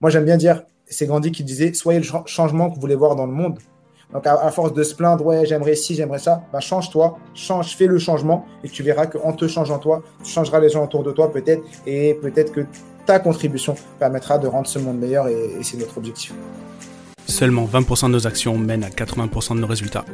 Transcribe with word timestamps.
moi 0.00 0.10
j'aime 0.10 0.24
bien 0.24 0.36
dire, 0.36 0.62
c'est 0.86 1.06
Gandhi 1.06 1.30
qui 1.30 1.44
disait, 1.44 1.72
soyez 1.74 2.00
le 2.00 2.06
changement 2.26 2.70
que 2.70 2.74
vous 2.74 2.80
voulez 2.80 2.94
voir 2.94 3.16
dans 3.16 3.26
le 3.26 3.32
monde. 3.32 3.58
Donc, 4.12 4.26
à, 4.26 4.50
force 4.50 4.72
de 4.72 4.82
se 4.82 4.94
plaindre, 4.96 5.24
ouais, 5.24 5.46
j'aimerais 5.46 5.76
ci, 5.76 5.94
j'aimerais 5.94 6.18
ça, 6.18 6.42
bah, 6.52 6.58
change-toi, 6.58 7.16
change, 7.32 7.76
fais 7.76 7.86
le 7.86 7.98
changement 7.98 8.44
et 8.64 8.68
tu 8.68 8.82
verras 8.82 9.06
qu'en 9.06 9.32
te 9.32 9.46
changeant 9.46 9.78
toi, 9.78 10.02
tu 10.24 10.32
changeras 10.32 10.58
les 10.58 10.68
gens 10.68 10.82
autour 10.82 11.04
de 11.04 11.12
toi 11.12 11.30
peut-être 11.32 11.62
et 11.86 12.14
peut-être 12.14 12.50
que 12.50 12.66
ta 13.06 13.20
contribution 13.20 13.76
permettra 14.00 14.38
de 14.38 14.48
rendre 14.48 14.66
ce 14.66 14.80
monde 14.80 14.98
meilleur 14.98 15.28
et, 15.28 15.50
et 15.60 15.62
c'est 15.62 15.76
notre 15.76 15.98
objectif. 15.98 16.34
Seulement 17.26 17.66
20% 17.66 18.06
de 18.06 18.12
nos 18.12 18.26
actions 18.26 18.58
mènent 18.58 18.82
à 18.82 18.88
80% 18.88 19.54
de 19.54 19.60
nos 19.60 19.68
résultats. 19.68 20.04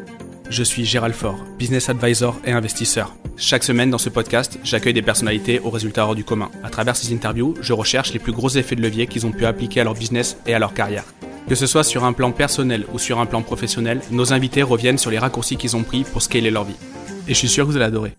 Je 0.48 0.62
suis 0.62 0.84
Gérald 0.84 1.14
Faure, 1.14 1.44
business 1.58 1.88
advisor 1.88 2.40
et 2.44 2.52
investisseur. 2.52 3.16
Chaque 3.36 3.64
semaine 3.64 3.90
dans 3.90 3.98
ce 3.98 4.08
podcast, 4.08 4.60
j'accueille 4.62 4.92
des 4.92 5.02
personnalités 5.02 5.58
aux 5.58 5.70
résultats 5.70 6.06
hors 6.06 6.14
du 6.14 6.22
commun. 6.22 6.50
À 6.62 6.70
travers 6.70 6.94
ces 6.94 7.12
interviews, 7.12 7.56
je 7.60 7.72
recherche 7.72 8.12
les 8.12 8.20
plus 8.20 8.30
gros 8.30 8.48
effets 8.50 8.76
de 8.76 8.80
levier 8.80 9.08
qu'ils 9.08 9.26
ont 9.26 9.32
pu 9.32 9.44
appliquer 9.44 9.80
à 9.80 9.84
leur 9.84 9.94
business 9.94 10.36
et 10.46 10.54
à 10.54 10.60
leur 10.60 10.72
carrière. 10.72 11.04
Que 11.48 11.56
ce 11.56 11.66
soit 11.66 11.82
sur 11.82 12.04
un 12.04 12.12
plan 12.12 12.30
personnel 12.30 12.86
ou 12.92 12.98
sur 13.00 13.18
un 13.18 13.26
plan 13.26 13.42
professionnel, 13.42 14.00
nos 14.12 14.32
invités 14.32 14.62
reviennent 14.62 14.98
sur 14.98 15.10
les 15.10 15.18
raccourcis 15.18 15.56
qu'ils 15.56 15.76
ont 15.76 15.82
pris 15.82 16.04
pour 16.04 16.22
scaler 16.22 16.52
leur 16.52 16.64
vie. 16.64 16.76
Et 17.26 17.34
je 17.34 17.38
suis 17.38 17.48
sûr 17.48 17.66
que 17.66 17.70
vous 17.70 17.76
allez 17.76 17.86
adorer. 17.86 18.16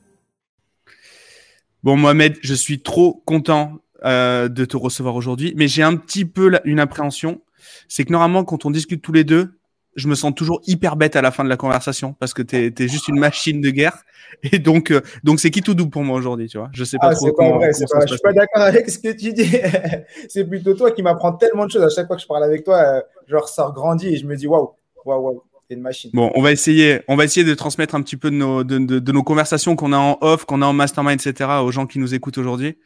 Bon, 1.81 1.95
Mohamed, 1.95 2.37
je 2.41 2.53
suis 2.53 2.81
trop 2.81 3.23
content 3.25 3.79
euh, 4.03 4.49
de 4.49 4.65
te 4.65 4.75
recevoir 4.75 5.15
aujourd'hui, 5.15 5.53
mais 5.55 5.69
j'ai 5.69 5.83
un 5.83 5.95
petit 5.95 6.25
peu 6.25 6.59
une 6.65 6.81
appréhension. 6.81 7.41
C'est 7.87 8.03
que 8.03 8.11
normalement, 8.11 8.43
quand 8.43 8.65
on 8.65 8.71
discute 8.71 9.01
tous 9.01 9.13
les 9.13 9.23
deux, 9.23 9.56
je 9.97 10.07
me 10.07 10.15
sens 10.15 10.33
toujours 10.33 10.61
hyper 10.67 10.95
bête 10.95 11.15
à 11.15 11.21
la 11.21 11.31
fin 11.31 11.43
de 11.43 11.49
la 11.49 11.57
conversation 11.57 12.13
parce 12.13 12.33
que 12.33 12.43
tu 12.43 12.55
es, 12.55 12.87
juste 12.87 13.07
une 13.07 13.19
machine 13.19 13.59
de 13.59 13.69
guerre. 13.71 14.03
Et 14.43 14.59
donc, 14.59 14.91
euh, 14.91 15.01
donc 15.23 15.39
c'est 15.39 15.49
qui 15.49 15.61
tout 15.61 15.73
double 15.73 15.89
pour 15.89 16.03
moi 16.03 16.15
aujourd'hui, 16.15 16.47
tu 16.47 16.59
vois? 16.59 16.69
Je 16.71 16.83
sais 16.83 16.97
pas 16.97 17.09
ah, 17.09 17.15
trop. 17.15 17.33
Pas 17.33 17.49
vrai, 17.49 17.71
pas, 17.71 18.05
je 18.05 18.13
suis 18.13 18.21
pas 18.21 18.33
d'accord 18.33 18.61
avec 18.61 18.89
ce 18.89 18.99
que 18.99 19.11
tu 19.11 19.33
dis. 19.33 19.49
c'est 20.29 20.45
plutôt 20.45 20.75
toi 20.75 20.91
qui 20.91 21.01
m'apprends 21.01 21.33
tellement 21.33 21.65
de 21.65 21.71
choses 21.71 21.83
à 21.83 21.89
chaque 21.89 22.05
fois 22.07 22.15
que 22.15 22.21
je 22.21 22.27
parle 22.27 22.43
avec 22.43 22.63
toi. 22.63 22.77
Euh, 22.77 23.01
je 23.27 23.35
ressors 23.35 23.73
grandi 23.73 24.09
et 24.09 24.17
je 24.17 24.27
me 24.27 24.35
dis 24.35 24.45
waouh, 24.45 24.71
waouh, 25.03 25.21
waouh. 25.21 25.43
T'es 25.67 25.75
une 25.75 25.81
machine. 25.81 26.11
Bon, 26.13 26.31
on 26.35 26.41
va 26.41 26.53
essayer, 26.53 27.01
on 27.09 27.17
va 27.17 27.25
essayer 27.25 27.45
de 27.45 27.53
transmettre 27.53 27.93
un 27.95 28.01
petit 28.01 28.15
peu 28.15 28.29
de 28.31 28.35
nos, 28.35 28.63
de, 28.63 28.77
de, 28.77 29.11
nos 29.11 29.23
conversations 29.23 29.75
qu'on 29.75 29.91
a 29.91 29.97
en 29.97 30.17
off, 30.21 30.45
qu'on 30.45 30.61
a 30.61 30.65
en 30.65 30.71
mastermind, 30.71 31.19
etc. 31.19 31.49
aux 31.61 31.71
gens 31.71 31.87
qui 31.87 31.99
nous 31.99 32.13
écoutent 32.13 32.37
aujourd'hui. 32.37 32.77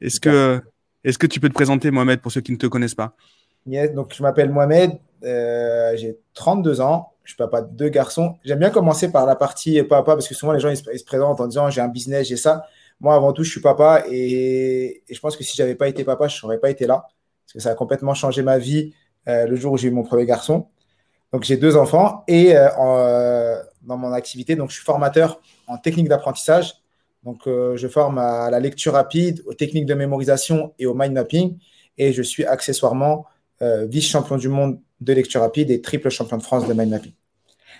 Est-ce 0.00 0.20
que, 0.20 0.60
est-ce 1.02 1.18
que 1.18 1.26
tu 1.26 1.40
peux 1.40 1.48
te 1.48 1.54
présenter, 1.54 1.90
Mohamed, 1.90 2.20
pour 2.20 2.30
ceux 2.30 2.40
qui 2.40 2.52
ne 2.52 2.56
te 2.56 2.66
connaissent 2.66 2.94
pas? 2.94 3.16
Donc 3.66 4.14
je 4.14 4.22
m'appelle 4.22 4.50
Mohamed, 4.50 4.98
euh, 5.24 5.96
j'ai 5.96 6.18
32 6.34 6.80
ans, 6.80 7.12
je 7.24 7.32
suis 7.32 7.36
papa 7.36 7.62
de 7.62 7.74
deux 7.74 7.88
garçons. 7.88 8.36
J'aime 8.44 8.58
bien 8.58 8.70
commencer 8.70 9.12
par 9.12 9.26
la 9.26 9.36
partie 9.36 9.82
papa 9.82 10.14
parce 10.14 10.26
que 10.26 10.34
souvent 10.34 10.52
les 10.52 10.60
gens 10.60 10.70
ils 10.70 10.76
se, 10.76 11.04
présentent 11.04 11.40
en 11.40 11.46
disant 11.46 11.70
j'ai 11.70 11.80
un 11.80 11.88
business, 11.88 12.28
j'ai 12.28 12.36
ça. 12.36 12.64
Moi 13.00 13.14
avant 13.14 13.32
tout, 13.32 13.44
je 13.44 13.50
suis 13.50 13.60
papa 13.60 14.04
et, 14.10 15.02
je 15.10 15.20
pense 15.20 15.36
que 15.36 15.44
si 15.44 15.56
j'avais 15.56 15.74
pas 15.74 15.88
été 15.88 16.04
papa, 16.04 16.28
je 16.28 16.44
n'aurais 16.44 16.58
pas 16.58 16.70
été 16.70 16.86
là 16.86 17.06
parce 17.44 17.52
que 17.54 17.60
ça 17.60 17.70
a 17.70 17.74
complètement 17.74 18.14
changé 18.14 18.42
ma 18.42 18.58
vie 18.58 18.94
euh, 19.28 19.46
le 19.46 19.56
jour 19.56 19.72
où 19.72 19.76
j'ai 19.76 19.88
eu 19.88 19.92
mon 19.92 20.02
premier 20.02 20.26
garçon. 20.26 20.68
Donc 21.32 21.44
j'ai 21.44 21.56
deux 21.56 21.76
enfants 21.76 22.24
et 22.26 22.54
euh, 22.56 23.62
dans 23.82 23.96
mon 23.96 24.12
activité, 24.12 24.56
donc 24.56 24.70
je 24.70 24.76
suis 24.76 24.84
formateur 24.84 25.40
en 25.68 25.76
technique 25.76 26.08
d'apprentissage. 26.08 26.74
Donc 27.24 27.42
je 27.44 27.88
forme 27.88 28.16
à 28.16 28.48
la 28.50 28.58
lecture 28.60 28.94
rapide, 28.94 29.42
aux 29.46 29.52
techniques 29.52 29.84
de 29.84 29.92
mémorisation 29.92 30.72
et 30.78 30.86
au 30.86 30.94
mind 30.94 31.12
mapping 31.12 31.58
et 31.98 32.14
je 32.14 32.22
suis 32.22 32.46
accessoirement 32.46 33.26
vice-champion 33.62 34.36
du 34.36 34.48
monde 34.48 34.80
de 35.00 35.12
lecture 35.12 35.40
rapide 35.40 35.70
et 35.70 35.80
triple 35.80 36.08
champion 36.10 36.36
de 36.36 36.42
France 36.42 36.66
de 36.66 36.72
mind 36.72 36.90
mapping. 36.90 37.12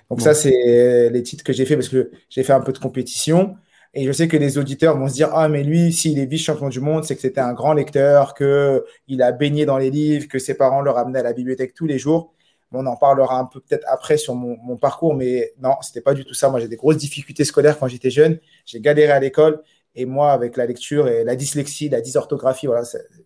Donc 0.08 0.20
ça, 0.20 0.34
c'est 0.34 1.10
les 1.10 1.22
titres 1.22 1.44
que 1.44 1.52
j'ai 1.52 1.64
fait 1.64 1.76
parce 1.76 1.88
que 1.88 2.10
j'ai 2.28 2.42
fait 2.42 2.52
un 2.52 2.60
peu 2.60 2.72
de 2.72 2.78
compétition. 2.78 3.56
Et 3.92 4.06
je 4.06 4.12
sais 4.12 4.28
que 4.28 4.36
les 4.36 4.56
auditeurs 4.58 4.96
vont 4.96 5.08
se 5.08 5.14
dire 5.14 5.30
Ah, 5.32 5.48
mais 5.48 5.64
lui, 5.64 5.92
s'il 5.92 6.18
est 6.18 6.26
vice-champion 6.26 6.68
du 6.68 6.80
monde, 6.80 7.04
c'est 7.04 7.16
que 7.16 7.20
c'était 7.22 7.40
un 7.40 7.52
grand 7.52 7.72
lecteur, 7.72 8.34
qu'il 8.34 9.22
a 9.22 9.32
baigné 9.32 9.66
dans 9.66 9.78
les 9.78 9.90
livres, 9.90 10.28
que 10.28 10.38
ses 10.38 10.54
parents 10.54 10.80
le 10.80 10.90
ramenaient 10.90 11.20
à 11.20 11.24
la 11.24 11.32
bibliothèque 11.32 11.74
tous 11.74 11.86
les 11.86 11.98
jours. 11.98 12.32
On 12.72 12.86
en 12.86 12.96
parlera 12.96 13.36
un 13.36 13.46
peu 13.46 13.60
peut-être 13.60 13.84
après 13.88 14.16
sur 14.16 14.36
mon, 14.36 14.76
parcours, 14.76 15.14
mais 15.14 15.52
non, 15.60 15.74
c'était 15.82 16.00
pas 16.00 16.14
du 16.14 16.24
tout 16.24 16.34
ça. 16.34 16.50
Moi, 16.50 16.60
j'ai 16.60 16.68
des 16.68 16.76
grosses 16.76 16.98
difficultés 16.98 17.44
scolaires 17.44 17.76
quand 17.78 17.88
j'étais 17.88 18.10
jeune. 18.10 18.38
J'ai 18.64 18.80
galéré 18.80 19.10
à 19.10 19.18
l'école. 19.18 19.60
Et 19.94 20.04
moi, 20.04 20.32
avec 20.32 20.56
la 20.56 20.66
lecture 20.66 21.08
et 21.08 21.24
la 21.24 21.36
dyslexie, 21.36 21.88
la 21.88 22.00
dysorthographie, 22.00 22.66
voilà, 22.66 22.84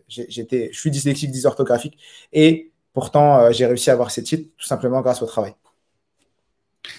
j'étais, 0.09 0.71
je 0.73 0.79
suis 0.79 0.91
dyslexique, 0.91 1.31
dysorthographique. 1.31 1.99
Et 2.33 2.73
Pourtant, 2.95 3.41
euh, 3.41 3.51
j'ai 3.51 3.67
réussi 3.67 3.91
à 3.91 3.93
avoir 3.93 4.11
ces 4.13 4.23
titres 4.23 4.49
tout 4.57 4.67
simplement 4.67 5.03
grâce 5.03 5.21
au 5.21 5.27
travail. 5.27 5.53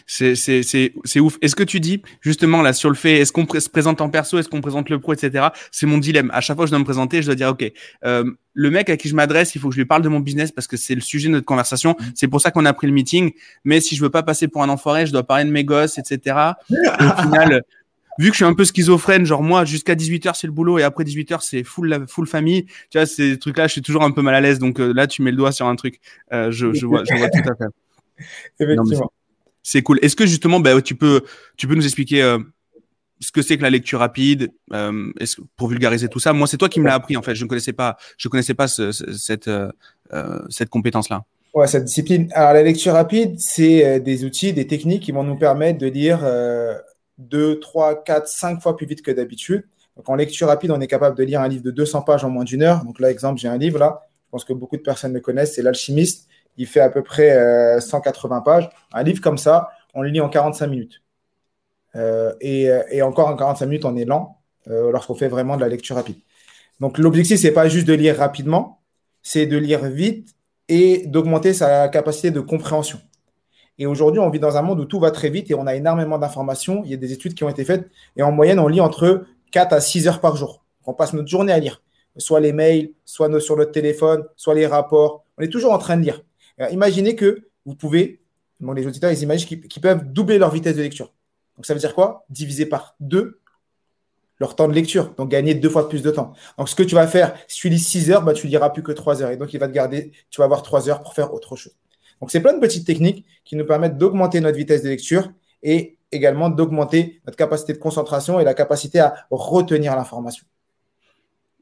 C'est 0.08 1.20
ouf. 1.20 1.38
Est-ce 1.42 1.56
que 1.56 1.64
tu 1.64 1.80
dis 1.80 2.02
justement 2.20 2.64
là 2.64 2.74
sur 2.74 2.90
le 2.90 2.96
fait, 2.96 3.20
est-ce 3.20 3.32
qu'on 3.32 3.48
se 3.48 3.70
présente 3.70 4.02
en 4.02 4.10
perso, 4.10 4.38
est-ce 4.40 4.50
qu'on 4.50 4.60
présente 4.60 4.90
le 4.90 5.00
pro, 5.00 5.14
etc. 5.14 5.50
C'est 5.72 5.86
mon 5.86 6.00
dilemme. 6.00 6.32
À 6.34 6.42
chaque 6.42 6.58
fois 6.58 6.66
que 6.66 6.70
je 6.70 6.72
dois 6.72 6.80
me 6.80 6.86
présenter, 6.86 7.22
je 7.22 7.28
dois 7.28 7.36
dire 7.36 7.50
ok, 7.50 7.72
euh, 8.04 8.30
le 8.54 8.72
mec 8.72 8.90
à 8.90 8.98
qui 8.98 9.08
je 9.08 9.16
m'adresse, 9.16 9.54
il 9.56 9.62
faut 9.62 9.70
que 9.70 9.76
je 9.76 9.80
lui 9.80 9.86
parle 9.86 10.02
de 10.02 10.10
mon 10.10 10.20
business 10.20 10.52
parce 10.52 10.68
que 10.68 10.76
c'est 10.76 10.96
le 10.96 11.02
sujet 11.02 11.28
de 11.28 11.34
notre 11.34 11.46
conversation. 11.46 11.94
Mm-hmm. 11.94 12.12
C'est 12.16 12.28
pour 12.28 12.42
ça 12.42 12.50
qu'on 12.52 12.66
a 12.66 12.74
pris 12.74 12.88
le 12.88 12.94
meeting. 12.94 13.32
Mais 13.64 13.80
si 13.80 13.96
je 13.96 14.02
veux 14.02 14.10
pas 14.10 14.24
passer 14.24 14.48
pour 14.48 14.64
un 14.64 14.70
enfoiré, 14.70 15.06
je 15.06 15.12
dois 15.12 15.24
parler 15.24 15.46
de 15.46 15.52
mes 15.52 15.64
gosses, 15.64 15.98
etc. 16.00 16.36
au 16.70 17.22
final, 17.22 17.64
vu 18.18 18.30
que 18.30 18.34
je 18.34 18.38
suis 18.38 18.46
un 18.46 18.54
peu 18.54 18.66
schizophrène, 18.66 19.26
genre 19.26 19.44
moi, 19.44 19.66
jusqu'à 19.66 19.96
18h, 19.96 20.36
c'est 20.36 20.48
le 20.48 20.54
boulot 20.54 20.80
et 20.80 20.84
après 20.84 21.04
18h, 21.04 21.40
c'est 21.42 21.64
full, 21.64 21.90
la, 21.90 22.06
full 22.08 22.28
famille. 22.28 22.66
Tu 22.90 22.98
vois, 22.98 23.06
ces 23.06 23.38
trucs-là, 23.38 23.68
je 23.68 23.74
suis 23.74 23.82
toujours 23.82 24.04
un 24.04 24.12
peu 24.12 24.22
mal 24.22 24.36
à 24.36 24.42
l'aise. 24.42 24.60
Donc 24.60 24.80
euh, 24.80 24.94
là, 24.94 25.08
tu 25.08 25.22
mets 25.22 25.32
le 25.32 25.38
doigt 25.38 25.52
sur 25.52 25.68
un 25.68 25.76
truc. 25.76 26.00
Euh, 26.34 26.52
je, 26.52 26.74
je, 26.74 26.86
vois, 26.86 27.04
je 27.04 27.16
vois 27.16 27.30
tout 27.30 27.50
à 27.50 27.56
fait. 27.56 28.24
Effectivement. 28.60 29.12
C'est 29.64 29.82
cool. 29.82 30.00
Est-ce 30.02 30.16
que 30.16 30.26
justement, 30.26 30.60
bah, 30.60 30.80
tu, 30.82 30.96
peux, 30.96 31.22
tu 31.58 31.68
peux 31.68 31.76
nous 31.76 31.86
expliquer 31.86 32.22
euh, 32.22 32.38
ce 33.20 33.32
que 33.32 33.42
c'est 33.42 33.58
que 33.58 33.64
la 33.64 33.72
lecture 33.72 34.00
rapide 34.00 34.52
pour 35.56 35.68
vulgariser 35.68 36.08
tout 36.08 36.20
ça? 36.20 36.34
Moi, 36.34 36.48
c'est 36.48 36.58
toi 36.58 36.70
qui 36.70 36.80
me 36.80 36.86
l'as 36.86 36.94
appris 36.94 37.18
en 37.18 37.22
fait. 37.22 37.36
Je 37.36 37.44
ne 37.44 37.50
connaissais 37.50 37.74
pas, 37.74 37.98
je 38.18 38.30
connaissais 38.30 38.54
pas 38.54 38.68
ce, 38.68 38.92
cette, 38.92 39.50
cette 40.50 40.70
compétence-là. 40.70 41.24
Ouais, 41.56 41.68
cette 41.68 41.86
discipline. 41.86 42.30
Alors, 42.34 42.54
la 42.54 42.64
lecture 42.64 42.94
rapide, 42.94 43.40
c'est 43.40 44.00
des 44.02 44.24
outils, 44.24 44.54
des 44.54 44.68
techniques 44.68 45.04
qui 45.04 45.12
vont 45.12 45.24
nous 45.24 45.38
permettre 45.38 45.80
de 45.80 45.88
lire 45.88 46.20
2, 47.18 47.60
3, 47.60 48.04
4, 48.04 48.28
5 48.28 48.62
fois 48.62 48.76
plus 48.76 48.86
vite 48.86 49.02
que 49.02 49.12
d'habitude. 49.12 49.66
Donc 49.96 50.10
en 50.10 50.16
lecture 50.16 50.48
rapide, 50.48 50.72
on 50.72 50.82
est 50.82 50.88
capable 50.88 51.18
de 51.18 51.24
lire 51.24 51.42
un 51.42 51.48
livre 51.48 51.64
de 51.64 51.72
200 51.72 52.02
pages 52.02 52.24
en 52.24 52.30
moins 52.30 52.44
d'une 52.44 52.64
heure. 52.64 52.84
Donc 52.84 53.00
là, 53.00 53.10
exemple, 53.10 53.40
j'ai 53.40 53.48
un 53.48 53.58
livre 53.58 53.80
là, 53.80 54.02
je 54.26 54.32
pense 54.32 54.44
que 54.44 54.54
beaucoup 54.54 54.76
de 54.78 54.82
personnes 54.82 55.14
le 55.14 55.22
connaissent, 55.22 55.56
c'est 55.56 55.62
L'Alchimiste. 55.62 56.28
Il 56.58 56.68
fait 56.68 56.80
à 56.80 56.90
peu 56.90 57.04
près 57.04 57.80
180 57.80 58.38
euh, 58.38 58.42
pages. 58.42 58.70
Un 58.94 59.04
livre 59.04 59.22
comme 59.22 59.38
ça, 59.38 59.70
on 59.94 60.02
le 60.02 60.10
lit 60.10 60.22
en 60.22 60.30
45 60.30 60.68
minutes. 60.68 61.02
Euh, 61.96 62.34
euh, 62.44 62.84
et, 62.90 63.02
encore 63.02 63.28
en 63.28 63.36
45 63.36 63.66
minutes, 63.66 63.86
on 63.86 63.96
est 63.96 64.06
lent 64.06 64.42
lorsqu'on 64.68 65.14
fait 65.14 65.28
vraiment 65.28 65.58
de 65.58 65.62
la 65.62 65.68
lecture 65.68 65.96
rapide. 65.96 66.18
Donc 66.80 66.98
l'objectif, 66.98 67.40
c'est 67.40 67.52
pas 67.52 67.70
juste 67.70 67.88
de 67.88 67.94
lire 67.94 68.18
rapidement, 68.18 68.82
c'est 69.22 69.46
de 69.46 69.58
lire 69.58 69.86
vite 69.86 70.36
et 70.68 71.06
d'augmenter 71.06 71.54
sa 71.54 71.88
capacité 71.88 72.32
de 72.32 72.40
compréhension. 72.40 73.00
Et 73.78 73.86
aujourd'hui, 73.86 74.20
on 74.20 74.30
vit 74.30 74.40
dans 74.40 74.58
un 74.58 74.62
monde 74.62 74.80
où 74.80 74.86
tout 74.86 75.00
va 75.00 75.12
très 75.12 75.30
vite 75.30 75.52
et 75.52 75.56
on 75.56 75.68
a 75.68 75.76
énormément 75.76 76.18
d'informations. 76.18 76.84
Il 76.86 76.92
y 76.92 76.94
a 76.94 76.98
des 76.98 77.12
études 77.12 77.34
qui 77.34 77.44
ont 77.44 77.50
été 77.50 77.66
faites. 77.66 77.90
Et 78.16 78.24
en 78.24 78.32
moyenne, 78.32 78.60
on 78.60 78.68
lit 78.68 78.82
entre 78.82 79.26
4 79.52 79.74
à 79.74 79.82
6 79.82 80.08
heures 80.08 80.22
par 80.22 80.36
jour. 80.38 80.64
On 80.86 80.94
passe 80.94 81.14
notre 81.14 81.28
journée 81.28 81.52
à 81.52 81.60
lire. 81.60 81.82
Soit 82.18 82.40
les 82.40 82.54
mails, 82.54 82.92
soit 83.04 83.40
sur 83.42 83.58
notre 83.58 83.72
téléphone, 83.72 84.24
soit 84.38 84.56
les 84.56 84.68
rapports. 84.68 85.26
On 85.38 85.42
est 85.42 85.50
toujours 85.50 85.74
en 85.74 85.78
train 85.78 85.98
de 85.98 86.04
lire. 86.04 86.22
imaginez 86.72 87.16
que 87.16 87.48
vous 87.66 87.76
pouvez, 87.76 88.22
les 88.62 88.88
auditeurs, 88.88 89.12
ils 89.12 89.22
imaginent 89.22 89.60
qu'ils 89.68 89.82
peuvent 89.82 90.06
doubler 90.06 90.38
leur 90.38 90.52
vitesse 90.52 90.78
de 90.78 90.82
lecture. 90.82 91.12
Donc 91.58 91.66
ça 91.66 91.74
veut 91.74 91.80
dire 91.80 91.94
quoi? 91.94 92.26
Diviser 92.30 92.66
par 92.66 92.96
2 93.02 93.40
leur 94.40 94.56
temps 94.56 94.68
de 94.68 94.74
lecture, 94.74 95.14
donc 95.16 95.30
gagner 95.30 95.56
deux 95.56 95.70
fois 95.70 95.88
plus 95.88 96.02
de 96.02 96.12
temps. 96.12 96.34
Donc 96.58 96.68
ce 96.68 96.76
que 96.76 96.84
tu 96.84 96.96
vas 96.96 97.08
faire, 97.08 97.36
si 97.48 97.62
tu 97.62 97.70
lis 97.70 97.80
6 97.80 98.12
heures, 98.12 98.22
bah, 98.22 98.34
tu 98.34 98.48
liras 98.48 98.70
plus 98.70 98.84
que 98.84 98.92
3 98.92 99.22
heures. 99.22 99.32
Et 99.32 99.38
donc 99.38 99.54
il 99.54 99.60
va 99.60 99.68
te 99.68 99.74
garder, 99.74 100.12
tu 100.30 100.40
vas 100.40 100.46
avoir 100.46 100.62
3 100.62 100.90
heures 100.90 101.02
pour 101.02 101.14
faire 101.14 101.34
autre 101.34 101.56
chose. 101.56 101.74
Donc, 102.22 102.32
c'est 102.32 102.40
plein 102.40 102.54
de 102.54 102.60
petites 102.60 102.86
techniques 102.86 103.26
qui 103.44 103.56
nous 103.56 103.66
permettent 103.66 103.98
d'augmenter 103.98 104.42
notre 104.42 104.58
vitesse 104.58 104.84
de 104.84 104.90
lecture 104.90 105.32
et 105.64 105.98
également 106.12 106.50
d'augmenter 106.50 107.22
notre 107.26 107.38
capacité 107.38 107.74
de 107.74 107.78
concentration 107.78 108.40
et 108.40 108.44
la 108.44 108.54
capacité 108.54 109.00
à 109.00 109.16
retenir 109.30 109.96
l'information. 109.96 110.46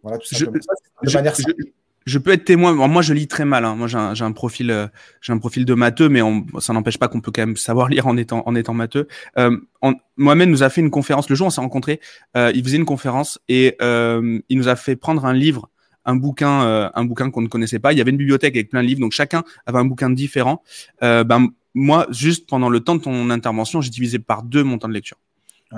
Voilà, 0.03 0.17
tout 0.17 0.27
simplement. 0.27 0.59
Je, 1.01 1.09
de 1.09 1.13
manière 1.13 1.33
je, 2.05 2.17
peux 2.17 2.31
être 2.31 2.43
témoin. 2.43 2.73
Moi, 2.73 3.01
je 3.01 3.13
lis 3.13 3.27
très 3.27 3.45
mal. 3.45 3.63
Hein. 3.63 3.75
Moi, 3.75 3.87
j'ai 3.87 3.97
un, 3.97 4.31
profil, 4.33 4.69
euh, 4.69 4.87
j'ai 5.21 5.31
un 5.31 5.37
profil 5.37 5.63
de 5.63 5.73
matheux, 5.73 6.09
mais 6.09 6.19
ça 6.59 6.73
n'empêche 6.73 6.99
pas 6.99 7.07
qu'on 7.07 7.21
peut 7.21 7.31
quand 7.33 7.41
même 7.41 7.55
savoir 7.55 7.87
lire 7.89 8.07
en 8.07 8.17
étant, 8.17 8.43
en 8.45 8.55
étant 8.55 8.73
matheux. 8.73 9.07
Euh, 9.37 9.57
Mohamed 10.17 10.49
nous 10.49 10.63
a 10.63 10.69
fait 10.69 10.81
une 10.81 10.91
conférence 10.91 11.29
le 11.29 11.35
jour 11.35 11.45
où 11.45 11.47
on 11.47 11.51
s'est 11.51 11.61
rencontrés. 11.61 12.01
Euh, 12.35 12.51
il 12.53 12.63
faisait 12.63 12.77
une 12.77 12.85
conférence 12.85 13.39
et 13.47 13.77
il 13.81 14.57
nous 14.57 14.67
a 14.67 14.75
fait 14.75 14.95
prendre 14.97 15.25
un 15.25 15.33
livre 15.33 15.69
un 16.05 16.15
bouquin, 16.15 16.63
euh, 16.63 16.89
un 16.93 17.05
bouquin 17.05 17.31
qu'on 17.31 17.41
ne 17.41 17.47
connaissait 17.47 17.79
pas. 17.79 17.93
Il 17.93 17.97
y 17.97 18.01
avait 18.01 18.11
une 18.11 18.17
bibliothèque 18.17 18.55
avec 18.55 18.69
plein 18.69 18.81
de 18.81 18.87
livres, 18.87 19.01
donc 19.01 19.11
chacun 19.11 19.43
avait 19.65 19.79
un 19.79 19.85
bouquin 19.85 20.09
différent. 20.09 20.63
Euh, 21.01 21.23
ben 21.23 21.49
moi, 21.73 22.05
juste 22.09 22.47
pendant 22.47 22.69
le 22.69 22.79
temps 22.81 22.95
de 22.95 23.01
ton 23.01 23.29
intervention, 23.29 23.81
j'ai 23.81 23.89
divisé 23.89 24.19
par 24.19 24.43
deux 24.43 24.63
mon 24.63 24.77
temps 24.77 24.87
de 24.87 24.93
lecture. 24.93 25.17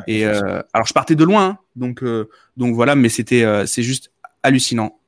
et 0.07 0.25
euh, 0.25 0.61
alors 0.73 0.85
je 0.87 0.93
partais 0.93 1.15
de 1.15 1.23
loin, 1.23 1.45
hein, 1.45 1.57
donc 1.75 2.03
donc 2.57 2.75
voilà, 2.75 2.95
mais 2.95 3.09
c'était 3.09 3.45
c'est 3.65 3.83
juste 3.83 4.11
hallucinant. 4.43 4.99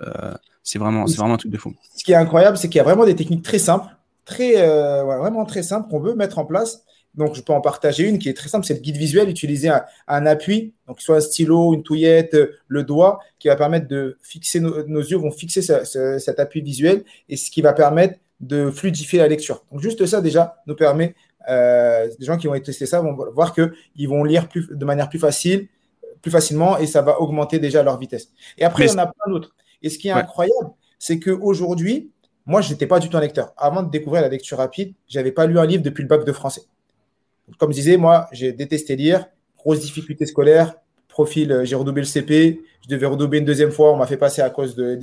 c'est 0.63 0.79
vraiment 0.79 1.07
c'est 1.07 1.17
vraiment 1.17 1.33
un 1.33 1.37
truc 1.37 1.51
de 1.51 1.57
fou. 1.57 1.73
Ce 1.95 2.03
qui 2.03 2.13
est 2.13 2.15
incroyable, 2.15 2.57
c'est 2.57 2.69
qu'il 2.69 2.77
y 2.77 2.81
a 2.81 2.83
vraiment 2.83 3.05
des 3.05 3.15
techniques 3.15 3.43
très 3.43 3.59
simples, 3.59 3.93
très 4.23 4.55
vraiment 5.03 5.45
très 5.45 5.63
simples 5.63 5.89
qu'on 5.89 5.99
veut 5.99 6.15
mettre 6.15 6.37
en 6.39 6.45
place 6.45 6.83
Donc, 7.17 7.35
je 7.35 7.41
peux 7.41 7.51
en 7.51 7.61
partager 7.61 8.07
une 8.07 8.19
qui 8.19 8.29
est 8.29 8.33
très 8.35 8.47
simple, 8.47 8.65
c'est 8.65 8.75
le 8.75 8.79
guide 8.79 8.97
visuel, 8.97 9.27
utiliser 9.27 9.69
un, 10.07 10.25
appui, 10.27 10.73
donc 10.87 11.01
soit 11.01 11.17
un 11.17 11.19
stylo, 11.19 11.73
une 11.73 11.81
touillette, 11.83 12.37
le 12.67 12.83
doigt, 12.83 13.19
qui 13.39 13.47
va 13.47 13.55
permettre 13.55 13.87
de 13.87 14.17
fixer 14.21 14.59
nos, 14.59 15.01
yeux, 15.01 15.17
vont 15.17 15.31
fixer 15.31 15.61
cet 15.61 16.39
appui 16.39 16.61
visuel 16.61 17.03
et 17.27 17.35
ce 17.35 17.49
qui 17.49 17.61
va 17.61 17.73
permettre 17.73 18.19
de 18.39 18.69
fluidifier 18.69 19.17
la 19.19 19.27
lecture. 19.27 19.65
Donc, 19.71 19.81
juste 19.81 20.05
ça, 20.05 20.21
déjà, 20.21 20.57
nous 20.67 20.75
permet, 20.75 21.15
euh, 21.49 22.07
les 22.19 22.25
gens 22.25 22.37
qui 22.37 22.47
vont 22.47 22.59
tester 22.59 22.85
ça 22.85 23.01
vont 23.01 23.17
voir 23.33 23.53
qu'ils 23.53 24.07
vont 24.07 24.23
lire 24.23 24.47
plus, 24.47 24.67
de 24.69 24.85
manière 24.85 25.09
plus 25.09 25.19
facile, 25.19 25.67
plus 26.21 26.31
facilement 26.31 26.77
et 26.77 26.87
ça 26.87 27.01
va 27.01 27.19
augmenter 27.19 27.57
déjà 27.57 27.81
leur 27.83 27.97
vitesse. 27.97 28.31
Et 28.57 28.63
après, 28.63 28.85
il 28.85 28.91
y 28.91 28.93
en 28.93 28.99
a 28.99 29.07
plein 29.07 29.31
d'autres. 29.31 29.55
Et 29.81 29.89
ce 29.89 29.97
qui 29.97 30.09
est 30.09 30.11
incroyable, 30.11 30.71
c'est 30.99 31.19
qu'aujourd'hui, 31.19 32.11
moi, 32.45 32.61
je 32.61 32.71
n'étais 32.71 32.87
pas 32.87 32.99
du 32.99 33.09
tout 33.09 33.17
un 33.17 33.21
lecteur. 33.21 33.53
Avant 33.57 33.83
de 33.83 33.89
découvrir 33.89 34.21
la 34.21 34.29
lecture 34.29 34.57
rapide, 34.57 34.93
je 35.09 35.17
n'avais 35.17 35.31
pas 35.31 35.45
lu 35.45 35.59
un 35.59 35.65
livre 35.65 35.83
depuis 35.83 36.01
le 36.01 36.07
bac 36.07 36.23
de 36.23 36.31
français. 36.31 36.63
Comme 37.57 37.71
je 37.71 37.77
disais, 37.77 37.97
moi, 37.97 38.27
j'ai 38.31 38.51
détesté 38.51 38.95
lire, 38.95 39.25
grosse 39.57 39.79
difficulté 39.79 40.25
scolaire, 40.25 40.75
profil, 41.07 41.51
euh, 41.51 41.65
j'ai 41.65 41.75
redoublé 41.75 42.01
le 42.01 42.07
CP, 42.07 42.61
je 42.83 42.87
devais 42.89 43.05
redoubler 43.05 43.39
une 43.39 43.45
deuxième 43.45 43.71
fois, 43.71 43.91
on 43.93 43.97
m'a 43.97 44.05
fait 44.05 44.17
passer 44.17 44.41
à 44.41 44.49
cause 44.49 44.75
de, 44.75 44.99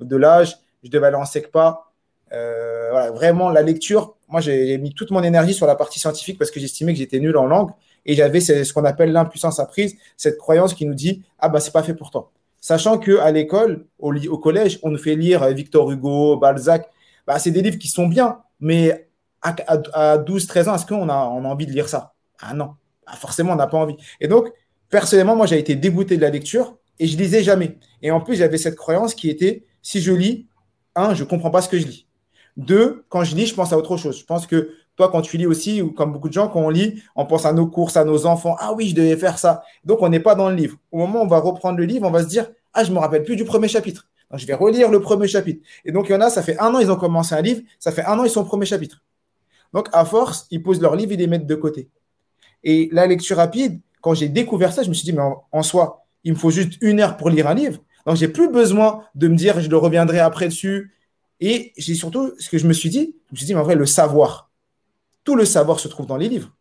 de, 0.00 0.16
l'âge, 0.16 0.56
je 0.82 0.90
devais 0.90 1.06
aller 1.06 1.16
en 1.16 1.24
SECPA. 1.24 1.84
Euh, 2.32 2.88
voilà, 2.90 3.10
vraiment, 3.12 3.50
la 3.50 3.62
lecture, 3.62 4.16
moi, 4.28 4.40
j'ai 4.40 4.76
mis 4.78 4.92
toute 4.94 5.10
mon 5.10 5.22
énergie 5.22 5.54
sur 5.54 5.66
la 5.66 5.76
partie 5.76 6.00
scientifique 6.00 6.38
parce 6.38 6.50
que 6.50 6.58
j'estimais 6.58 6.92
que 6.92 6.98
j'étais 6.98 7.20
nul 7.20 7.36
en 7.36 7.46
langue. 7.46 7.70
Et 8.06 8.14
j'avais 8.14 8.40
ce 8.40 8.70
qu'on 8.72 8.84
appelle 8.84 9.12
l'impuissance 9.12 9.60
apprise, 9.60 9.96
cette 10.16 10.36
croyance 10.38 10.74
qui 10.74 10.84
nous 10.84 10.94
dit 10.94 11.22
Ah, 11.38 11.48
bah, 11.48 11.60
c'est 11.60 11.72
pas 11.72 11.82
fait 11.82 11.94
pour 11.94 12.10
toi. 12.10 12.32
Sachant 12.60 12.98
qu'à 12.98 13.30
l'école, 13.30 13.86
au, 13.98 14.12
au, 14.14 14.38
collège, 14.38 14.78
on 14.82 14.90
nous 14.90 14.98
fait 14.98 15.14
lire 15.14 15.46
Victor 15.50 15.90
Hugo, 15.90 16.36
Balzac. 16.36 16.90
Bah, 17.26 17.38
c'est 17.38 17.50
des 17.50 17.62
livres 17.62 17.78
qui 17.78 17.88
sont 17.88 18.06
bien, 18.06 18.40
mais 18.60 19.08
à, 19.44 19.54
à, 19.92 20.18
12, 20.18 20.46
13 20.46 20.68
ans, 20.68 20.74
est-ce 20.74 20.86
qu'on 20.86 21.08
a, 21.08 21.26
on 21.26 21.44
a 21.44 21.48
envie 21.48 21.66
de 21.66 21.72
lire 21.72 21.88
ça? 21.88 22.14
Ah 22.40 22.54
non, 22.54 22.74
ah, 23.06 23.16
forcément, 23.16 23.52
on 23.52 23.56
n'a 23.56 23.66
pas 23.66 23.78
envie. 23.78 23.96
Et 24.20 24.28
donc, 24.28 24.48
personnellement, 24.90 25.36
moi, 25.36 25.46
j'ai 25.46 25.58
été 25.58 25.76
dégoûté 25.76 26.16
de 26.16 26.22
la 26.22 26.30
lecture 26.30 26.76
et 26.98 27.06
je 27.06 27.16
lisais 27.16 27.42
jamais. 27.42 27.78
Et 28.02 28.10
en 28.10 28.20
plus, 28.20 28.36
j'avais 28.36 28.58
cette 28.58 28.76
croyance 28.76 29.14
qui 29.14 29.28
était 29.30 29.64
si 29.82 30.00
je 30.00 30.12
lis, 30.12 30.46
un, 30.96 31.14
je 31.14 31.24
ne 31.24 31.28
comprends 31.28 31.50
pas 31.50 31.60
ce 31.60 31.68
que 31.68 31.78
je 31.78 31.86
lis. 31.86 32.06
Deux, 32.56 33.04
quand 33.08 33.24
je 33.24 33.34
lis, 33.34 33.46
je 33.46 33.54
pense 33.54 33.72
à 33.72 33.78
autre 33.78 33.96
chose. 33.96 34.18
Je 34.18 34.24
pense 34.24 34.46
que 34.46 34.70
toi, 34.96 35.10
quand 35.10 35.22
tu 35.22 35.36
lis 35.36 35.46
aussi, 35.46 35.82
ou 35.82 35.90
comme 35.90 36.12
beaucoup 36.12 36.28
de 36.28 36.34
gens, 36.34 36.48
quand 36.48 36.60
on 36.60 36.70
lit, 36.70 37.02
on 37.16 37.26
pense 37.26 37.46
à 37.46 37.52
nos 37.52 37.66
courses, 37.66 37.96
à 37.96 38.04
nos 38.04 38.26
enfants. 38.26 38.56
Ah 38.60 38.72
oui, 38.72 38.88
je 38.88 38.94
devais 38.94 39.16
faire 39.16 39.38
ça. 39.38 39.64
Donc, 39.84 40.02
on 40.02 40.08
n'est 40.08 40.20
pas 40.20 40.34
dans 40.34 40.48
le 40.48 40.54
livre. 40.54 40.78
Au 40.92 40.98
moment 40.98 41.20
où 41.20 41.24
on 41.24 41.28
va 41.28 41.40
reprendre 41.40 41.78
le 41.78 41.84
livre, 41.84 42.06
on 42.06 42.12
va 42.12 42.22
se 42.22 42.28
dire 42.28 42.48
Ah, 42.72 42.84
je 42.84 42.90
ne 42.90 42.94
me 42.94 43.00
rappelle 43.00 43.24
plus 43.24 43.36
du 43.36 43.44
premier 43.44 43.68
chapitre. 43.68 44.08
Donc, 44.30 44.38
je 44.38 44.46
vais 44.46 44.54
relire 44.54 44.90
le 44.90 45.00
premier 45.00 45.26
chapitre. 45.26 45.66
Et 45.84 45.90
donc, 45.90 46.08
il 46.08 46.12
y 46.12 46.14
en 46.14 46.20
a, 46.20 46.30
ça 46.30 46.42
fait 46.42 46.56
un 46.58 46.72
an, 46.74 46.78
ils 46.78 46.90
ont 46.90 46.96
commencé 46.96 47.34
un 47.34 47.42
livre. 47.42 47.62
Ça 47.80 47.90
fait 47.90 48.04
un 48.04 48.18
an, 48.18 48.24
ils 48.24 48.30
sont 48.30 48.42
au 48.42 48.44
premier 48.44 48.66
chapitre. 48.66 49.02
Donc, 49.74 49.88
à 49.92 50.04
force, 50.04 50.46
ils 50.52 50.62
posent 50.62 50.80
leur 50.80 50.94
livre 50.94 51.12
et 51.12 51.16
les 51.16 51.26
mettent 51.26 51.48
de 51.48 51.54
côté. 51.56 51.90
Et 52.62 52.88
la 52.92 53.08
lecture 53.08 53.36
rapide, 53.36 53.80
quand 54.00 54.14
j'ai 54.14 54.28
découvert 54.28 54.72
ça, 54.72 54.84
je 54.84 54.88
me 54.88 54.94
suis 54.94 55.04
dit, 55.04 55.12
mais 55.12 55.22
en, 55.50 55.62
soi, 55.64 56.06
il 56.22 56.32
me 56.32 56.38
faut 56.38 56.50
juste 56.50 56.74
une 56.80 57.00
heure 57.00 57.16
pour 57.16 57.28
lire 57.28 57.48
un 57.48 57.54
livre. 57.54 57.80
Donc, 58.06 58.14
j'ai 58.16 58.28
plus 58.28 58.48
besoin 58.48 59.04
de 59.16 59.26
me 59.26 59.34
dire, 59.34 59.60
je 59.60 59.68
le 59.68 59.76
reviendrai 59.76 60.20
après 60.20 60.46
dessus. 60.46 60.94
Et 61.40 61.72
j'ai 61.76 61.94
surtout, 61.94 62.32
ce 62.38 62.48
que 62.48 62.56
je 62.56 62.68
me 62.68 62.72
suis 62.72 62.88
dit, 62.88 63.16
je 63.26 63.32
me 63.32 63.36
suis 63.36 63.46
dit, 63.46 63.54
mais 63.54 63.60
en 63.60 63.64
vrai, 63.64 63.74
le 63.74 63.84
savoir. 63.84 64.48
Tout 65.24 65.34
le 65.34 65.44
savoir 65.44 65.80
se 65.80 65.88
trouve 65.88 66.06
dans 66.06 66.18
les 66.18 66.28
livres. 66.28 66.52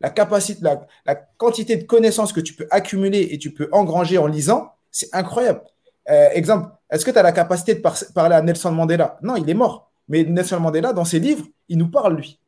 La 0.00 0.10
capacité, 0.10 0.60
la, 0.62 1.14
quantité 1.36 1.76
de 1.76 1.82
connaissances 1.82 2.32
que 2.32 2.40
tu 2.40 2.54
peux 2.54 2.68
accumuler 2.70 3.28
et 3.32 3.38
tu 3.38 3.52
peux 3.52 3.68
engranger 3.72 4.18
en 4.18 4.28
lisant, 4.28 4.70
c'est 4.92 5.12
incroyable. 5.12 5.62
Euh, 6.10 6.28
exemple, 6.32 6.70
est-ce 6.90 7.04
que 7.04 7.10
tu 7.10 7.18
as 7.18 7.22
la 7.22 7.32
capacité 7.32 7.74
de 7.74 7.82
parler 8.12 8.36
à 8.36 8.42
Nelson 8.42 8.70
Mandela? 8.70 9.18
Non, 9.22 9.34
il 9.34 9.48
est 9.50 9.54
mort. 9.54 9.90
Mais 10.06 10.22
Nelson 10.22 10.60
Mandela, 10.60 10.92
dans 10.92 11.04
ses 11.04 11.18
livres, 11.18 11.46
il 11.68 11.78
nous 11.78 11.88
parle, 11.88 12.16
lui. 12.16 12.38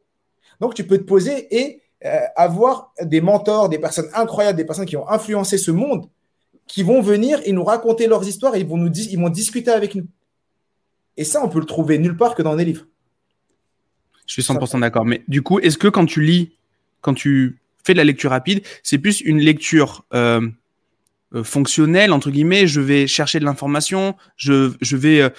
Donc, 0.61 0.75
tu 0.75 0.85
peux 0.85 0.99
te 0.99 1.05
poser 1.05 1.47
et 1.55 1.83
euh, 2.05 2.21
avoir 2.37 2.93
des 3.01 3.21
mentors, 3.21 3.69
des 3.69 3.79
personnes 3.79 4.09
incroyables, 4.15 4.57
des 4.57 4.65
personnes 4.65 4.87
qui 4.87 4.97
ont 4.97 5.09
influencé 5.09 5.59
ce 5.59 5.71
monde, 5.71 6.07
qui 6.67 6.83
vont 6.83 7.01
venir 7.01 7.41
et 7.45 7.53
nous 7.53 7.65
raconter 7.65 8.07
leurs 8.07 8.27
histoires 8.27 8.55
et 8.55 8.61
ils 8.61 8.67
vont, 8.67 8.77
nous 8.77 8.93
ils 8.93 9.19
vont 9.19 9.31
discuter 9.31 9.71
avec 9.71 9.95
nous. 9.95 10.07
Et 11.17 11.25
ça, 11.25 11.43
on 11.45 11.49
peut 11.49 11.61
le 11.61 11.67
trouver 11.67 11.99
nulle 11.99 12.17
part 12.17 12.35
que 12.35 12.43
dans 12.43 12.57
des 12.57 12.65
livres. 12.65 12.87
Je 14.27 14.33
suis 14.33 14.43
100% 14.43 14.81
d'accord. 14.81 15.05
Mais 15.05 15.23
du 15.29 15.43
coup, 15.43 15.59
est-ce 15.61 15.79
que 15.79 15.89
quand 15.89 16.07
tu 16.07 16.23
lis, 16.23 16.53
quand 17.01 17.15
tu 17.15 17.59
fais 17.85 17.93
de 17.93 17.99
la 17.99 18.05
lecture 18.05 18.31
rapide, 18.31 18.63
c'est 18.83 18.99
plus 18.99 19.21
une 19.21 19.39
lecture 19.39 20.05
euh, 20.15 20.49
euh, 21.35 21.43
fonctionnelle 21.43 22.13
entre 22.13 22.31
guillemets 22.31 22.67
Je 22.67 22.81
vais 22.81 23.07
chercher 23.07 23.41
de 23.41 23.45
l'information, 23.45 24.15
je, 24.37 24.73
je 24.81 24.97
vais 24.97 25.21
euh, 25.23 25.31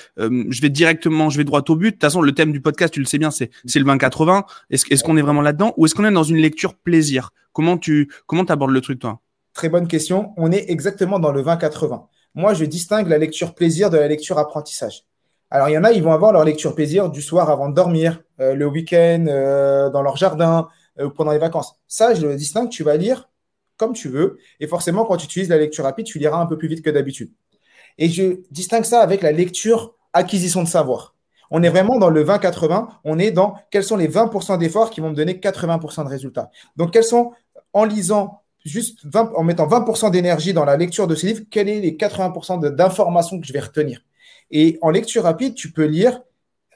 je 0.50 0.62
vais 0.62 0.69
directement, 0.69 1.30
je 1.30 1.38
vais 1.38 1.44
droit 1.44 1.63
au 1.68 1.75
but. 1.75 1.88
De 1.88 1.92
toute 1.92 2.01
façon, 2.01 2.21
le 2.21 2.33
thème 2.33 2.51
du 2.51 2.62
podcast, 2.62 2.94
tu 2.94 3.00
le 3.00 3.06
sais 3.06 3.18
bien, 3.18 3.31
c'est 3.31 3.50
c'est 3.65 3.80
le 3.80 3.86
20-80. 3.86 4.44
Est-ce 4.69 4.86
est-ce 4.92 5.03
qu'on 5.03 5.18
est 5.18 5.21
vraiment 5.21 5.42
là-dedans 5.42 5.74
ou 5.77 5.86
est-ce 5.86 5.95
qu'on 5.95 6.06
est 6.06 6.12
dans 6.12 6.24
une 6.24 6.38
lecture 6.38 6.75
plaisir? 6.75 7.31
Comment 7.53 7.77
tu 7.77 8.09
comment 8.27 8.44
abordes 8.44 8.71
le 8.71 8.81
truc 8.81 9.00
toi? 9.00 9.21
Très 9.53 9.69
bonne 9.69 9.88
question. 9.88 10.33
On 10.38 10.51
est 10.51 10.69
exactement 10.69 11.19
dans 11.19 11.31
le 11.31 11.42
20-80. 11.42 12.07
Moi, 12.36 12.53
je 12.53 12.65
distingue 12.65 13.07
la 13.07 13.18
lecture 13.18 13.56
plaisir 13.56 13.89
de 13.89 13.97
la 13.97 14.09
lecture 14.09 14.38
apprentissage. 14.38 15.06
Alors, 15.50 15.69
il 15.69 15.74
y 15.74 15.77
en 15.77 15.86
a, 15.86 15.94
ils 15.94 16.03
vont 16.03 16.12
avoir 16.12 16.33
leur 16.33 16.44
lecture 16.44 16.75
plaisir 16.75 17.09
du 17.09 17.21
soir 17.21 17.50
avant 17.50 17.69
de 17.69 17.74
dormir, 17.74 18.21
euh, 18.42 18.56
le 18.56 18.68
week-end, 18.68 19.25
euh, 19.30 19.89
dans 19.89 20.01
leur 20.01 20.18
jardin, 20.18 20.68
euh, 21.00 21.09
pendant 21.09 21.31
les 21.31 21.38
vacances. 21.38 21.80
Ça, 21.88 22.13
je 22.13 22.27
le 22.27 22.36
distingue, 22.36 22.69
tu 22.69 22.83
vas 22.83 22.97
lire 22.97 23.30
comme 23.77 23.94
tu 23.94 24.10
veux. 24.10 24.38
Et 24.60 24.68
forcément, 24.68 25.06
quand 25.06 25.18
tu 25.18 25.25
utilises 25.25 25.50
la 25.50 25.57
lecture 25.57 25.83
rapide, 25.83 26.06
tu 26.06 26.19
liras 26.19 26.39
un 26.39 26.45
peu 26.45 26.57
plus 26.57 26.68
vite 26.68 26.83
que 26.83 26.89
d'habitude. 26.89 27.31
Et 27.98 28.10
je 28.10 28.42
distingue 28.51 28.83
ça 28.83 29.01
avec 29.01 29.22
la 29.22 29.31
lecture 29.31 29.95
acquisition 30.13 30.63
de 30.63 30.68
savoir. 30.68 31.16
On 31.51 31.62
est 31.63 31.69
vraiment 31.69 31.98
dans 31.98 32.10
le 32.10 32.24
20-80. 32.24 32.88
On 33.04 33.19
est 33.19 33.31
dans 33.31 33.56
quels 33.72 33.83
sont 33.83 33.98
les 33.98 34.07
20% 34.07 34.57
d'efforts 34.57 34.89
qui 34.89 35.01
vont 35.01 35.12
me 35.12 35.16
donner 35.16 35.36
80% 35.36 36.04
de 36.04 36.10
résultats. 36.10 36.50
Donc, 36.75 36.92
quels 36.92 37.04
sont, 37.04 37.31
en 37.74 37.86
lisant 37.86 38.42
juste 38.66 39.06
en 39.13 39.44
mettant 39.44 39.68
20% 39.68 40.10
d'énergie 40.10 40.51
dans 40.54 40.66
la 40.66 40.75
lecture 40.75 41.07
de 41.07 41.13
ces 41.13 41.28
livres, 41.28 41.44
quels 41.51 41.68
sont 41.68 41.81
les 41.81 41.92
80% 41.92 42.74
d'informations 42.74 43.39
que 43.39 43.45
je 43.45 43.54
vais 43.54 43.60
retenir? 43.60 44.01
Et 44.51 44.78
en 44.81 44.89
lecture 44.89 45.24
rapide, 45.24 45.56
tu 45.56 45.71
peux 45.71 45.86
lire, 45.86 46.21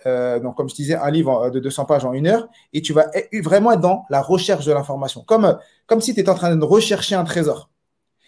euh, 0.06 0.40
donc 0.40 0.56
comme 0.56 0.70
je 0.70 0.76
disais, 0.76 0.96
un 0.96 1.12
livre 1.12 1.50
de 1.50 1.60
200 1.60 1.86
pages 1.86 2.06
en 2.06 2.14
une 2.14 2.28
heure, 2.28 2.48
et 2.74 2.82
tu 2.82 2.94
vas 2.94 3.08
vraiment 3.44 3.72
être 3.72 3.82
dans 3.82 4.06
la 4.10 4.22
recherche 4.22 4.66
de 4.66 4.72
l'information, 4.72 5.24
comme, 5.26 5.58
comme 5.88 6.02
si 6.02 6.14
tu 6.14 6.22
étais 6.22 6.30
en 6.30 6.36
train 6.36 6.56
de 6.56 6.66
rechercher 6.66 7.16
un 7.16 7.24
trésor. 7.24 7.70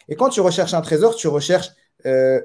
Et 0.07 0.15
quand 0.15 0.29
tu 0.29 0.41
recherches 0.41 0.73
un 0.73 0.81
trésor, 0.81 1.15
tu 1.15 1.27
recherches, 1.27 1.69
euh, 2.05 2.41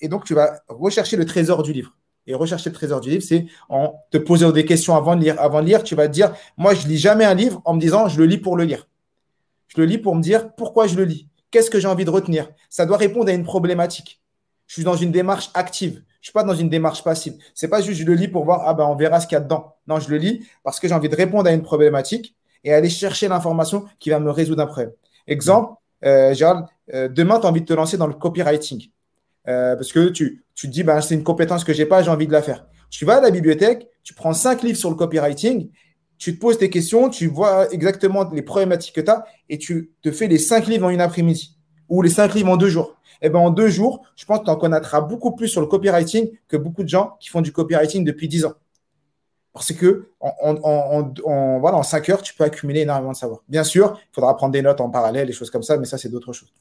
et 0.00 0.08
donc 0.08 0.24
tu 0.24 0.34
vas 0.34 0.60
rechercher 0.68 1.16
le 1.16 1.26
trésor 1.26 1.62
du 1.62 1.72
livre. 1.72 1.96
Et 2.26 2.34
rechercher 2.34 2.70
le 2.70 2.74
trésor 2.74 3.00
du 3.00 3.10
livre, 3.10 3.22
c'est 3.22 3.46
en 3.68 3.94
te 4.10 4.16
posant 4.16 4.50
des 4.50 4.64
questions 4.64 4.96
avant 4.96 5.14
de 5.14 5.20
lire. 5.20 5.38
Avant 5.38 5.60
de 5.60 5.66
lire, 5.66 5.82
tu 5.82 5.94
vas 5.94 6.08
te 6.08 6.12
dire, 6.12 6.34
moi, 6.56 6.72
je 6.72 6.88
lis 6.88 6.96
jamais 6.96 7.26
un 7.26 7.34
livre 7.34 7.60
en 7.66 7.74
me 7.74 7.80
disant, 7.80 8.08
je 8.08 8.18
le 8.18 8.24
lis 8.24 8.38
pour 8.38 8.56
le 8.56 8.64
lire. 8.64 8.88
Je 9.68 9.80
le 9.80 9.86
lis 9.86 9.98
pour 9.98 10.14
me 10.14 10.22
dire 10.22 10.54
pourquoi 10.54 10.86
je 10.86 10.96
le 10.96 11.04
lis? 11.04 11.28
Qu'est-ce 11.50 11.70
que 11.70 11.78
j'ai 11.78 11.88
envie 11.88 12.04
de 12.04 12.10
retenir? 12.10 12.48
Ça 12.70 12.86
doit 12.86 12.96
répondre 12.96 13.28
à 13.28 13.32
une 13.32 13.44
problématique. 13.44 14.22
Je 14.66 14.74
suis 14.74 14.84
dans 14.84 14.96
une 14.96 15.12
démarche 15.12 15.50
active. 15.54 16.02
Je 16.24 16.30
suis 16.30 16.32
pas 16.32 16.42
dans 16.42 16.54
une 16.54 16.70
démarche 16.70 17.04
passive. 17.04 17.34
C'est 17.52 17.68
pas 17.68 17.82
juste 17.82 18.00
je 18.00 18.06
le 18.06 18.14
lis 18.14 18.28
pour 18.28 18.46
voir, 18.46 18.62
ah 18.64 18.72
ben 18.72 18.86
on 18.86 18.96
verra 18.96 19.20
ce 19.20 19.26
qu'il 19.26 19.34
y 19.34 19.36
a 19.36 19.42
dedans. 19.42 19.76
Non, 19.86 20.00
je 20.00 20.08
le 20.08 20.16
lis 20.16 20.42
parce 20.62 20.80
que 20.80 20.88
j'ai 20.88 20.94
envie 20.94 21.10
de 21.10 21.14
répondre 21.14 21.46
à 21.50 21.52
une 21.52 21.60
problématique 21.60 22.34
et 22.64 22.72
aller 22.72 22.88
chercher 22.88 23.28
l'information 23.28 23.84
qui 23.98 24.08
va 24.08 24.18
me 24.20 24.30
résoudre 24.30 24.62
un 24.62 24.66
problème. 24.66 24.92
Exemple, 25.26 25.74
euh, 26.02 26.32
Gérald, 26.32 26.64
euh, 26.94 27.08
demain, 27.08 27.40
tu 27.40 27.46
as 27.46 27.50
envie 27.50 27.60
de 27.60 27.66
te 27.66 27.74
lancer 27.74 27.98
dans 27.98 28.06
le 28.06 28.14
copywriting. 28.14 28.88
Euh, 29.48 29.76
parce 29.76 29.92
que 29.92 30.08
tu, 30.08 30.46
tu 30.54 30.66
te 30.66 30.72
dis, 30.72 30.82
ben, 30.82 31.02
c'est 31.02 31.14
une 31.14 31.24
compétence 31.24 31.62
que 31.62 31.74
j'ai 31.74 31.84
pas, 31.84 32.02
j'ai 32.02 32.10
envie 32.10 32.26
de 32.26 32.32
la 32.32 32.40
faire. 32.40 32.64
Tu 32.88 33.04
vas 33.04 33.18
à 33.18 33.20
la 33.20 33.30
bibliothèque, 33.30 33.86
tu 34.02 34.14
prends 34.14 34.32
cinq 34.32 34.62
livres 34.62 34.78
sur 34.78 34.88
le 34.88 34.96
copywriting, 34.96 35.68
tu 36.16 36.34
te 36.34 36.40
poses 36.40 36.56
tes 36.56 36.70
questions, 36.70 37.10
tu 37.10 37.26
vois 37.26 37.70
exactement 37.70 38.30
les 38.30 38.40
problématiques 38.40 38.94
que 38.94 39.02
tu 39.02 39.10
as 39.10 39.26
et 39.50 39.58
tu 39.58 39.90
te 40.00 40.10
fais 40.10 40.28
les 40.28 40.38
cinq 40.38 40.68
livres 40.68 40.86
en 40.86 40.90
une 40.90 41.02
après-midi 41.02 41.58
ou 41.90 42.00
les 42.00 42.08
cinq 42.08 42.32
livres 42.32 42.48
en 42.48 42.56
deux 42.56 42.70
jours 42.70 42.93
eh 43.22 43.28
ben, 43.28 43.38
en 43.38 43.50
deux 43.50 43.68
jours, 43.68 44.04
je 44.16 44.24
pense 44.24 44.40
que 44.40 44.44
tu 44.44 44.50
en 44.50 44.56
connaîtras 44.56 45.00
beaucoup 45.00 45.32
plus 45.32 45.48
sur 45.48 45.60
le 45.60 45.66
copywriting 45.66 46.30
que 46.48 46.56
beaucoup 46.56 46.82
de 46.82 46.88
gens 46.88 47.16
qui 47.20 47.28
font 47.28 47.40
du 47.40 47.52
copywriting 47.52 48.04
depuis 48.04 48.28
dix 48.28 48.44
ans. 48.44 48.54
Parce 49.52 49.72
que 49.72 50.08
en, 50.20 50.56
en 50.62 51.82
cinq 51.84 52.08
heures, 52.08 52.22
tu 52.22 52.34
peux 52.34 52.42
accumuler 52.44 52.80
énormément 52.80 53.12
de 53.12 53.16
savoir. 53.16 53.40
Bien 53.48 53.62
sûr, 53.62 53.96
il 53.96 54.14
faudra 54.14 54.36
prendre 54.36 54.52
des 54.52 54.62
notes 54.62 54.80
en 54.80 54.90
parallèle, 54.90 55.28
des 55.28 55.32
choses 55.32 55.50
comme 55.50 55.62
ça, 55.62 55.76
mais 55.76 55.84
ça, 55.84 55.96
c'est 55.96 56.08
d'autres 56.08 56.32
choses. 56.32 56.52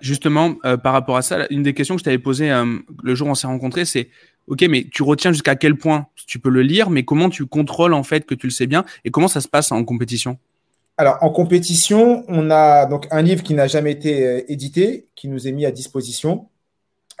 justement, 0.00 0.56
euh, 0.64 0.76
par 0.76 0.92
rapport 0.92 1.16
à 1.16 1.22
ça, 1.22 1.46
une 1.50 1.62
des 1.62 1.72
questions 1.72 1.94
que 1.94 2.00
je 2.00 2.04
t'avais 2.04 2.18
posées 2.18 2.50
euh, 2.50 2.78
le 3.02 3.14
jour 3.14 3.28
où 3.28 3.30
on 3.30 3.34
s'est 3.36 3.46
rencontrés, 3.46 3.84
c'est 3.84 4.10
OK, 4.48 4.62
mais 4.68 4.86
tu 4.92 5.02
retiens 5.02 5.32
jusqu'à 5.32 5.54
quel 5.56 5.76
point? 5.76 6.06
Tu 6.26 6.38
peux 6.38 6.50
le 6.50 6.62
lire, 6.62 6.90
mais 6.90 7.04
comment 7.04 7.30
tu 7.30 7.46
contrôles 7.46 7.94
en 7.94 8.02
fait 8.02 8.26
que 8.26 8.34
tu 8.34 8.48
le 8.48 8.52
sais 8.52 8.66
bien? 8.66 8.84
Et 9.04 9.10
comment 9.10 9.28
ça 9.28 9.40
se 9.40 9.48
passe 9.48 9.70
en 9.72 9.84
compétition? 9.84 10.38
Alors, 10.98 11.18
en 11.20 11.30
compétition, 11.30 12.24
on 12.28 12.50
a 12.50 12.86
donc 12.86 13.06
un 13.10 13.20
livre 13.20 13.42
qui 13.42 13.52
n'a 13.52 13.66
jamais 13.66 13.92
été 13.92 14.26
euh, 14.26 14.50
édité, 14.50 15.08
qui 15.14 15.28
nous 15.28 15.46
est 15.46 15.52
mis 15.52 15.66
à 15.66 15.70
disposition. 15.70 16.48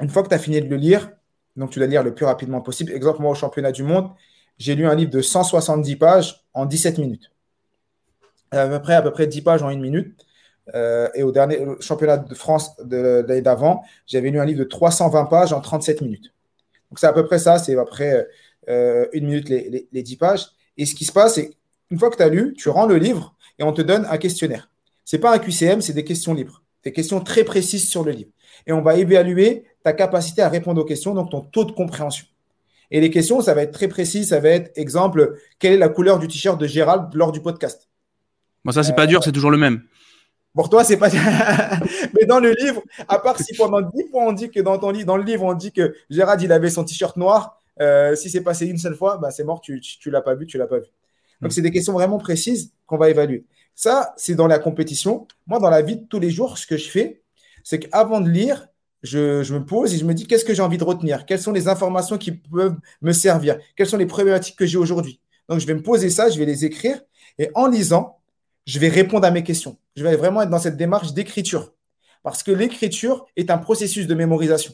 Une 0.00 0.08
fois 0.08 0.22
que 0.22 0.28
tu 0.28 0.34
as 0.34 0.38
fini 0.38 0.60
de 0.62 0.68
le 0.68 0.76
lire, 0.76 1.10
donc 1.56 1.70
tu 1.70 1.78
dois 1.78 1.88
lire 1.88 2.02
le 2.02 2.14
plus 2.14 2.24
rapidement 2.24 2.62
possible. 2.62 2.92
Exemple, 2.92 3.20
moi, 3.20 3.32
au 3.32 3.34
championnat 3.34 3.72
du 3.72 3.82
monde, 3.82 4.10
j'ai 4.58 4.74
lu 4.74 4.86
un 4.86 4.94
livre 4.94 5.10
de 5.10 5.20
170 5.20 5.96
pages 5.96 6.46
en 6.54 6.64
17 6.64 6.98
minutes. 6.98 7.30
À 8.50 8.66
peu 8.66 8.80
près, 8.80 8.94
à 8.94 9.02
peu 9.02 9.10
près 9.10 9.26
10 9.26 9.42
pages 9.42 9.62
en 9.62 9.68
une 9.68 9.80
minute. 9.80 10.24
Euh, 10.74 11.08
et 11.14 11.22
au 11.22 11.30
dernier 11.30 11.58
championnat 11.80 12.16
de 12.16 12.34
France 12.34 12.76
de, 12.82 13.24
l'année 13.28 13.42
d'avant, 13.42 13.84
j'avais 14.06 14.30
lu 14.30 14.40
un 14.40 14.46
livre 14.46 14.60
de 14.60 14.64
320 14.64 15.26
pages 15.26 15.52
en 15.52 15.60
37 15.60 16.00
minutes. 16.00 16.32
Donc, 16.90 16.98
c'est 16.98 17.06
à 17.06 17.12
peu 17.12 17.26
près 17.26 17.38
ça, 17.38 17.58
c'est 17.58 17.74
à 17.74 17.84
peu 17.84 17.90
près 17.90 18.26
euh, 18.70 19.06
une 19.12 19.26
minute 19.26 19.50
les, 19.50 19.68
les, 19.68 19.88
les 19.92 20.02
10 20.02 20.16
pages. 20.16 20.46
Et 20.78 20.86
ce 20.86 20.94
qui 20.94 21.04
se 21.04 21.12
passe, 21.12 21.34
c'est 21.34 21.50
une 21.90 21.98
fois 21.98 22.10
que 22.10 22.16
tu 22.16 22.22
as 22.22 22.28
lu, 22.28 22.54
tu 22.56 22.70
rends 22.70 22.86
le 22.86 22.96
livre 22.96 23.35
et 23.58 23.62
on 23.62 23.72
te 23.72 23.82
donne 23.82 24.06
un 24.10 24.18
questionnaire. 24.18 24.70
Ce 25.04 25.16
n'est 25.16 25.20
pas 25.20 25.34
un 25.34 25.38
QCM, 25.38 25.80
c'est 25.80 25.92
des 25.92 26.04
questions 26.04 26.34
libres, 26.34 26.62
des 26.84 26.92
questions 26.92 27.20
très 27.20 27.44
précises 27.44 27.88
sur 27.88 28.04
le 28.04 28.12
livre. 28.12 28.30
Et 28.66 28.72
on 28.72 28.82
va 28.82 28.96
évaluer 28.96 29.64
ta 29.82 29.92
capacité 29.92 30.42
à 30.42 30.48
répondre 30.48 30.80
aux 30.80 30.84
questions, 30.84 31.14
donc 31.14 31.30
ton 31.30 31.40
taux 31.40 31.64
de 31.64 31.72
compréhension. 31.72 32.26
Et 32.90 33.00
les 33.00 33.10
questions, 33.10 33.40
ça 33.40 33.54
va 33.54 33.62
être 33.62 33.72
très 33.72 33.88
précis. 33.88 34.24
Ça 34.24 34.40
va 34.40 34.50
être, 34.50 34.76
exemple, 34.76 35.38
quelle 35.58 35.74
est 35.74 35.78
la 35.78 35.88
couleur 35.88 36.18
du 36.18 36.28
t-shirt 36.28 36.60
de 36.60 36.66
Gérald 36.66 37.12
lors 37.14 37.32
du 37.32 37.40
podcast? 37.40 37.88
Bon, 38.64 38.72
ça, 38.72 38.82
c'est 38.82 38.94
pas 38.94 39.06
dur, 39.06 39.22
c'est 39.22 39.32
toujours 39.32 39.50
le 39.50 39.58
même. 39.58 39.82
Pour 40.54 40.70
toi, 40.70 40.84
c'est 40.84 40.96
pas. 40.96 41.08
Mais 42.14 42.26
dans 42.26 42.40
le 42.40 42.52
livre, 42.52 42.82
à 43.08 43.18
part 43.18 43.38
si 43.38 43.54
pendant 43.54 43.82
10 43.82 44.10
fois 44.10 44.24
on 44.24 44.32
dit 44.32 44.50
que 44.50 44.60
dans 44.60 44.78
ton 44.78 44.90
livre, 44.90 45.06
dans 45.06 45.16
le 45.16 45.24
livre, 45.24 45.44
on 45.44 45.54
dit 45.54 45.70
que 45.70 45.94
Gérald, 46.08 46.40
il 46.40 46.50
avait 46.50 46.70
son 46.70 46.84
t-shirt 46.84 47.16
noir, 47.16 47.60
euh, 47.80 48.16
si 48.16 48.30
c'est 48.30 48.40
passé 48.40 48.66
une 48.66 48.78
seule 48.78 48.94
fois, 48.94 49.18
bah, 49.18 49.30
c'est 49.30 49.44
mort, 49.44 49.60
tu 49.60 49.82
ne 50.06 50.10
l'as 50.10 50.22
pas 50.22 50.34
vu, 50.34 50.46
tu 50.46 50.56
l'as 50.56 50.66
pas 50.66 50.78
vu. 50.78 50.86
Donc, 51.42 51.52
c'est 51.52 51.60
des 51.60 51.70
questions 51.70 51.92
vraiment 51.92 52.18
précises 52.18 52.72
qu'on 52.86 52.96
va 52.96 53.10
évaluer. 53.10 53.44
Ça, 53.74 54.14
c'est 54.16 54.34
dans 54.34 54.46
la 54.46 54.58
compétition. 54.58 55.26
Moi, 55.46 55.58
dans 55.58 55.70
la 55.70 55.82
vie 55.82 55.96
de 55.96 56.04
tous 56.04 56.18
les 56.18 56.30
jours, 56.30 56.58
ce 56.58 56.66
que 56.66 56.76
je 56.76 56.88
fais, 56.88 57.22
c'est 57.62 57.78
qu'avant 57.80 58.20
de 58.20 58.30
lire, 58.30 58.68
je, 59.02 59.52
me 59.52 59.64
pose 59.64 59.94
et 59.94 59.98
je 59.98 60.04
me 60.04 60.14
dis 60.14 60.26
qu'est-ce 60.26 60.44
que 60.44 60.54
j'ai 60.54 60.62
envie 60.62 60.78
de 60.78 60.84
retenir? 60.84 61.26
Quelles 61.26 61.40
sont 61.40 61.52
les 61.52 61.68
informations 61.68 62.18
qui 62.18 62.32
peuvent 62.32 62.76
me 63.02 63.12
servir? 63.12 63.58
Quelles 63.76 63.86
sont 63.86 63.98
les 63.98 64.06
problématiques 64.06 64.56
que 64.56 64.66
j'ai 64.66 64.78
aujourd'hui? 64.78 65.20
Donc, 65.48 65.60
je 65.60 65.66
vais 65.66 65.74
me 65.74 65.82
poser 65.82 66.10
ça, 66.10 66.28
je 66.30 66.38
vais 66.38 66.46
les 66.46 66.64
écrire 66.64 67.00
et 67.38 67.50
en 67.54 67.68
lisant, 67.68 68.20
je 68.66 68.78
vais 68.78 68.88
répondre 68.88 69.26
à 69.26 69.30
mes 69.30 69.44
questions. 69.44 69.76
Je 69.94 70.02
vais 70.02 70.16
vraiment 70.16 70.42
être 70.42 70.50
dans 70.50 70.58
cette 70.58 70.76
démarche 70.76 71.12
d'écriture 71.12 71.72
parce 72.22 72.42
que 72.42 72.50
l'écriture 72.50 73.26
est 73.36 73.50
un 73.50 73.58
processus 73.58 74.06
de 74.06 74.14
mémorisation. 74.14 74.72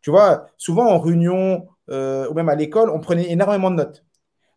Tu 0.00 0.10
vois, 0.10 0.46
souvent 0.56 0.86
en 0.86 0.98
réunion 0.98 1.68
euh, 1.90 2.28
ou 2.30 2.34
même 2.34 2.48
à 2.48 2.54
l'école, 2.54 2.90
on 2.90 3.00
prenait 3.00 3.30
énormément 3.30 3.70
de 3.70 3.76
notes. 3.76 4.04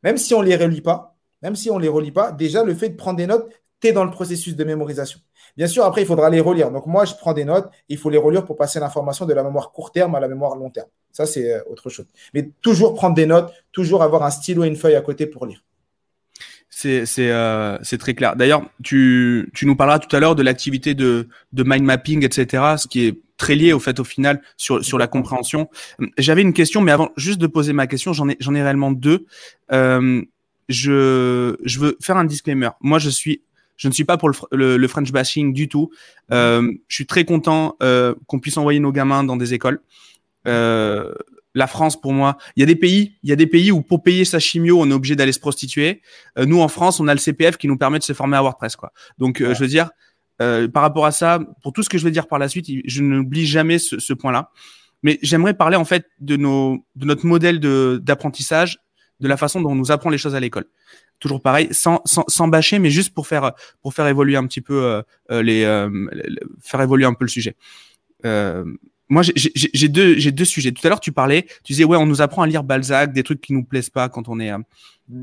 Même 0.04 0.18
si 0.18 0.34
on 0.34 0.42
ne 0.42 0.48
les 0.48 0.56
relit 0.56 0.82
pas, 0.82 1.13
même 1.44 1.56
si 1.56 1.70
on 1.70 1.78
ne 1.78 1.84
les 1.84 1.90
relit 1.90 2.12
pas, 2.12 2.32
déjà 2.32 2.64
le 2.64 2.74
fait 2.74 2.90
de 2.90 2.96
prendre 2.96 3.18
des 3.18 3.28
notes, 3.28 3.48
tu 3.82 3.90
es 3.90 3.92
dans 3.92 4.06
le 4.06 4.12
processus 4.12 4.56
de 4.56 4.64
mémorisation. 4.64 5.20
Bien 5.58 5.68
sûr, 5.68 5.84
après, 5.84 6.02
il 6.02 6.08
faudra 6.08 6.30
les 6.30 6.40
relire. 6.40 6.72
Donc, 6.72 6.88
moi, 6.88 7.06
je 7.06 7.14
prends 7.14 7.34
des 7.34 7.46
notes, 7.46 7.70
il 7.90 7.98
faut 7.98 8.10
les 8.10 8.18
relire 8.18 8.46
pour 8.46 8.56
passer 8.56 8.80
l'information 8.80 9.26
de 9.26 9.34
la 9.34 9.44
mémoire 9.44 9.72
court 9.72 9.92
terme 9.92 10.16
à 10.16 10.20
la 10.20 10.28
mémoire 10.28 10.56
long 10.56 10.70
terme. 10.70 10.88
Ça, 11.12 11.26
c'est 11.28 11.52
euh, 11.52 11.60
autre 11.70 11.90
chose. 11.90 12.08
Mais 12.34 12.50
toujours 12.62 12.96
prendre 12.96 13.14
des 13.14 13.28
notes, 13.28 13.54
toujours 13.72 14.02
avoir 14.02 14.24
un 14.24 14.32
stylo 14.32 14.64
et 14.64 14.68
une 14.68 14.78
feuille 14.78 14.96
à 14.96 15.02
côté 15.02 15.28
pour 15.28 15.46
lire. 15.46 15.62
C'est 16.70 17.06
euh, 17.20 17.78
très 18.00 18.16
clair. 18.16 18.36
D'ailleurs, 18.36 18.64
tu, 18.84 19.52
nous 19.62 19.76
parleras 19.76 20.00
tout 20.00 20.14
à 20.16 20.20
l'heure 20.20 20.36
de 20.36 20.42
l'activité 20.42 20.96
de, 20.96 21.28
mind 21.54 21.84
mapping, 21.84 22.26
etc., 22.26 22.64
ce 22.78 22.88
qui 22.88 23.06
est 23.06 23.22
très 23.38 23.56
lié 23.56 23.74
au 23.74 23.80
fait 23.80 24.00
au 24.00 24.04
final 24.04 24.42
sur, 24.58 24.84
sur 24.84 24.98
la 24.98 25.08
compréhension. 25.08 25.70
J'avais 26.18 26.42
une 26.42 26.54
question, 26.54 26.82
mais 26.82 26.92
avant 26.92 27.10
juste 27.16 27.40
de 27.40 27.48
poser 27.48 27.74
ma 27.74 27.86
question, 27.88 28.12
j'en 28.12 28.28
ai, 28.28 28.38
ai 28.40 28.64
réellement 28.64 28.92
deux. 28.92 29.26
Euh, 29.72 30.24
je, 30.74 31.56
je 31.64 31.80
veux 31.80 31.98
faire 32.02 32.18
un 32.18 32.26
disclaimer. 32.26 32.70
Moi, 32.82 33.00
je 33.00 33.10
suis, 33.10 33.44
je 33.78 33.88
ne 33.88 33.94
suis 33.94 34.04
pas 34.04 34.18
pour 34.18 34.30
le, 34.30 34.78
le, 34.78 34.88
French 34.88 35.12
bashing 35.12 35.54
du 35.54 35.70
tout. 35.70 35.92
Euh, 36.32 36.72
je 36.88 36.96
suis 36.96 37.06
très 37.06 37.26
content 37.26 37.76
euh, 37.84 38.16
qu'on 38.28 38.40
puisse 38.40 38.58
envoyer 38.58 38.80
nos 38.80 38.92
gamins 38.92 39.24
dans 39.24 39.38
des 39.38 39.54
écoles. 39.54 39.80
Euh, 40.48 41.14
la 41.56 41.68
France, 41.68 42.00
pour 42.00 42.14
moi, 42.14 42.38
il 42.56 42.62
y 42.62 42.64
a 42.64 42.66
des 42.66 42.76
pays, 42.76 43.14
il 43.22 43.30
y 43.30 43.34
a 43.34 43.36
des 43.36 43.46
pays 43.46 43.72
où 43.72 43.82
pour 43.82 44.02
payer 44.02 44.26
sa 44.26 44.40
chimio, 44.40 44.82
on 44.82 44.90
est 44.90 44.94
obligé 44.94 45.16
d'aller 45.16 45.32
se 45.32 45.40
prostituer. 45.40 46.02
Nous, 46.36 46.60
en 46.60 46.68
France, 46.68 47.00
on 47.00 47.08
a 47.08 47.14
le 47.14 47.20
CPF 47.20 47.58
qui 47.58 47.68
nous 47.68 47.78
permet 47.78 48.00
de 48.00 48.04
se 48.04 48.14
former 48.14 48.38
à 48.38 48.42
WordPress, 48.42 48.76
quoi. 48.76 48.92
Donc, 49.20 49.38
je 49.38 49.60
veux 49.60 49.68
dire, 49.68 49.92
par 50.40 50.82
rapport 50.82 51.06
à 51.06 51.12
ça, 51.12 51.40
pour 51.62 51.72
tout 51.72 51.84
ce 51.84 51.90
que 51.90 52.00
je 52.00 52.04
vais 52.04 52.10
dire 52.10 52.26
par 52.28 52.40
la 52.40 52.50
suite, 52.50 52.66
je 52.86 53.04
n'oublie 53.04 53.46
jamais 53.46 53.78
ce, 53.78 54.00
ce 54.00 54.14
point-là. 54.14 54.50
Mais 55.04 55.20
j'aimerais 55.22 55.54
parler 55.54 55.76
en 55.76 55.86
fait 55.86 56.08
de 56.20 56.38
nos, 56.38 56.84
de 56.96 57.06
notre 57.06 57.28
modèle 57.28 57.60
d'apprentissage 57.60 58.80
de 59.24 59.28
la 59.30 59.38
façon 59.38 59.62
dont 59.62 59.72
on 59.72 59.76
nous 59.76 59.92
apprend 59.92 60.10
les 60.10 60.18
choses 60.18 60.36
à 60.36 60.40
l'école. 60.40 60.66
Toujours 61.20 61.42
pareil, 61.42 61.70
sans, 61.72 62.02
sans, 62.06 62.48
bâcher, 62.50 62.78
mais 62.78 62.90
juste 62.90 63.14
pour 63.14 63.26
faire, 63.26 63.54
pour 63.82 63.94
faire 63.94 64.06
évoluer 64.08 64.36
un 64.36 64.46
petit 64.46 64.60
peu 64.60 64.84
euh, 64.84 65.02
euh 65.32 65.42
les, 65.42 65.64
euh, 65.64 65.90
faire 66.62 66.82
évoluer 66.82 67.06
un 67.06 67.14
peu 67.14 67.24
le 67.24 67.30
sujet. 67.30 67.56
Euh, 68.26 68.66
moi, 69.08 69.22
j'ai 69.24 69.88
deux, 69.88 70.16
deux 70.16 70.46
sujets. 70.46 70.72
Tout 70.72 70.86
à 70.86 70.90
l'heure, 70.90 71.00
tu 71.00 71.14
parlais, 71.14 71.44
tu 71.64 71.72
disais 71.74 71.86
ouais, 71.86 71.98
on 71.98 72.06
nous 72.06 72.22
apprend 72.22 72.42
à 72.42 72.48
lire 72.48 72.64
Balzac, 72.64 73.14
des 73.14 73.24
trucs 73.24 73.40
qui 73.40 73.54
nous 73.54 73.64
plaisent 73.64 73.90
pas 73.90 74.10
quand 74.10 74.28
on 74.28 74.40
est, 74.40 74.52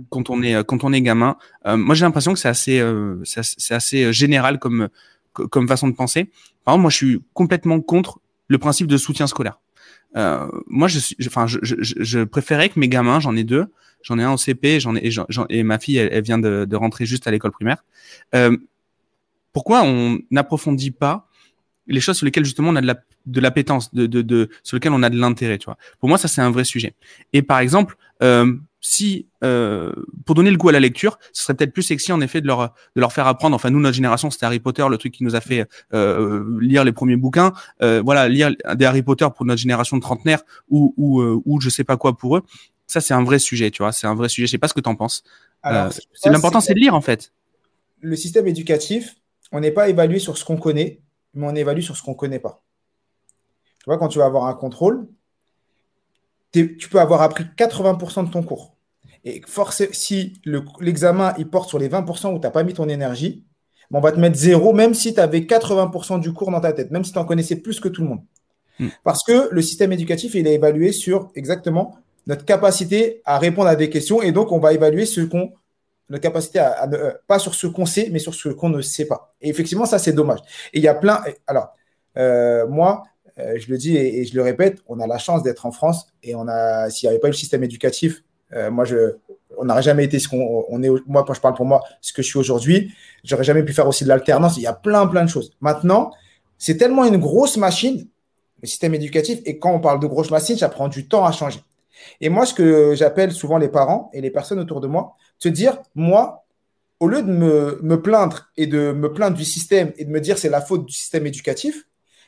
quand 0.09 0.31
on 0.31 0.43
est, 0.43 0.65
quand 0.65 0.85
on 0.85 0.93
est 0.93 1.03
gamin. 1.03 1.37
moi, 1.67 1.95
j'ai 1.95 2.05
l'impression 2.05 2.33
que 2.33 2.39
c'est 2.39 2.49
assez, 2.49 2.83
c'est 3.25 3.75
assez 3.75 4.13
général 4.13 4.59
comme, 4.59 4.89
comme 5.33 5.69
façon 5.69 5.89
de 5.89 5.95
penser. 5.95 6.31
Par 6.65 6.75
exemple, 6.75 6.83
moi, 6.83 6.91
je 6.91 6.97
suis 6.97 7.21
complètement 7.35 7.81
contre 7.81 8.21
le 8.49 8.59
principe 8.59 8.87
de 8.87 8.97
soutien 8.97 9.27
scolaire. 9.27 9.59
Euh, 10.17 10.49
moi, 10.67 10.89
je, 10.89 10.99
suis, 10.99 11.17
enfin, 11.27 11.47
je, 11.47 11.59
je, 11.63 11.77
je, 11.79 12.21
préférais 12.25 12.69
que 12.69 12.79
mes 12.79 12.89
gamins, 12.89 13.21
j'en 13.21 13.37
ai 13.37 13.45
deux, 13.45 13.67
j'en 14.03 14.19
ai 14.19 14.23
un 14.23 14.33
au 14.33 14.37
CP, 14.37 14.81
j'en 14.81 14.97
ai 14.97 15.07
et, 15.07 15.13
et 15.51 15.63
ma 15.63 15.79
fille, 15.79 15.97
elle, 15.97 16.23
vient 16.23 16.39
de, 16.39 16.65
de, 16.69 16.77
rentrer 16.77 17.07
juste 17.07 17.27
à 17.27 17.31
l'école 17.31 17.53
primaire. 17.53 17.85
Euh, 18.35 18.57
pourquoi 19.53 19.83
on 19.85 20.19
n'approfondit 20.31 20.91
pas 20.91 21.29
les 21.87 22.01
choses 22.01 22.17
sur 22.17 22.25
lesquelles 22.25 22.45
justement 22.45 22.71
on 22.71 22.77
a 22.77 22.81
de 22.81 22.87
la 22.87 22.97
de 23.27 23.41
l'appétence, 23.41 23.93
de, 23.95 24.07
de, 24.07 24.23
de, 24.23 24.49
sur 24.63 24.77
lesquelles 24.77 24.93
on 24.93 25.03
a 25.03 25.11
de 25.11 25.19
l'intérêt, 25.19 25.59
tu 25.59 25.67
vois? 25.67 25.77
Pour 25.99 26.09
moi, 26.09 26.17
ça 26.17 26.27
c'est 26.27 26.41
un 26.41 26.51
vrai 26.51 26.65
sujet. 26.65 26.95
Et 27.33 27.43
par 27.43 27.59
exemple, 27.59 27.97
euh, 28.23 28.55
si 28.81 29.29
euh, 29.45 29.93
pour 30.25 30.35
donner 30.35 30.51
le 30.51 30.57
goût 30.57 30.71
à 30.71 30.73
la 30.73 30.81
lecture, 30.81 31.19
ce 31.33 31.43
serait 31.43 31.55
peut-être 31.55 31.73
plus 31.73 31.83
sexy 31.83 32.13
en 32.13 32.21
effet 32.21 32.41
de 32.41 32.47
leur 32.47 32.75
de 32.97 33.01
leur 33.01 33.13
faire 33.13 33.27
apprendre. 33.27 33.55
Enfin, 33.55 33.71
nous 33.71 33.81
notre 33.81 33.95
génération, 33.95 34.31
c'était 34.31 34.47
Harry 34.47 34.59
Potter, 34.59 34.85
le 34.89 34.97
truc 34.97 35.13
qui 35.13 35.25
nous 35.25 35.37
a 35.37 35.41
fait 35.41 35.67
euh, 35.93 36.59
lire 36.61 36.85
les 36.85 36.93
premiers 36.93 37.17
bouquins. 37.17 37.53
Euh, 37.83 38.03
voilà, 38.03 38.29
lire 38.29 38.55
des 38.75 38.85
Harry 38.85 39.03
Potter 39.03 39.27
pour 39.35 39.45
notre 39.45 39.61
génération 39.61 39.97
de 39.97 40.03
trentenaires 40.03 40.43
ou 40.69 40.95
ou 40.97 41.43
ou 41.45 41.61
je 41.61 41.69
sais 41.69 41.85
pas 41.85 41.97
quoi 41.97 42.17
pour 42.17 42.37
eux. 42.37 42.43
Ça, 42.87 43.01
c'est 43.01 43.15
un 43.15 43.23
vrai 43.23 43.39
sujet, 43.39 43.71
tu 43.71 43.83
vois. 43.83 43.93
C'est 43.93 44.07
un 44.07 44.15
vrai 44.15 44.29
sujet. 44.29 44.47
Je 44.47 44.53
sais 44.53 44.59
pas 44.59 44.69
ce 44.69 44.75
que 44.75 44.81
tu 44.81 44.89
en 44.89 44.97
penses. 44.97 45.23
C'est 46.15 46.31
l'important, 46.31 46.61
c'est 46.61 46.75
de 46.75 46.81
lire 46.81 46.95
en 46.95 47.01
fait. 47.01 47.33
Le 48.01 48.17
système 48.17 48.47
éducatif, 48.47 49.17
on 49.53 49.61
n'est 49.61 49.71
pas 49.71 49.91
évalué 49.91 50.19
sur 50.19 50.39
ce 50.39 50.45
qu'on 50.45 50.57
connaît, 50.57 51.01
mais 51.35 51.47
on 51.47 51.55
évalue 51.55 51.83
sur 51.83 51.97
ce 51.97 52.03
qu'on 52.03 52.15
connaît 52.15 52.39
pas. 52.39 52.63
Tu 53.79 53.85
vois, 53.87 53.99
quand 53.99 54.09
tu 54.09 54.19
vas 54.19 54.25
avoir 54.25 54.47
un 54.47 54.55
contrôle, 54.55 55.07
tu 56.53 56.89
peux 56.91 57.01
avoir 57.01 57.23
appris 57.23 57.45
80% 57.57 58.27
de 58.27 58.31
ton 58.31 58.43
cours. 58.43 58.75
Et 59.25 59.43
force, 59.47 59.83
si 59.93 60.41
l'examen 60.81 61.35
il 61.39 61.49
porte 61.49 61.69
sur 61.69 61.79
les 61.79 61.89
20% 61.89 62.35
où 62.35 62.39
tu 62.39 62.41
n'as 62.41 62.51
pas 62.51 62.63
mis 62.63 62.73
ton 62.73 62.89
énergie, 62.89 63.45
on 63.93 64.01
va 64.01 64.13
te 64.13 64.21
mettre 64.21 64.37
zéro, 64.37 64.73
même 64.73 64.95
si 64.95 65.15
tu 65.15 65.21
avais 65.21 65.41
80% 65.41 66.21
du 66.21 66.33
cours 66.33 66.51
dans 66.51 66.61
ta 66.61 66.73
tête, 66.73 66.91
même 66.91 67.05
si 67.05 67.13
tu 67.13 67.19
en 67.19 67.25
connaissais 67.25 67.57
plus 67.57 67.81
que 67.81 67.89
tout 67.89 68.03
le 68.03 68.09
monde. 68.09 68.21
Hmm. 68.79 68.89
Parce 69.05 69.25
que 69.25 69.49
le 69.51 69.63
système 69.63 69.93
éducatif, 69.93 70.35
il 70.35 70.47
est 70.47 70.55
évalué 70.55 70.93
sur 70.93 71.31
exactement 71.35 71.99
notre 72.27 72.45
capacité 72.45 73.21
à 73.25 73.39
répondre 73.39 73.69
à 73.69 73.77
des 73.77 73.91
questions. 73.91 74.23
Et 74.23 74.33
donc, 74.33 74.53
on 74.53 74.59
va 74.59 74.73
évaluer 74.73 75.07
ce 75.07 75.21
qu'on, 75.23 75.53
notre 76.09 76.23
capacité 76.23 76.61
à, 76.61 76.89
euh, 76.93 77.13
pas 77.27 77.39
sur 77.39 77.55
ce 77.55 77.67
qu'on 77.67 77.87
sait, 77.87 78.09
mais 78.13 78.21
sur 78.21 78.35
ce 78.35 78.49
qu'on 78.49 78.69
ne 78.69 78.81
sait 78.81 79.07
pas. 79.07 79.35
Et 79.41 79.49
effectivement, 79.49 79.87
ça, 79.87 79.99
c'est 79.99 80.13
dommage. 80.13 80.39
Et 80.73 80.79
il 80.79 80.83
y 80.83 80.89
a 80.89 80.95
plein. 80.95 81.23
Alors, 81.47 81.75
euh, 82.17 82.67
moi, 82.69 83.03
euh, 83.41 83.59
je 83.59 83.71
le 83.71 83.79
dis 83.79 83.97
et, 83.97 84.25
je 84.25 84.35
le 84.35 84.43
répète, 84.43 84.83
on 84.87 85.01
a 85.01 85.07
la 85.07 85.19
chance 85.19 85.43
d'être 85.43 85.67
en 85.67 85.73
France 85.73 86.07
et 86.23 86.35
on 86.35 86.47
a, 86.49 86.91
s'il 86.91 87.09
n'y 87.09 87.13
avait 87.13 87.21
pas 87.21 87.29
eu 87.29 87.33
le 87.33 87.37
système 87.37 87.65
éducatif, 87.65 88.23
euh, 88.53 88.71
moi, 88.71 88.85
je, 88.85 89.17
on 89.57 89.65
n'aurait 89.65 89.83
jamais 89.83 90.05
été 90.05 90.19
ce 90.19 90.29
qu'on 90.29 90.65
on 90.69 90.83
est. 90.83 90.91
Moi, 91.07 91.25
quand 91.25 91.35
je 91.35 91.41
parle 91.41 91.55
pour 91.55 91.67
moi, 91.67 91.83
ce 92.01 92.13
que 92.13 92.23
je 92.23 92.29
suis 92.29 92.39
aujourd'hui, 92.39 92.93
j'aurais 93.25 93.45
jamais 93.45 93.63
pu 93.63 93.73
faire 93.73 93.87
aussi 93.87 94.05
de 94.05 94.09
l'alternance. 94.09 94.57
Il 94.57 94.63
y 94.63 94.67
a 94.67 94.73
plein, 94.73 95.07
plein 95.07 95.25
de 95.25 95.31
choses. 95.31 95.53
Maintenant, 95.61 96.13
c'est 96.59 96.77
tellement 96.77 97.05
une 97.05 97.19
grosse 97.19 97.57
machine, 97.57 98.07
le 98.63 98.69
système 98.69 98.95
éducatif, 98.95 99.41
et 99.45 99.59
quand 99.59 99.73
on 99.73 99.81
parle 99.81 100.01
de 100.01 100.07
grosse 100.07 100.31
machine, 100.31 100.57
ça 100.57 100.69
prend 100.69 100.89
du 100.89 101.09
temps 101.09 101.25
à 101.25 101.33
changer. 101.33 101.61
Et 102.21 102.29
moi, 102.29 102.47
ce 102.47 102.55
que 102.55 102.95
j'appelle 102.95 103.33
souvent 103.33 103.59
les 103.59 103.69
parents 103.69 104.11
et 104.13 104.21
les 104.21 104.31
personnes 104.31 104.59
autour 104.59 104.81
de 104.81 104.87
moi, 104.87 105.17
se 105.39 105.49
dire, 105.49 105.79
moi, 105.95 106.45
au 106.99 107.09
lieu 107.09 107.23
de 107.23 107.31
me, 107.31 107.79
me 107.83 108.01
plaindre 108.01 108.51
et 108.57 108.67
de 108.67 108.93
me 108.93 109.13
plaindre 109.13 109.37
du 109.37 109.45
système 109.45 109.93
et 109.97 110.05
de 110.05 110.11
me 110.11 110.21
dire 110.21 110.39
c'est 110.39 110.51
la 110.51 110.61
faute 110.61 110.85
du 110.85 110.93
système 110.93 111.27
éducatif, 111.27 111.87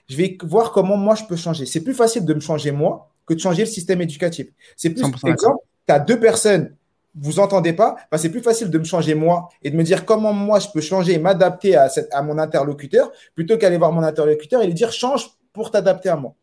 je 0.09 0.17
vais 0.17 0.37
voir 0.43 0.73
comment 0.73 0.97
moi 0.97 1.15
je 1.15 1.25
peux 1.25 1.37
changer. 1.37 1.67
C'est 1.67 1.83
plus 1.83 1.95
facile 1.95 2.25
de 2.25 2.35
me 2.35 2.41
changer 2.41 2.73
moi 2.73 3.11
que 3.27 3.35
de 3.35 3.39
changer 3.39 3.63
le 3.63 3.69
système 3.69 4.01
éducatif. 4.01 4.49
C'est 4.77 4.91
plus, 4.91 5.05
exemple, 5.05 5.59
tu 5.87 5.93
as 5.95 5.99
deux 5.99 6.19
personnes, 6.19 6.75
vous 7.15 7.41
entendez 7.41 7.73
pas, 7.73 7.97
bah, 8.11 8.19
c'est 8.19 8.31
plus 8.31 8.41
facile 8.41 8.71
de 8.71 8.79
me 8.79 8.85
changer 8.85 9.15
moi 9.15 9.49
et 9.63 9.71
de 9.71 9.77
me 9.77 9.83
dire 9.83 10.05
comment 10.05 10.33
moi 10.33 10.59
je 10.59 10.69
peux 10.73 10.81
changer 10.81 11.15
et 11.15 11.19
m'adapter 11.19 11.77
à, 11.77 11.89
à 12.13 12.23
mon 12.23 12.39
interlocuteur 12.39 13.13
plutôt 13.35 13.59
qu'aller 13.59 13.77
voir 13.79 13.93
mon 13.93 14.03
interlocuteur 14.03 14.63
et 14.63 14.67
lui 14.67 14.75
dire 14.75 14.93
change 14.93 15.31
pour 15.53 15.71
t'adapter 15.71 16.09
à 16.09 16.17
moi. 16.17 16.35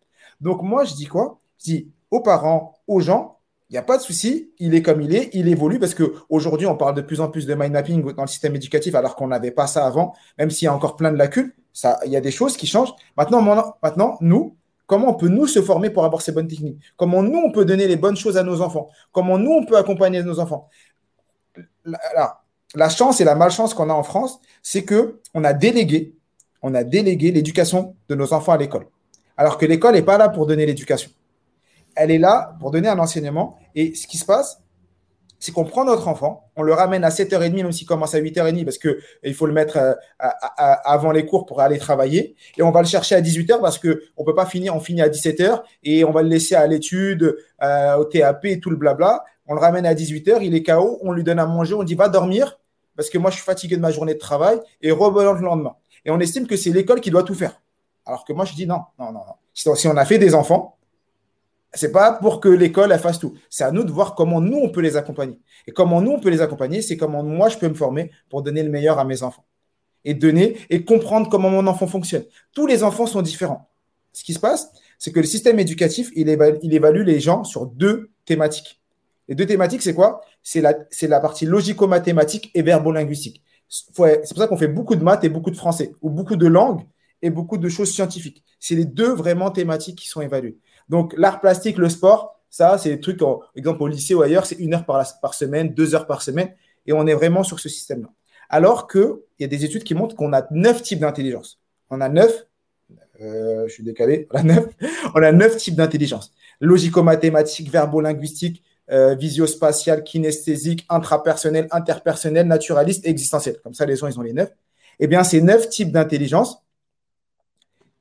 Donc 0.42 0.62
moi, 0.62 0.86
je 0.86 0.94
dis 0.94 1.06
quoi? 1.06 1.40
Je 1.60 1.66
dis 1.66 1.92
aux 2.12 2.22
parents, 2.22 2.76
aux 2.88 3.02
gens, 3.02 3.40
il 3.70 3.74
n'y 3.74 3.78
a 3.78 3.84
pas 3.84 3.98
de 3.98 4.02
souci, 4.02 4.52
il 4.58 4.74
est 4.74 4.82
comme 4.82 5.02
il 5.02 5.14
est, 5.14 5.30
il 5.34 5.48
évolue 5.48 5.78
parce 5.78 5.94
qu'aujourd'hui, 5.94 6.66
on 6.66 6.76
parle 6.76 6.96
de 6.96 7.02
plus 7.02 7.22
en 7.22 7.30
plus 7.30 7.46
de 7.46 7.54
mind 7.54 7.72
mapping 7.72 8.14
dans 8.14 8.24
le 8.24 8.28
système 8.28 8.56
éducatif 8.56 8.96
alors 8.96 9.16
qu'on 9.16 9.28
n'avait 9.28 9.52
pas 9.52 9.68
ça 9.68 9.86
avant, 9.86 10.16
même 10.40 10.50
s'il 10.50 10.66
y 10.66 10.68
a 10.68 10.74
encore 10.74 10.96
plein 10.96 11.12
de 11.12 11.18
lacunes 11.18 11.52
il 12.06 12.12
y 12.12 12.16
a 12.16 12.22
des 12.22 12.32
choses 12.32 12.58
qui 12.58 12.68
changent. 12.68 12.94
Maintenant, 13.18 14.18
nous, 14.22 14.56
comment 14.88 15.10
on 15.10 15.14
peut 15.14 15.28
nous 15.28 15.48
se 15.48 15.62
former 15.62 15.90
pour 15.90 16.06
avoir 16.06 16.22
ces 16.22 16.32
bonnes 16.32 16.48
techniques? 16.48 16.80
Comment 16.98 17.24
nous, 17.24 17.38
on 17.38 17.52
peut 17.52 17.66
donner 17.66 17.88
les 17.88 17.96
bonnes 17.96 18.18
choses 18.18 18.38
à 18.38 18.44
nos 18.44 18.62
enfants? 18.62 18.90
Comment 19.12 19.38
nous, 19.38 19.52
on 19.52 19.66
peut 19.66 19.78
accompagner 19.78 20.24
nos 20.24 20.40
enfants? 20.40 20.70
La, 22.76 22.90
chance 22.90 23.20
et 23.22 23.24
la 23.24 23.36
malchance 23.36 23.74
qu'on 23.74 23.90
a 23.90 23.94
en 23.94 24.04
France, 24.04 24.40
c'est 24.62 24.84
que 24.84 25.20
on 25.34 25.44
a 25.44 25.54
délégué, 25.54 26.16
a 26.62 26.84
délégué 26.84 27.32
l'éducation 27.32 27.96
de 28.08 28.16
nos 28.16 28.34
enfants 28.34 28.54
à 28.54 28.58
l'école. 28.58 28.88
Alors 29.38 29.58
que 29.58 29.66
l'école 29.66 29.94
n'est 29.94 30.02
pas 30.02 30.18
là 30.18 30.30
pour 30.30 30.46
donner 30.46 30.66
l'éducation. 30.66 31.12
Elle 31.96 32.12
est 32.12 32.18
là 32.18 32.56
pour 32.60 32.72
donner 32.72 32.90
un 32.90 33.00
enseignement. 33.00 33.58
Et 33.74 33.96
ce 33.96 34.06
qui 34.06 34.18
se 34.18 34.26
passe, 34.26 34.62
c'est 35.40 35.54
qu'on 35.54 35.64
prend 35.64 35.86
notre 35.86 36.08
enfant, 36.08 36.50
on 36.56 36.64
le 36.64 36.74
ramène 36.74 37.04
à 37.04 37.10
7h30, 37.10 37.56
même 37.56 37.72
s'il 37.72 37.88
commence 37.88 38.14
à 38.14 38.20
8h30, 38.20 38.66
parce 38.66 38.78
qu'il 38.78 39.34
faut 39.34 39.46
le 39.46 39.54
mettre 39.54 39.78
euh, 39.78 39.94
avant 40.20 41.12
les 41.12 41.26
cours 41.26 41.46
pour 41.46 41.62
aller 41.62 41.80
travailler, 41.80 42.36
et 42.58 42.62
on 42.62 42.72
va 42.72 42.82
le 42.82 42.88
chercher 42.88 43.16
à 43.16 43.22
18h 43.22 43.62
parce 43.62 43.80
qu'on 43.80 43.90
ne 43.90 44.26
peut 44.26 44.36
pas 44.36 44.46
finir, 44.46 44.76
on 44.76 44.80
finit 44.80 45.02
à 45.02 45.08
17h, 45.08 45.62
et 45.84 46.04
on 46.04 46.12
va 46.12 46.22
le 46.22 46.30
laisser 46.30 46.56
à 46.56 46.68
l'étude, 46.68 47.38
euh, 47.64 47.96
au 47.96 48.06
TAP 48.06 48.60
tout 48.62 48.70
le 48.70 48.76
blabla. 48.76 49.24
On 49.48 49.54
le 49.54 49.60
ramène 49.60 49.86
à 49.86 49.94
18h, 49.94 50.40
il 50.42 50.54
est 50.54 50.64
KO, 50.64 51.00
on 51.02 51.12
lui 51.12 51.24
donne 51.24 51.40
à 51.40 51.46
manger, 51.46 51.74
on 51.74 51.84
dit 51.84 51.96
va 51.96 52.10
dormir, 52.10 52.60
parce 52.96 53.10
que 53.10 53.18
moi 53.18 53.32
je 53.32 53.38
suis 53.38 53.46
fatigué 53.46 53.78
de 53.78 53.82
ma 53.82 53.92
journée 53.92 54.14
de 54.14 54.20
travail, 54.20 54.60
et 54.82 54.92
revenons 54.92 55.34
le 55.34 55.42
lendemain. 55.42 55.76
Et 56.06 56.12
on 56.12 56.20
estime 56.20 56.48
que 56.48 56.58
c'est 56.58 56.70
l'école 56.70 57.02
qui 57.02 57.12
doit 57.12 57.24
tout 57.24 57.34
faire. 57.34 57.62
Alors 58.06 58.26
que 58.26 58.34
moi 58.34 58.46
je 58.46 58.54
dis 58.54 58.68
non, 58.68 58.82
non, 58.98 59.12
non, 59.12 59.22
non. 59.26 59.36
Si 59.54 59.88
on 59.88 59.98
a 59.98 60.06
fait 60.06 60.18
des 60.18 60.36
enfants, 60.36 60.79
c'est 61.74 61.92
pas 61.92 62.14
pour 62.14 62.40
que 62.40 62.50
l'école 62.50 62.98
fasse 62.98 63.20
tout. 63.20 63.34
C'est 63.50 63.64
à 63.64 63.72
nous 63.72 63.84
de 63.84 63.92
voir 63.92 64.16
comment 64.16 64.42
nous 64.42 64.58
on 64.58 64.70
peut 64.70 64.82
les 64.82 64.98
accompagner. 64.98 65.40
Et 65.68 65.72
comment 65.72 66.02
nous 66.02 66.12
on 66.12 66.20
peut 66.20 66.30
les 66.30 66.42
accompagner, 66.42 66.82
c'est 66.82 66.98
comment 66.98 67.24
moi 67.24 67.50
je 67.50 67.58
peux 67.58 67.68
me 67.68 67.76
former 67.76 68.12
pour 68.30 68.42
donner 68.42 68.64
le 68.64 68.70
meilleur 68.70 69.00
à 69.00 69.06
mes 69.06 69.22
enfants. 69.24 69.46
Et 70.06 70.14
donner 70.14 70.58
et 70.70 70.84
comprendre 70.84 71.30
comment 71.30 71.50
mon 71.50 71.68
enfant 71.68 71.86
fonctionne. 71.86 72.24
Tous 72.54 72.66
les 72.66 72.84
enfants 72.84 73.06
sont 73.06 73.22
différents. 73.22 73.70
Ce 74.14 74.24
qui 74.24 74.34
se 74.34 74.40
passe, 74.40 74.72
c'est 74.98 75.12
que 75.12 75.20
le 75.20 75.26
système 75.26 75.60
éducatif, 75.60 76.10
il 76.16 76.30
évalue, 76.30 77.04
les 77.04 77.20
gens 77.20 77.44
sur 77.44 77.66
deux 77.66 78.10
thématiques. 78.26 78.82
Les 79.28 79.36
deux 79.36 79.46
thématiques, 79.46 79.82
c'est 79.82 79.94
quoi? 79.94 80.22
C'est 80.42 80.62
la, 80.62 80.74
la 81.02 81.20
partie 81.20 81.46
logico-mathématique 81.46 82.50
et 82.56 82.62
verbo-linguistique. 82.62 83.44
C'est 83.68 83.94
pour 83.94 84.38
ça 84.38 84.48
qu'on 84.48 84.58
fait 84.58 84.68
beaucoup 84.68 84.96
de 84.96 85.04
maths 85.04 85.24
et 85.24 85.30
beaucoup 85.30 85.52
de 85.52 85.56
français, 85.56 85.94
ou 86.02 86.10
beaucoup 86.10 86.36
de 86.36 86.48
langues 86.48 86.82
et 87.22 87.30
beaucoup 87.30 87.58
de 87.58 87.70
choses 87.70 87.92
scientifiques. 87.92 88.44
C'est 88.60 88.76
les 88.76 88.86
deux 88.86 89.14
vraiment 89.14 89.52
thématiques 89.52 90.00
qui 90.00 90.08
sont 90.08 90.22
évaluées. 90.22 90.58
Donc, 90.90 91.14
l'art 91.18 91.40
plastique, 91.40 91.78
le 91.78 91.90
sport, 91.90 92.40
ça, 92.50 92.78
c'est 92.78 92.90
des 92.90 93.00
trucs, 93.00 93.20
par 93.20 93.52
exemple, 93.56 93.84
au 93.84 93.88
lycée 93.88 94.16
ou 94.16 94.22
ailleurs, 94.22 94.46
c'est 94.46 94.56
une 94.56 94.74
heure 94.74 94.86
par, 94.86 95.34
semaine, 95.34 95.74
deux 95.74 95.94
heures 95.94 96.08
par 96.08 96.22
semaine, 96.22 96.54
et 96.86 96.94
on 96.94 97.06
est 97.06 97.14
vraiment 97.14 97.44
sur 97.44 97.60
ce 97.60 97.70
système-là. 97.70 98.10
Alors 98.50 98.88
qu'il 98.88 99.14
y 99.40 99.44
a 99.44 99.48
des 99.48 99.64
études 99.64 99.84
qui 99.84 99.94
montrent 99.94 100.16
qu'on 100.16 100.34
a 100.34 100.48
neuf 100.50 100.82
types 100.82 101.00
d'intelligence. 101.00 101.60
On 101.92 102.02
a 102.02 102.10
neuf, 102.10 102.48
euh, 103.22 103.68
je 103.68 103.74
suis 103.74 103.84
décalé, 103.84 104.28
on 104.32 104.38
a 104.40 104.44
neuf, 104.44 104.66
on 105.16 105.22
a 105.22 105.32
neuf 105.32 105.58
types 105.58 105.76
d'intelligence. 105.76 106.34
Logico-mathématique, 106.60 107.70
verbo-linguistique, 107.70 108.64
euh, 108.92 109.14
visio-spatial, 109.14 110.04
kinesthésique, 110.04 110.88
intrapersonnel, 110.90 111.68
interpersonnel, 111.70 112.48
naturaliste 112.48 113.06
existentiel. 113.06 113.60
Comme 113.62 113.76
ça, 113.76 113.86
les 113.86 113.96
gens, 113.96 114.08
ils 114.08 114.20
ont 114.20 114.24
les 114.24 114.34
neuf. 114.34 114.50
Eh 115.00 115.06
bien, 115.06 115.24
ces 115.24 115.42
neuf 115.42 115.70
types 115.70 115.92
d'intelligence, 115.92 116.64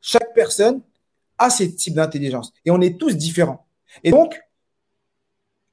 chaque 0.00 0.32
personne 0.32 0.80
a 1.38 1.50
ces 1.50 1.74
types 1.74 1.94
d'intelligence. 1.94 2.52
Et 2.64 2.70
on 2.70 2.80
est 2.80 2.98
tous 2.98 3.16
différents. 3.16 3.66
Et 4.04 4.10
donc, 4.10 4.40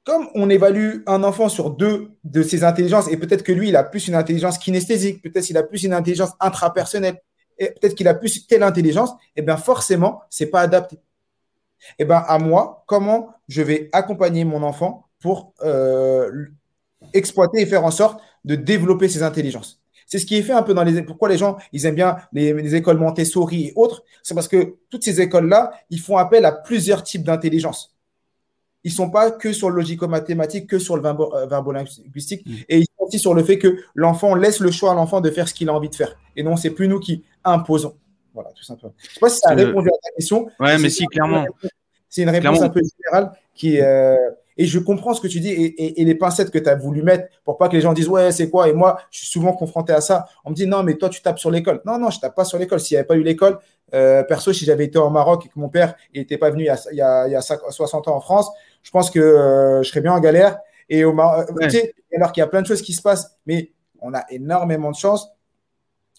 comme 0.04 0.28
on 0.34 0.48
évalue 0.48 1.02
un 1.06 1.24
enfant 1.24 1.48
sur 1.48 1.70
deux 1.70 2.12
de 2.22 2.42
ses 2.42 2.62
intelligences, 2.62 3.08
et 3.08 3.16
peut-être 3.16 3.42
que 3.42 3.52
lui, 3.52 3.68
il 3.68 3.76
a 3.76 3.82
plus 3.82 4.06
une 4.06 4.14
intelligence 4.14 4.56
kinesthésique, 4.58 5.20
peut-être 5.20 5.44
qu'il 5.44 5.56
a 5.58 5.64
plus 5.64 5.82
une 5.82 5.92
intelligence 5.92 6.30
intrapersonnelle, 6.38 7.20
et 7.58 7.70
peut-être 7.70 7.94
qu'il 7.94 8.06
a 8.06 8.14
plus 8.14 8.46
telle 8.46 8.62
intelligence, 8.62 9.10
et 9.34 9.40
eh 9.40 9.42
bien 9.42 9.56
forcément, 9.56 10.22
c'est 10.30 10.46
pas 10.46 10.60
adapté. 10.60 10.96
Et 10.96 12.02
eh 12.02 12.04
bien 12.04 12.18
à 12.18 12.38
moi, 12.38 12.84
comment 12.86 13.34
je 13.48 13.62
vais 13.62 13.90
accompagner 13.92 14.44
mon 14.44 14.62
enfant 14.62 15.08
pour 15.20 15.52
euh, 15.62 16.46
exploiter 17.12 17.60
et 17.60 17.66
faire 17.66 17.84
en 17.84 17.90
sorte 17.90 18.20
de 18.44 18.54
développer 18.54 19.08
ses 19.08 19.22
intelligences? 19.22 19.80
C'est 20.06 20.20
ce 20.20 20.26
qui 20.26 20.36
est 20.36 20.42
fait 20.42 20.52
un 20.52 20.62
peu 20.62 20.72
dans 20.72 20.84
les. 20.84 21.02
Pourquoi 21.02 21.28
les 21.28 21.36
gens, 21.36 21.56
ils 21.72 21.84
aiment 21.84 21.96
bien 21.96 22.16
les, 22.32 22.74
écoles 22.74 22.98
Montessori 22.98 23.66
et 23.66 23.72
autres 23.74 24.04
C'est 24.22 24.34
parce 24.34 24.48
que 24.48 24.76
toutes 24.88 25.02
ces 25.02 25.20
écoles-là, 25.20 25.72
ils 25.90 26.00
font 26.00 26.16
appel 26.16 26.44
à 26.44 26.52
plusieurs 26.52 27.02
types 27.02 27.24
d'intelligence. 27.24 27.96
Ils 28.84 28.92
sont 28.92 29.10
pas 29.10 29.32
que 29.32 29.52
sur 29.52 29.68
le 29.68 29.76
logico-mathématique, 29.76 30.68
que 30.68 30.78
sur 30.78 30.96
le 30.96 31.04
euh, 31.04 31.46
verbo-linguistique. 31.46 32.46
Mm. 32.46 32.54
Et 32.68 32.78
ils 32.78 32.84
sont 32.84 33.04
aussi 33.04 33.18
sur 33.18 33.34
le 33.34 33.42
fait 33.42 33.58
que 33.58 33.78
l'enfant 33.96 34.36
laisse 34.36 34.60
le 34.60 34.70
choix 34.70 34.92
à 34.92 34.94
l'enfant 34.94 35.20
de 35.20 35.28
faire 35.30 35.48
ce 35.48 35.54
qu'il 35.54 35.68
a 35.68 35.74
envie 35.74 35.88
de 35.88 35.94
faire. 35.96 36.16
Et 36.36 36.44
non, 36.44 36.56
c'est 36.56 36.70
plus 36.70 36.86
nous 36.86 37.00
qui 37.00 37.24
imposons. 37.42 37.96
Voilà, 38.32 38.50
tout 38.50 38.62
simplement. 38.62 38.94
Je 38.98 39.08
ne 39.08 39.12
sais 39.14 39.20
pas 39.20 39.28
si 39.28 39.38
ça 39.38 39.50
a 39.50 39.54
répondu 39.54 39.88
à 39.88 39.92
ta 39.92 40.10
question. 40.14 40.46
Ouais, 40.60 40.78
mais 40.78 40.88
si, 40.88 41.04
clairement. 41.06 41.44
C'est 42.08 42.22
une 42.22 42.30
réponse 42.30 42.60
un 42.62 42.68
peu 42.68 42.80
générale 42.80 43.32
qui 43.54 43.76
est. 43.76 43.82
Euh, 43.82 44.16
et 44.56 44.64
je 44.66 44.78
comprends 44.78 45.14
ce 45.14 45.20
que 45.20 45.28
tu 45.28 45.40
dis 45.40 45.50
et, 45.50 46.04
les 46.04 46.14
pincettes 46.14 46.50
que 46.50 46.58
tu 46.58 46.68
as 46.68 46.74
voulu 46.74 47.02
mettre 47.02 47.28
pour 47.44 47.58
pas 47.58 47.68
que 47.68 47.74
les 47.74 47.80
gens 47.80 47.92
disent 47.92 48.08
ouais, 48.08 48.32
c'est 48.32 48.48
quoi? 48.48 48.68
Et 48.68 48.72
moi, 48.72 48.98
je 49.10 49.18
suis 49.18 49.26
souvent 49.26 49.52
confronté 49.52 49.92
à 49.92 50.00
ça. 50.00 50.26
On 50.44 50.50
me 50.50 50.54
dit 50.54 50.66
non, 50.66 50.82
mais 50.82 50.94
toi, 50.94 51.08
tu 51.08 51.20
tapes 51.20 51.38
sur 51.38 51.50
l'école. 51.50 51.82
Non, 51.84 51.98
non, 51.98 52.10
je 52.10 52.20
tape 52.20 52.34
pas 52.34 52.44
sur 52.44 52.58
l'école. 52.58 52.80
S'il 52.80 52.94
n'y 52.94 52.98
avait 52.98 53.06
pas 53.06 53.16
eu 53.16 53.22
l'école, 53.22 53.58
euh, 53.94 54.22
perso, 54.22 54.52
si 54.52 54.64
j'avais 54.64 54.84
été 54.84 54.98
au 54.98 55.10
Maroc 55.10 55.46
et 55.46 55.48
que 55.48 55.58
mon 55.58 55.68
père 55.68 55.94
n'était 56.14 56.38
pas 56.38 56.50
venu 56.50 56.68
il 56.90 56.96
y, 56.96 57.00
a, 57.00 57.40
60 57.40 58.08
ans 58.08 58.16
en 58.16 58.20
France, 58.20 58.50
je 58.82 58.90
pense 58.90 59.10
que 59.10 59.20
euh, 59.20 59.82
je 59.82 59.88
serais 59.88 60.00
bien 60.00 60.12
en 60.12 60.20
galère. 60.20 60.58
Et 60.88 61.04
au 61.04 61.12
Maroc, 61.12 61.48
alors 62.14 62.32
qu'il 62.32 62.40
y 62.40 62.44
a 62.44 62.46
plein 62.46 62.62
de 62.62 62.66
choses 62.66 62.82
qui 62.82 62.94
se 62.94 63.02
passent, 63.02 63.36
mais 63.46 63.72
on 64.00 64.14
a 64.14 64.24
énormément 64.30 64.90
de 64.90 64.96
chance. 64.96 65.28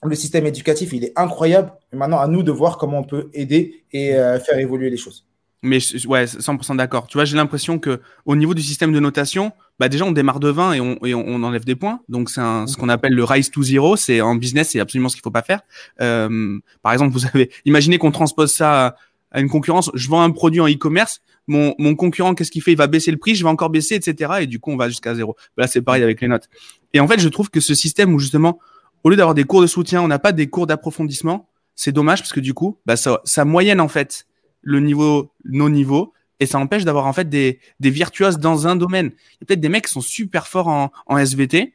Le 0.03 0.13
système 0.13 0.45
éducatif, 0.45 0.93
il 0.93 1.03
est 1.05 1.13
incroyable. 1.15 1.73
Et 1.91 1.95
maintenant, 1.95 2.19
à 2.19 2.27
nous 2.27 2.43
de 2.43 2.51
voir 2.51 2.77
comment 2.77 2.99
on 2.99 3.03
peut 3.03 3.29
aider 3.33 3.83
et 3.91 4.15
euh, 4.15 4.39
faire 4.39 4.59
évoluer 4.59 4.91
les 4.91 4.97
choses. 4.97 5.25
Mais 5.63 5.79
ouais, 6.05 6.25
100% 6.25 6.75
d'accord. 6.75 7.07
Tu 7.07 7.17
vois, 7.17 7.25
j'ai 7.25 7.35
l'impression 7.35 7.79
que 7.79 7.99
au 8.25 8.35
niveau 8.35 8.53
du 8.53 8.61
système 8.61 8.93
de 8.93 8.99
notation, 8.99 9.51
bah 9.79 9.89
déjà 9.89 10.05
on 10.05 10.11
démarre 10.11 10.39
de 10.39 10.49
20 10.49 10.73
et 10.73 10.81
on, 10.81 11.05
et 11.05 11.15
on 11.15 11.43
enlève 11.43 11.65
des 11.65 11.75
points. 11.75 11.99
Donc 12.09 12.29
c'est 12.29 12.41
ce 12.41 12.77
qu'on 12.77 12.89
appelle 12.89 13.13
le 13.13 13.23
rise 13.23 13.49
to 13.49 13.63
zero. 13.63 13.95
C'est 13.95 14.21
en 14.21 14.35
business, 14.35 14.69
c'est 14.69 14.79
absolument 14.79 15.09
ce 15.09 15.15
qu'il 15.15 15.23
faut 15.23 15.31
pas 15.31 15.41
faire. 15.41 15.61
Euh, 15.99 16.59
par 16.83 16.93
exemple, 16.93 17.11
vous 17.11 17.25
avez, 17.25 17.51
imaginez 17.65 17.97
qu'on 17.97 18.11
transpose 18.11 18.51
ça 18.53 18.95
à 19.31 19.41
une 19.41 19.49
concurrence. 19.49 19.89
Je 19.93 20.07
vends 20.07 20.21
un 20.21 20.31
produit 20.31 20.61
en 20.61 20.67
e-commerce. 20.67 21.21
Mon, 21.47 21.73
mon 21.79 21.95
concurrent, 21.95 22.35
qu'est-ce 22.35 22.51
qu'il 22.51 22.61
fait? 22.61 22.73
Il 22.73 22.77
va 22.77 22.87
baisser 22.87 23.09
le 23.09 23.17
prix, 23.17 23.33
je 23.33 23.43
vais 23.43 23.49
encore 23.49 23.69
baisser, 23.69 23.95
etc. 23.95 24.33
Et 24.41 24.47
du 24.47 24.59
coup, 24.59 24.71
on 24.71 24.77
va 24.77 24.89
jusqu'à 24.89 25.15
zéro. 25.15 25.35
Là, 25.57 25.65
c'est 25.65 25.81
pareil 25.81 26.03
avec 26.03 26.21
les 26.21 26.27
notes. 26.27 26.49
Et 26.93 26.99
en 26.99 27.07
fait, 27.07 27.19
je 27.19 27.29
trouve 27.29 27.49
que 27.49 27.61
ce 27.61 27.73
système 27.73 28.13
où 28.13 28.19
justement, 28.19 28.59
au 29.03 29.09
lieu 29.09 29.15
d'avoir 29.15 29.33
des 29.33 29.45
cours 29.45 29.61
de 29.61 29.67
soutien, 29.67 30.01
on 30.01 30.07
n'a 30.07 30.19
pas 30.19 30.33
des 30.33 30.47
cours 30.47 30.67
d'approfondissement, 30.67 31.47
c'est 31.75 31.91
dommage 31.91 32.19
parce 32.19 32.33
que 32.33 32.39
du 32.39 32.53
coup, 32.53 32.77
bah, 32.85 32.97
ça, 32.97 33.21
ça 33.23 33.45
moyenne 33.45 33.79
en 33.79 33.87
fait 33.87 34.27
le 34.61 34.79
niveau, 34.79 35.31
nos 35.45 35.69
niveaux, 35.69 36.13
et 36.39 36.45
ça 36.45 36.59
empêche 36.59 36.83
d'avoir 36.85 37.05
en 37.05 37.13
fait 37.13 37.29
des, 37.29 37.59
des 37.79 37.89
virtuoses 37.89 38.37
dans 38.37 38.67
un 38.67 38.75
domaine. 38.75 39.11
Il 39.15 39.41
y 39.41 39.43
a 39.43 39.45
peut-être 39.47 39.59
des 39.59 39.69
mecs 39.69 39.85
qui 39.85 39.91
sont 39.91 40.01
super 40.01 40.47
forts 40.47 40.67
en, 40.67 40.91
en 41.07 41.17
SVT 41.17 41.73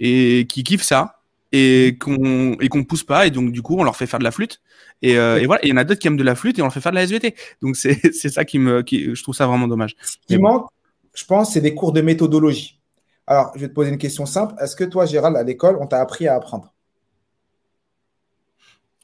et 0.00 0.46
qui 0.48 0.64
kiffent 0.64 0.82
ça 0.82 1.20
et 1.52 1.96
qu'on 2.00 2.54
et 2.54 2.68
qu'on 2.68 2.82
pousse 2.82 3.04
pas 3.04 3.26
et 3.26 3.30
donc 3.30 3.52
du 3.52 3.62
coup 3.62 3.76
on 3.78 3.84
leur 3.84 3.94
fait 3.94 4.08
faire 4.08 4.18
de 4.18 4.24
la 4.24 4.32
flûte 4.32 4.60
et, 5.02 5.16
euh, 5.16 5.40
et 5.40 5.46
voilà 5.46 5.64
il 5.64 5.68
y 5.68 5.72
en 5.72 5.76
a 5.76 5.84
d'autres 5.84 6.00
qui 6.00 6.08
aiment 6.08 6.16
de 6.16 6.24
la 6.24 6.34
flûte 6.34 6.58
et 6.58 6.62
on 6.62 6.64
leur 6.64 6.72
fait 6.72 6.80
faire 6.80 6.90
de 6.90 6.96
la 6.96 7.04
SVT 7.04 7.36
donc 7.62 7.76
c'est 7.76 8.00
c'est 8.12 8.28
ça 8.28 8.44
qui 8.44 8.58
me 8.58 8.82
qui 8.82 9.14
je 9.14 9.22
trouve 9.22 9.36
ça 9.36 9.46
vraiment 9.46 9.68
dommage. 9.68 9.94
Ce 10.02 10.16
qui 10.26 10.36
manque, 10.38 10.66
je 11.14 11.24
pense, 11.24 11.52
c'est 11.52 11.60
des 11.60 11.74
cours 11.74 11.92
de 11.92 12.00
méthodologie. 12.00 12.80
Alors 13.26 13.52
je 13.54 13.60
vais 13.60 13.68
te 13.68 13.72
poser 13.72 13.90
une 13.90 13.98
question 13.98 14.26
simple. 14.26 14.54
Est-ce 14.60 14.74
que 14.74 14.82
toi 14.82 15.06
Gérald 15.06 15.36
à 15.36 15.44
l'école 15.44 15.78
on 15.80 15.86
t'a 15.86 16.00
appris 16.00 16.26
à 16.26 16.34
apprendre? 16.34 16.74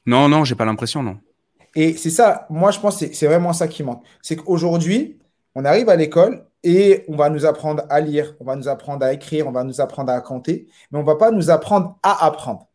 Non 0.05 0.27
non 0.27 0.43
j'ai 0.43 0.55
pas 0.55 0.65
l'impression 0.65 1.03
non. 1.03 1.19
Et 1.75 1.93
c'est 1.95 2.09
ça, 2.09 2.47
moi 2.49 2.71
je 2.71 2.79
pense 2.79 2.99
que 2.99 3.13
c'est 3.13 3.27
vraiment 3.27 3.53
ça 3.53 3.67
qui 3.67 3.83
manque. 3.83 4.03
C'est 4.21 4.35
qu'aujourd'hui, 4.35 5.19
on 5.55 5.65
arrive 5.65 5.89
à 5.89 5.95
l'école 5.95 6.45
et 6.63 7.05
on 7.07 7.15
va 7.15 7.29
nous 7.29 7.45
apprendre 7.45 7.83
à 7.89 7.99
lire, 8.01 8.35
on 8.39 8.45
va 8.45 8.55
nous 8.55 8.67
apprendre 8.67 9.05
à 9.05 9.13
écrire, 9.13 9.47
on 9.47 9.51
va 9.51 9.63
nous 9.63 9.81
apprendre 9.81 10.11
à 10.11 10.21
compter, 10.21 10.67
mais 10.91 10.99
on 10.99 11.01
ne 11.01 11.07
va 11.07 11.15
pas 11.15 11.31
nous 11.31 11.49
apprendre 11.49 11.97
à 12.03 12.25
apprendre. 12.25 12.67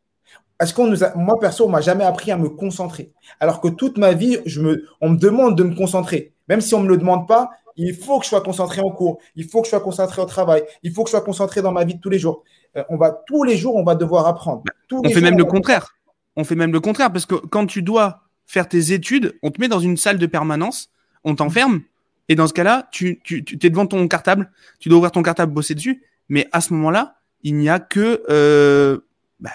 Est-ce 0.59 0.73
qu'on 0.73 0.87
nous 0.87 1.05
a, 1.05 1.15
moi 1.15 1.39
perso, 1.39 1.67
on 1.67 1.69
m'a 1.69 1.83
jamais 1.83 2.05
appris 2.05 2.31
à 2.31 2.39
me 2.39 2.49
concentrer. 2.49 3.13
Alors 3.41 3.61
que 3.61 3.69
toute 3.69 3.99
ma 3.99 4.13
vie, 4.13 4.39
je 4.47 4.63
me, 4.63 4.89
on 5.03 5.11
me 5.11 5.19
demande 5.19 5.57
de 5.57 5.63
me 5.63 5.75
concentrer. 5.75 6.33
Même 6.49 6.63
si 6.63 6.75
on 6.75 6.81
me 6.81 6.89
le 6.89 6.97
demande 6.97 7.29
pas, 7.29 7.51
il 7.77 7.95
faut 7.95 8.19
que 8.19 8.25
je 8.25 8.31
sois 8.31 8.41
concentré 8.41 8.81
en 8.81 8.91
cours, 8.91 9.19
il 9.35 9.45
faut 9.45 9.61
que 9.61 9.67
je 9.67 9.71
sois 9.71 9.81
concentré 9.81 10.23
au 10.23 10.25
travail, 10.25 10.65
il 10.83 10.93
faut 10.93 11.05
que 11.05 11.09
je 11.09 11.13
sois 11.13 11.21
concentré 11.21 11.61
dans 11.61 11.73
ma 11.73 11.85
vie 11.85 11.97
de 11.97 12.01
tous 12.01 12.09
les 12.09 12.19
jours. 12.19 12.43
Euh, 12.77 12.85
on 12.89 12.97
va 12.97 13.11
tous 13.27 13.45
les 13.45 13.57
jours, 13.57 13.77
on 13.77 13.85
va 13.85 13.95
devoir 13.95 14.27
apprendre. 14.27 14.63
on 14.91 15.09
fait 15.11 15.21
même 15.21 15.37
le 15.37 15.45
contraire. 15.45 15.95
On 16.37 16.45
fait 16.45 16.55
même 16.55 16.73
le 16.73 16.81
contraire 16.81 17.13
parce 17.13 17.27
que 17.27 17.35
quand 17.35 17.67
tu 17.67 17.83
dois 17.83 18.26
faire 18.47 18.69
tes 18.69 18.93
études, 18.93 19.39
on 19.43 19.51
te 19.51 19.61
met 19.61 19.69
dans 19.69 19.81
une 19.81 19.97
salle 19.97 20.19
de 20.19 20.27
permanence, 20.27 20.91
on 21.25 21.35
t'enferme, 21.35 21.83
et 22.29 22.35
dans 22.35 22.47
ce 22.47 22.53
cas-là, 22.53 22.89
tu, 22.93 23.21
tu, 23.23 23.45
tu 23.45 23.59
es 23.65 23.71
devant 23.71 23.87
ton 23.87 24.07
cartable, 24.09 24.51
tu 24.79 24.89
dois 24.89 24.99
ouvrir 24.99 25.13
ton 25.13 25.23
cartable, 25.23 25.53
bosser 25.53 25.75
dessus, 25.75 26.03
mais 26.29 26.49
à 26.53 26.61
ce 26.61 26.73
moment-là, 26.75 27.17
il 27.43 27.57
n'y 27.57 27.69
a 27.69 27.79
que 27.79 28.23
euh, 28.29 28.99
bah, 29.39 29.51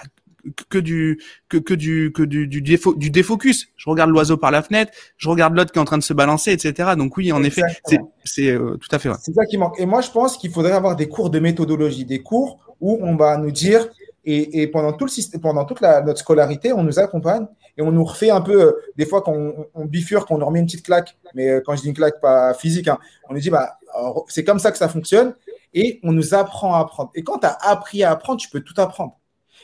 que 0.69 0.77
du 0.77 1.21
que, 1.49 1.57
que 1.57 1.73
du 1.73 2.11
que 2.13 2.23
du 2.23 2.47
du, 2.47 2.61
défo, 2.61 2.93
du 2.95 3.09
défocus. 3.09 3.67
Je 3.75 3.89
regarde 3.89 4.09
l'oiseau 4.09 4.37
par 4.37 4.51
la 4.51 4.61
fenêtre, 4.61 4.91
je 5.17 5.29
regarde 5.29 5.55
l'autre 5.55 5.71
qui 5.71 5.79
est 5.79 5.81
en 5.81 5.85
train 5.85 5.97
de 5.97 6.03
se 6.03 6.13
balancer, 6.13 6.51
etc. 6.51 6.91
Donc 6.97 7.17
oui, 7.17 7.31
en 7.31 7.43
effet, 7.43 7.61
c'est 7.85 7.99
c'est 8.23 8.49
euh, 8.49 8.77
tout 8.77 8.87
à 8.91 8.99
fait 8.99 9.09
vrai. 9.09 9.17
C'est 9.21 9.33
ça 9.33 9.45
qui 9.45 9.57
manque. 9.57 9.79
Et 9.79 9.85
moi, 9.85 10.01
je 10.01 10.09
pense 10.09 10.37
qu'il 10.37 10.51
faudrait 10.51 10.71
avoir 10.71 10.95
des 10.95 11.09
cours 11.09 11.29
de 11.29 11.39
méthodologie, 11.39 12.05
des 12.05 12.21
cours 12.21 12.59
où 12.79 12.99
on 13.01 13.15
va 13.15 13.37
nous 13.37 13.51
dire 13.51 13.87
et, 14.23 14.67
pendant 14.67 14.93
tout 14.93 15.05
le 15.05 15.09
système, 15.09 15.41
pendant 15.41 15.65
toute 15.65 15.81
la, 15.81 16.01
notre 16.01 16.19
scolarité, 16.19 16.73
on 16.73 16.83
nous 16.83 16.99
accompagne 16.99 17.47
et 17.77 17.81
on 17.81 17.91
nous 17.91 18.03
refait 18.03 18.29
un 18.29 18.41
peu, 18.41 18.61
euh, 18.61 18.71
des 18.95 19.05
fois 19.05 19.21
quand 19.21 19.35
on, 19.73 19.85
bifurque, 19.85 20.29
on 20.29 20.37
nous 20.37 20.45
remet 20.45 20.59
une 20.59 20.65
petite 20.65 20.85
claque, 20.85 21.17
mais 21.33 21.49
euh, 21.49 21.61
quand 21.65 21.75
je 21.75 21.81
dis 21.81 21.87
une 21.87 21.95
claque, 21.95 22.21
pas 22.21 22.53
physique, 22.53 22.87
hein, 22.87 22.99
on 23.29 23.33
nous 23.33 23.39
dit, 23.39 23.49
bah, 23.49 23.79
c'est 24.27 24.43
comme 24.43 24.59
ça 24.59 24.71
que 24.71 24.77
ça 24.77 24.89
fonctionne, 24.89 25.33
et 25.73 25.99
on 26.03 26.11
nous 26.11 26.35
apprend 26.35 26.75
à 26.75 26.81
apprendre. 26.81 27.09
Et 27.15 27.23
quand 27.23 27.39
tu 27.39 27.47
as 27.47 27.57
appris 27.61 28.03
à 28.03 28.11
apprendre, 28.11 28.39
tu 28.39 28.49
peux 28.49 28.61
tout 28.61 28.79
apprendre. 28.79 29.17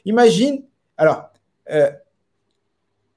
Imagine, 0.06 0.63
alors, 0.98 1.30
euh, 1.70 1.91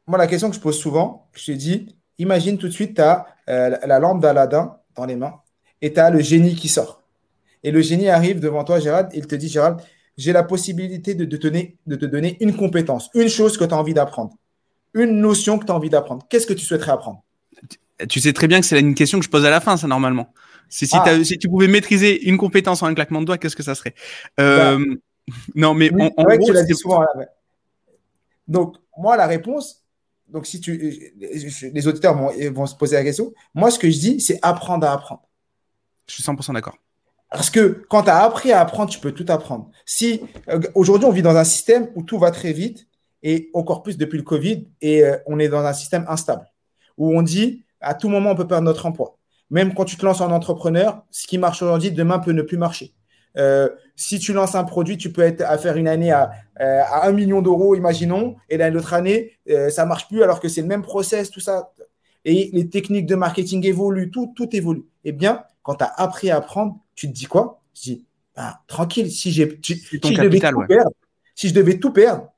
moi, 0.06 0.18
la 0.18 0.26
question 0.26 0.50
que 0.50 0.56
je 0.56 0.60
pose 0.60 0.78
souvent, 0.78 1.28
je 1.32 1.46
te 1.46 1.52
dis, 1.52 1.96
imagine 2.18 2.58
tout 2.58 2.68
de 2.68 2.72
suite, 2.72 2.96
tu 2.96 3.02
as 3.02 3.26
la 3.46 3.98
lampe 3.98 4.20
d'Aladin 4.20 4.76
dans 4.94 5.06
les 5.06 5.16
mains, 5.16 5.40
et 5.80 5.92
tu 5.92 6.00
as 6.00 6.10
le 6.10 6.20
génie 6.20 6.54
qui 6.54 6.68
sort. 6.68 7.02
Et 7.62 7.70
le 7.70 7.80
génie 7.80 8.08
arrive 8.08 8.40
devant 8.40 8.64
toi, 8.64 8.78
Gérald, 8.80 9.08
et 9.12 9.18
il 9.18 9.26
te 9.26 9.34
dit, 9.34 9.48
Gérald, 9.48 9.80
j'ai 10.20 10.32
la 10.32 10.42
possibilité 10.42 11.14
de, 11.14 11.24
te 11.24 11.36
donner, 11.36 11.78
de 11.86 11.96
te 11.96 12.04
donner 12.04 12.36
une 12.40 12.54
compétence, 12.54 13.08
une 13.14 13.28
chose 13.28 13.56
que 13.56 13.64
tu 13.64 13.72
as 13.72 13.76
envie 13.76 13.94
d'apprendre, 13.94 14.34
une 14.92 15.18
notion 15.20 15.58
que 15.58 15.64
tu 15.64 15.72
as 15.72 15.74
envie 15.74 15.88
d'apprendre. 15.88 16.26
Qu'est-ce 16.28 16.46
que 16.46 16.52
tu 16.52 16.66
souhaiterais 16.66 16.92
apprendre? 16.92 17.22
Tu 18.06 18.20
sais 18.20 18.34
très 18.34 18.46
bien 18.46 18.60
que 18.60 18.66
c'est 18.66 18.78
une 18.78 18.94
question 18.94 19.18
que 19.18 19.24
je 19.24 19.30
pose 19.30 19.46
à 19.46 19.50
la 19.50 19.60
fin, 19.60 19.78
ça, 19.78 19.86
normalement. 19.86 20.32
Si, 20.68 20.86
si, 20.86 20.94
ah. 20.94 21.24
si, 21.24 21.38
tu 21.38 21.48
pouvais 21.48 21.68
maîtriser 21.68 22.28
une 22.28 22.36
compétence 22.36 22.82
en 22.82 22.86
un 22.86 22.94
claquement 22.94 23.20
de 23.20 23.26
doigts, 23.26 23.38
qu'est-ce 23.38 23.56
que 23.56 23.62
ça 23.62 23.74
serait? 23.74 23.94
Euh, 24.38 24.78
bah, 24.78 25.34
Non, 25.54 25.72
mais 25.72 25.90
en, 25.90 26.08
gros, 26.24 26.44
tu 26.44 26.52
l'as 26.52 26.64
dit 26.64 26.74
souvent. 26.74 27.02
Donc, 28.46 28.76
moi, 28.98 29.16
la 29.16 29.26
réponse, 29.26 29.84
donc 30.28 30.46
si 30.46 30.60
tu, 30.60 31.12
les 31.16 31.88
auditeurs 31.88 32.14
vont, 32.14 32.30
vont 32.52 32.66
se 32.66 32.74
poser 32.74 32.96
la 32.96 33.04
question, 33.04 33.32
moi, 33.54 33.70
ce 33.70 33.78
que 33.78 33.88
je 33.88 33.98
dis, 33.98 34.20
c'est 34.20 34.38
apprendre 34.42 34.86
à 34.86 34.92
apprendre. 34.92 35.22
Je 36.08 36.14
suis 36.14 36.22
100% 36.22 36.52
d'accord. 36.52 36.76
Parce 37.30 37.48
que 37.48 37.84
quand 37.88 38.02
tu 38.02 38.10
as 38.10 38.22
appris 38.22 38.52
à 38.52 38.60
apprendre, 38.60 38.90
tu 38.90 38.98
peux 38.98 39.12
tout 39.12 39.26
apprendre. 39.28 39.70
Si 39.86 40.20
euh, 40.48 40.60
aujourd'hui, 40.74 41.06
on 41.06 41.12
vit 41.12 41.22
dans 41.22 41.36
un 41.36 41.44
système 41.44 41.88
où 41.94 42.02
tout 42.02 42.18
va 42.18 42.30
très 42.32 42.52
vite, 42.52 42.88
et 43.22 43.50
encore 43.54 43.82
plus 43.82 43.96
depuis 43.96 44.16
le 44.16 44.24
Covid, 44.24 44.68
et 44.80 45.04
euh, 45.04 45.16
on 45.26 45.38
est 45.38 45.48
dans 45.48 45.64
un 45.64 45.72
système 45.72 46.04
instable, 46.08 46.46
où 46.96 47.16
on 47.16 47.22
dit 47.22 47.64
à 47.80 47.94
tout 47.94 48.08
moment, 48.08 48.32
on 48.32 48.34
peut 48.34 48.48
perdre 48.48 48.64
notre 48.64 48.84
emploi. 48.86 49.16
Même 49.48 49.74
quand 49.74 49.84
tu 49.84 49.96
te 49.96 50.04
lances 50.04 50.20
en 50.20 50.30
entrepreneur, 50.30 51.04
ce 51.10 51.26
qui 51.26 51.38
marche 51.38 51.62
aujourd'hui, 51.62 51.92
demain 51.92 52.18
peut 52.18 52.32
ne 52.32 52.42
plus 52.42 52.56
marcher. 52.56 52.94
Euh, 53.36 53.68
si 53.94 54.18
tu 54.18 54.32
lances 54.32 54.56
un 54.56 54.64
produit, 54.64 54.96
tu 54.96 55.12
peux 55.12 55.22
être 55.22 55.42
à 55.42 55.56
faire 55.56 55.76
une 55.76 55.88
année 55.88 56.10
à, 56.10 56.32
1 56.58 57.12
million 57.12 57.42
d'euros, 57.42 57.74
imaginons, 57.74 58.36
et 58.48 58.58
l'autre 58.70 58.92
année, 58.92 59.38
ça 59.70 59.86
marche 59.86 60.08
plus 60.08 60.22
alors 60.22 60.40
que 60.40 60.48
c'est 60.48 60.60
le 60.60 60.66
même 60.66 60.82
process, 60.82 61.30
tout 61.30 61.40
ça. 61.40 61.72
Et 62.24 62.50
les 62.52 62.68
techniques 62.68 63.06
de 63.06 63.14
marketing 63.14 63.64
évoluent, 63.66 64.10
tout, 64.10 64.32
tout 64.36 64.54
évolue. 64.54 64.84
Eh 65.04 65.12
bien, 65.12 65.42
quand 65.62 65.76
tu 65.76 65.84
as 65.84 65.92
appris 65.96 66.30
à 66.30 66.36
apprendre, 66.36 66.78
tu 67.00 67.08
te 67.08 67.12
dis 67.14 67.24
quoi? 67.24 67.62
Je 67.74 67.80
dis, 67.80 68.04
bah, 68.36 68.60
tranquille, 68.66 69.10
si, 69.10 69.32
j'ai, 69.32 69.58
si, 69.64 69.82
je 69.90 70.22
devais 70.22 70.38
tout 70.38 70.66
perdre, 70.68 70.90
si 71.34 71.48
je 71.48 71.54
devais 71.54 71.78
tout 71.78 71.92
perdre, 71.92 72.30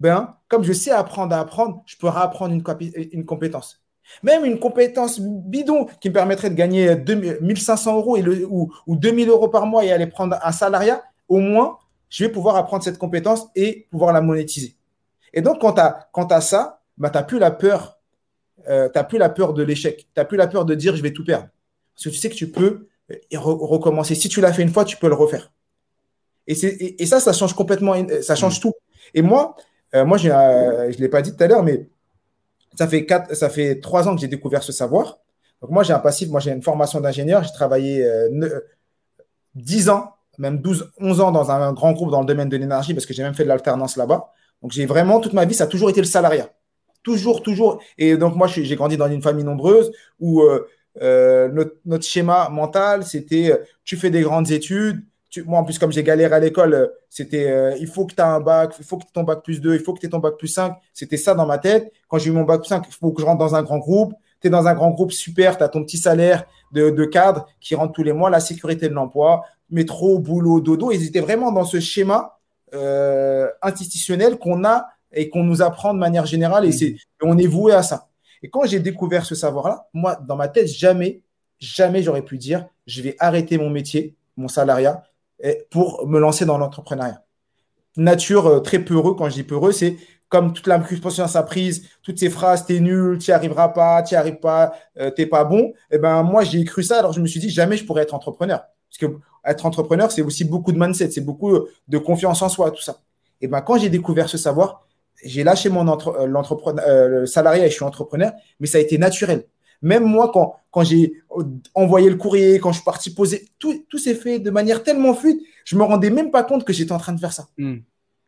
ben, 0.00 0.34
comme 0.48 0.64
je 0.64 0.72
sais 0.72 0.90
apprendre 0.90 1.36
à 1.36 1.38
apprendre, 1.38 1.84
je 1.86 1.96
peux 1.96 2.08
apprendre 2.08 2.52
une, 2.52 2.64
une 3.12 3.24
compétence. 3.24 3.80
Même 4.24 4.44
une 4.44 4.58
compétence 4.58 5.20
bidon 5.20 5.86
qui 6.00 6.08
me 6.08 6.14
permettrait 6.14 6.50
de 6.50 6.56
gagner 6.56 6.96
1500 6.96 7.96
euros 7.96 8.16
et 8.16 8.22
le, 8.22 8.44
ou, 8.46 8.72
ou 8.88 8.96
2000 8.96 9.28
euros 9.28 9.48
par 9.48 9.66
mois 9.66 9.84
et 9.84 9.92
aller 9.92 10.08
prendre 10.08 10.36
un 10.42 10.52
salariat, 10.52 11.04
au 11.28 11.38
moins, 11.38 11.78
je 12.08 12.24
vais 12.24 12.32
pouvoir 12.32 12.56
apprendre 12.56 12.82
cette 12.82 12.98
compétence 12.98 13.46
et 13.54 13.86
pouvoir 13.92 14.12
la 14.12 14.20
monétiser. 14.20 14.74
Et 15.32 15.42
donc, 15.42 15.60
quand 15.60 15.74
tu 15.74 16.34
as, 16.34 16.40
ça, 16.40 16.80
bah, 16.96 17.10
tu 17.10 17.18
n'as 17.18 17.22
plus 17.22 17.38
la 17.38 17.52
peur. 17.52 18.00
Euh, 18.68 18.88
plus 18.88 19.18
la 19.18 19.28
peur 19.28 19.54
de 19.54 19.62
l'échec. 19.62 19.98
Tu 19.98 20.06
n'as 20.16 20.24
plus 20.24 20.36
la 20.36 20.48
peur 20.48 20.64
de 20.64 20.74
dire 20.74 20.96
je 20.96 21.02
vais 21.02 21.12
tout 21.12 21.24
perdre. 21.24 21.48
Parce 21.94 22.06
que 22.06 22.10
tu 22.10 22.16
sais 22.16 22.28
que 22.28 22.34
tu 22.34 22.50
peux 22.50 22.88
et 23.08 23.36
recommencer. 23.36 24.14
Si 24.14 24.28
tu 24.28 24.40
l'as 24.40 24.52
fait 24.52 24.62
une 24.62 24.72
fois, 24.72 24.84
tu 24.84 24.96
peux 24.96 25.08
le 25.08 25.14
refaire. 25.14 25.52
Et, 26.46 26.52
et, 26.52 27.02
et, 27.02 27.06
ça, 27.06 27.20
ça 27.20 27.32
change 27.32 27.54
complètement, 27.54 27.94
ça 28.22 28.34
change 28.34 28.58
mm. 28.58 28.62
tout. 28.62 28.72
Et 29.14 29.22
moi, 29.22 29.56
euh, 29.94 30.04
moi, 30.04 30.18
je 30.18 30.28
ne 30.28 31.00
l'ai 31.00 31.08
pas 31.08 31.22
dit 31.22 31.34
tout 31.34 31.42
à 31.42 31.46
l'heure, 31.46 31.62
mais 31.62 31.88
ça 32.76 32.86
fait, 32.86 33.06
quatre, 33.06 33.34
ça 33.34 33.48
fait 33.48 33.80
trois 33.80 34.08
ans 34.08 34.14
que 34.14 34.20
j'ai 34.20 34.28
découvert 34.28 34.62
ce 34.62 34.72
savoir. 34.72 35.18
Donc, 35.60 35.70
moi, 35.70 35.82
j'ai 35.82 35.92
un 35.92 35.98
passif, 35.98 36.28
moi, 36.28 36.40
j'ai 36.40 36.52
une 36.52 36.62
formation 36.62 37.00
d'ingénieur. 37.00 37.42
J'ai 37.42 37.52
travaillé 37.52 38.04
euh, 38.04 38.60
10 39.54 39.88
ans, 39.88 40.14
même 40.38 40.60
12, 40.60 40.92
11 41.00 41.20
ans 41.20 41.32
dans 41.32 41.50
un 41.50 41.72
grand 41.72 41.92
groupe 41.92 42.10
dans 42.10 42.20
le 42.20 42.26
domaine 42.26 42.48
de 42.48 42.56
l'énergie 42.56 42.94
parce 42.94 43.06
que 43.06 43.14
j'ai 43.14 43.22
même 43.22 43.34
fait 43.34 43.44
de 43.44 43.48
l'alternance 43.48 43.96
là-bas. 43.96 44.32
Donc, 44.62 44.72
j'ai 44.72 44.86
vraiment, 44.86 45.20
toute 45.20 45.32
ma 45.32 45.44
vie, 45.44 45.54
ça 45.54 45.64
a 45.64 45.66
toujours 45.66 45.90
été 45.90 46.00
le 46.00 46.06
salariat. 46.06 46.50
Toujours, 47.02 47.42
toujours. 47.42 47.80
Et 47.96 48.16
donc, 48.16 48.36
moi, 48.36 48.46
j'ai 48.46 48.76
grandi 48.76 48.96
dans 48.96 49.10
une 49.10 49.22
famille 49.22 49.44
nombreuse 49.44 49.90
où 50.20 50.42
euh, 50.42 50.68
euh, 51.02 51.66
notre, 51.84 52.04
schéma 52.04 52.48
mental, 52.48 53.04
c'était 53.04 53.52
euh, 53.52 53.64
tu 53.84 53.96
fais 53.96 54.10
des 54.10 54.22
grandes 54.22 54.50
études. 54.50 55.04
moi, 55.46 55.60
en 55.60 55.64
plus, 55.64 55.78
comme 55.78 55.92
j'ai 55.92 56.02
galéré 56.02 56.34
à 56.34 56.38
l'école, 56.40 56.74
euh, 56.74 56.86
c'était 57.08 57.76
il 57.78 57.86
faut 57.86 58.06
que 58.06 58.14
tu 58.14 58.20
aies 58.20 58.24
un 58.24 58.40
bac, 58.40 58.74
il 58.78 58.84
faut 58.84 58.96
que 58.96 59.02
tu 59.02 59.08
aies 59.08 59.12
ton 59.12 59.22
bac 59.22 59.42
plus 59.42 59.60
2, 59.60 59.74
il 59.74 59.80
faut 59.80 59.94
que 59.94 60.00
tu 60.00 60.06
aies 60.06 60.10
ton 60.10 60.18
bac 60.18 60.34
plus 60.38 60.48
5. 60.48 60.74
C'était 60.92 61.16
ça 61.16 61.34
dans 61.34 61.46
ma 61.46 61.58
tête. 61.58 61.92
Quand 62.08 62.18
j'ai 62.18 62.30
eu 62.30 62.32
mon 62.32 62.44
bac 62.44 62.60
plus 62.60 62.68
5, 62.68 62.84
il 62.88 62.94
faut 62.94 63.12
que 63.12 63.20
je 63.20 63.26
rentre 63.26 63.38
dans 63.38 63.54
un 63.54 63.62
grand 63.62 63.78
groupe. 63.78 64.14
Tu 64.40 64.48
es 64.48 64.50
dans 64.50 64.66
un 64.66 64.74
grand 64.74 64.90
groupe 64.90 65.12
super, 65.12 65.56
tu 65.56 65.64
as 65.64 65.68
ton 65.68 65.82
petit 65.82 65.98
salaire 65.98 66.44
de, 66.72 67.04
cadre 67.04 67.46
qui 67.60 67.74
rentre 67.74 67.92
tous 67.92 68.04
les 68.04 68.12
mois, 68.12 68.30
la 68.30 68.40
sécurité 68.40 68.88
de 68.88 68.94
l'emploi, 68.94 69.42
métro, 69.70 70.18
boulot, 70.18 70.60
dodo. 70.60 70.92
Ils 70.92 71.06
étaient 71.06 71.20
vraiment 71.20 71.50
dans 71.50 71.64
ce 71.64 71.80
schéma 71.80 72.38
institutionnel 73.62 74.38
qu'on 74.38 74.64
a 74.64 74.86
et 75.12 75.28
qu'on 75.30 75.42
nous 75.42 75.62
apprend 75.62 75.94
de 75.94 75.98
manière 75.98 76.26
générale 76.26 76.66
et, 76.66 76.72
c'est, 76.72 76.96
on 77.22 77.38
est 77.38 77.46
voué 77.46 77.72
à 77.72 77.82
ça. 77.82 78.07
Et 78.42 78.50
quand 78.50 78.64
j'ai 78.64 78.80
découvert 78.80 79.24
ce 79.24 79.34
savoir-là, 79.34 79.88
moi, 79.92 80.16
dans 80.16 80.36
ma 80.36 80.48
tête, 80.48 80.68
jamais, 80.68 81.22
jamais 81.58 82.02
j'aurais 82.02 82.22
pu 82.22 82.38
dire, 82.38 82.66
je 82.86 83.02
vais 83.02 83.16
arrêter 83.18 83.58
mon 83.58 83.70
métier, 83.70 84.16
mon 84.36 84.48
salariat, 84.48 85.02
pour 85.70 86.06
me 86.06 86.18
lancer 86.18 86.44
dans 86.44 86.58
l'entrepreneuriat. 86.58 87.22
Nature 87.96 88.46
euh, 88.46 88.60
très 88.60 88.78
peureux, 88.78 89.14
quand 89.14 89.28
je 89.28 89.34
dis 89.34 89.42
peureux, 89.42 89.72
c'est 89.72 89.96
comme 90.28 90.52
toute 90.52 90.66
la 90.66 90.78
conscience 90.78 91.36
prise, 91.46 91.88
toutes 92.02 92.18
ces 92.18 92.28
phrases, 92.28 92.66
t'es 92.66 92.80
nul, 92.80 93.18
tu 93.18 93.30
n'y 93.30 93.34
arriveras 93.34 93.68
pas, 93.68 94.02
tu 94.02 94.14
n'y 94.14 94.18
arrives 94.18 94.40
pas, 94.40 94.72
euh, 94.98 95.10
t'es 95.10 95.26
pas 95.26 95.44
bon. 95.44 95.72
Et 95.90 95.96
eh 95.96 95.98
ben 95.98 96.22
moi 96.22 96.44
j'ai 96.44 96.62
cru 96.64 96.82
ça, 96.82 96.98
alors 96.98 97.12
je 97.12 97.20
me 97.20 97.26
suis 97.26 97.40
dit 97.40 97.48
jamais 97.48 97.76
je 97.76 97.84
pourrais 97.86 98.02
être 98.02 98.14
entrepreneur. 98.14 98.60
Parce 98.88 98.98
que 98.98 99.18
être 99.44 99.64
entrepreneur, 99.64 100.12
c'est 100.12 100.22
aussi 100.22 100.44
beaucoup 100.44 100.72
de 100.72 100.78
mindset, 100.78 101.10
c'est 101.10 101.22
beaucoup 101.22 101.66
de 101.88 101.98
confiance 101.98 102.42
en 102.42 102.48
soi, 102.48 102.70
tout 102.70 102.82
ça. 102.82 102.98
Et 103.40 103.48
ben 103.48 103.62
quand 103.62 103.78
j'ai 103.78 103.88
découvert 103.88 104.28
ce 104.28 104.36
savoir, 104.36 104.86
j'ai 105.24 105.44
lâché 105.44 105.68
mon 105.68 105.88
entre, 105.88 106.08
euh, 106.08 106.26
l'entrepreneur, 106.26 106.84
euh, 106.86 107.08
le 107.08 107.26
salariat 107.26 107.66
et 107.66 107.70
je 107.70 107.74
suis 107.74 107.84
entrepreneur, 107.84 108.32
mais 108.60 108.66
ça 108.66 108.78
a 108.78 108.80
été 108.80 108.98
naturel. 108.98 109.44
Même 109.82 110.04
moi, 110.04 110.30
quand, 110.32 110.56
quand 110.70 110.82
j'ai 110.82 111.12
envoyé 111.74 112.10
le 112.10 112.16
courrier, 112.16 112.58
quand 112.58 112.72
je 112.72 112.78
suis 112.78 112.84
parti 112.84 113.14
poser, 113.14 113.48
tout, 113.58 113.84
tout 113.88 113.98
s'est 113.98 114.14
fait 114.14 114.38
de 114.40 114.50
manière 114.50 114.82
tellement 114.82 115.14
fluide, 115.14 115.38
je 115.64 115.76
me 115.76 115.84
rendais 115.84 116.10
même 116.10 116.30
pas 116.30 116.42
compte 116.42 116.64
que 116.64 116.72
j'étais 116.72 116.92
en 116.92 116.98
train 116.98 117.12
de 117.12 117.20
faire 117.20 117.32
ça. 117.32 117.46
Hmm. 117.58 117.78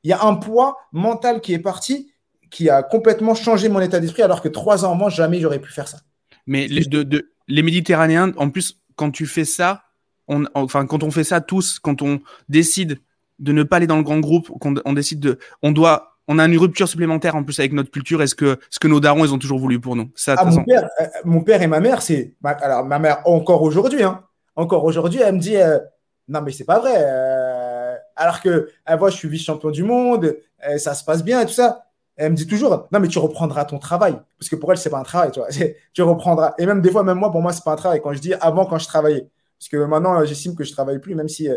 Il 0.04 0.10
y 0.10 0.12
a 0.12 0.22
un 0.24 0.34
poids 0.34 0.76
mental 0.92 1.40
qui 1.40 1.52
est 1.52 1.58
parti, 1.58 2.12
qui 2.50 2.70
a 2.70 2.82
complètement 2.82 3.34
changé 3.34 3.68
mon 3.68 3.80
état 3.80 4.00
d'esprit, 4.00 4.22
alors 4.22 4.42
que 4.42 4.48
trois 4.48 4.84
ans 4.84 4.92
avant, 4.92 5.08
jamais 5.08 5.40
j'aurais 5.40 5.58
pu 5.58 5.72
faire 5.72 5.88
ça. 5.88 5.98
Mais 6.46 6.68
les, 6.68 6.84
de, 6.84 7.32
les 7.48 7.62
Méditerranéens, 7.62 8.32
en 8.36 8.50
plus, 8.50 8.80
quand 8.96 9.10
tu 9.10 9.26
fais 9.26 9.44
ça, 9.44 9.82
on, 10.28 10.44
enfin, 10.54 10.86
quand 10.86 11.02
on 11.02 11.10
fait 11.10 11.24
ça 11.24 11.40
tous, 11.40 11.78
quand 11.78 12.02
on 12.02 12.20
décide 12.48 13.00
de 13.38 13.52
ne 13.52 13.62
pas 13.62 13.76
aller 13.76 13.86
dans 13.86 13.96
le 13.96 14.02
grand 14.02 14.20
groupe, 14.20 14.48
qu'on 14.60 14.74
on 14.84 14.92
décide 14.92 15.20
de, 15.20 15.38
on 15.62 15.72
doit 15.72 16.09
on 16.30 16.38
a 16.38 16.46
une 16.46 16.56
rupture 16.58 16.86
supplémentaire 16.86 17.34
en 17.34 17.42
plus 17.42 17.58
avec 17.58 17.72
notre 17.72 17.90
culture. 17.90 18.22
Est-ce 18.22 18.36
que 18.36 18.60
ce 18.70 18.78
que 18.78 18.86
nos 18.86 19.00
darons 19.00 19.24
ils 19.24 19.34
ont 19.34 19.38
toujours 19.38 19.58
voulu 19.58 19.80
pour 19.80 19.96
nous? 19.96 20.12
Ça, 20.14 20.36
ah, 20.38 20.44
mon, 20.44 20.62
père, 20.62 20.88
euh, 21.00 21.04
mon, 21.24 21.42
père, 21.42 21.60
et 21.60 21.66
ma 21.66 21.80
mère, 21.80 22.02
c'est 22.02 22.34
alors 22.44 22.84
ma 22.84 23.00
mère 23.00 23.20
encore 23.24 23.62
aujourd'hui, 23.62 24.04
hein, 24.04 24.22
encore 24.54 24.84
aujourd'hui, 24.84 25.20
elle 25.20 25.34
me 25.34 25.40
dit 25.40 25.56
euh, 25.56 25.80
non 26.28 26.40
mais 26.40 26.52
c'est 26.52 26.64
pas 26.64 26.78
vrai. 26.78 26.94
Euh, 26.96 27.96
alors 28.14 28.40
que 28.40 28.70
elle 28.86 28.98
voit 28.98 29.10
je 29.10 29.16
suis 29.16 29.28
vice 29.28 29.42
champion 29.42 29.70
du 29.70 29.82
monde, 29.82 30.36
ça 30.76 30.94
se 30.94 31.02
passe 31.02 31.24
bien 31.24 31.40
et 31.40 31.46
tout 31.46 31.52
ça. 31.52 31.82
Elle 32.14 32.30
me 32.30 32.36
dit 32.36 32.46
toujours 32.46 32.86
non 32.92 33.00
mais 33.00 33.08
tu 33.08 33.18
reprendras 33.18 33.64
ton 33.64 33.80
travail 33.80 34.16
parce 34.38 34.48
que 34.48 34.54
pour 34.54 34.70
elle 34.70 34.78
c'est 34.78 34.90
pas 34.90 35.00
un 35.00 35.02
travail, 35.02 35.32
tu 35.32 35.40
vois. 35.40 35.48
Tu 35.92 36.02
reprendras 36.02 36.54
et 36.58 36.66
même 36.66 36.80
des 36.80 36.92
fois 36.92 37.02
même 37.02 37.18
moi 37.18 37.32
pour 37.32 37.42
moi 37.42 37.52
c'est 37.52 37.64
pas 37.64 37.72
un 37.72 37.76
travail 37.76 38.00
quand 38.00 38.12
je 38.12 38.20
dis 38.20 38.34
avant 38.34 38.66
quand 38.66 38.78
je 38.78 38.86
travaillais 38.86 39.28
parce 39.58 39.68
que 39.68 39.78
maintenant 39.78 40.24
j'estime 40.24 40.54
que 40.54 40.62
je 40.62 40.70
travaille 40.70 41.00
plus 41.00 41.16
même 41.16 41.28
si 41.28 41.48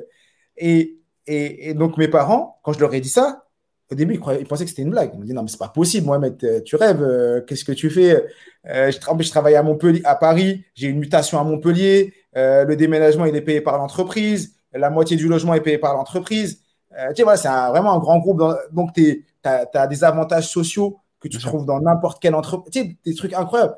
et, 0.58 0.98
et 1.28 1.74
donc 1.76 1.98
mes 1.98 2.08
parents 2.08 2.60
quand 2.64 2.74
je 2.74 2.80
leur 2.80 2.92
ai 2.96 3.02
dit 3.02 3.10
ça 3.10 3.44
au 3.92 3.96
début, 3.96 4.16
ils, 4.16 4.48
pensaient 4.48 4.64
que 4.64 4.70
c'était 4.70 4.82
une 4.82 4.90
blague. 4.90 5.12
Ils 5.14 5.20
m'ont 5.20 5.26
dit 5.26 5.34
non, 5.34 5.44
mais 5.44 5.50
c'est 5.50 5.58
pas 5.58 5.70
possible, 5.70 6.08
Mohamed, 6.08 6.44
euh, 6.44 6.62
tu 6.62 6.76
rêves, 6.76 7.02
euh, 7.02 7.42
qu'est-ce 7.42 7.66
que 7.66 7.72
tu 7.72 7.90
fais? 7.90 8.26
Euh, 8.68 8.92
je, 8.92 9.00
je, 9.00 9.30
travaille 9.30 9.56
à 9.56 9.64
Montpellier, 9.64 10.02
à 10.04 10.16
Paris, 10.16 10.64
j'ai 10.74 10.88
une 10.88 11.00
mutation 11.00 11.40
à 11.40 11.44
Montpellier, 11.44 12.14
le 12.36 12.74
déménagement 12.76 13.26
il 13.26 13.36
est 13.36 13.42
payé 13.42 13.62
par 13.62 13.78
l'entreprise, 13.78 14.56
la 14.74 14.90
moitié 14.90 15.18
du 15.18 15.28
logement 15.28 15.54
est 15.54 15.62
payé 15.62 15.78
par 15.78 15.94
l'entreprise. 15.94 16.62
tu 16.92 17.16
sais, 17.18 17.24
voilà, 17.24 17.38
c'est 17.38 17.50
vraiment 17.50 17.94
un 17.94 18.00
grand 18.00 18.20
groupe. 18.20 18.42
donc, 18.72 18.94
tu 18.94 19.26
as, 19.44 19.88
des 19.88 20.04
avantages 20.04 20.50
sociaux 20.50 21.00
que 21.20 21.28
tu 21.28 21.38
trouves 21.38 21.66
dans 21.66 21.80
n'importe 21.82 22.22
quelle 22.22 22.36
entreprise. 22.36 22.72
Tu 22.72 22.80
sais, 22.80 22.98
des 23.06 23.16
trucs 23.16 23.34
incroyables. 23.34 23.76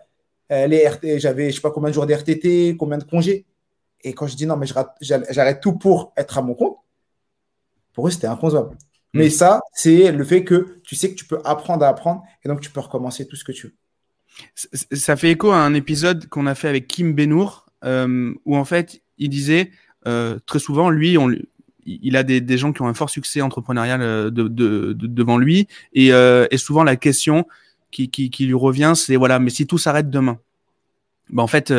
les 0.50 0.88
RT, 0.88 1.20
j'avais 1.20 1.50
je 1.50 1.56
sais 1.56 1.62
pas 1.62 1.72
combien 1.72 1.90
de 1.90 1.96
jours 1.96 2.06
d'RTT, 2.06 2.78
combien 2.78 2.98
de 2.98 3.04
congés. 3.04 3.46
Et 4.04 4.14
quand 4.14 4.28
je 4.28 4.36
dis 4.36 4.46
non, 4.46 4.56
mais 4.56 4.68
j'arrête 5.02 5.62
tout 5.62 5.74
pour 5.74 6.14
être 6.16 6.38
à 6.38 6.42
mon 6.42 6.54
compte, 6.54 6.78
pour 7.94 8.08
eux, 8.08 8.12
c'était 8.12 8.28
inconcevable. 8.28 8.78
Mais 9.16 9.30
ça, 9.30 9.62
c'est 9.74 10.12
le 10.12 10.24
fait 10.24 10.44
que 10.44 10.80
tu 10.84 10.96
sais 10.96 11.10
que 11.10 11.16
tu 11.16 11.26
peux 11.26 11.40
apprendre 11.46 11.84
à 11.86 11.90
apprendre 11.90 12.24
et 12.44 12.50
donc 12.50 12.62
tu 12.62 12.70
peux 12.70 12.82
recommencer 12.82 13.28
tout 13.28 13.36
ce 13.36 13.44
que 13.44 13.52
tu 13.52 13.68
veux. 13.68 13.74
Ça 14.92 15.16
fait 15.16 15.32
écho 15.32 15.52
à 15.52 15.58
un 15.58 15.74
épisode 15.74 16.28
qu'on 16.28 16.46
a 16.46 16.56
fait 16.56 16.68
avec 16.68 16.88
Kim 16.88 17.14
Benour 17.14 17.66
euh, 17.86 18.34
où 18.46 18.58
en 18.58 18.66
fait 18.66 19.02
il 19.18 19.30
disait 19.30 19.72
euh, 20.08 20.40
très 20.46 20.60
souvent 20.60 20.90
lui 20.90 21.18
on, 21.18 21.32
il 21.86 22.18
a 22.18 22.24
des, 22.24 22.42
des, 22.42 22.58
gens 22.58 22.74
qui 22.74 22.82
ont 22.82 22.88
un 22.88 22.94
fort 22.94 23.10
succès 23.10 23.42
entrepreneurial 23.42 24.02
euh, 24.02 24.30
de, 24.30 24.48
de, 24.48 24.94
devant 24.94 25.38
lui 25.38 25.68
et, 25.94 26.08
et, 26.08 26.58
souvent 26.58 26.84
la 26.84 26.96
question 26.98 27.48
qui, 27.92 28.10
qui, 28.10 28.30
qui 28.30 28.46
lui 28.46 28.54
revient 28.54 28.94
c'est 28.96 29.16
voilà 29.16 29.40
mais 29.40 29.52
si 29.52 29.68
tout 29.68 29.78
s'arrête 29.78 30.10
demain 30.10 30.40
ben 31.30 31.44
en 31.44 31.48
fait 31.48 31.74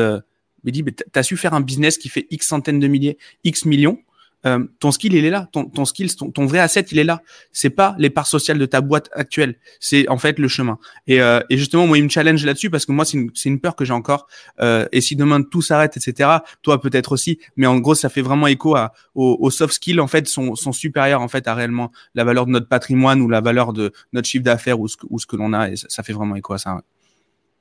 il 0.65 0.73
dit 0.73 0.85
tu 0.85 1.19
as 1.19 1.23
su 1.23 1.37
faire 1.37 1.53
un 1.53 1.61
business 1.61 1.99
qui 1.99 2.09
fait 2.09 2.27
x 2.31 2.47
centaines 2.47 2.81
de 2.81 2.89
milliers 2.89 3.19
x 3.45 3.67
millions 3.67 3.99
euh, 4.45 4.65
ton 4.81 4.93
skill 4.93 5.15
il 5.15 5.25
est 5.25 5.31
là, 5.31 5.49
ton, 5.51 5.65
ton 5.65 5.85
skill, 5.85 6.15
ton, 6.15 6.47
vrai 6.47 6.59
asset 6.59 6.83
il 6.93 6.99
est 6.99 7.05
là. 7.05 7.21
C'est 7.53 7.71
pas 7.71 7.95
les 7.99 8.11
parts 8.11 8.27
sociales 8.27 8.59
de 8.59 8.67
ta 8.67 8.81
boîte 8.81 9.09
actuelle, 9.13 9.57
c'est 9.81 10.09
en 10.09 10.19
fait 10.19 10.39
le 10.39 10.49
chemin. 10.49 10.79
Et, 11.07 11.21
euh, 11.21 11.41
et 11.51 11.57
justement 11.57 11.87
moi 11.87 11.99
il 11.99 12.05
me 12.05 12.09
challenge 12.09 12.45
là-dessus 12.45 12.71
parce 12.71 12.87
que 12.87 12.93
moi 12.93 13.05
c'est 13.05 13.17
une, 13.19 13.31
une 13.45 13.61
peur 13.61 13.75
que 13.75 13.85
j'ai 13.85 13.93
encore. 13.93 14.29
Euh, 14.61 14.87
et 14.93 15.01
si 15.01 15.17
demain 15.17 15.43
tout 15.43 15.63
s'arrête, 15.63 15.97
etc. 15.97 16.31
Toi 16.63 16.81
peut-être 16.81 17.13
aussi, 17.13 17.39
mais 17.57 17.67
en 17.67 17.79
gros 17.79 17.95
ça 17.95 18.09
fait 18.09 18.23
vraiment 18.23 18.47
écho 18.47 18.77
à 18.77 18.93
aux, 19.15 19.51
soft 19.51 19.75
skills 19.75 20.01
en 20.01 20.07
fait 20.07 20.29
sont, 20.29 20.55
sont 20.55 20.73
supérieurs 20.73 21.23
en 21.23 21.29
fait 21.29 21.49
à 21.49 21.55
réellement 21.55 21.91
la 22.15 22.25
valeur 22.25 22.47
de 22.47 22.51
notre 22.51 22.69
patrimoine 22.69 23.21
ou 23.23 23.29
la 23.29 23.41
valeur 23.41 23.73
de 23.73 23.93
notre 24.13 24.29
chiffre 24.29 24.45
d'affaires 24.45 24.79
ou 24.79 24.89
ce 24.89 24.97
que, 24.97 25.07
ou 25.11 25.19
ce 25.19 25.27
que 25.27 25.37
l'on 25.37 25.53
a. 25.55 25.71
Et 25.71 25.77
ça, 25.77 26.03
fait 26.03 26.13
vraiment 26.13 26.37
écho 26.37 26.53
à 26.53 26.59
ça. 26.59 26.81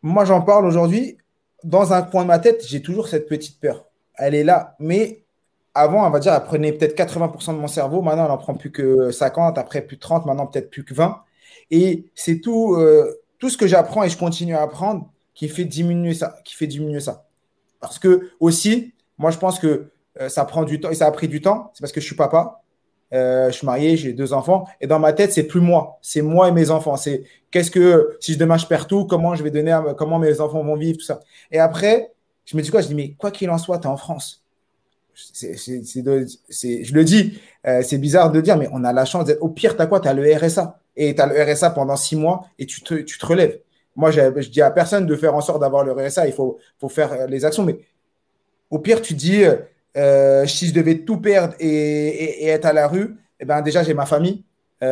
Moi 0.03 0.25
j'en 0.25 0.41
parle 0.41 0.65
aujourd'hui. 0.65 1.17
Dans 1.63 1.93
un 1.93 2.03
coin 2.03 2.23
de 2.23 2.27
ma 2.27 2.37
tête, 2.37 2.63
j'ai 2.67 2.81
toujours 2.81 3.07
cette 3.07 3.27
petite 3.27 3.59
peur. 3.59 3.85
Elle 4.17 4.35
est 4.35 4.43
là, 4.43 4.75
mais 4.79 5.24
avant, 5.75 6.07
on 6.07 6.09
va 6.09 6.19
dire, 6.19 6.33
elle 6.33 6.43
prenait 6.43 6.71
peut-être 6.71 6.97
80% 6.97 7.53
de 7.53 7.59
mon 7.59 7.67
cerveau. 7.67 8.01
Maintenant, 8.01 8.23
elle 8.23 8.29
n'en 8.29 8.37
prend 8.37 8.55
plus 8.55 8.71
que 8.71 9.11
50, 9.11 9.57
après 9.57 9.81
plus 9.81 9.97
de 9.97 10.01
30, 10.01 10.25
maintenant 10.25 10.47
peut-être 10.47 10.69
plus 10.69 10.85
que 10.85 10.93
20. 10.93 11.21
Et 11.69 12.05
c'est 12.15 12.39
tout, 12.39 12.75
euh, 12.75 13.21
tout 13.39 13.49
ce 13.49 13.57
que 13.57 13.67
j'apprends 13.67 14.03
et 14.03 14.09
je 14.09 14.17
continue 14.17 14.55
à 14.55 14.61
apprendre 14.61 15.11
qui 15.33 15.49
fait 15.49 15.65
diminuer 15.65 16.13
ça. 16.13 16.37
Qui 16.45 16.55
fait 16.55 16.67
diminuer 16.67 17.01
ça. 17.01 17.27
Parce 17.81 17.99
que 17.99 18.29
aussi, 18.39 18.93
moi, 19.17 19.31
je 19.31 19.37
pense 19.37 19.59
que 19.59 19.91
euh, 20.21 20.29
ça 20.29 20.45
prend 20.45 20.63
du 20.63 20.79
temps 20.79 20.89
et 20.89 20.95
ça 20.95 21.07
a 21.07 21.11
pris 21.11 21.27
du 21.27 21.41
temps. 21.41 21.71
C'est 21.73 21.81
parce 21.81 21.91
que 21.91 21.99
je 21.99 22.05
suis 22.05 22.15
papa. 22.15 22.61
Euh, 23.13 23.47
je 23.47 23.57
suis 23.57 23.65
marié, 23.65 23.97
j'ai 23.97 24.13
deux 24.13 24.31
enfants. 24.31 24.65
Et 24.79 24.87
dans 24.87 24.99
ma 24.99 25.11
tête, 25.11 25.33
c'est 25.33 25.43
plus 25.43 25.61
moi. 25.61 25.99
C'est 26.01 26.21
moi 26.21 26.47
et 26.47 26.51
mes 26.53 26.69
enfants. 26.71 26.95
C'est 26.95 27.23
qu'est-ce 27.51 27.69
que, 27.69 28.17
si 28.21 28.37
demain 28.37 28.57
je 28.57 28.65
perds 28.65 28.87
tout, 28.87 29.05
comment 29.05 29.35
je 29.35 29.43
vais 29.43 29.51
donner, 29.51 29.77
comment 29.97 30.19
mes 30.19 30.39
enfants 30.39 30.63
vont 30.63 30.77
vivre, 30.77 30.97
tout 30.97 31.05
ça. 31.05 31.19
Et 31.51 31.59
après, 31.59 32.13
je 32.45 32.55
me 32.55 32.61
dis 32.61 32.71
quoi? 32.71 32.79
Je 32.81 32.87
dis, 32.87 32.95
mais 32.95 33.11
quoi 33.13 33.29
qu'il 33.31 33.49
en 33.49 33.57
soit, 33.57 33.79
tu 33.79 33.87
es 33.87 33.89
en 33.89 33.97
France 33.97 34.44
je 35.15 36.93
le 36.93 37.03
dis, 37.03 37.39
euh, 37.65 37.81
c'est 37.83 37.97
bizarre 37.97 38.31
de 38.31 38.41
dire, 38.41 38.57
mais 38.57 38.67
on 38.71 38.83
a 38.83 38.91
la 38.91 39.05
chance 39.05 39.25
d'être. 39.25 39.41
Au 39.41 39.49
pire, 39.49 39.75
tu 39.75 39.81
as 39.81 39.87
quoi? 39.87 39.99
Tu 39.99 40.13
le 40.13 40.35
RSA. 40.35 40.79
Et 40.97 41.15
tu 41.15 41.21
as 41.21 41.27
le 41.27 41.53
RSA 41.53 41.71
pendant 41.71 41.95
six 41.95 42.15
mois 42.15 42.47
et 42.59 42.65
tu 42.65 42.81
te, 42.81 43.25
relèves. 43.25 43.59
Moi, 43.95 44.11
je 44.11 44.49
dis 44.49 44.61
à 44.61 44.71
personne 44.71 45.05
de 45.05 45.15
faire 45.15 45.35
en 45.35 45.41
sorte 45.41 45.61
d'avoir 45.61 45.83
le 45.83 45.93
RSA. 45.93 46.27
Il 46.27 46.33
faut, 46.33 46.59
faire 46.89 47.13
euh, 47.13 47.27
les 47.27 47.45
actions. 47.45 47.63
Mais 47.63 47.79
au 48.69 48.79
pire, 48.79 49.01
tu 49.01 49.13
dis, 49.13 49.43
euh, 49.97 50.45
si 50.47 50.67
je 50.67 50.73
devais 50.73 50.99
tout 50.99 51.17
perdre 51.17 51.53
et, 51.59 52.47
être 52.47 52.65
à 52.65 52.73
la 52.73 52.87
rue, 52.87 53.15
eh 53.39 53.45
ben, 53.45 53.61
déjà, 53.61 53.83
j'ai 53.83 53.93
ma 53.93 54.05
famille. 54.05 54.43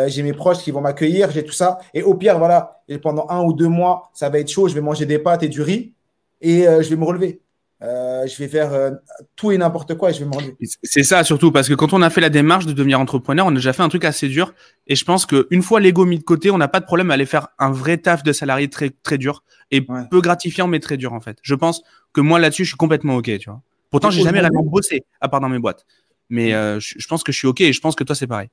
j'ai 0.08 0.24
mes 0.24 0.34
proches 0.34 0.60
qui 0.60 0.72
vont 0.72 0.82
m'accueillir, 0.82 1.32
j'ai 1.32 1.44
tout 1.44 1.54
ça. 1.54 1.80
Et 1.94 2.02
au 2.02 2.16
pire, 2.16 2.40
voilà, 2.40 2.82
pendant 3.02 3.28
un 3.30 3.44
ou 3.44 3.54
deux 3.54 3.68
mois, 3.68 4.10
ça 4.14 4.30
va 4.30 4.40
être 4.40 4.50
chaud, 4.50 4.68
je 4.68 4.74
vais 4.74 4.82
manger 4.82 5.06
des 5.06 5.20
pâtes 5.20 5.44
et 5.44 5.50
du 5.50 5.62
riz 5.62 5.94
et 6.42 6.64
je 6.64 6.90
vais 6.90 6.96
me 6.96 7.06
relever. 7.06 7.43
Euh, 7.84 8.26
je 8.28 8.38
vais 8.38 8.48
faire 8.48 8.74
euh, 8.74 8.92
tout 9.36 9.52
et 9.52 9.58
n'importe 9.58 9.96
quoi 9.96 10.10
et 10.10 10.14
je 10.14 10.20
vais 10.20 10.26
manger. 10.26 10.56
C'est 10.84 11.04
ça 11.04 11.24
surtout 11.26 11.52
parce 11.52 11.68
que 11.68 11.74
quand 11.74 11.92
on 11.92 12.02
a 12.02 12.10
fait 12.10 12.22
la 12.22 12.30
démarche 12.30 12.66
de 12.66 12.72
devenir 12.72 12.98
entrepreneur, 13.00 13.46
on 13.46 13.50
a 13.50 13.56
déjà 13.56 13.74
fait 13.74 13.84
un 13.84 13.90
truc 13.90 14.06
assez 14.06 14.30
dur 14.30 14.54
et 14.88 14.96
je 14.96 15.04
pense 15.04 15.26
qu'une 15.26 15.62
fois 15.62 15.82
l'ego 15.82 16.06
mis 16.06 16.18
de 16.18 16.24
côté, 16.24 16.50
on 16.50 16.58
n'a 16.58 16.70
pas 16.70 16.80
de 16.80 16.86
problème 16.86 17.12
à 17.12 17.16
aller 17.16 17.26
faire 17.26 17.50
un 17.60 17.72
vrai 17.72 17.98
taf 17.98 18.24
de 18.24 18.32
salarié 18.32 18.70
très 18.70 18.90
très 18.90 19.18
dur 19.18 19.44
et 19.72 19.82
peu 19.82 20.22
gratifiant 20.22 20.68
mais 20.68 20.80
très 20.80 20.96
dur 20.96 21.12
en 21.12 21.20
fait. 21.20 21.38
Je 21.42 21.56
pense 21.56 21.84
que 22.14 22.22
moi 22.22 22.40
là-dessus, 22.40 22.64
je 22.64 22.70
suis 22.70 22.78
complètement 22.78 23.18
ok, 23.18 23.38
tu 23.38 23.50
vois. 23.50 23.62
Pourtant, 23.90 24.10
j'ai 24.10 24.24
jamais 24.24 24.40
réellement 24.40 24.64
bossé 24.64 25.04
à 25.20 25.28
part 25.28 25.42
dans 25.42 25.50
mes 25.50 25.60
boîtes, 25.60 25.86
mais 26.30 26.54
euh, 26.54 26.80
je, 26.80 27.06
pense 27.08 27.22
que 27.22 27.34
je 27.34 27.38
suis 27.38 27.48
ok 27.48 27.62
et 27.62 27.74
je 27.74 27.82
pense 27.82 27.96
que 27.96 28.06
toi 28.06 28.16
c'est 28.16 28.28
pareil. 28.28 28.48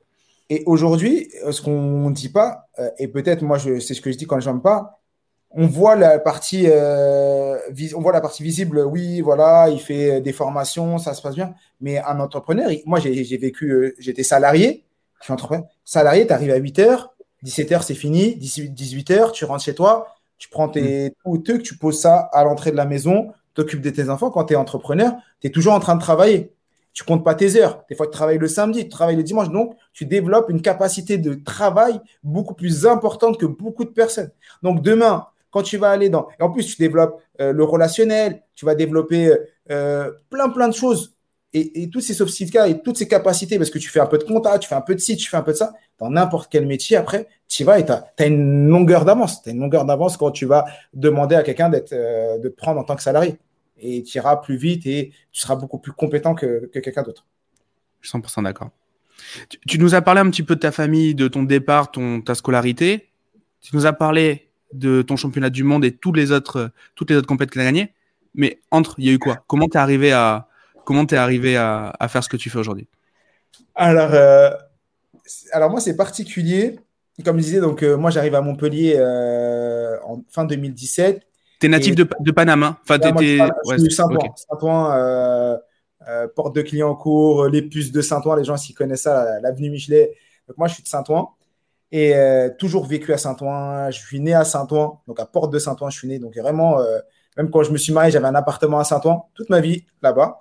Et 0.50 0.64
aujourd'hui, 0.66 1.30
ce 1.52 1.62
qu'on 1.62 2.10
ne 2.10 2.14
dit 2.14 2.30
pas, 2.30 2.68
et 2.98 3.06
peut-être 3.06 3.42
moi 3.42 3.60
c'est 3.60 3.94
ce 3.94 4.00
que 4.00 4.10
je 4.10 4.16
dis 4.18 4.26
quand 4.26 4.40
je 4.40 4.50
n'aime 4.50 4.60
pas, 4.60 4.99
on 5.52 5.66
voit 5.66 5.96
la 5.96 6.18
partie, 6.18 6.66
euh, 6.68 7.58
on 7.94 8.00
voit 8.00 8.12
la 8.12 8.20
partie 8.20 8.42
visible. 8.42 8.80
Oui, 8.80 9.20
voilà, 9.20 9.68
il 9.68 9.80
fait 9.80 10.20
des 10.20 10.32
formations, 10.32 10.98
ça 10.98 11.14
se 11.14 11.22
passe 11.22 11.34
bien. 11.34 11.54
Mais 11.80 11.98
un 11.98 12.20
entrepreneur, 12.20 12.70
moi, 12.86 13.00
j'ai 13.00 13.36
vécu, 13.36 13.70
euh, 13.70 13.94
j'étais 13.98 14.22
salarié, 14.22 14.84
je 15.18 15.24
suis 15.24 15.32
entrepreneur. 15.32 15.66
Salarié, 15.84 16.26
tu 16.26 16.32
arrives 16.32 16.52
à 16.52 16.56
8 16.56 16.78
h 16.78 17.06
17 17.42 17.70
h 17.70 17.82
c'est 17.82 17.94
fini, 17.94 18.36
18 18.36 19.10
h 19.10 19.32
tu 19.32 19.46
rentres 19.46 19.64
chez 19.64 19.74
toi, 19.74 20.08
tu 20.36 20.48
prends 20.50 20.68
tes 20.68 21.14
mmh. 21.24 21.42
trucs, 21.42 21.62
tu 21.62 21.78
poses 21.78 21.98
ça 21.98 22.28
à 22.32 22.44
l'entrée 22.44 22.70
de 22.70 22.76
la 22.76 22.84
maison, 22.84 23.32
t'occupes 23.54 23.80
de 23.80 23.90
tes 23.90 24.10
enfants. 24.10 24.30
Quand 24.30 24.44
tu 24.44 24.54
es 24.54 24.56
entrepreneur, 24.56 25.14
tu 25.40 25.46
es 25.46 25.50
toujours 25.50 25.72
en 25.72 25.80
train 25.80 25.94
de 25.94 26.00
travailler. 26.00 26.52
Tu 26.92 27.04
comptes 27.04 27.24
pas 27.24 27.34
tes 27.34 27.56
heures. 27.56 27.84
Des 27.88 27.94
fois, 27.94 28.06
tu 28.06 28.12
travailles 28.12 28.38
le 28.38 28.48
samedi, 28.48 28.82
tu 28.82 28.88
travailles 28.88 29.16
le 29.16 29.22
dimanche. 29.22 29.48
Donc, 29.50 29.76
tu 29.92 30.06
développes 30.06 30.50
une 30.50 30.60
capacité 30.60 31.18
de 31.18 31.34
travail 31.34 32.00
beaucoup 32.24 32.54
plus 32.54 32.86
importante 32.86 33.38
que 33.38 33.46
beaucoup 33.46 33.84
de 33.84 33.90
personnes. 33.90 34.32
Donc, 34.62 34.82
demain, 34.82 35.26
quand 35.50 35.62
tu 35.62 35.76
vas 35.76 35.90
aller 35.90 36.08
dans. 36.08 36.28
Et 36.38 36.42
en 36.42 36.50
plus, 36.50 36.64
tu 36.66 36.76
développes 36.76 37.20
euh, 37.40 37.52
le 37.52 37.64
relationnel, 37.64 38.42
tu 38.54 38.64
vas 38.64 38.74
développer 38.74 39.32
euh, 39.70 40.10
plein, 40.30 40.48
plein 40.48 40.68
de 40.68 40.74
choses. 40.74 41.14
Et, 41.52 41.82
et 41.82 41.90
tous 41.90 42.00
ces 42.00 42.14
soft 42.14 42.32
skills 42.32 42.50
et 42.68 42.80
toutes 42.80 42.96
ces 42.96 43.08
capacités, 43.08 43.58
parce 43.58 43.70
que 43.70 43.78
tu 43.78 43.88
fais 43.88 44.00
un 44.00 44.06
peu 44.06 44.18
de 44.18 44.24
compta, 44.24 44.58
tu 44.58 44.68
fais 44.68 44.76
un 44.76 44.80
peu 44.80 44.94
de 44.94 45.00
site, 45.00 45.18
tu 45.18 45.28
fais 45.28 45.36
un 45.36 45.42
peu 45.42 45.52
de 45.52 45.56
ça, 45.56 45.72
dans 45.98 46.10
n'importe 46.10 46.50
quel 46.50 46.66
métier, 46.66 46.96
après, 46.96 47.28
tu 47.48 47.64
vas 47.64 47.78
et 47.78 47.84
tu 47.84 47.92
as, 47.92 48.26
une 48.26 48.68
longueur 48.68 49.04
d'avance. 49.04 49.42
Tu 49.42 49.48
as 49.48 49.52
une 49.52 49.60
longueur 49.60 49.84
d'avance 49.84 50.16
quand 50.16 50.30
tu 50.30 50.46
vas 50.46 50.64
demander 50.94 51.34
à 51.34 51.42
quelqu'un 51.42 51.70
euh, 51.92 52.38
de 52.38 52.48
te 52.48 52.54
prendre 52.54 52.80
en 52.80 52.84
tant 52.84 52.94
que 52.94 53.02
salarié. 53.02 53.38
Et 53.78 54.02
tu 54.02 54.18
iras 54.18 54.36
plus 54.36 54.56
vite 54.56 54.86
et 54.86 55.12
tu 55.32 55.40
seras 55.40 55.56
beaucoup 55.56 55.78
plus 55.78 55.92
compétent 55.92 56.34
que, 56.34 56.70
que 56.72 56.78
quelqu'un 56.78 57.02
d'autre. 57.02 57.26
Je 58.00 58.08
suis 58.08 58.18
100% 58.18 58.44
d'accord. 58.44 58.70
Tu, 59.48 59.58
tu, 59.66 59.78
nous 59.78 59.94
as 59.94 60.00
parlé 60.00 60.20
un 60.20 60.30
petit 60.30 60.42
peu 60.42 60.54
de 60.54 60.60
ta 60.60 60.70
famille, 60.70 61.14
de 61.14 61.28
ton 61.28 61.42
départ, 61.42 61.90
ton, 61.90 62.20
ta 62.20 62.34
scolarité. 62.34 63.08
Tu 63.60 63.74
nous 63.74 63.84
as 63.84 63.92
parlé 63.92 64.49
de 64.72 65.02
ton 65.02 65.16
championnat 65.16 65.50
du 65.50 65.64
monde 65.64 65.84
et 65.84 65.92
tous 65.92 66.12
les 66.12 66.32
autres, 66.32 66.70
toutes 66.94 67.10
les 67.10 67.16
autres 67.16 67.26
compétitions 67.26 67.50
que 67.50 67.54
tu 67.54 67.60
as 67.60 67.64
gagnées. 67.64 67.92
Mais 68.34 68.60
entre, 68.70 68.94
il 68.98 69.06
y 69.06 69.10
a 69.10 69.12
eu 69.12 69.18
quoi? 69.18 69.42
Comment 69.46 69.66
tu 69.66 69.76
es 69.76 69.80
arrivé, 69.80 70.12
à, 70.12 70.48
comment 70.84 71.04
es 71.06 71.14
arrivé 71.14 71.56
à, 71.56 71.94
à, 71.98 72.08
faire 72.08 72.22
ce 72.22 72.28
que 72.28 72.36
tu 72.36 72.50
fais 72.50 72.58
aujourd'hui? 72.58 72.86
Alors, 73.74 74.10
euh, 74.14 74.50
alors, 75.52 75.70
moi, 75.70 75.80
c'est 75.80 75.96
particulier. 75.96 76.78
Comme 77.24 77.38
je 77.38 77.44
disais, 77.44 77.60
donc, 77.60 77.82
euh, 77.82 77.96
moi, 77.96 78.10
j'arrive 78.10 78.34
à 78.34 78.40
Montpellier 78.40 78.94
euh, 78.96 79.96
en 80.04 80.22
fin 80.30 80.44
2017. 80.44 81.20
Tu 81.60 81.66
es 81.66 81.68
natif 81.68 81.94
de, 81.94 82.08
de, 82.20 82.30
Paname 82.30 82.62
hein? 82.62 82.78
Enfin, 82.82 82.98
je 83.02 83.78
suis 83.78 83.92
Saint-Ouen. 83.92 84.34
Saint-Ouen 84.36 85.58
porte 86.34 86.56
de 86.56 86.62
Clignancourt, 86.62 87.48
les 87.48 87.62
puces 87.62 87.92
de 87.92 88.00
Saint-Ouen, 88.00 88.36
les 88.36 88.44
gens 88.44 88.56
s'y 88.56 88.72
connaissent 88.72 89.02
ça, 89.02 89.40
l'avenue 89.40 89.70
Michelet. 89.70 90.16
Donc, 90.48 90.56
moi, 90.56 90.68
je 90.68 90.74
suis 90.74 90.82
de 90.82 90.88
Saint-Ouen 90.88 91.28
et 91.92 92.14
euh, 92.14 92.50
toujours 92.56 92.86
vécu 92.86 93.12
à 93.12 93.18
Saint-Ouen. 93.18 93.90
Je 93.90 93.98
suis 93.98 94.20
né 94.20 94.34
à 94.34 94.44
Saint-Ouen, 94.44 95.00
donc 95.06 95.18
à 95.20 95.26
Porte 95.26 95.52
de 95.52 95.58
Saint-Ouen, 95.58 95.90
je 95.90 95.98
suis 95.98 96.08
né. 96.08 96.18
Donc 96.18 96.36
vraiment, 96.36 96.80
euh, 96.80 96.98
même 97.36 97.50
quand 97.50 97.62
je 97.62 97.72
me 97.72 97.78
suis 97.78 97.92
marié, 97.92 98.10
j'avais 98.10 98.26
un 98.28 98.34
appartement 98.34 98.78
à 98.78 98.84
Saint-Ouen 98.84 99.26
toute 99.34 99.50
ma 99.50 99.60
vie 99.60 99.84
là-bas. 100.02 100.38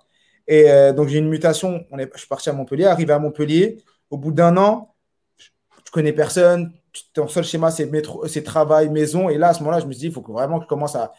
Et 0.47 0.69
euh, 0.69 0.93
donc 0.93 1.07
j'ai 1.09 1.19
une 1.19 1.29
mutation. 1.29 1.85
Je 1.91 2.17
suis 2.17 2.27
parti 2.27 2.49
à 2.49 2.53
Montpellier, 2.53 2.85
arrivé 2.85 3.13
à 3.13 3.19
Montpellier. 3.19 3.77
Au 4.09 4.17
bout 4.17 4.31
d'un 4.31 4.57
an, 4.57 4.95
je 5.37 5.91
connais 5.91 6.13
personne. 6.13 6.73
Ton 7.13 7.27
seul 7.27 7.43
schéma, 7.43 7.69
c'est 7.69 7.89
c'est 8.27 8.43
travail, 8.43 8.89
maison. 8.89 9.29
Et 9.29 9.37
là, 9.37 9.49
à 9.49 9.53
ce 9.53 9.59
moment-là, 9.59 9.79
je 9.79 9.85
me 9.85 9.91
suis 9.91 10.01
dit, 10.01 10.07
il 10.07 10.11
faut 10.11 10.21
vraiment 10.21 10.57
que 10.57 10.65
je 10.65 10.67
commence 10.67 10.95
à, 10.95 11.13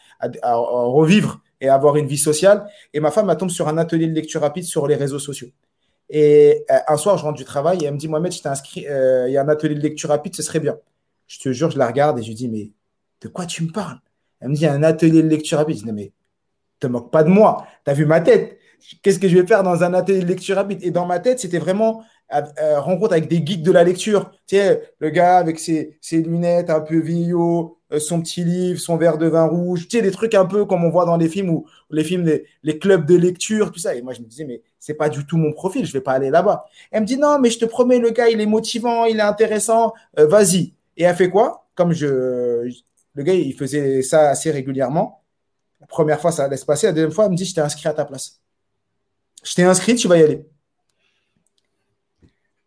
revivre 0.53 1.41
et 1.61 1.69
avoir 1.69 1.95
une 1.95 2.07
vie 2.07 2.17
sociale. 2.17 2.67
Et 2.93 2.99
ma 2.99 3.11
femme, 3.11 3.29
elle 3.29 3.37
tombe 3.37 3.49
sur 3.49 3.67
un 3.69 3.77
atelier 3.77 4.07
de 4.07 4.13
lecture 4.13 4.41
rapide 4.41 4.65
sur 4.65 4.85
les 4.87 4.95
réseaux 4.95 5.19
sociaux. 5.19 5.47
Et 6.13 6.65
euh, 6.69 6.77
un 6.89 6.97
soir, 6.97 7.17
je 7.17 7.23
rentre 7.23 7.37
du 7.37 7.45
travail 7.45 7.79
et 7.81 7.85
elle 7.85 7.93
me 7.93 7.97
dit 7.97 8.09
Mohamed, 8.09 8.33
je 8.33 8.41
t'ai 8.41 8.49
inscrit, 8.49 8.85
euh, 8.87 9.29
il 9.29 9.31
y 9.31 9.37
a 9.37 9.41
un 9.41 9.47
atelier 9.47 9.75
de 9.75 9.79
lecture 9.79 10.09
rapide, 10.09 10.35
ce 10.35 10.43
serait 10.43 10.59
bien. 10.59 10.77
Je 11.27 11.39
te 11.39 11.53
jure, 11.53 11.71
je 11.71 11.79
la 11.79 11.87
regarde 11.87 12.19
et 12.19 12.21
je 12.21 12.27
lui 12.27 12.35
dis 12.35 12.49
Mais 12.49 12.71
de 13.21 13.29
quoi 13.29 13.45
tu 13.45 13.63
me 13.63 13.71
parles? 13.71 13.99
Elle 14.41 14.49
me 14.49 14.53
dit 14.53 14.61
Il 14.61 14.65
y 14.65 14.67
a 14.67 14.73
un 14.73 14.83
atelier 14.83 15.23
de 15.23 15.29
lecture 15.29 15.57
rapide. 15.57 15.77
Je 15.77 15.85
dis 15.85 15.91
Mais 15.91 16.11
te 16.81 16.87
moque 16.87 17.11
pas 17.11 17.23
de 17.23 17.29
moi, 17.29 17.65
tu 17.85 17.91
as 17.91 17.93
vu 17.93 18.05
ma 18.05 18.19
tête? 18.19 18.57
Qu'est-ce 19.01 19.19
que 19.19 19.29
je 19.29 19.37
vais 19.37 19.47
faire 19.47 19.63
dans 19.63 19.83
un 19.83 19.93
atelier 19.93 20.19
de 20.19 20.25
lecture 20.25 20.57
rapide? 20.57 20.79
Et 20.83 20.91
dans 20.91 21.05
ma 21.05 21.19
tête, 21.19 21.39
c'était 21.39 21.59
vraiment 21.59 22.03
euh, 22.33 22.79
rencontre 22.79 23.13
avec 23.13 23.29
des 23.29 23.45
geeks 23.45 23.63
de 23.63 23.71
la 23.71 23.83
lecture. 23.83 24.31
Tu 24.47 24.57
sais, 24.57 24.93
le 24.99 25.09
gars 25.11 25.37
avec 25.37 25.59
ses, 25.59 25.97
lunettes 26.11 26.69
un 26.69 26.81
peu 26.81 26.97
vieillot, 26.99 27.77
son 27.99 28.21
petit 28.21 28.43
livre, 28.43 28.79
son 28.79 28.97
verre 28.97 29.17
de 29.17 29.27
vin 29.27 29.45
rouge, 29.45 29.87
tu 29.87 29.97
sais, 29.97 30.03
des 30.03 30.11
trucs 30.11 30.33
un 30.33 30.45
peu 30.45 30.65
comme 30.65 30.83
on 30.83 30.89
voit 30.89 31.05
dans 31.05 31.17
les 31.17 31.27
films 31.27 31.49
ou 31.49 31.65
les 31.89 32.03
films, 32.03 32.25
les, 32.63 32.79
clubs 32.79 33.05
de 33.05 33.15
lecture, 33.15 33.71
tout 33.71 33.79
ça. 33.79 33.95
Et 33.95 34.01
moi, 34.01 34.13
je 34.13 34.21
me 34.21 34.25
disais, 34.25 34.45
mais 34.45 34.61
c'est 34.79 34.93
pas 34.93 35.09
du 35.09 35.25
tout 35.25 35.37
mon 35.37 35.51
profil, 35.51 35.85
je 35.85 35.93
vais 35.93 36.01
pas 36.01 36.13
aller 36.13 36.29
là-bas. 36.29 36.65
Elle 36.91 37.01
me 37.01 37.05
dit, 37.05 37.17
non, 37.17 37.39
mais 37.39 37.49
je 37.49 37.59
te 37.59 37.65
promets, 37.65 37.99
le 37.99 38.11
gars, 38.11 38.29
il 38.29 38.39
est 38.39 38.45
motivant, 38.45 39.05
il 39.05 39.17
est 39.17 39.21
intéressant, 39.21 39.93
euh, 40.19 40.27
vas-y. 40.27 40.73
Et 40.97 41.03
elle 41.03 41.15
fait 41.15 41.29
quoi? 41.29 41.67
Comme 41.75 41.93
je, 41.93 42.69
le 43.13 43.23
gars, 43.23 43.33
il 43.33 43.53
faisait 43.53 44.01
ça 44.01 44.29
assez 44.29 44.51
régulièrement. 44.51 45.23
La 45.79 45.87
première 45.87 46.21
fois, 46.21 46.31
ça 46.31 46.47
laisse 46.47 46.63
passer. 46.63 46.87
La 46.87 46.93
deuxième 46.93 47.11
fois, 47.11 47.25
elle 47.25 47.31
me 47.31 47.35
dit, 47.35 47.45
je 47.45 47.53
t'ai 47.53 47.61
inscrit 47.61 47.87
à 47.89 47.93
ta 47.93 48.05
place. 48.05 48.39
Je 49.43 49.53
t'ai 49.55 49.63
inscrit, 49.63 49.95
tu 49.95 50.07
vas 50.07 50.17
y 50.17 50.23
aller. 50.23 50.45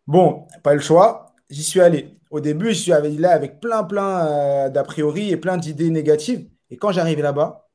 Bon, 0.07 0.47
pas 0.61 0.73
le 0.73 0.81
choix, 0.81 1.33
j'y 1.49 1.63
suis 1.63 1.81
allé. 1.81 2.15
Au 2.35 2.41
début, 2.41 2.73
je 2.73 2.73
suis 2.73 2.91
là 2.91 3.31
avec 3.31 3.61
plein, 3.61 3.85
plein 3.85 4.27
euh, 4.27 4.69
d'a 4.69 4.83
priori 4.83 5.31
et 5.31 5.37
plein 5.37 5.55
d'idées 5.55 5.89
négatives. 5.89 6.49
Et 6.69 6.75
quand 6.75 6.91
j'arrive 6.91 7.21
là-bas, 7.21 7.69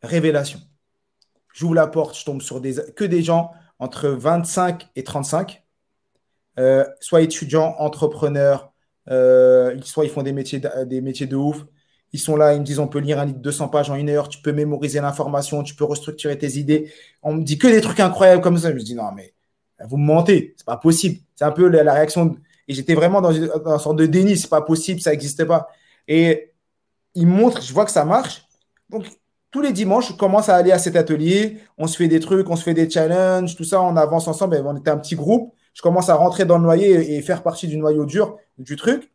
révélation. 0.00 0.58
J'ouvre 1.52 1.74
la 1.74 1.86
porte, 1.86 2.18
je 2.18 2.24
tombe 2.24 2.40
sur 2.40 2.62
des, 2.62 2.76
que 2.96 3.04
des 3.04 3.22
gens 3.22 3.50
entre 3.78 4.08
25 4.08 4.88
et 4.96 5.04
35, 5.04 5.62
euh, 6.58 6.86
soit 6.98 7.20
étudiants, 7.20 7.74
entrepreneurs, 7.78 8.72
euh, 9.10 9.78
soit 9.82 10.06
ils 10.06 10.10
font 10.10 10.22
des 10.22 10.32
métiers, 10.32 10.60
de, 10.60 10.84
des 10.84 11.02
métiers 11.02 11.26
de 11.26 11.36
ouf. 11.36 11.66
Ils 12.14 12.20
sont 12.20 12.36
là, 12.36 12.54
ils 12.54 12.60
me 12.60 12.64
disent 12.64 12.78
on 12.78 12.88
peut 12.88 13.00
lire 13.00 13.18
un 13.18 13.26
livre 13.26 13.36
de 13.36 13.42
200 13.42 13.68
pages 13.68 13.90
en 13.90 13.96
une 13.96 14.08
heure, 14.08 14.30
tu 14.30 14.40
peux 14.40 14.52
mémoriser 14.52 15.02
l'information, 15.02 15.62
tu 15.62 15.74
peux 15.74 15.84
restructurer 15.84 16.38
tes 16.38 16.56
idées. 16.56 16.90
On 17.22 17.34
me 17.34 17.42
dit 17.42 17.58
que 17.58 17.66
des 17.66 17.82
trucs 17.82 18.00
incroyables 18.00 18.40
comme 18.40 18.56
ça. 18.56 18.70
Je 18.70 18.76
me 18.76 18.80
dis 18.80 18.94
non, 18.94 19.12
mais 19.12 19.34
Vous 19.86 19.98
me 19.98 20.06
mentez, 20.06 20.54
c'est 20.56 20.64
pas 20.64 20.78
possible. 20.78 21.20
C'est 21.34 21.44
un 21.44 21.52
peu 21.52 21.68
la, 21.68 21.92
réaction. 21.92 22.34
Et 22.68 22.74
j'étais 22.74 22.94
vraiment 22.94 23.20
dans 23.20 23.32
une, 23.32 23.50
sorte 23.78 23.96
de 23.96 24.06
déni, 24.06 24.36
c'est 24.36 24.48
pas 24.48 24.62
possible, 24.62 25.00
ça 25.00 25.10
n'existait 25.10 25.46
pas. 25.46 25.68
Et 26.08 26.52
il 27.14 27.26
montre, 27.26 27.62
je 27.62 27.72
vois 27.72 27.84
que 27.84 27.90
ça 27.90 28.04
marche. 28.04 28.46
Donc, 28.90 29.04
tous 29.50 29.60
les 29.60 29.72
dimanches, 29.72 30.08
je 30.08 30.14
commence 30.14 30.48
à 30.48 30.56
aller 30.56 30.72
à 30.72 30.78
cet 30.78 30.96
atelier. 30.96 31.58
On 31.78 31.86
se 31.86 31.96
fait 31.96 32.08
des 32.08 32.20
trucs, 32.20 32.48
on 32.50 32.56
se 32.56 32.62
fait 32.62 32.74
des 32.74 32.90
challenges, 32.90 33.54
tout 33.56 33.64
ça, 33.64 33.80
on 33.82 33.96
avance 33.96 34.26
ensemble. 34.26 34.60
on 34.64 34.76
était 34.76 34.90
un 34.90 34.98
petit 34.98 35.14
groupe. 35.14 35.54
Je 35.74 35.82
commence 35.82 36.08
à 36.08 36.14
rentrer 36.14 36.44
dans 36.44 36.58
le 36.58 36.64
noyer 36.64 37.16
et 37.16 37.22
faire 37.22 37.42
partie 37.42 37.68
du 37.68 37.76
noyau 37.76 38.04
dur 38.04 38.36
du 38.58 38.76
truc. 38.76 39.10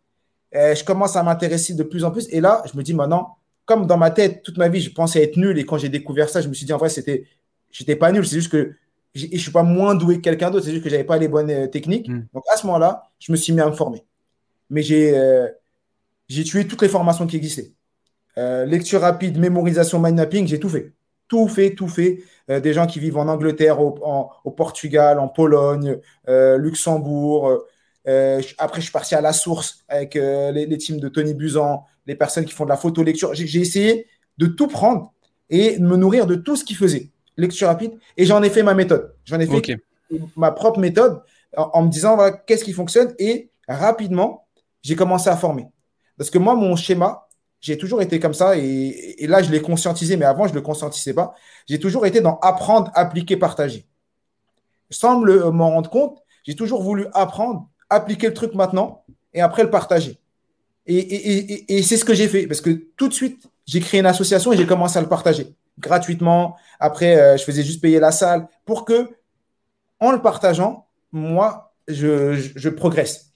Et 0.52 0.76
je 0.76 0.84
commence 0.84 1.16
à 1.16 1.24
m'intéresser 1.24 1.74
de 1.74 1.84
plus 1.84 2.04
en 2.04 2.12
plus. 2.12 2.28
Et 2.32 2.42
là, 2.42 2.64
je 2.72 2.78
me 2.78 2.84
dis 2.84 2.94
maintenant, 2.94 3.38
comme 3.66 3.86
dans 3.86 3.98
ma 3.98 4.12
tête, 4.12 4.42
toute 4.44 4.58
ma 4.58 4.68
vie, 4.68 4.82
je 4.82 4.92
pensais 4.92 5.24
être 5.24 5.38
nul. 5.38 5.58
Et 5.60 5.66
quand 5.66 5.78
j'ai 5.78 5.90
découvert 5.90 6.30
ça, 6.30 6.42
je 6.42 6.48
me 6.48 6.54
suis 6.54 6.66
dit, 6.66 6.74
en 6.74 6.78
vrai, 6.78 6.90
c'était, 6.90 7.26
j'étais 7.72 7.96
pas 7.96 8.12
nul. 8.12 8.26
C'est 8.26 8.36
juste 8.36 8.52
que 8.52 8.74
je 9.28 9.34
ne 9.34 9.38
suis 9.38 9.52
pas 9.52 9.64
moins 9.64 9.96
doué 9.96 10.18
que 10.18 10.22
quelqu'un 10.22 10.50
d'autre. 10.50 10.66
C'est 10.66 10.72
juste 10.72 10.84
que 10.84 10.90
j'avais 10.90 11.04
pas 11.04 11.18
les 11.18 11.28
bonnes 11.28 11.50
euh, 11.50 11.68
techniques. 11.68 12.10
Hmm. 12.10 12.26
Donc, 12.34 12.44
à 12.54 12.58
ce 12.58 12.66
moment-là, 12.68 13.10
je 13.20 13.32
me 13.32 13.38
suis 13.38 13.54
mis 13.54 13.62
à 13.62 13.68
me 13.68 13.74
former. 13.74 14.04
Mais 14.70 14.82
j'ai, 14.82 15.18
euh, 15.18 15.48
tué 16.28 16.68
toutes 16.68 16.82
les 16.82 16.90
formations 16.90 17.28
qui 17.28 17.38
existaient. 17.38 17.74
Euh, 18.38 18.66
lecture 18.66 19.02
rapide, 19.02 19.38
mémorisation, 19.38 20.00
mind 20.00 20.16
mapping, 20.16 20.48
j'ai 20.48 20.60
tout 20.60 20.70
fait. 20.70 20.94
Tout 21.28 21.48
fait, 21.48 21.76
tout 21.76 21.88
fait. 21.88 22.24
des 22.48 22.74
gens 22.74 22.88
qui 22.88 23.00
vivent 23.00 23.18
en 23.18 23.28
Angleterre, 23.28 23.80
au, 23.82 23.96
au 24.44 24.52
Portugal, 24.52 25.20
en 25.20 25.28
Pologne, 25.28 26.00
Luxembourg, 26.28 27.62
après, 28.58 28.82
je 28.82 28.86
suis 28.86 28.92
parti 28.92 29.16
à 29.16 29.22
la 29.22 29.34
source 29.34 29.84
avec 29.88 30.16
euh, 30.16 30.52
les, 30.52 30.78
teams 30.78 31.00
de 31.00 31.10
Tony 31.10 31.34
Buzan, 31.34 31.86
les 32.06 32.16
personnes 32.16 32.46
qui 32.46 32.54
font 32.54 32.64
de 32.64 32.70
la 32.70 32.78
photo 32.78 33.04
lecture. 33.04 33.34
J'ai 33.34 33.60
essayé 33.60 34.08
de 34.38 34.48
tout 34.48 34.68
prendre 34.68 35.14
et 35.50 35.78
de 35.78 35.86
me 35.86 35.96
nourrir 35.96 36.26
de 36.26 36.36
tout 36.36 36.56
ce 36.56 36.64
qu'ils 36.64 36.78
faisaient. 36.78 37.10
Lecture 37.40 37.68
rapide. 37.68 37.94
Et 38.18 38.26
j'en 38.26 38.44
ai 38.44 38.50
fait 38.50 38.64
ma 38.64 38.74
méthode. 38.74 39.14
J'en 39.26 39.40
ai 39.40 39.48
fait 39.48 39.78
ma 40.36 40.52
propre 40.52 40.80
méthode 40.80 41.22
en, 41.56 41.84
me 41.84 41.90
disant 41.90 42.16
voilà, 42.16 42.32
qu'est-ce 42.32 42.64
qui 42.64 42.74
fonctionne. 42.74 43.14
Et 43.20 43.50
rapidement, 43.68 44.48
j'ai 44.82 44.96
commencé 44.96 45.30
à 45.30 45.38
former. 45.38 45.68
Parce 46.18 46.30
que 46.30 46.38
moi, 46.38 46.56
mon 46.56 46.76
schéma, 46.76 47.28
j'ai 47.62 47.78
toujours 47.78 48.02
été 48.02 48.20
comme 48.20 48.34
ça. 48.34 48.58
Et, 48.58 49.24
et 49.24 49.28
là, 49.28 49.42
je 49.42 49.52
l'ai 49.52 49.62
conscientisé, 49.62 50.18
mais 50.18 50.26
avant, 50.26 50.46
je 50.46 50.52
ne 50.52 50.56
le 50.56 50.62
conscientisais 50.62 51.14
pas. 51.14 51.34
J'ai 51.68 51.80
toujours 51.80 52.06
été 52.06 52.22
dans 52.22 52.40
apprendre, 52.40 52.92
appliquer, 52.96 53.38
partager. 53.38 53.86
Sans 54.90 55.20
m'en 55.20 55.70
rendre 55.70 55.90
compte, 55.90 56.24
j'ai 56.44 56.56
toujours 56.56 56.82
voulu 56.82 57.08
apprendre 57.14 57.70
appliquer 57.90 58.28
le 58.28 58.34
truc 58.34 58.54
maintenant 58.54 59.04
et 59.34 59.42
après 59.42 59.64
le 59.64 59.70
partager. 59.70 60.20
Et, 60.86 61.84
c'est 61.84 61.98
ce 61.98 62.06
que 62.06 62.14
j'ai 62.14 62.28
fait 62.28 62.48
parce 62.48 62.62
que 62.62 62.72
tout 62.98 63.08
de 63.08 63.14
suite, 63.14 63.48
j'ai 63.66 63.80
créé 63.80 64.00
une 64.00 64.08
association 64.08 64.52
et 64.52 64.58
j'ai 64.58 64.66
commencé 64.66 64.98
à 64.98 65.02
le 65.02 65.08
partager 65.08 65.56
gratuitement. 65.80 66.56
Après, 66.80 67.20
euh, 67.20 67.38
je 67.38 67.44
faisais 67.44 67.64
juste 67.64 67.82
payer 67.82 68.00
la 68.00 68.12
salle 68.12 68.48
pour 68.66 68.86
que, 68.86 69.10
en 70.00 70.12
le 70.12 70.22
partageant, 70.22 70.88
moi, 71.12 71.74
je, 71.88 72.70
progresse. 72.70 73.34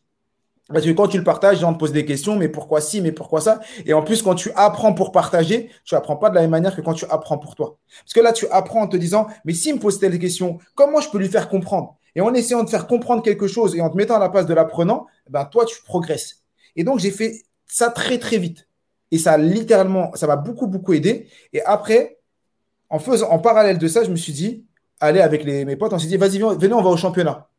Parce 0.69 0.85
que 0.85 0.91
quand 0.91 1.07
tu 1.07 1.17
le 1.17 1.23
partages, 1.23 1.55
les 1.55 1.61
gens 1.61 1.73
te 1.73 1.79
posent 1.79 1.91
des 1.91 2.05
questions, 2.05 2.35
mais 2.35 2.47
pourquoi 2.47 2.79
ci, 2.79 3.01
mais 3.01 3.11
pourquoi 3.11 3.41
ça? 3.41 3.59
Et 3.85 3.93
en 3.93 4.01
plus, 4.01 4.21
quand 4.21 4.35
tu 4.35 4.51
apprends 4.55 4.93
pour 4.93 5.11
partager, 5.11 5.69
tu 5.83 5.95
apprends 5.95 6.15
pas 6.15 6.29
de 6.29 6.35
la 6.35 6.41
même 6.41 6.51
manière 6.51 6.75
que 6.75 6.81
quand 6.81 6.93
tu 6.93 7.05
apprends 7.09 7.37
pour 7.37 7.55
toi. 7.55 7.77
Parce 8.03 8.13
que 8.13 8.21
là, 8.21 8.31
tu 8.31 8.47
apprends 8.47 8.81
en 8.81 8.87
te 8.87 8.95
disant, 8.95 9.27
mais 9.43 9.53
s'il 9.53 9.75
me 9.75 9.79
pose 9.79 9.99
telle 9.99 10.17
question, 10.19 10.59
comment 10.75 11.01
je 11.01 11.09
peux 11.09 11.17
lui 11.17 11.27
faire 11.27 11.49
comprendre? 11.49 11.97
Et 12.15 12.21
en 12.21 12.33
essayant 12.33 12.63
de 12.63 12.69
faire 12.69 12.87
comprendre 12.87 13.23
quelque 13.23 13.47
chose 13.47 13.75
et 13.75 13.81
en 13.81 13.89
te 13.89 13.97
mettant 13.97 14.15
à 14.15 14.19
la 14.19 14.29
place 14.29 14.45
de 14.45 14.53
l'apprenant, 14.53 15.07
ben 15.29 15.45
toi, 15.45 15.65
tu 15.65 15.81
progresses. 15.83 16.43
Et 16.75 16.83
donc, 16.83 16.99
j'ai 16.99 17.11
fait 17.11 17.43
ça 17.67 17.89
très, 17.89 18.19
très 18.19 18.37
vite. 18.37 18.67
Et 19.11 19.17
ça, 19.17 19.37
littéralement, 19.37 20.11
ça 20.15 20.27
m'a 20.27 20.35
beaucoup, 20.35 20.67
beaucoup 20.67 20.93
aidé. 20.93 21.27
Et 21.53 21.61
après, 21.63 22.19
en, 22.93 22.99
faisant, 22.99 23.31
en 23.31 23.39
parallèle 23.39 23.79
de 23.79 23.87
ça, 23.87 24.03
je 24.03 24.11
me 24.11 24.15
suis 24.15 24.33
dit, 24.33 24.63
allez, 24.99 25.19
avec 25.19 25.43
les, 25.43 25.65
mes 25.65 25.75
potes, 25.75 25.93
on 25.93 25.99
s'est 25.99 26.07
dit, 26.07 26.17
vas-y, 26.17 26.37
venez, 26.37 26.73
on 26.73 26.83
va 26.83 26.91
au 26.91 26.97
championnat. 26.97 27.49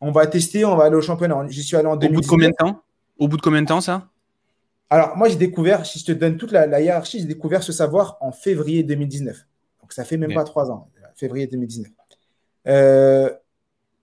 On 0.00 0.10
va 0.10 0.26
tester, 0.26 0.64
on 0.64 0.74
va 0.76 0.84
aller 0.86 0.96
au 0.96 1.00
championnat. 1.00 1.46
J'y 1.48 1.62
suis 1.62 1.76
allé 1.76 1.86
en 1.86 1.94
2019. 1.94 2.10
Au 2.10 2.20
bout 2.20 2.20
de 2.20 2.26
combien 2.28 2.48
de 2.50 2.54
temps? 2.56 2.82
Au 3.18 3.28
bout 3.28 3.36
de 3.36 3.42
combien 3.42 3.62
de 3.62 3.68
temps, 3.68 3.80
ça? 3.80 4.08
Alors, 4.90 5.16
moi, 5.16 5.28
j'ai 5.28 5.36
découvert, 5.36 5.86
si 5.86 6.00
je 6.00 6.04
te 6.04 6.12
donne 6.12 6.36
toute 6.36 6.50
la, 6.50 6.80
hiérarchie, 6.80 7.20
j'ai 7.20 7.26
découvert 7.26 7.62
ce 7.62 7.70
savoir 7.70 8.18
en 8.20 8.32
février 8.32 8.82
2019. 8.82 9.46
Donc, 9.80 9.92
ça 9.92 10.04
fait 10.04 10.16
même 10.16 10.34
pas 10.34 10.42
trois 10.42 10.72
ans, 10.72 10.88
février 11.14 11.46
2019. 11.46 11.86
Euh, 12.66 13.30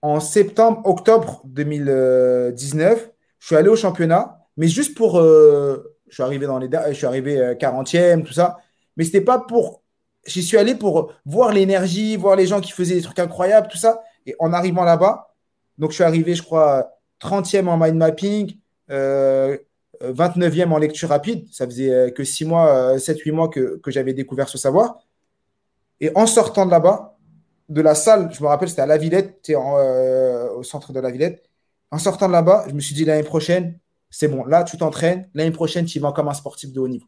en 0.02 0.22
septembre, 0.22 0.82
octobre 0.86 1.42
2019, 1.48 3.12
je 3.40 3.46
suis 3.46 3.56
allé 3.58 3.68
au 3.68 3.76
championnat, 3.76 4.40
mais 4.56 4.70
juste 4.70 4.98
pour. 4.98 5.20
Euh, 5.20 5.98
je 6.08 6.14
suis 6.14 6.24
arrivé 6.24 6.46
dans 6.46 6.60
les. 6.60 6.70
Je 6.88 6.94
suis 6.94 7.06
arrivé 7.06 7.56
40e, 7.60 8.22
euh, 8.22 8.24
tout 8.24 8.34
ça. 8.34 8.58
Mais 8.96 9.04
c'était 9.04 9.22
pas 9.22 9.40
pour. 9.40 9.81
J'y 10.26 10.44
suis 10.44 10.58
allé 10.58 10.76
pour 10.76 11.14
voir 11.26 11.52
l'énergie, 11.52 12.16
voir 12.16 12.36
les 12.36 12.46
gens 12.46 12.62
qui 12.62 12.72
faisaient 12.72 12.96
des 12.96 13.02
trucs 13.02 13.20
incroyables, 13.20 13.68
tout 13.68 13.78
ça. 13.78 14.04
Et 14.26 14.36
en 14.40 14.54
arrivant 14.54 14.84
là-bas, 14.84 15.34
donc 15.78 15.92
je 15.92 15.96
suis 15.96 16.04
arrivé, 16.04 16.36
je 16.36 16.44
crois, 16.44 16.92
30e 17.22 17.68
en 17.68 17.78
mind 17.78 17.96
mapping, 17.96 18.58
29e 18.90 18.92
euh, 18.92 20.72
en 20.72 20.78
lecture 20.78 21.10
rapide. 21.10 21.48
Ça 21.52 21.66
faisait 21.66 22.14
que 22.16 22.24
6 22.24 22.46
mois, 22.46 22.98
7-8 22.98 23.32
mois 23.32 23.50
que, 23.50 23.80
j'avais 23.88 24.14
découvert 24.14 24.48
ce 24.48 24.58
savoir. 24.58 25.00
Et 26.00 26.12
en 26.16 26.28
sortant 26.28 26.66
de 26.66 26.72
là-bas, 26.72 27.18
de 27.70 27.82
la 27.82 27.96
salle, 27.96 28.30
je 28.34 28.42
me 28.44 28.48
rappelle, 28.48 28.70
c'était 28.70 28.82
à 28.82 28.86
La 28.86 28.98
Villette, 28.98 29.50
euh, 29.50 30.50
au 30.52 30.64
centre 30.64 30.92
de 30.92 31.00
La 31.00 31.10
Villette. 31.10 31.44
En 31.90 31.98
sortant 31.98 32.28
de 32.28 32.34
là-bas, 32.34 32.66
je 32.68 32.74
me 32.74 32.80
suis 32.80 32.94
dit 32.94 33.06
l'année 33.06 33.24
prochaine, 33.24 33.80
c'est 34.10 34.28
bon, 34.28 34.44
là, 34.46 34.64
tu 34.64 34.78
t'entraînes. 34.78 35.30
L'année 35.34 35.52
prochaine, 35.52 35.86
tu 35.86 36.00
vas 36.00 36.12
comme 36.12 36.28
un 36.28 36.34
sportif 36.34 36.74
de 36.74 36.80
haut 36.80 36.88
niveau. 36.88 37.08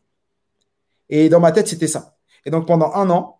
Et 1.09 1.27
dans 1.29 1.39
ma 1.39 1.51
tête, 1.51 1.67
c'était 1.67 1.87
ça. 1.87 2.15
Et 2.45 2.51
donc, 2.51 2.67
pendant 2.67 2.93
un 2.93 3.09
an, 3.09 3.39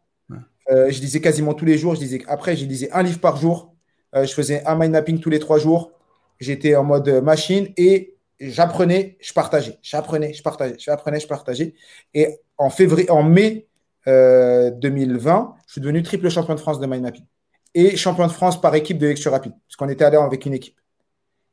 euh, 0.72 0.89
je 0.89 1.02
lisais 1.02 1.22
quasiment 1.22 1.54
tous 1.54 1.66
les 1.66 1.78
jours. 1.78 1.96
Je 1.96 2.02
lisais, 2.02 2.22
après, 2.28 2.56
je 2.56 2.66
lisais 2.66 2.92
un 2.92 3.04
livre 3.04 3.20
par 3.20 3.38
jour. 3.38 3.74
Euh, 4.16 4.26
je 4.26 4.34
faisais 4.34 4.66
un 4.66 4.76
mind 4.76 4.92
mapping 4.92 5.20
tous 5.20 5.30
les 5.30 5.39
trois 5.39 5.60
jours. 5.60 5.92
J'étais 6.39 6.76
en 6.76 6.84
mode 6.84 7.10
machine 7.24 7.70
et 7.78 8.16
j'apprenais, 8.39 9.18
je 9.22 9.34
partageais. 9.34 9.78
J'apprenais, 9.82 10.34
je 10.34 10.42
partageais. 10.42 10.76
J'apprenais, 10.80 11.20
je 11.20 11.28
partageais. 11.28 11.74
Et 12.13 12.39
en 12.58 12.70
février, 12.70 13.10
en 13.10 13.24
mai 13.24 13.68
2020, 14.06 14.08
euh, 14.08 15.44
je 15.68 15.72
suis 15.74 15.82
devenu 15.82 16.04
triple 16.04 16.30
champion 16.30 16.56
de 16.56 16.60
France 16.60 16.80
de 16.80 16.86
mind 16.86 17.04
mapping 17.04 17.26
et 17.74 17.96
champion 17.96 18.28
de 18.28 18.32
France 18.32 18.60
par 18.60 18.76
équipe 18.76 18.98
de 18.98 19.08
lecture 19.08 19.32
rapide, 19.32 19.54
parce 19.68 19.76
qu'on 19.76 19.89
était 19.89 20.06
allé 20.06 20.18
avec 20.18 20.46
une 20.46 20.54
équipe. 20.54 20.80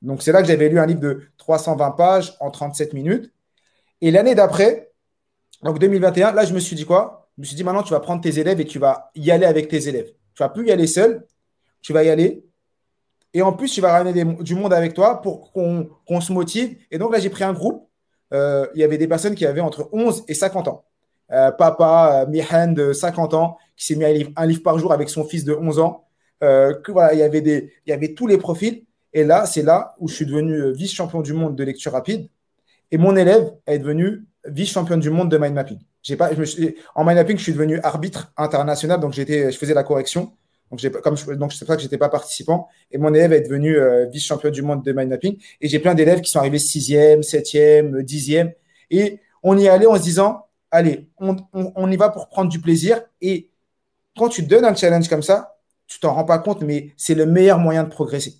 Donc 0.02 0.22
c'est 0.22 0.32
là 0.32 0.42
que 0.42 0.48
j'avais 0.48 0.68
lu 0.68 0.78
un 0.78 0.86
livre 0.86 1.00
de 1.00 1.22
320 1.38 1.90
pages 1.92 2.36
en 2.40 2.50
37 2.50 2.92
minutes. 2.94 3.32
Et 4.00 4.10
l'année 4.10 4.34
d'après, 4.34 4.90
donc 5.62 5.78
2021, 5.78 6.32
là 6.32 6.44
je 6.44 6.54
me 6.54 6.58
suis 6.58 6.76
dit 6.76 6.84
quoi? 6.86 7.19
Je 7.40 7.42
me 7.42 7.46
suis 7.46 7.56
dit 7.56 7.64
maintenant 7.64 7.82
tu 7.82 7.94
vas 7.94 8.00
prendre 8.00 8.20
tes 8.20 8.38
élèves 8.38 8.60
et 8.60 8.66
tu 8.66 8.78
vas 8.78 9.10
y 9.14 9.30
aller 9.30 9.46
avec 9.46 9.66
tes 9.68 9.88
élèves. 9.88 10.12
Tu 10.34 10.42
vas 10.42 10.50
plus 10.50 10.66
y 10.66 10.72
aller 10.72 10.86
seul, 10.86 11.26
tu 11.80 11.94
vas 11.94 12.04
y 12.04 12.10
aller. 12.10 12.44
Et 13.32 13.40
en 13.40 13.54
plus, 13.54 13.72
tu 13.72 13.80
vas 13.80 13.92
ramener 13.92 14.26
du 14.42 14.54
monde 14.54 14.74
avec 14.74 14.92
toi 14.92 15.22
pour 15.22 15.50
qu'on 15.50 16.20
se 16.20 16.34
motive. 16.34 16.76
Et 16.90 16.98
donc 16.98 17.14
là, 17.14 17.18
j'ai 17.18 17.30
pris 17.30 17.42
un 17.42 17.54
groupe. 17.54 17.88
Euh, 18.34 18.66
il 18.74 18.82
y 18.82 18.84
avait 18.84 18.98
des 18.98 19.08
personnes 19.08 19.34
qui 19.34 19.46
avaient 19.46 19.62
entre 19.62 19.88
11 19.90 20.24
et 20.28 20.34
50 20.34 20.68
ans. 20.68 20.84
Euh, 21.32 21.50
papa, 21.50 22.26
euh, 22.26 22.30
Mihan 22.30 22.72
de 22.72 22.92
50 22.92 23.32
ans, 23.32 23.56
qui 23.74 23.86
s'est 23.86 23.96
mis 23.96 24.04
à 24.04 24.08
un 24.36 24.46
livre, 24.46 24.62
par 24.62 24.78
jour 24.78 24.92
avec 24.92 25.08
son 25.08 25.24
fils 25.24 25.42
de 25.42 25.54
11 25.54 25.78
ans. 25.78 26.04
Voilà, 26.42 27.14
il 27.14 27.20
y 27.20 27.22
avait 27.22 27.72
y 27.86 27.92
avait 27.92 28.12
tous 28.12 28.26
les 28.26 28.36
profils. 28.36 28.84
Et 29.14 29.24
là, 29.24 29.46
c'est 29.46 29.62
là 29.62 29.94
où 29.98 30.08
je 30.08 30.14
suis 30.14 30.26
devenu 30.26 30.74
vice-champion 30.74 31.22
du 31.22 31.32
monde 31.32 31.56
de 31.56 31.64
lecture 31.64 31.92
rapide. 31.92 32.28
Et 32.90 32.98
mon 32.98 33.16
élève 33.16 33.50
est 33.66 33.78
devenu 33.78 34.26
vice-champion 34.44 34.98
du 34.98 35.08
monde 35.08 35.30
de 35.30 35.38
mind 35.38 35.54
mapping. 35.54 35.78
J'ai 36.02 36.16
pas, 36.16 36.30
en 36.94 37.04
mind 37.04 37.16
mapping, 37.16 37.36
je 37.36 37.42
suis 37.42 37.52
devenu 37.52 37.78
arbitre 37.82 38.32
international, 38.36 39.00
donc 39.00 39.12
j'étais, 39.12 39.52
je 39.52 39.58
faisais 39.58 39.74
la 39.74 39.84
correction. 39.84 40.32
Donc, 40.70 40.78
je, 40.78 40.88
donc 41.34 41.52
c'est 41.52 41.60
pour 41.60 41.68
ça 41.68 41.76
que 41.76 41.82
j'étais 41.82 41.98
pas 41.98 42.08
participant. 42.08 42.68
Et 42.90 42.98
mon 42.98 43.12
élève 43.12 43.32
est 43.32 43.42
devenu 43.42 43.76
vice-champion 44.10 44.50
du 44.50 44.62
monde 44.62 44.84
de 44.84 44.92
mind 44.92 45.10
mapping. 45.10 45.36
Et 45.60 45.68
j'ai 45.68 45.78
plein 45.78 45.94
d'élèves 45.94 46.20
qui 46.20 46.30
sont 46.30 46.38
arrivés 46.38 46.60
sixième, 46.60 47.22
septième, 47.22 48.02
dixième. 48.02 48.52
Et 48.90 49.20
on 49.42 49.58
y 49.58 49.68
allait 49.68 49.86
en 49.86 49.96
se 49.96 50.02
disant, 50.02 50.46
allez, 50.70 51.08
on, 51.18 51.90
y 51.90 51.96
va 51.96 52.10
pour 52.10 52.28
prendre 52.28 52.50
du 52.50 52.60
plaisir. 52.60 53.02
Et 53.20 53.50
quand 54.16 54.28
tu 54.28 54.42
donnes 54.42 54.64
un 54.64 54.74
challenge 54.74 55.08
comme 55.08 55.22
ça, 55.22 55.58
tu 55.86 55.98
t'en 56.00 56.14
rends 56.14 56.24
pas 56.24 56.38
compte, 56.38 56.62
mais 56.62 56.92
c'est 56.96 57.14
le 57.14 57.26
meilleur 57.26 57.58
moyen 57.58 57.84
de 57.84 57.88
progresser. 57.88 58.34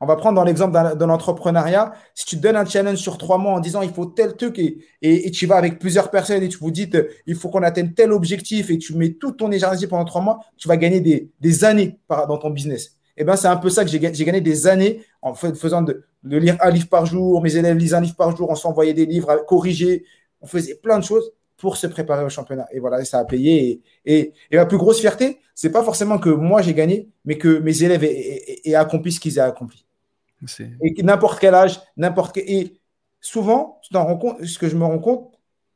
On 0.00 0.06
va 0.06 0.16
prendre 0.16 0.36
dans 0.36 0.44
l'exemple 0.44 0.96
de 0.96 1.04
l'entrepreneuriat. 1.04 1.92
Si 2.14 2.24
tu 2.26 2.36
donnes 2.36 2.56
un 2.56 2.64
challenge 2.64 2.98
sur 2.98 3.18
trois 3.18 3.38
mois 3.38 3.52
en 3.52 3.60
disant 3.60 3.82
il 3.82 3.90
faut 3.90 4.06
tel 4.06 4.36
truc 4.36 4.58
et, 4.58 4.78
et, 5.02 5.30
tu 5.30 5.46
vas 5.46 5.56
avec 5.56 5.78
plusieurs 5.78 6.10
personnes 6.10 6.42
et 6.42 6.48
tu 6.48 6.58
vous 6.58 6.70
dites 6.70 6.96
il 7.26 7.34
faut 7.34 7.48
qu'on 7.48 7.62
atteigne 7.62 7.92
tel 7.92 8.12
objectif 8.12 8.70
et 8.70 8.78
tu 8.78 8.94
mets 8.94 9.14
tout 9.14 9.32
ton 9.32 9.50
énergie 9.50 9.86
pendant 9.86 10.04
trois 10.04 10.22
mois, 10.22 10.40
tu 10.56 10.68
vas 10.68 10.76
gagner 10.76 11.00
des, 11.00 11.64
années 11.64 11.98
dans 12.08 12.38
ton 12.38 12.50
business. 12.50 12.96
Et 13.16 13.22
eh 13.22 13.24
ben 13.24 13.36
c'est 13.36 13.48
un 13.48 13.56
peu 13.56 13.68
ça 13.68 13.84
que 13.84 13.90
j'ai 13.90 13.98
gagné 13.98 14.40
des 14.40 14.66
années 14.66 15.04
en 15.20 15.34
faisant 15.34 15.82
de, 15.82 16.04
de, 16.22 16.36
lire 16.38 16.56
un 16.60 16.70
livre 16.70 16.88
par 16.88 17.04
jour. 17.04 17.42
Mes 17.42 17.56
élèves 17.56 17.76
lisent 17.76 17.94
un 17.94 18.00
livre 18.00 18.16
par 18.16 18.34
jour, 18.34 18.48
on 18.48 18.54
s'envoyait 18.54 18.94
des 18.94 19.04
livres 19.04 19.28
à 19.30 19.36
corriger, 19.38 20.04
on 20.40 20.46
faisait 20.46 20.76
plein 20.76 20.98
de 20.98 21.04
choses 21.04 21.30
pour 21.60 21.76
se 21.76 21.86
préparer 21.86 22.24
au 22.24 22.30
championnat. 22.30 22.66
Et 22.72 22.80
voilà, 22.80 23.04
ça 23.04 23.18
a 23.18 23.24
payé. 23.24 23.82
Et, 24.06 24.32
et, 24.50 24.56
ma 24.56 24.64
plus 24.66 24.78
grosse 24.78 25.00
fierté, 25.00 25.40
c'est 25.54 25.70
pas 25.70 25.84
forcément 25.84 26.18
que 26.18 26.30
moi 26.30 26.62
j'ai 26.62 26.74
gagné, 26.74 27.10
mais 27.24 27.36
que 27.36 27.58
mes 27.58 27.82
élèves 27.82 28.02
aient, 28.02 28.74
accompli 28.74 29.12
ce 29.12 29.20
qu'ils 29.20 29.38
ont 29.38 29.44
accompli. 29.44 29.84
Et 30.82 31.02
n'importe 31.02 31.38
quel 31.38 31.54
âge, 31.54 31.78
n'importe 31.98 32.34
quel. 32.34 32.50
Et 32.50 32.80
souvent, 33.20 33.78
tu 33.82 33.92
t'en 33.92 34.06
rends 34.06 34.16
compte, 34.16 34.42
ce 34.44 34.58
que 34.58 34.68
je 34.68 34.76
me 34.76 34.84
rends 34.84 34.98
compte, 34.98 35.34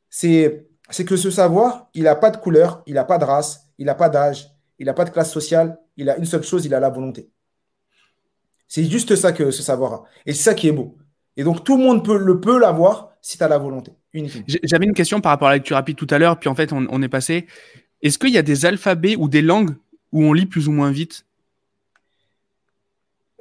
c'est, 0.09 0.65
c'est 0.89 1.05
que 1.05 1.15
ce 1.15 1.29
savoir, 1.29 1.87
il 1.93 2.03
n'a 2.03 2.15
pas 2.15 2.31
de 2.31 2.37
couleur, 2.37 2.81
il 2.87 2.95
n'a 2.95 3.05
pas 3.05 3.19
de 3.19 3.25
race, 3.25 3.67
il 3.77 3.85
n'a 3.85 3.95
pas 3.95 4.09
d'âge, 4.09 4.49
il 4.79 4.87
n'a 4.87 4.93
pas 4.95 5.05
de 5.05 5.11
classe 5.11 5.31
sociale, 5.31 5.79
il 5.97 6.09
a 6.09 6.17
une 6.17 6.25
seule 6.25 6.43
chose, 6.43 6.65
il 6.65 6.73
a 6.73 6.79
la 6.79 6.89
volonté. 6.89 7.29
C'est 8.67 8.83
juste 8.85 9.15
ça 9.15 9.31
que 9.31 9.51
ce 9.51 9.61
savoir 9.61 10.05
Et 10.25 10.33
c'est 10.33 10.41
ça 10.41 10.55
qui 10.55 10.67
est 10.67 10.71
beau. 10.71 10.97
Et 11.37 11.43
donc, 11.43 11.63
tout 11.63 11.77
le 11.77 11.83
monde 11.83 12.03
peut, 12.03 12.17
le 12.17 12.39
peut 12.39 12.59
l'avoir 12.59 13.11
si 13.21 13.37
tu 13.37 13.43
as 13.43 13.47
la 13.47 13.57
volonté. 13.57 13.91
J'avais 14.63 14.85
une 14.85 14.93
question 14.93 15.19
par 15.19 15.31
rapport 15.31 15.47
à 15.47 15.51
la 15.51 15.57
lecture 15.57 15.75
rapide 15.75 15.97
tout 15.97 16.07
à 16.09 16.17
l'heure, 16.17 16.39
puis 16.39 16.49
en 16.49 16.55
fait, 16.55 16.71
on, 16.71 17.01
est 17.01 17.09
passé. 17.09 17.47
Est-ce 18.01 18.17
qu'il 18.17 18.29
y 18.29 18.37
a 18.37 18.41
des 18.41 18.65
alphabets 18.65 19.15
ou 19.15 19.27
des 19.27 19.41
langues 19.41 19.75
où 20.11 20.23
on 20.23 20.33
lit 20.33 20.45
plus 20.45 20.67
ou 20.67 20.71
moins 20.71 20.91
vite? 20.91 21.25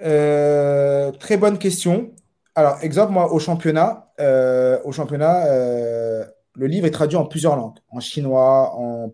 Euh, 0.03 1.13
Très 1.13 1.37
bonne 1.37 1.59
question. 1.59 2.13
Alors, 2.55 2.79
exemple, 2.83 3.13
moi, 3.13 3.33
au 3.33 3.39
championnat, 3.39 4.13
euh, 4.21 4.79
au 4.85 4.93
championnat 4.93 5.47
euh, 5.47 6.25
le 6.55 6.67
livre 6.67 6.87
est 6.87 6.91
traduit 6.91 7.17
en 7.17 7.27
plusieurs 7.27 7.57
langues, 7.57 7.79
en 7.91 8.01
chinois, 8.01 8.75
en, 8.77 9.13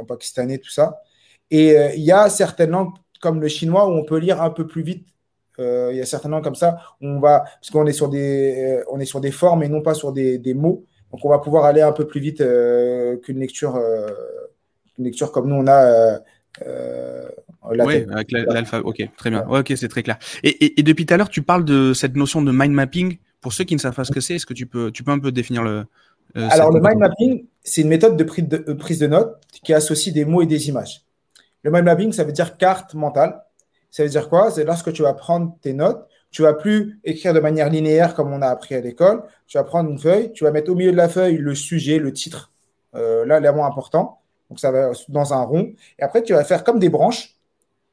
en 0.00 0.04
pakistanais, 0.04 0.58
tout 0.58 0.70
ça. 0.70 1.00
Et 1.50 1.76
il 1.96 2.02
y 2.02 2.12
a 2.12 2.28
certaines 2.30 2.70
langues 2.70 2.94
comme 3.20 3.40
le 3.40 3.48
chinois 3.48 3.88
où 3.88 3.92
on 3.92 4.04
peut 4.04 4.18
lire 4.18 4.42
un 4.42 4.50
peu 4.50 4.66
plus 4.66 4.82
vite 4.82 5.13
il 5.58 5.96
y 5.96 6.00
a 6.00 6.06
certainement 6.06 6.40
comme 6.40 6.54
ça, 6.54 6.78
on 7.00 7.20
va, 7.20 7.40
parce 7.40 7.70
qu'on 7.70 7.86
est 7.86 7.92
sur 7.92 8.08
des, 8.08 8.78
euh, 8.80 8.84
on 8.90 9.00
est 9.00 9.04
sur 9.04 9.20
des 9.20 9.30
formes 9.30 9.62
et 9.62 9.68
non 9.68 9.82
pas 9.82 9.94
sur 9.94 10.12
des, 10.12 10.38
des 10.38 10.54
mots. 10.54 10.84
Donc 11.12 11.24
on 11.24 11.28
va 11.28 11.38
pouvoir 11.38 11.64
aller 11.64 11.80
un 11.80 11.92
peu 11.92 12.06
plus 12.06 12.20
vite 12.20 12.40
euh, 12.40 13.16
qu'une 13.18 13.38
lecture, 13.38 13.80
une 14.98 15.04
lecture 15.04 15.30
comme 15.30 15.48
nous 15.48 15.54
on 15.54 15.66
a. 15.68 16.18
oui, 17.64 18.06
avec 18.10 18.32
l'alpha. 18.32 18.80
Ok, 18.80 19.08
très 19.16 19.30
bien. 19.30 19.46
ok, 19.48 19.72
c'est 19.76 19.88
très 19.88 20.02
clair. 20.02 20.18
Et, 20.42 20.80
et, 20.80 20.82
depuis 20.82 21.06
tout 21.06 21.14
à 21.14 21.16
l'heure, 21.16 21.28
tu 21.28 21.42
parles 21.42 21.64
de 21.64 21.92
cette 21.92 22.16
notion 22.16 22.42
de 22.42 22.50
mind 22.52 22.72
mapping. 22.72 23.18
Pour 23.40 23.52
ceux 23.52 23.64
qui 23.64 23.74
ne 23.74 23.80
savent 23.80 23.94
pas 23.94 24.04
ce 24.04 24.12
que 24.12 24.20
c'est, 24.20 24.36
est-ce 24.36 24.46
que 24.46 24.54
tu 24.54 24.66
peux, 24.66 24.90
tu 24.90 25.04
peux 25.04 25.12
un 25.12 25.18
peu 25.18 25.30
définir 25.30 25.62
le. 25.62 25.84
Alors 26.34 26.72
le 26.72 26.80
mind 26.80 26.98
mapping, 26.98 27.44
c'est 27.62 27.82
une 27.82 27.88
méthode 27.88 28.16
de 28.16 28.24
prise 28.24 28.48
de, 28.48 28.72
prise 28.72 28.98
de 28.98 29.06
notes 29.06 29.40
qui 29.62 29.72
associe 29.72 30.12
des 30.12 30.24
mots 30.24 30.42
et 30.42 30.46
des 30.46 30.68
images. 30.68 31.02
Le 31.62 31.70
mind 31.70 31.84
mapping, 31.84 32.12
ça 32.12 32.24
veut 32.24 32.32
dire 32.32 32.56
carte 32.56 32.94
mentale. 32.94 33.40
Ça 33.94 34.02
veut 34.02 34.08
dire 34.08 34.28
quoi? 34.28 34.50
C'est 34.50 34.64
lorsque 34.64 34.92
tu 34.92 35.02
vas 35.02 35.14
prendre 35.14 35.56
tes 35.60 35.72
notes, 35.72 36.08
tu 36.32 36.42
vas 36.42 36.52
plus 36.52 36.98
écrire 37.04 37.32
de 37.32 37.38
manière 37.38 37.70
linéaire 37.70 38.16
comme 38.16 38.32
on 38.32 38.42
a 38.42 38.48
appris 38.48 38.74
à 38.74 38.80
l'école. 38.80 39.22
Tu 39.46 39.56
vas 39.56 39.62
prendre 39.62 39.88
une 39.88 40.00
feuille, 40.00 40.32
tu 40.32 40.42
vas 40.42 40.50
mettre 40.50 40.72
au 40.72 40.74
milieu 40.74 40.90
de 40.90 40.96
la 40.96 41.08
feuille 41.08 41.36
le 41.36 41.54
sujet, 41.54 42.00
le 42.00 42.12
titre, 42.12 42.50
euh, 42.96 43.24
là, 43.24 43.38
l'élément 43.38 43.64
important. 43.64 44.18
Donc, 44.50 44.58
ça 44.58 44.72
va 44.72 44.90
dans 45.10 45.32
un 45.32 45.42
rond. 45.42 45.74
Et 46.00 46.02
après, 46.02 46.24
tu 46.24 46.32
vas 46.32 46.42
faire 46.42 46.64
comme 46.64 46.80
des 46.80 46.88
branches, 46.88 47.36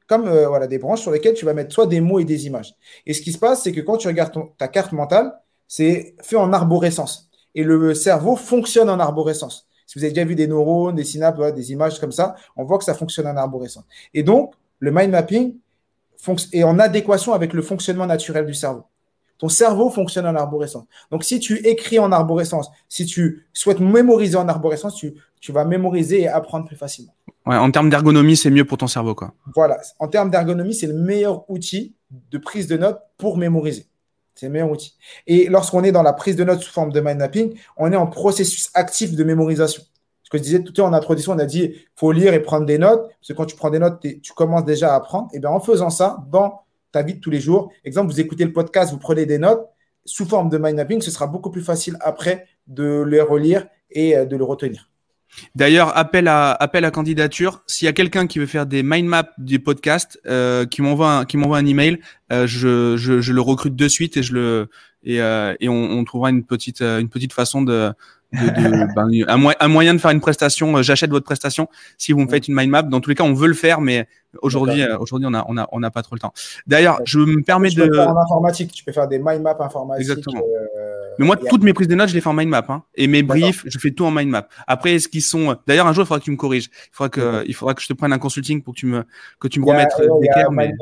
comme 0.08 0.26
euh, 0.26 0.48
voilà, 0.48 0.66
des 0.66 0.78
branches 0.78 1.02
sur 1.02 1.12
lesquelles 1.12 1.34
tu 1.34 1.44
vas 1.44 1.54
mettre 1.54 1.72
soit 1.72 1.86
des 1.86 2.00
mots 2.00 2.18
et 2.18 2.24
des 2.24 2.48
images. 2.48 2.74
Et 3.06 3.14
ce 3.14 3.22
qui 3.22 3.30
se 3.30 3.38
passe, 3.38 3.62
c'est 3.62 3.70
que 3.70 3.80
quand 3.80 3.98
tu 3.98 4.08
regardes 4.08 4.34
ta 4.58 4.66
carte 4.66 4.90
mentale, 4.90 5.32
c'est 5.68 6.16
fait 6.20 6.34
en 6.34 6.52
arborescence. 6.52 7.30
Et 7.54 7.62
le 7.62 7.94
cerveau 7.94 8.34
fonctionne 8.34 8.90
en 8.90 8.98
arborescence. 8.98 9.68
Si 9.86 10.00
vous 10.00 10.04
avez 10.04 10.12
déjà 10.12 10.26
vu 10.26 10.34
des 10.34 10.48
neurones, 10.48 10.96
des 10.96 11.04
synapses, 11.04 11.54
des 11.54 11.70
images 11.70 12.00
comme 12.00 12.10
ça, 12.10 12.34
on 12.56 12.64
voit 12.64 12.78
que 12.78 12.84
ça 12.84 12.94
fonctionne 12.94 13.28
en 13.28 13.36
arborescence. 13.36 13.84
Et 14.14 14.24
donc, 14.24 14.54
le 14.80 14.90
mind 14.90 15.12
mapping, 15.12 15.54
est 16.52 16.62
en 16.62 16.78
adéquation 16.78 17.32
avec 17.32 17.52
le 17.52 17.62
fonctionnement 17.62 18.06
naturel 18.06 18.46
du 18.46 18.54
cerveau. 18.54 18.84
Ton 19.38 19.48
cerveau 19.48 19.90
fonctionne 19.90 20.26
en 20.26 20.36
arborescence. 20.36 20.84
Donc, 21.10 21.24
si 21.24 21.40
tu 21.40 21.66
écris 21.66 21.98
en 21.98 22.12
arborescence, 22.12 22.70
si 22.88 23.06
tu 23.06 23.46
souhaites 23.52 23.80
mémoriser 23.80 24.36
en 24.36 24.46
arborescence, 24.46 24.94
tu, 24.94 25.14
tu 25.40 25.50
vas 25.50 25.64
mémoriser 25.64 26.20
et 26.20 26.28
apprendre 26.28 26.66
plus 26.66 26.76
facilement. 26.76 27.12
Ouais, 27.44 27.56
en 27.56 27.70
termes 27.72 27.90
d'ergonomie, 27.90 28.36
c'est 28.36 28.50
mieux 28.50 28.64
pour 28.64 28.78
ton 28.78 28.86
cerveau. 28.86 29.16
Quoi. 29.16 29.34
Voilà. 29.56 29.80
En 29.98 30.06
termes 30.06 30.30
d'ergonomie, 30.30 30.74
c'est 30.74 30.86
le 30.86 30.94
meilleur 30.94 31.50
outil 31.50 31.96
de 32.30 32.38
prise 32.38 32.68
de 32.68 32.76
notes 32.76 33.00
pour 33.18 33.36
mémoriser. 33.36 33.88
C'est 34.36 34.46
le 34.46 34.52
meilleur 34.52 34.70
outil. 34.70 34.94
Et 35.26 35.48
lorsqu'on 35.48 35.82
est 35.82 35.92
dans 35.92 36.04
la 36.04 36.12
prise 36.12 36.36
de 36.36 36.44
notes 36.44 36.60
sous 36.60 36.72
forme 36.72 36.92
de 36.92 37.00
mind 37.00 37.18
mapping, 37.18 37.58
on 37.76 37.92
est 37.92 37.96
en 37.96 38.06
processus 38.06 38.70
actif 38.74 39.16
de 39.16 39.24
mémorisation 39.24 39.82
que 40.32 40.38
je 40.38 40.42
disais 40.42 40.62
tout 40.62 40.72
à 40.72 40.80
l'heure 40.80 40.88
en 40.88 40.94
introduction, 40.94 41.32
on 41.32 41.38
a 41.38 41.44
dit 41.44 41.74
faut 41.94 42.10
lire 42.10 42.32
et 42.32 42.40
prendre 42.40 42.64
des 42.64 42.78
notes, 42.78 43.02
parce 43.02 43.28
que 43.28 43.32
quand 43.34 43.44
tu 43.44 43.54
prends 43.54 43.68
des 43.68 43.78
notes, 43.78 44.00
tu 44.00 44.32
commences 44.32 44.64
déjà 44.64 44.94
à 44.94 44.96
apprendre. 44.96 45.28
Et 45.34 45.38
bien 45.38 45.50
en 45.50 45.60
faisant 45.60 45.90
ça, 45.90 46.24
dans 46.32 46.62
ta 46.90 47.02
vie 47.02 47.14
de 47.14 47.20
tous 47.20 47.30
les 47.30 47.40
jours, 47.40 47.70
exemple, 47.84 48.10
vous 48.10 48.18
écoutez 48.18 48.44
le 48.44 48.52
podcast, 48.52 48.92
vous 48.92 48.98
prenez 48.98 49.26
des 49.26 49.38
notes, 49.38 49.66
sous 50.06 50.24
forme 50.24 50.48
de 50.48 50.56
mind 50.58 50.76
mapping, 50.76 51.02
ce 51.02 51.10
sera 51.10 51.26
beaucoup 51.26 51.50
plus 51.50 51.60
facile 51.60 51.96
après 52.00 52.46
de 52.66 53.02
les 53.02 53.20
relire 53.20 53.66
et 53.90 54.16
euh, 54.16 54.24
de 54.24 54.36
le 54.36 54.44
retenir. 54.44 54.88
D'ailleurs, 55.54 55.96
appel 55.96 56.28
à 56.28 56.52
appel 56.52 56.84
à 56.84 56.90
candidature. 56.90 57.62
S'il 57.66 57.86
y 57.86 57.88
a 57.88 57.92
quelqu'un 57.92 58.26
qui 58.26 58.38
veut 58.38 58.46
faire 58.46 58.66
des 58.66 58.82
mind 58.82 59.08
maps 59.08 59.30
du 59.38 59.60
podcast, 59.60 60.18
euh, 60.26 60.66
qui 60.66 60.82
m'envoie 60.82 61.10
un, 61.10 61.24
un 61.24 61.66
email, 61.66 62.00
euh, 62.32 62.46
je, 62.46 62.96
je, 62.96 63.32
le 63.32 63.40
recrute 63.40 63.76
de 63.76 63.88
suite 63.88 64.16
et 64.18 64.22
je 64.22 64.34
le 64.34 64.68
et, 65.04 65.16
et 65.16 65.68
on, 65.68 65.90
on, 65.90 66.04
trouvera 66.04 66.30
une 66.30 66.44
petite 66.44 66.80
une 66.82 67.08
petite 67.08 67.32
façon 67.32 67.62
de 67.62 67.92
de, 68.32 68.94
ben, 68.94 69.54
un, 69.60 69.68
moyen 69.68 69.94
de 69.94 69.98
faire 69.98 70.10
une 70.10 70.20
prestation. 70.20 70.76
Euh, 70.76 70.82
j'achète 70.82 71.10
votre 71.10 71.24
prestation 71.24 71.68
si 71.98 72.12
vous 72.12 72.20
me 72.20 72.28
faites 72.28 72.48
une 72.48 72.54
mind 72.54 72.70
map. 72.70 72.82
Dans 72.82 73.00
tous 73.00 73.10
les 73.10 73.16
cas, 73.16 73.24
on 73.24 73.34
veut 73.34 73.48
le 73.48 73.54
faire, 73.54 73.80
mais 73.80 74.06
aujourd'hui, 74.40 74.82
euh, 74.82 74.98
aujourd'hui, 74.98 75.28
on 75.30 75.34
a, 75.34 75.44
on 75.48 75.56
a, 75.56 75.68
on 75.72 75.80
n'a 75.80 75.90
pas 75.90 76.02
trop 76.02 76.14
le 76.14 76.20
temps. 76.20 76.32
D'ailleurs, 76.66 77.00
je 77.04 77.18
me 77.18 77.42
permets 77.42 77.70
tu 77.70 77.76
de. 77.76 77.86
Peux 77.86 77.96
faire 77.96 78.08
en 78.08 78.20
informatique, 78.20 78.72
tu 78.72 78.84
peux 78.84 78.92
faire 78.92 79.08
des 79.08 79.18
mind 79.18 79.42
maps 79.42 79.56
informatiques. 79.60 80.08
Exactement. 80.08 80.40
Euh, 80.40 81.14
mais 81.18 81.26
moi, 81.26 81.36
toutes 81.36 81.62
mes 81.62 81.72
prises 81.72 81.88
de 81.88 81.94
notes, 81.94 82.08
je 82.08 82.14
les 82.14 82.20
fais 82.20 82.28
en 82.28 82.34
mind 82.34 82.48
map. 82.48 82.64
Hein. 82.68 82.82
Et 82.94 83.06
mes 83.06 83.22
briefs, 83.22 83.64
je 83.66 83.78
fais 83.78 83.90
tout 83.90 84.04
en 84.04 84.10
mind 84.10 84.30
map. 84.30 84.48
Après, 84.66 84.94
est-ce 84.94 85.08
qu'ils 85.08 85.22
sont. 85.22 85.56
D'ailleurs, 85.66 85.86
un 85.86 85.92
jour, 85.92 86.04
il 86.04 86.06
faudra 86.06 86.20
que 86.20 86.24
tu 86.24 86.30
me 86.30 86.36
corriges. 86.36 86.70
Il 86.72 86.90
faudra 86.92 87.08
que, 87.10 87.44
il 87.46 87.54
faudra 87.54 87.74
que 87.74 87.82
je 87.82 87.88
te 87.88 87.92
prenne 87.92 88.12
un 88.12 88.18
consulting 88.18 88.62
pour 88.62 88.74
que 88.74 88.80
tu 88.80 88.86
me, 88.86 89.04
que 89.40 89.48
tu 89.48 89.60
me 89.60 89.66
remettes 89.66 89.92
mais... 90.50 90.72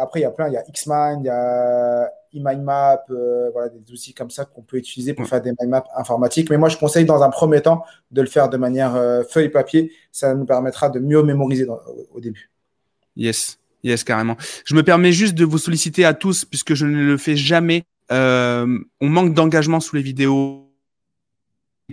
Après, 0.00 0.20
il 0.20 0.22
y 0.22 0.26
a 0.26 0.30
plein. 0.30 0.48
Il 0.48 0.54
y 0.54 0.56
a 0.56 0.62
Xmind, 0.62 1.20
il 1.20 1.26
y 1.26 1.30
a 1.30 2.08
e-mindmap, 2.34 3.04
euh, 3.10 3.50
voilà, 3.52 3.68
des 3.68 3.92
outils 3.92 4.14
comme 4.14 4.30
ça 4.30 4.44
qu'on 4.44 4.62
peut 4.62 4.76
utiliser 4.76 5.14
pour 5.14 5.26
faire 5.26 5.40
des 5.40 5.52
mind 5.58 5.70
maps 5.70 5.84
informatiques. 5.96 6.50
Mais 6.50 6.58
moi, 6.58 6.68
je 6.68 6.76
conseille 6.76 7.04
dans 7.04 7.22
un 7.22 7.30
premier 7.30 7.60
temps 7.60 7.84
de 8.10 8.20
le 8.20 8.28
faire 8.28 8.48
de 8.48 8.56
manière 8.56 8.96
euh, 8.96 9.22
feuille 9.22 9.48
papier. 9.48 9.92
Ça 10.12 10.34
nous 10.34 10.44
permettra 10.44 10.90
de 10.90 11.00
mieux 11.00 11.22
mémoriser 11.22 11.66
au, 12.12 12.20
début. 12.20 12.50
Yes, 13.16 13.58
yes, 13.82 14.04
carrément. 14.04 14.36
Je 14.64 14.74
me 14.74 14.82
permets 14.82 15.12
juste 15.12 15.34
de 15.34 15.44
vous 15.44 15.58
solliciter 15.58 16.04
à 16.04 16.14
tous, 16.14 16.44
puisque 16.44 16.74
je 16.74 16.86
ne 16.86 17.02
le 17.02 17.16
fais 17.16 17.36
jamais. 17.36 17.84
Euh, 18.10 18.78
on 19.00 19.08
manque 19.08 19.34
d'engagement 19.34 19.80
sous 19.80 19.96
les 19.96 20.02
vidéos 20.02 20.64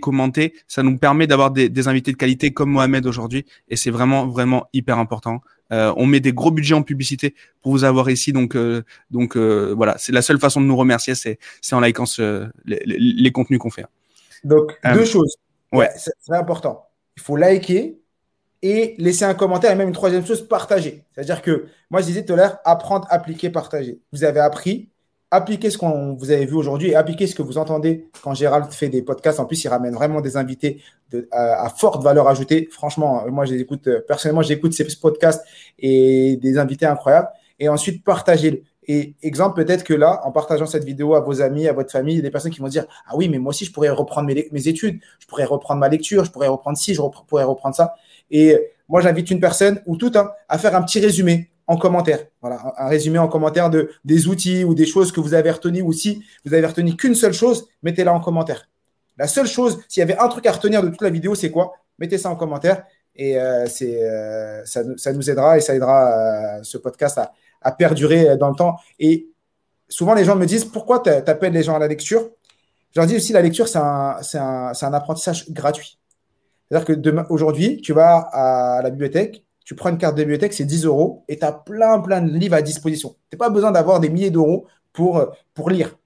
commenter, 0.02 0.52
ça 0.68 0.82
nous 0.82 0.98
permet 0.98 1.26
d'avoir 1.26 1.50
des, 1.50 1.70
des, 1.70 1.88
invités 1.88 2.12
de 2.12 2.18
qualité 2.18 2.52
comme 2.52 2.70
Mohamed 2.70 3.06
aujourd'hui, 3.06 3.46
et 3.68 3.76
c'est 3.76 3.90
vraiment 3.90 4.26
vraiment 4.26 4.66
hyper 4.74 4.98
important. 4.98 5.40
Euh, 5.72 5.92
on 5.96 6.06
met 6.06 6.20
des 6.20 6.32
gros 6.32 6.50
budgets 6.50 6.74
en 6.74 6.82
publicité 6.82 7.34
pour 7.62 7.72
vous 7.72 7.84
avoir 7.84 8.08
ici, 8.10 8.32
donc 8.32 8.54
euh, 8.54 8.84
donc 9.10 9.36
euh, 9.36 9.74
voilà, 9.76 9.96
c'est 9.98 10.12
la 10.12 10.22
seule 10.22 10.38
façon 10.38 10.60
de 10.60 10.66
nous 10.66 10.76
remercier, 10.76 11.14
c'est 11.14 11.38
c'est 11.60 11.74
en 11.74 11.80
likant 11.80 12.06
ce, 12.06 12.48
les, 12.64 12.80
les, 12.84 13.32
contenus 13.32 13.58
qu'on 13.58 13.70
fait. 13.70 13.86
Donc 14.44 14.78
deux 14.94 15.04
choses, 15.04 15.36
ouais, 15.72 15.90
c'est 15.96 16.12
très 16.24 16.36
important. 16.36 16.86
Il 17.16 17.22
faut 17.22 17.36
liker 17.36 17.98
et 18.62 18.94
laisser 18.98 19.24
un 19.24 19.34
commentaire 19.34 19.72
et 19.72 19.74
même 19.74 19.88
une 19.88 19.94
troisième 19.94 20.24
chose, 20.24 20.46
partager. 20.46 21.04
C'est-à-dire 21.14 21.42
que 21.42 21.66
moi 21.90 22.00
je 22.00 22.06
disais 22.06 22.24
tout 22.24 22.34
à 22.34 22.36
l'heure, 22.36 22.58
apprendre, 22.64 23.06
appliquer, 23.10 23.50
partager. 23.50 23.98
Vous 24.12 24.22
avez 24.22 24.40
appris, 24.40 24.88
appliquez 25.30 25.70
ce 25.70 25.78
qu'on 25.78 26.14
vous 26.14 26.30
avez 26.30 26.46
vu 26.46 26.54
aujourd'hui 26.54 26.90
et 26.90 26.96
appliquez 26.96 27.26
ce 27.26 27.34
que 27.34 27.42
vous 27.42 27.58
entendez 27.58 28.08
quand 28.22 28.34
Gérald 28.34 28.70
fait 28.72 28.88
des 28.88 29.02
podcasts. 29.02 29.40
En 29.40 29.44
plus, 29.44 29.62
il 29.64 29.68
ramène 29.68 29.94
vraiment 29.94 30.20
des 30.20 30.36
invités 30.36 30.82
à, 31.32 31.68
forte 31.70 32.02
valeur 32.02 32.28
ajoutée. 32.28 32.68
Franchement, 32.70 33.24
moi, 33.30 33.44
j'écoute 33.44 33.86
euh, 33.88 34.00
personnellement, 34.06 34.42
j'écoute 34.42 34.72
ces 34.72 34.86
podcasts 35.00 35.44
et 35.78 36.36
des 36.36 36.58
invités 36.58 36.86
incroyables. 36.86 37.28
Et 37.58 37.68
ensuite, 37.68 38.04
partagez-le. 38.04 38.62
Et 38.88 39.16
exemple, 39.22 39.64
peut-être 39.64 39.82
que 39.82 39.94
là, 39.94 40.20
en 40.24 40.30
partageant 40.30 40.66
cette 40.66 40.84
vidéo 40.84 41.14
à 41.14 41.20
vos 41.20 41.42
amis, 41.42 41.66
à 41.66 41.72
votre 41.72 41.90
famille, 41.90 42.14
il 42.14 42.18
y 42.18 42.20
a 42.20 42.22
des 42.22 42.30
personnes 42.30 42.52
qui 42.52 42.60
vont 42.60 42.68
dire 42.68 42.86
Ah 43.06 43.16
oui, 43.16 43.28
mais 43.28 43.38
moi 43.38 43.50
aussi, 43.50 43.64
je 43.64 43.72
pourrais 43.72 43.90
reprendre 43.90 44.28
mes, 44.28 44.48
mes 44.52 44.68
études, 44.68 45.00
je 45.18 45.26
pourrais 45.26 45.44
reprendre 45.44 45.80
ma 45.80 45.88
lecture, 45.88 46.24
je 46.24 46.30
pourrais 46.30 46.46
reprendre 46.46 46.78
ci, 46.78 46.94
je 46.94 47.00
pourrais 47.26 47.44
reprendre 47.44 47.74
ça. 47.74 47.94
Et 48.30 48.56
moi, 48.88 49.00
j'invite 49.00 49.30
une 49.30 49.40
personne 49.40 49.82
ou 49.86 49.96
tout 49.96 50.12
hein, 50.14 50.30
à 50.48 50.58
faire 50.58 50.76
un 50.76 50.82
petit 50.82 51.00
résumé 51.00 51.50
en 51.66 51.76
commentaire. 51.76 52.26
Voilà, 52.40 52.74
un, 52.76 52.88
résumé 52.88 53.18
en 53.18 53.28
commentaire 53.28 53.70
de, 53.70 53.90
des 54.04 54.28
outils 54.28 54.64
ou 54.64 54.74
des 54.74 54.86
choses 54.86 55.12
que 55.12 55.20
vous 55.20 55.34
avez 55.34 55.50
retenues 55.50 55.82
ou 55.82 55.92
si 55.92 56.22
vous 56.44 56.54
avez 56.54 56.66
retenu 56.66 56.96
qu'une 56.96 57.14
seule 57.14 57.32
chose, 57.32 57.68
mettez-la 57.82 58.12
en 58.12 58.20
commentaire. 58.20 58.68
La 59.18 59.26
seule 59.26 59.46
chose, 59.46 59.80
s'il 59.88 60.00
y 60.00 60.02
avait 60.02 60.18
un 60.18 60.28
truc 60.28 60.46
à 60.46 60.52
retenir 60.52 60.82
de 60.82 60.88
toute 60.88 61.02
la 61.02 61.10
vidéo, 61.10 61.34
c'est 61.34 61.50
quoi? 61.50 61.72
Mettez 61.98 62.18
ça 62.18 62.30
en 62.30 62.36
commentaire 62.36 62.84
et 63.14 63.38
euh, 63.38 63.66
c'est, 63.66 64.02
euh, 64.02 64.64
ça, 64.66 65.12
nous 65.12 65.30
aidera 65.30 65.56
et 65.56 65.60
ça 65.60 65.74
aidera 65.74 66.58
euh, 66.58 66.62
ce 66.62 66.76
podcast 66.78 67.18
à, 67.18 67.32
perdurer 67.72 68.36
dans 68.36 68.50
le 68.50 68.54
temps. 68.54 68.76
Et 69.00 69.28
souvent, 69.88 70.14
les 70.14 70.24
gens 70.24 70.36
me 70.36 70.46
disent 70.46 70.64
pourquoi 70.64 71.00
tu 71.00 71.10
appelles 71.10 71.52
les 71.52 71.64
gens 71.64 71.74
à 71.74 71.80
la 71.80 71.88
lecture? 71.88 72.30
Je 72.94 73.00
leur 73.00 73.08
dis 73.08 73.16
aussi 73.16 73.32
la 73.32 73.42
lecture, 73.42 73.66
c'est 73.66 73.78
un, 73.78 74.18
un, 74.34 74.72
un 74.80 74.92
apprentissage 74.92 75.50
gratuit. 75.50 75.98
C'est-à-dire 76.68 76.86
que 76.86 76.92
demain, 76.92 77.26
aujourd'hui, 77.28 77.80
tu 77.80 77.92
vas 77.92 78.18
à 78.32 78.82
la 78.82 78.90
bibliothèque, 78.90 79.45
tu 79.66 79.74
prends 79.74 79.90
une 79.90 79.98
carte 79.98 80.16
de 80.16 80.22
bibliothèque, 80.22 80.54
c'est 80.54 80.64
10 80.64 80.84
euros 80.84 81.24
et 81.28 81.38
tu 81.38 81.44
as 81.44 81.50
plein, 81.50 81.98
plein 81.98 82.22
de 82.22 82.32
livres 82.32 82.54
à 82.54 82.62
disposition. 82.62 83.16
Tu 83.30 83.36
n'as 83.36 83.38
pas 83.38 83.50
besoin 83.50 83.72
d'avoir 83.72 83.98
des 83.98 84.08
milliers 84.08 84.30
d'euros 84.30 84.66
pour, 84.92 85.18
euh, 85.18 85.26
pour 85.54 85.70
lire. 85.70 85.98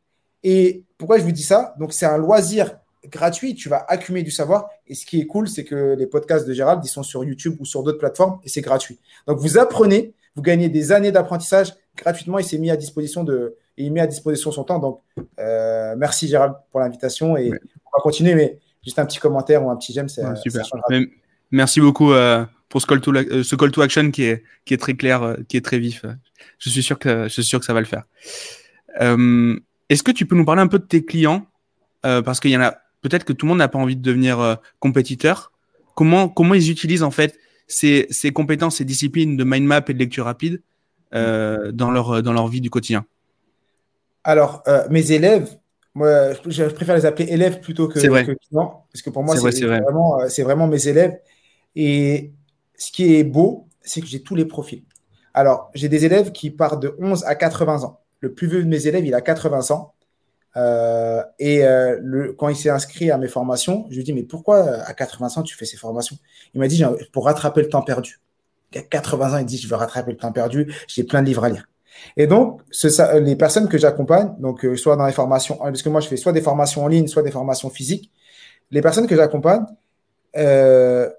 Et 0.42 0.84
pourquoi 0.96 1.18
je 1.18 1.24
vous 1.24 1.30
dis 1.30 1.42
ça? 1.42 1.74
Donc, 1.78 1.92
c'est 1.92 2.06
un 2.06 2.16
loisir 2.16 2.78
gratuit, 3.04 3.54
tu 3.54 3.68
vas 3.68 3.84
accumuler 3.86 4.24
du 4.24 4.30
savoir. 4.30 4.70
Et 4.86 4.94
ce 4.94 5.04
qui 5.04 5.20
est 5.20 5.26
cool, 5.26 5.46
c'est 5.46 5.64
que 5.64 5.94
les 5.94 6.06
podcasts 6.06 6.46
de 6.48 6.54
Gérald, 6.54 6.82
ils 6.82 6.88
sont 6.88 7.02
sur 7.02 7.22
YouTube 7.22 7.56
ou 7.61 7.66
sur 7.66 7.82
d'autres 7.82 7.98
plateformes 7.98 8.40
et 8.44 8.48
c'est 8.48 8.62
gratuit. 8.62 8.98
Donc, 9.26 9.38
vous 9.38 9.58
apprenez, 9.58 10.14
vous 10.36 10.42
gagnez 10.42 10.70
des 10.70 10.90
années 10.90 11.12
d'apprentissage 11.12 11.74
gratuitement 11.94 12.38
et 12.38 12.42
c'est 12.42 12.58
mis 12.58 12.70
à 12.70 12.78
disposition 12.78 13.24
de, 13.24 13.56
et 13.76 13.84
il 13.84 13.92
met 13.92 14.00
à 14.00 14.06
disposition 14.06 14.50
son 14.52 14.64
temps. 14.64 14.78
Donc, 14.78 15.00
euh, 15.38 15.94
merci 15.98 16.28
Gérald 16.28 16.54
pour 16.70 16.80
l'invitation 16.80 17.36
et 17.36 17.50
on 17.50 17.98
va 17.98 18.02
continuer, 18.02 18.34
mais 18.34 18.58
juste 18.82 18.98
un 18.98 19.04
petit 19.04 19.18
commentaire 19.18 19.62
ou 19.62 19.70
un 19.70 19.76
petit 19.76 19.92
j'aime, 19.92 20.08
c'est 20.08 20.24
super. 20.36 20.64
Merci 21.50 21.80
beaucoup. 21.80 22.12
Euh, 22.12 22.46
pour 22.71 22.81
ce 22.81 22.87
call 22.87 23.03
to, 23.03 23.12
euh, 23.14 23.43
ce 23.43 23.57
call 23.57 23.73
to 23.73 23.83
action 23.83 24.11
qui 24.11 24.23
est, 24.23 24.45
qui 24.64 24.73
est 24.73 24.79
très 24.79 24.95
clair, 24.95 25.23
euh, 25.23 25.35
qui 25.49 25.59
est 25.59 25.61
très 25.61 25.79
vif. 25.79 26.07
Je 26.59 26.71
suis 26.71 26.83
sûr 26.83 26.99
que, 26.99 27.25
je 27.25 27.29
suis 27.29 27.45
sûr 27.45 27.59
que 27.59 27.66
ça 27.66 27.75
va 27.75 27.81
le 27.81 27.87
faire. 27.87 28.05
Euh, 29.01 29.59
est-ce 29.89 30.03
que 30.03 30.12
tu 30.12 30.25
peux 30.25 30.37
nous 30.37 30.45
parler 30.45 30.62
un 30.62 30.68
peu 30.68 30.79
de 30.79 30.85
tes 30.85 31.05
clients 31.05 31.47
euh, 32.07 32.23
Parce 32.23 32.39
qu'il 32.41 32.53
y 32.53 32.57
en 32.57 32.62
a 32.62 32.77
peut-être 33.03 33.25
que 33.25 33.33
tout 33.33 33.45
le 33.45 33.51
monde 33.51 33.59
n'a 33.59 33.68
pas 33.68 33.79
envie 33.79 33.97
de 33.97 34.03
devenir 34.03 34.39
euh, 34.39 34.55
compétiteur. 34.79 35.53
Comment, 35.97 36.29
comment 36.29 36.55
ils 36.55 36.71
utilisent 36.71 37.03
en 37.03 37.11
fait 37.11 37.37
ces, 37.66 38.07
ces 38.11 38.31
compétences, 38.31 38.77
ces 38.77 38.85
disciplines 38.85 39.37
de 39.37 39.45
mind 39.45 39.66
map 39.66 39.83
et 39.89 39.93
de 39.93 39.99
lecture 39.99 40.25
rapide 40.25 40.62
dans, 41.12 41.91
leur, 41.91 42.23
dans 42.23 42.33
leur 42.33 42.47
vie 42.47 42.61
du 42.61 42.71
quotidien? 42.71 43.05
Alors, 44.23 44.62
mes 44.91 45.11
élèves, 45.11 45.59
moi, 45.95 46.33
je 46.47 46.64
préfère 46.66 46.95
les 46.95 47.05
appeler 47.05 47.33
élèves 47.33 47.61
plutôt 47.61 47.89
que, 47.89 47.99
que 47.99 48.37
clients, 48.49 48.87
parce 48.93 49.03
que 49.03 49.11
pour 49.11 49.25
moi, 49.25 49.37
c'est 49.37 49.66
vraiment, 49.66 50.18
vraiment 50.39 50.68
mes 50.68 50.87
élèves. 50.87 51.18
Et 51.75 52.31
ce 52.81 52.91
qui 52.91 53.14
est 53.14 53.24
beau, 53.24 53.68
c'est 53.83 54.01
que 54.01 54.07
j'ai 54.07 54.22
tous 54.22 54.35
les 54.35 54.47
profils. 54.47 54.83
Alors, 55.35 55.70
j'ai 55.74 55.89
des 55.89 56.07
élèves 56.07 56.33
qui 56.33 56.51
partent 56.51 56.83
de 56.83 56.97
11 56.99 57.24
à 57.24 57.35
80 57.35 57.85
ans. 57.85 58.01
Le 58.20 58.33
plus 58.33 58.49
vieux 58.49 58.64
de 58.64 58.68
mes 58.68 58.87
élèves, 58.87 59.05
il 59.05 59.14
a 59.14 59.20
80 59.20 59.70
ans. 59.74 59.93
Euh, 60.57 61.22
et 61.39 61.64
euh, 61.64 62.33
quand 62.39 62.49
il 62.49 62.57
s'est 62.57 62.70
inscrit 62.70 63.11
à 63.11 63.18
mes 63.18 63.28
formations, 63.28 63.87
je 63.91 63.97
lui 63.97 64.05
dis, 64.05 64.14
mais 64.14 64.22
pourquoi 64.22 64.57
euh, 64.57 64.83
à 64.85 64.95
80 64.95 65.37
ans 65.37 65.43
tu 65.43 65.55
fais 65.55 65.66
ces 65.66 65.76
formations? 65.76 66.16
Il 66.55 66.61
m'a 66.61 66.68
dit, 66.68 66.83
pour 67.12 67.26
rattraper 67.26 67.61
le 67.61 67.68
temps 67.68 67.83
perdu. 67.83 68.18
Il 68.72 68.78
a 68.78 68.83
80 68.83 69.35
ans, 69.35 69.39
il 69.39 69.45
dit, 69.45 69.59
je 69.59 69.68
veux 69.68 69.76
rattraper 69.76 70.12
le 70.12 70.16
temps 70.16 70.33
perdu, 70.33 70.72
j'ai 70.89 71.05
plein 71.05 71.20
de 71.20 71.26
livres 71.26 71.45
à 71.45 71.51
lire. 71.51 71.68
Et 72.16 72.26
donc, 72.26 72.62
ce, 72.70 73.18
les 73.20 73.37
personnes 73.37 73.68
que 73.68 73.76
j'accompagne, 73.76 74.35
donc 74.39 74.66
soit 74.76 74.97
dans 74.97 75.07
les 75.07 75.12
formations, 75.12 75.57
parce 75.57 75.83
que 75.83 75.89
moi 75.91 76.01
je 76.01 76.09
fais 76.09 76.16
soit 76.16 76.33
des 76.33 76.41
formations 76.41 76.85
en 76.85 76.89
ligne, 76.89 77.09
soit 77.09 77.22
des 77.22 77.31
formations 77.31 77.68
physiques, 77.68 78.11
les 78.70 78.81
personnes 78.81 79.07
que 79.07 79.16
j'accompagne, 79.16 79.66
je 80.35 81.11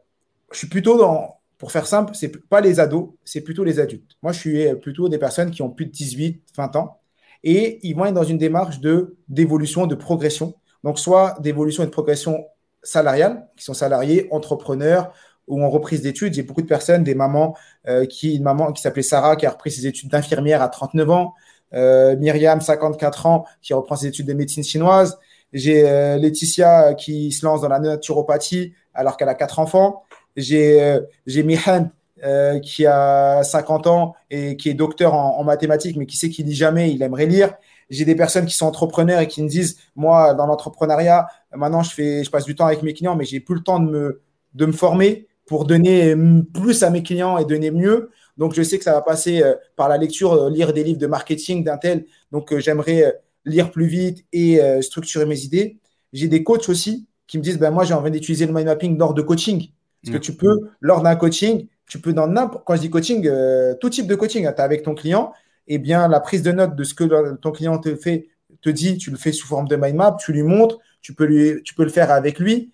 suis 0.54 0.68
plutôt 0.68 0.98
dans, 0.98 1.41
pour 1.62 1.72
faire 1.72 1.86
simple, 1.86 2.16
c'est 2.16 2.36
pas 2.50 2.60
les 2.60 2.80
ados, 2.80 3.10
c'est 3.24 3.42
plutôt 3.42 3.64
les 3.64 3.80
adultes. 3.80 4.18
Moi, 4.24 4.32
je 4.32 4.40
suis 4.40 4.76
plutôt 4.82 5.10
des 5.10 5.20
personnes 5.20 5.52
qui 5.52 5.62
ont 5.62 5.70
plus 5.70 5.86
de 5.86 5.92
18, 5.92 6.42
20 6.58 6.76
ans 6.76 7.02
et 7.44 7.80
ils 7.88 7.96
vont 7.96 8.06
être 8.06 8.16
dans 8.16 8.24
une 8.24 8.40
démarche 8.40 8.80
de 8.80 9.16
d'évolution, 9.30 9.86
de 9.86 9.94
progression. 9.94 10.56
Donc, 10.84 10.98
soit 10.98 11.38
d'évolution 11.40 11.84
et 11.84 11.86
de 11.86 11.92
progression 11.92 12.46
salariale, 12.82 13.48
qui 13.56 13.64
sont 13.64 13.76
salariés, 13.76 14.28
entrepreneurs 14.32 15.14
ou 15.48 15.64
en 15.64 15.70
reprise 15.70 16.02
d'études. 16.02 16.34
J'ai 16.34 16.42
beaucoup 16.42 16.64
de 16.64 16.68
personnes, 16.68 17.04
des 17.04 17.14
mamans, 17.14 17.56
euh, 17.88 18.08
qui, 18.08 18.38
une 18.38 18.44
maman 18.44 18.72
qui 18.72 18.82
s'appelait 18.82 19.04
Sarah, 19.04 19.36
qui 19.36 19.46
a 19.46 19.52
repris 19.52 19.70
ses 19.70 19.86
études 19.86 20.10
d'infirmière 20.10 20.64
à 20.64 20.68
39 20.68 21.12
ans. 21.12 21.36
Euh, 21.76 22.16
Myriam, 22.16 22.60
54 22.60 23.28
ans, 23.28 23.46
qui 23.62 23.76
reprend 23.76 23.96
ses 23.96 24.08
études 24.08 24.26
de 24.26 24.34
médecine 24.34 24.64
chinoise. 24.64 25.20
J'ai 25.54 25.88
euh, 25.88 26.18
Laetitia 26.18 26.96
qui 26.96 27.32
se 27.32 27.46
lance 27.46 27.62
dans 27.62 27.68
la 27.68 27.78
naturopathie 27.78 28.74
alors 28.96 29.16
qu'elle 29.16 29.30
a 29.30 29.36
quatre 29.36 29.60
enfants. 29.60 30.02
J'ai 30.36 30.82
euh, 30.82 31.02
Mihan 31.44 31.92
euh, 32.24 32.60
qui 32.60 32.86
a 32.86 33.44
50 33.44 33.88
ans 33.88 34.16
et 34.30 34.56
qui 34.56 34.70
est 34.70 34.74
docteur 34.74 35.14
en, 35.14 35.44
mathématiques, 35.44 35.98
mais 35.98 36.06
qui 36.06 36.18
sait 36.18 36.30
qu'il 36.30 36.46
lit 36.46 36.54
jamais, 36.54 36.92
il 36.92 37.02
aimerait 37.02 37.26
lire. 37.26 37.54
J'ai 37.90 38.06
des 38.06 38.16
personnes 38.16 38.46
qui 38.46 38.56
sont 38.56 38.66
entrepreneurs 38.66 39.20
et 39.20 39.28
qui 39.28 39.42
me 39.44 39.50
disent, 39.50 39.78
moi, 39.96 40.34
dans 40.34 40.46
l'entrepreneuriat, 40.46 41.28
maintenant, 41.54 41.84
je, 41.84 41.92
fais, 41.92 42.24
je 42.24 42.30
passe 42.30 42.46
du 42.46 42.56
temps 42.56 42.66
avec 42.66 42.84
mes 42.84 42.94
clients, 42.94 43.16
mais 43.16 43.26
j'ai 43.26 43.40
plus 43.40 43.56
le 43.56 43.64
temps 43.64 43.80
de 43.80 43.90
me, 43.90 44.22
de 44.54 44.66
me 44.66 44.72
former 44.72 45.28
pour 45.46 45.66
donner 45.66 46.16
plus 46.54 46.84
à 46.84 46.90
mes 46.90 47.04
clients 47.04 47.38
et 47.38 47.46
donner 47.46 47.72
mieux. 47.72 48.12
Donc, 48.38 48.54
je 48.54 48.62
sais 48.62 48.78
que 48.78 48.84
ça 48.84 48.94
va 48.94 49.02
passer 49.02 49.44
euh, 49.44 49.56
par 49.76 49.90
la 49.90 49.98
lecture, 49.98 50.50
lire 50.50 50.72
des 50.72 50.84
livres 50.84 51.00
de 51.00 51.08
marketing 51.08 51.64
d'un 51.64 51.78
tel. 51.78 52.06
Donc, 52.32 52.58
j'aimerais 52.58 53.20
lire 53.44 53.72
plus 53.72 53.88
vite 53.88 54.26
et 54.32 54.62
structurer 54.82 55.26
mes 55.26 55.42
idées. 55.42 55.80
J'ai 56.14 56.28
des 56.28 56.44
coachs 56.44 56.70
aussi 56.70 57.08
qui 57.28 57.38
me 57.38 57.44
disent, 57.44 57.58
ben, 57.58 57.72
moi, 57.72 57.84
j'ai 57.84 57.94
envie 57.94 58.12
d'utiliser 58.12 58.46
le 58.46 58.54
mind 58.54 58.68
mapping 58.68 58.98
lors 58.98 59.14
de 59.14 59.22
coaching. 59.22 59.70
Parce 60.04 60.14
que 60.14 60.18
mm. 60.18 60.22
tu 60.22 60.34
peux, 60.34 60.70
lors 60.80 61.02
d'un 61.02 61.16
coaching, 61.16 61.68
tu 61.88 62.00
peux 62.00 62.14
dans 62.14 62.28
n'importe, 62.28 62.64
quand 62.66 62.76
je 62.76 62.82
dis 62.82 62.90
coaching, 62.90 63.28
euh, 63.28 63.76
tout 63.76 63.90
type 63.90 64.08
de 64.08 64.16
coaching, 64.16 64.46
hein, 64.46 64.54
tu 64.54 64.62
es 64.62 64.64
avec 64.64 64.84
ton 64.84 64.96
client, 64.96 65.34
et 65.68 65.76
eh 65.76 65.78
bien 65.78 66.08
la 66.08 66.20
prise 66.20 66.42
de 66.42 66.52
note 66.52 66.76
de 66.76 66.84
ce 66.84 66.94
que 66.94 67.36
ton 67.36 67.52
client 67.52 67.78
te 67.78 67.96
fait, 67.96 68.30
te 68.62 68.70
dit, 68.70 68.98
tu 68.98 69.12
le 69.12 69.18
fais 69.18 69.32
sous 69.32 69.48
forme 69.48 69.68
de 69.68 69.76
mind 69.76 69.96
map, 69.96 70.18
tu 70.20 70.32
lui 70.34 70.44
montres, 70.44 70.80
tu 71.02 71.14
peux, 71.14 71.26
lui, 71.26 71.62
tu 71.64 71.74
peux 71.74 71.84
le 71.84 71.90
faire 71.90 72.12
avec 72.12 72.40
lui. 72.40 72.72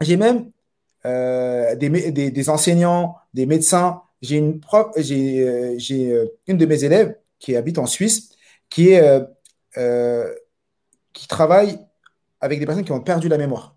J'ai 0.00 0.16
même 0.16 0.50
euh, 1.06 1.74
des, 1.76 2.10
des, 2.10 2.50
enseignants, 2.50 3.16
des 3.34 3.46
médecins. 3.46 4.02
J'ai 4.20 4.36
une 4.36 4.60
prof, 4.60 4.88
j'ai, 4.96 5.40
euh, 5.40 6.26
une 6.46 6.56
de 6.58 6.66
mes 6.66 6.84
élèves 6.84 7.16
qui 7.38 7.56
habite 7.56 7.78
en 7.78 7.86
Suisse, 7.86 8.30
qui 8.68 8.90
est 8.90 9.22
qui 11.12 11.28
travaille 11.28 11.78
avec 12.40 12.58
des 12.58 12.66
personnes 12.66 12.84
qui 12.84 12.92
ont 12.92 13.00
perdu 13.00 13.28
la 13.28 13.38
mémoire 13.38 13.76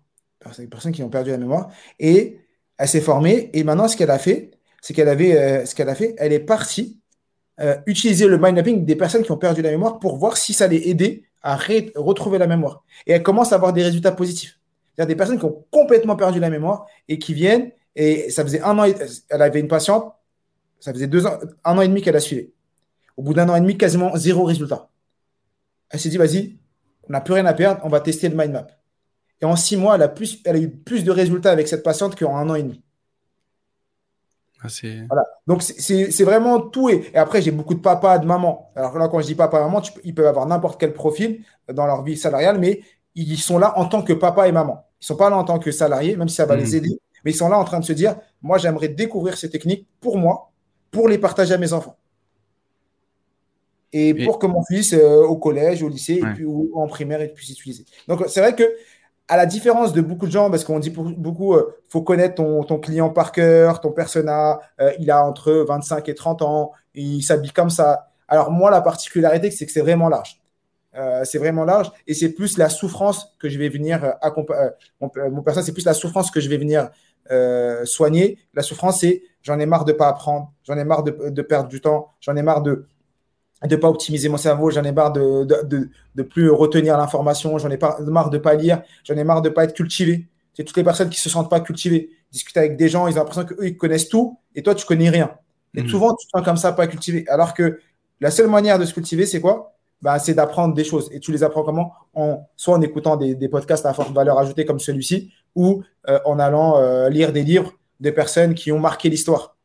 des 0.58 0.66
personnes 0.66 0.92
qui 0.92 1.02
ont 1.02 1.08
perdu 1.08 1.30
la 1.30 1.38
mémoire. 1.38 1.70
Et 1.98 2.38
elle 2.78 2.88
s'est 2.88 3.00
formée. 3.00 3.50
Et 3.54 3.64
maintenant, 3.64 3.88
ce 3.88 3.96
qu'elle 3.96 4.10
a 4.10 4.18
fait, 4.18 4.52
c'est 4.80 4.94
qu'elle 4.94 5.08
avait, 5.08 5.36
euh, 5.36 5.66
ce 5.66 5.74
qu'elle 5.74 5.88
a 5.88 5.94
fait, 5.94 6.14
elle 6.18 6.32
est 6.32 6.40
partie 6.40 7.00
euh, 7.58 7.76
utiliser 7.86 8.26
le 8.26 8.36
mind 8.36 8.54
mapping 8.54 8.84
des 8.84 8.96
personnes 8.96 9.22
qui 9.22 9.32
ont 9.32 9.38
perdu 9.38 9.62
la 9.62 9.70
mémoire 9.70 9.98
pour 9.98 10.18
voir 10.18 10.36
si 10.36 10.52
ça 10.52 10.66
les 10.66 10.90
aidait 10.90 11.22
à 11.42 11.56
retrouver 11.56 12.38
la 12.38 12.46
mémoire. 12.46 12.84
Et 13.06 13.12
elle 13.12 13.22
commence 13.22 13.52
à 13.52 13.54
avoir 13.54 13.72
des 13.72 13.82
résultats 13.82 14.12
positifs. 14.12 14.60
A 14.98 15.06
des 15.06 15.16
personnes 15.16 15.38
qui 15.38 15.44
ont 15.44 15.64
complètement 15.70 16.16
perdu 16.16 16.40
la 16.40 16.50
mémoire 16.50 16.86
et 17.08 17.18
qui 17.18 17.34
viennent. 17.34 17.70
Et 17.94 18.30
ça 18.30 18.42
faisait 18.42 18.60
un 18.60 18.78
an, 18.78 18.84
elle 18.84 19.42
avait 19.42 19.60
une 19.60 19.68
patiente, 19.68 20.14
ça 20.80 20.92
faisait 20.92 21.06
deux 21.06 21.26
ans, 21.26 21.38
un 21.64 21.78
an 21.78 21.80
et 21.80 21.88
demi 21.88 22.02
qu'elle 22.02 22.16
a 22.16 22.20
suivi. 22.20 22.50
Au 23.16 23.22
bout 23.22 23.32
d'un 23.32 23.48
an 23.48 23.56
et 23.56 23.60
demi, 23.60 23.78
quasiment 23.78 24.14
zéro 24.16 24.44
résultat. 24.44 24.90
Elle 25.90 26.00
s'est 26.00 26.08
dit, 26.08 26.18
vas-y, 26.18 26.58
on 27.08 27.12
n'a 27.12 27.20
plus 27.20 27.34
rien 27.34 27.46
à 27.46 27.54
perdre, 27.54 27.80
on 27.84 27.88
va 27.88 28.00
tester 28.00 28.28
le 28.28 28.36
mind 28.36 28.52
map. 28.52 28.66
Et 29.40 29.44
en 29.44 29.56
six 29.56 29.76
mois, 29.76 29.96
elle 29.96 30.02
a, 30.02 30.08
plus, 30.08 30.40
elle 30.44 30.56
a 30.56 30.58
eu 30.58 30.70
plus 30.70 31.04
de 31.04 31.10
résultats 31.10 31.50
avec 31.50 31.68
cette 31.68 31.82
patiente 31.82 32.18
qu'en 32.18 32.36
un 32.36 32.48
an 32.48 32.54
et 32.54 32.62
demi. 32.62 32.82
Ah, 34.62 34.68
voilà. 35.08 35.24
Donc, 35.46 35.62
c'est 35.62 36.24
vraiment 36.24 36.60
tout. 36.60 36.88
Et, 36.88 37.10
après, 37.14 37.42
j'ai 37.42 37.50
beaucoup 37.50 37.74
de 37.74 37.80
papas, 37.80 38.18
de 38.18 38.26
mamans. 38.26 38.70
Alors 38.74 38.98
là, 38.98 39.08
quand 39.08 39.20
je 39.20 39.26
dis 39.26 39.34
papa, 39.34 39.60
maman, 39.60 39.82
ils 40.04 40.14
peuvent 40.14 40.26
avoir 40.26 40.46
n'importe 40.46 40.80
quel 40.80 40.92
profil 40.92 41.44
dans 41.72 41.86
leur 41.86 42.02
vie 42.02 42.16
salariale, 42.16 42.58
mais 42.58 42.80
ils 43.14 43.38
sont 43.38 43.58
là 43.58 43.78
en 43.78 43.86
tant 43.86 44.02
que 44.02 44.12
papa 44.12 44.48
et 44.48 44.52
maman. 44.52 44.84
Ils 45.00 45.02
ne 45.02 45.06
sont 45.06 45.16
pas 45.16 45.30
là 45.30 45.36
en 45.36 45.44
tant 45.44 45.58
que 45.58 45.70
salariés, 45.70 46.16
même 46.16 46.28
si 46.28 46.36
ça 46.36 46.46
va 46.46 46.56
les 46.56 46.72
mmh. 46.72 46.74
aider. 46.74 47.00
Mais 47.24 47.32
ils 47.32 47.36
sont 47.36 47.48
là 47.48 47.58
en 47.58 47.64
train 47.64 47.80
de 47.80 47.84
se 47.84 47.92
dire, 47.92 48.16
moi, 48.42 48.58
j'aimerais 48.58 48.88
découvrir 48.88 49.36
ces 49.36 49.50
techniques 49.50 49.86
pour 50.00 50.16
moi, 50.16 50.52
pour 50.90 51.08
les 51.08 51.18
partager 51.18 51.54
à 51.54 51.58
mes 51.58 51.72
enfants. 51.72 51.96
Et, 53.92 54.14
pour 54.24 54.38
que 54.38 54.46
mon 54.46 54.62
fils, 54.64 54.92
euh, 54.92 55.22
au 55.22 55.36
collège, 55.36 55.82
au 55.82 55.88
lycée, 55.88 56.20
et 56.22 56.34
puis, 56.34 56.44
ou 56.44 56.70
en 56.74 56.86
primaire, 56.86 57.22
il 57.22 57.32
puisse 57.32 57.50
utiliser. 57.50 57.84
Donc, 58.08 58.24
c'est 58.28 58.40
vrai 58.40 58.54
que 58.54 58.64
à 59.28 59.36
la 59.36 59.46
différence 59.46 59.92
de 59.92 60.00
beaucoup 60.00 60.26
de 60.26 60.30
gens, 60.30 60.50
parce 60.50 60.64
qu'on 60.64 60.78
dit 60.78 60.90
beaucoup, 60.90 61.54
euh, 61.54 61.76
faut 61.88 62.02
connaître 62.02 62.36
ton, 62.36 62.78
client 62.78 63.10
par 63.10 63.32
cœur, 63.32 63.80
ton 63.80 63.90
persona, 63.90 64.60
euh, 64.80 64.92
il 65.00 65.10
a 65.10 65.24
entre 65.24 65.52
25 65.52 66.08
et 66.08 66.14
30 66.14 66.42
ans, 66.42 66.72
il 66.94 67.22
s'habille 67.22 67.50
comme 67.50 67.70
ça. 67.70 68.10
Alors 68.28 68.50
moi, 68.50 68.70
la 68.70 68.80
particularité, 68.80 69.50
c'est 69.50 69.66
que 69.66 69.72
c'est 69.72 69.80
vraiment 69.80 70.08
large. 70.08 70.40
Euh, 70.96 71.24
c'est 71.24 71.38
vraiment 71.38 71.64
large 71.64 71.92
et 72.06 72.14
c'est 72.14 72.30
plus 72.30 72.56
la 72.56 72.70
souffrance 72.70 73.36
que 73.38 73.50
je 73.50 73.58
vais 73.58 73.68
venir 73.68 74.14
accompagner. 74.22 74.70
Mon, 75.00 75.10
mon 75.30 75.42
persona, 75.42 75.64
c'est 75.64 75.72
plus 75.72 75.84
la 75.84 75.92
souffrance 75.92 76.30
que 76.30 76.40
je 76.40 76.48
vais 76.48 76.56
venir 76.56 76.90
soigner. 77.84 78.38
La 78.54 78.62
souffrance, 78.62 79.00
c'est 79.00 79.22
j'en 79.42 79.58
ai 79.58 79.66
marre 79.66 79.84
de 79.84 79.92
pas 79.92 80.08
apprendre, 80.08 80.52
j'en 80.62 80.78
ai 80.78 80.84
marre 80.84 81.02
de 81.02 81.42
perdre 81.42 81.68
du 81.68 81.80
temps, 81.80 82.12
j'en 82.20 82.36
ai 82.36 82.42
marre 82.42 82.62
de 82.62 82.86
de 83.64 83.76
pas 83.76 83.88
optimiser 83.88 84.28
mon 84.28 84.36
cerveau, 84.36 84.70
j'en 84.70 84.84
ai 84.84 84.92
marre 84.92 85.12
de, 85.12 85.44
de, 85.44 85.88
de, 86.14 86.22
plus 86.22 86.50
retenir 86.50 86.96
l'information, 86.98 87.56
j'en 87.58 87.70
ai 87.70 87.78
marre 88.06 88.30
de 88.30 88.38
pas 88.38 88.54
lire, 88.54 88.82
j'en 89.04 89.14
ai 89.14 89.24
marre 89.24 89.42
de 89.42 89.48
pas 89.48 89.64
être 89.64 89.74
cultivé. 89.74 90.28
C'est 90.54 90.64
toutes 90.64 90.76
les 90.76 90.84
personnes 90.84 91.10
qui 91.10 91.20
se 91.20 91.28
sentent 91.28 91.50
pas 91.50 91.60
cultivées. 91.60 92.10
Discuter 92.32 92.60
avec 92.60 92.76
des 92.76 92.88
gens, 92.88 93.06
ils 93.06 93.14
ont 93.14 93.18
l'impression 93.18 93.44
qu'eux, 93.44 93.66
ils 93.66 93.76
connaissent 93.76 94.08
tout 94.08 94.38
et 94.54 94.62
toi, 94.62 94.74
tu 94.74 94.86
connais 94.86 95.10
rien. 95.10 95.30
Et 95.74 95.82
mhm. 95.82 95.88
souvent, 95.88 96.14
tu 96.14 96.26
te 96.26 96.30
sens 96.36 96.44
comme 96.44 96.56
ça, 96.56 96.72
pas 96.72 96.86
cultivé. 96.86 97.24
Alors 97.28 97.54
que 97.54 97.78
la 98.20 98.30
seule 98.30 98.48
manière 98.48 98.78
de 98.78 98.84
se 98.84 98.94
cultiver, 98.94 99.26
c'est 99.26 99.40
quoi? 99.40 99.74
Bah, 100.00 100.18
C'est 100.18 100.34
d'apprendre 100.34 100.74
des 100.74 100.84
choses. 100.84 101.08
Et 101.12 101.20
tu 101.20 101.32
les 101.32 101.42
apprends 101.42 101.62
comment? 101.62 101.92
En, 102.14 102.48
Soit 102.56 102.74
en 102.74 102.80
écoutant 102.80 103.16
des, 103.16 103.34
des, 103.34 103.48
podcasts 103.48 103.84
à 103.86 103.92
forte 103.92 104.12
valeur 104.12 104.38
ajoutée 104.38 104.64
comme 104.64 104.80
celui-ci, 104.80 105.32
ou 105.54 105.82
euh, 106.08 106.18
en 106.24 106.38
allant 106.38 106.78
euh, 106.78 107.08
lire 107.10 107.32
des 107.32 107.42
livres 107.42 107.72
de 108.00 108.10
personnes 108.10 108.54
qui 108.54 108.72
ont 108.72 108.78
marqué 108.78 109.08
l'histoire. 109.08 109.56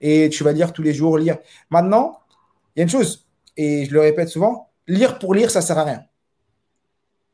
Et 0.00 0.28
tu 0.28 0.44
vas 0.44 0.52
lire 0.52 0.72
tous 0.72 0.82
les 0.82 0.92
jours, 0.92 1.18
lire. 1.18 1.38
Maintenant, 1.70 2.18
il 2.74 2.80
y 2.80 2.82
a 2.82 2.84
une 2.84 2.90
chose, 2.90 3.26
et 3.56 3.84
je 3.84 3.92
le 3.92 4.00
répète 4.00 4.28
souvent, 4.28 4.70
lire 4.86 5.18
pour 5.18 5.34
lire, 5.34 5.50
ça 5.50 5.60
ne 5.60 5.64
sert 5.64 5.78
à 5.78 5.84
rien. 5.84 6.04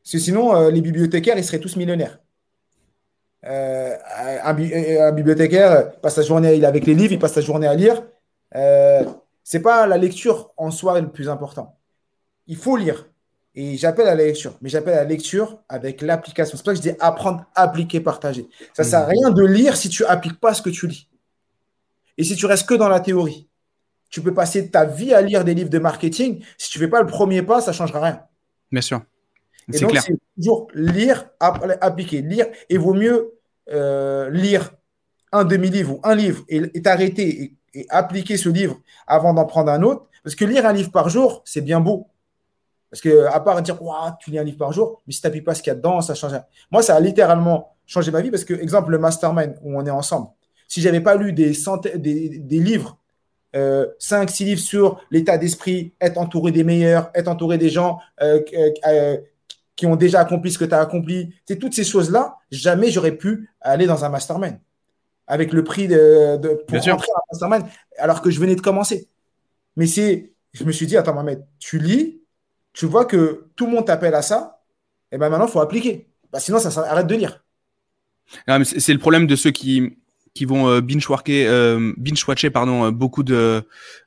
Parce 0.03 0.13
que 0.13 0.19
sinon, 0.19 0.55
euh, 0.55 0.71
les 0.71 0.81
bibliothécaires, 0.81 1.37
ils 1.37 1.43
seraient 1.43 1.59
tous 1.59 1.75
millionnaires. 1.75 2.19
Euh, 3.45 3.95
un, 4.43 5.11
bibliothécaire 5.13 5.99
passe 5.99 6.15
sa 6.15 6.21
journée 6.21 6.53
il 6.55 6.63
est 6.63 6.67
avec 6.67 6.85
les 6.85 6.93
livres, 6.93 7.13
il 7.13 7.19
passe 7.19 7.33
sa 7.33 7.41
journée 7.41 7.67
à 7.67 7.73
lire. 7.73 8.03
Euh, 8.55 9.03
Ce 9.43 9.57
n'est 9.57 9.63
pas 9.63 9.87
la 9.87 9.97
lecture 9.97 10.51
en 10.57 10.71
soi 10.71 10.99
le 11.01 11.11
plus 11.11 11.29
important. 11.29 11.77
Il 12.47 12.57
faut 12.57 12.77
lire. 12.77 13.07
Et 13.53 13.75
j'appelle 13.77 14.07
à 14.07 14.15
la 14.15 14.23
lecture, 14.23 14.57
mais 14.61 14.69
j'appelle 14.69 14.93
à 14.93 15.03
la 15.03 15.09
lecture 15.09 15.61
avec 15.67 16.01
l'application. 16.01 16.57
C'est 16.57 16.63
pour 16.63 16.73
ça 16.73 16.79
que 16.79 16.87
je 16.87 16.93
dis 16.93 16.97
apprendre, 17.01 17.45
appliquer, 17.53 17.99
partager. 17.99 18.47
Ça 18.73 18.83
ne 18.83 18.87
sert 18.87 18.99
à 18.99 19.05
rien 19.05 19.29
de 19.29 19.43
lire 19.43 19.75
si 19.75 19.89
tu 19.89 20.03
n'appliques 20.03 20.39
pas 20.39 20.53
ce 20.53 20.61
que 20.61 20.69
tu 20.69 20.87
lis. 20.87 21.09
Et 22.17 22.23
si 22.23 22.35
tu 22.35 22.45
restes 22.45 22.67
que 22.67 22.75
dans 22.75 22.87
la 22.87 23.01
théorie. 23.01 23.49
Tu 24.11 24.21
peux 24.21 24.33
passer 24.33 24.69
ta 24.69 24.85
vie 24.85 25.13
à 25.13 25.21
lire 25.21 25.43
des 25.43 25.55
livres 25.55 25.69
de 25.69 25.79
marketing. 25.79 26.43
Si 26.57 26.69
tu 26.69 26.77
ne 26.77 26.83
fais 26.83 26.89
pas 26.89 27.01
le 27.01 27.07
premier 27.07 27.41
pas, 27.41 27.61
ça 27.61 27.71
ne 27.71 27.75
changera 27.75 28.01
rien. 28.01 28.21
Bien 28.71 28.81
sûr. 28.81 29.01
C'est 29.69 29.85
clair. 29.85 30.03
C'est 30.03 30.17
toujours 30.35 30.67
lire, 30.75 31.29
appliquer, 31.39 32.21
lire. 32.21 32.45
Et 32.69 32.77
vaut 32.77 32.93
mieux 32.93 33.39
euh, 33.71 34.29
lire 34.29 34.71
un 35.31 35.45
demi-livre 35.45 35.93
ou 35.93 35.99
un 36.03 36.13
livre 36.13 36.43
et 36.49 36.81
t'arrêter 36.81 37.55
et 37.73 37.85
appliquer 37.89 38.37
ce 38.37 38.49
livre 38.49 38.79
avant 39.07 39.33
d'en 39.33 39.45
prendre 39.45 39.71
un 39.71 39.81
autre. 39.81 40.07
Parce 40.23 40.35
que 40.35 40.45
lire 40.45 40.65
un 40.65 40.73
livre 40.73 40.91
par 40.91 41.09
jour, 41.09 41.41
c'est 41.45 41.61
bien 41.61 41.79
beau. 41.79 42.07
Parce 42.89 43.01
que, 43.01 43.25
à 43.27 43.39
part 43.39 43.61
dire, 43.61 43.79
tu 44.19 44.31
lis 44.31 44.39
un 44.39 44.43
livre 44.43 44.57
par 44.57 44.73
jour, 44.73 45.01
mais 45.07 45.13
si 45.13 45.21
tu 45.21 45.27
n'appliques 45.27 45.45
pas 45.45 45.55
ce 45.55 45.63
qu'il 45.63 45.71
y 45.71 45.71
a 45.71 45.75
dedans, 45.75 46.01
ça 46.01 46.13
change. 46.13 46.33
Moi, 46.69 46.83
ça 46.83 46.95
a 46.95 46.99
littéralement 46.99 47.77
changé 47.85 48.11
ma 48.11 48.21
vie 48.21 48.29
parce 48.29 48.43
que, 48.43 48.53
exemple, 48.53 48.91
le 48.91 48.97
mastermind 48.97 49.55
où 49.63 49.77
on 49.77 49.85
est 49.85 49.91
ensemble, 49.91 50.27
si 50.67 50.81
je 50.81 50.87
n'avais 50.87 50.99
pas 50.99 51.15
lu 51.15 51.31
des, 51.31 51.53
centaines, 51.53 52.01
des, 52.01 52.59
livres, 52.59 52.97
euh, 53.55 53.87
5-6 53.99 54.45
livres 54.45 54.61
sur 54.61 55.03
l'état 55.11 55.37
d'esprit, 55.37 55.93
être 55.99 56.17
entouré 56.17 56.51
des 56.51 56.63
meilleurs, 56.63 57.11
être 57.13 57.27
entouré 57.27 57.57
des 57.57 57.69
gens 57.69 57.99
euh, 58.21 58.39
euh, 58.87 59.17
qui 59.75 59.85
ont 59.85 59.95
déjà 59.95 60.21
accompli 60.21 60.51
ce 60.51 60.57
que 60.57 60.65
tu 60.65 60.73
as 60.73 60.79
accompli, 60.79 61.33
c'est 61.45 61.57
toutes 61.57 61.73
ces 61.73 61.83
choses-là, 61.83 62.37
jamais 62.51 62.91
j'aurais 62.91 63.15
pu 63.15 63.49
aller 63.59 63.87
dans 63.87 64.05
un 64.05 64.09
mastermind 64.09 64.59
avec 65.27 65.53
le 65.53 65.63
prix 65.63 65.87
de, 65.87 66.37
pour 66.67 66.77
rentrer 66.77 67.07
dans 67.07 67.43
un 67.45 67.49
mastermind 67.49 67.65
alors 67.97 68.21
que 68.21 68.31
je 68.31 68.39
venais 68.39 68.55
de 68.55 68.61
commencer. 68.61 69.07
Mais 69.75 69.87
c'est, 69.87 70.33
je 70.53 70.63
me 70.63 70.71
suis 70.71 70.87
dit, 70.87 70.97
attends, 70.97 71.13
Mohamed, 71.13 71.45
tu 71.59 71.79
lis, 71.79 72.21
tu 72.73 72.85
vois 72.85 73.05
que 73.05 73.47
tout 73.55 73.65
le 73.65 73.71
monde 73.71 73.85
t'appelle 73.85 74.15
à 74.15 74.21
ça, 74.21 74.61
et 75.11 75.17
ben 75.17 75.29
maintenant, 75.29 75.47
il 75.47 75.51
faut 75.51 75.59
appliquer. 75.59 76.07
Bah, 76.31 76.39
sinon, 76.39 76.59
ça, 76.59 76.69
arrête 76.89 77.07
de 77.07 77.15
lire. 77.15 77.43
c'est 78.63 78.93
le 78.93 78.99
problème 78.99 79.27
de 79.27 79.35
ceux 79.35 79.51
qui, 79.51 79.97
qui 80.33 80.45
vont 80.45 80.69
euh, 80.69 80.81
binge-watcher 80.81 81.45
euh, 81.47 81.93
binge 81.97 82.23
watcher, 82.27 82.49
pardon, 82.49 82.85
euh, 82.85 82.91
beaucoup 82.91 83.23
de 83.23 83.63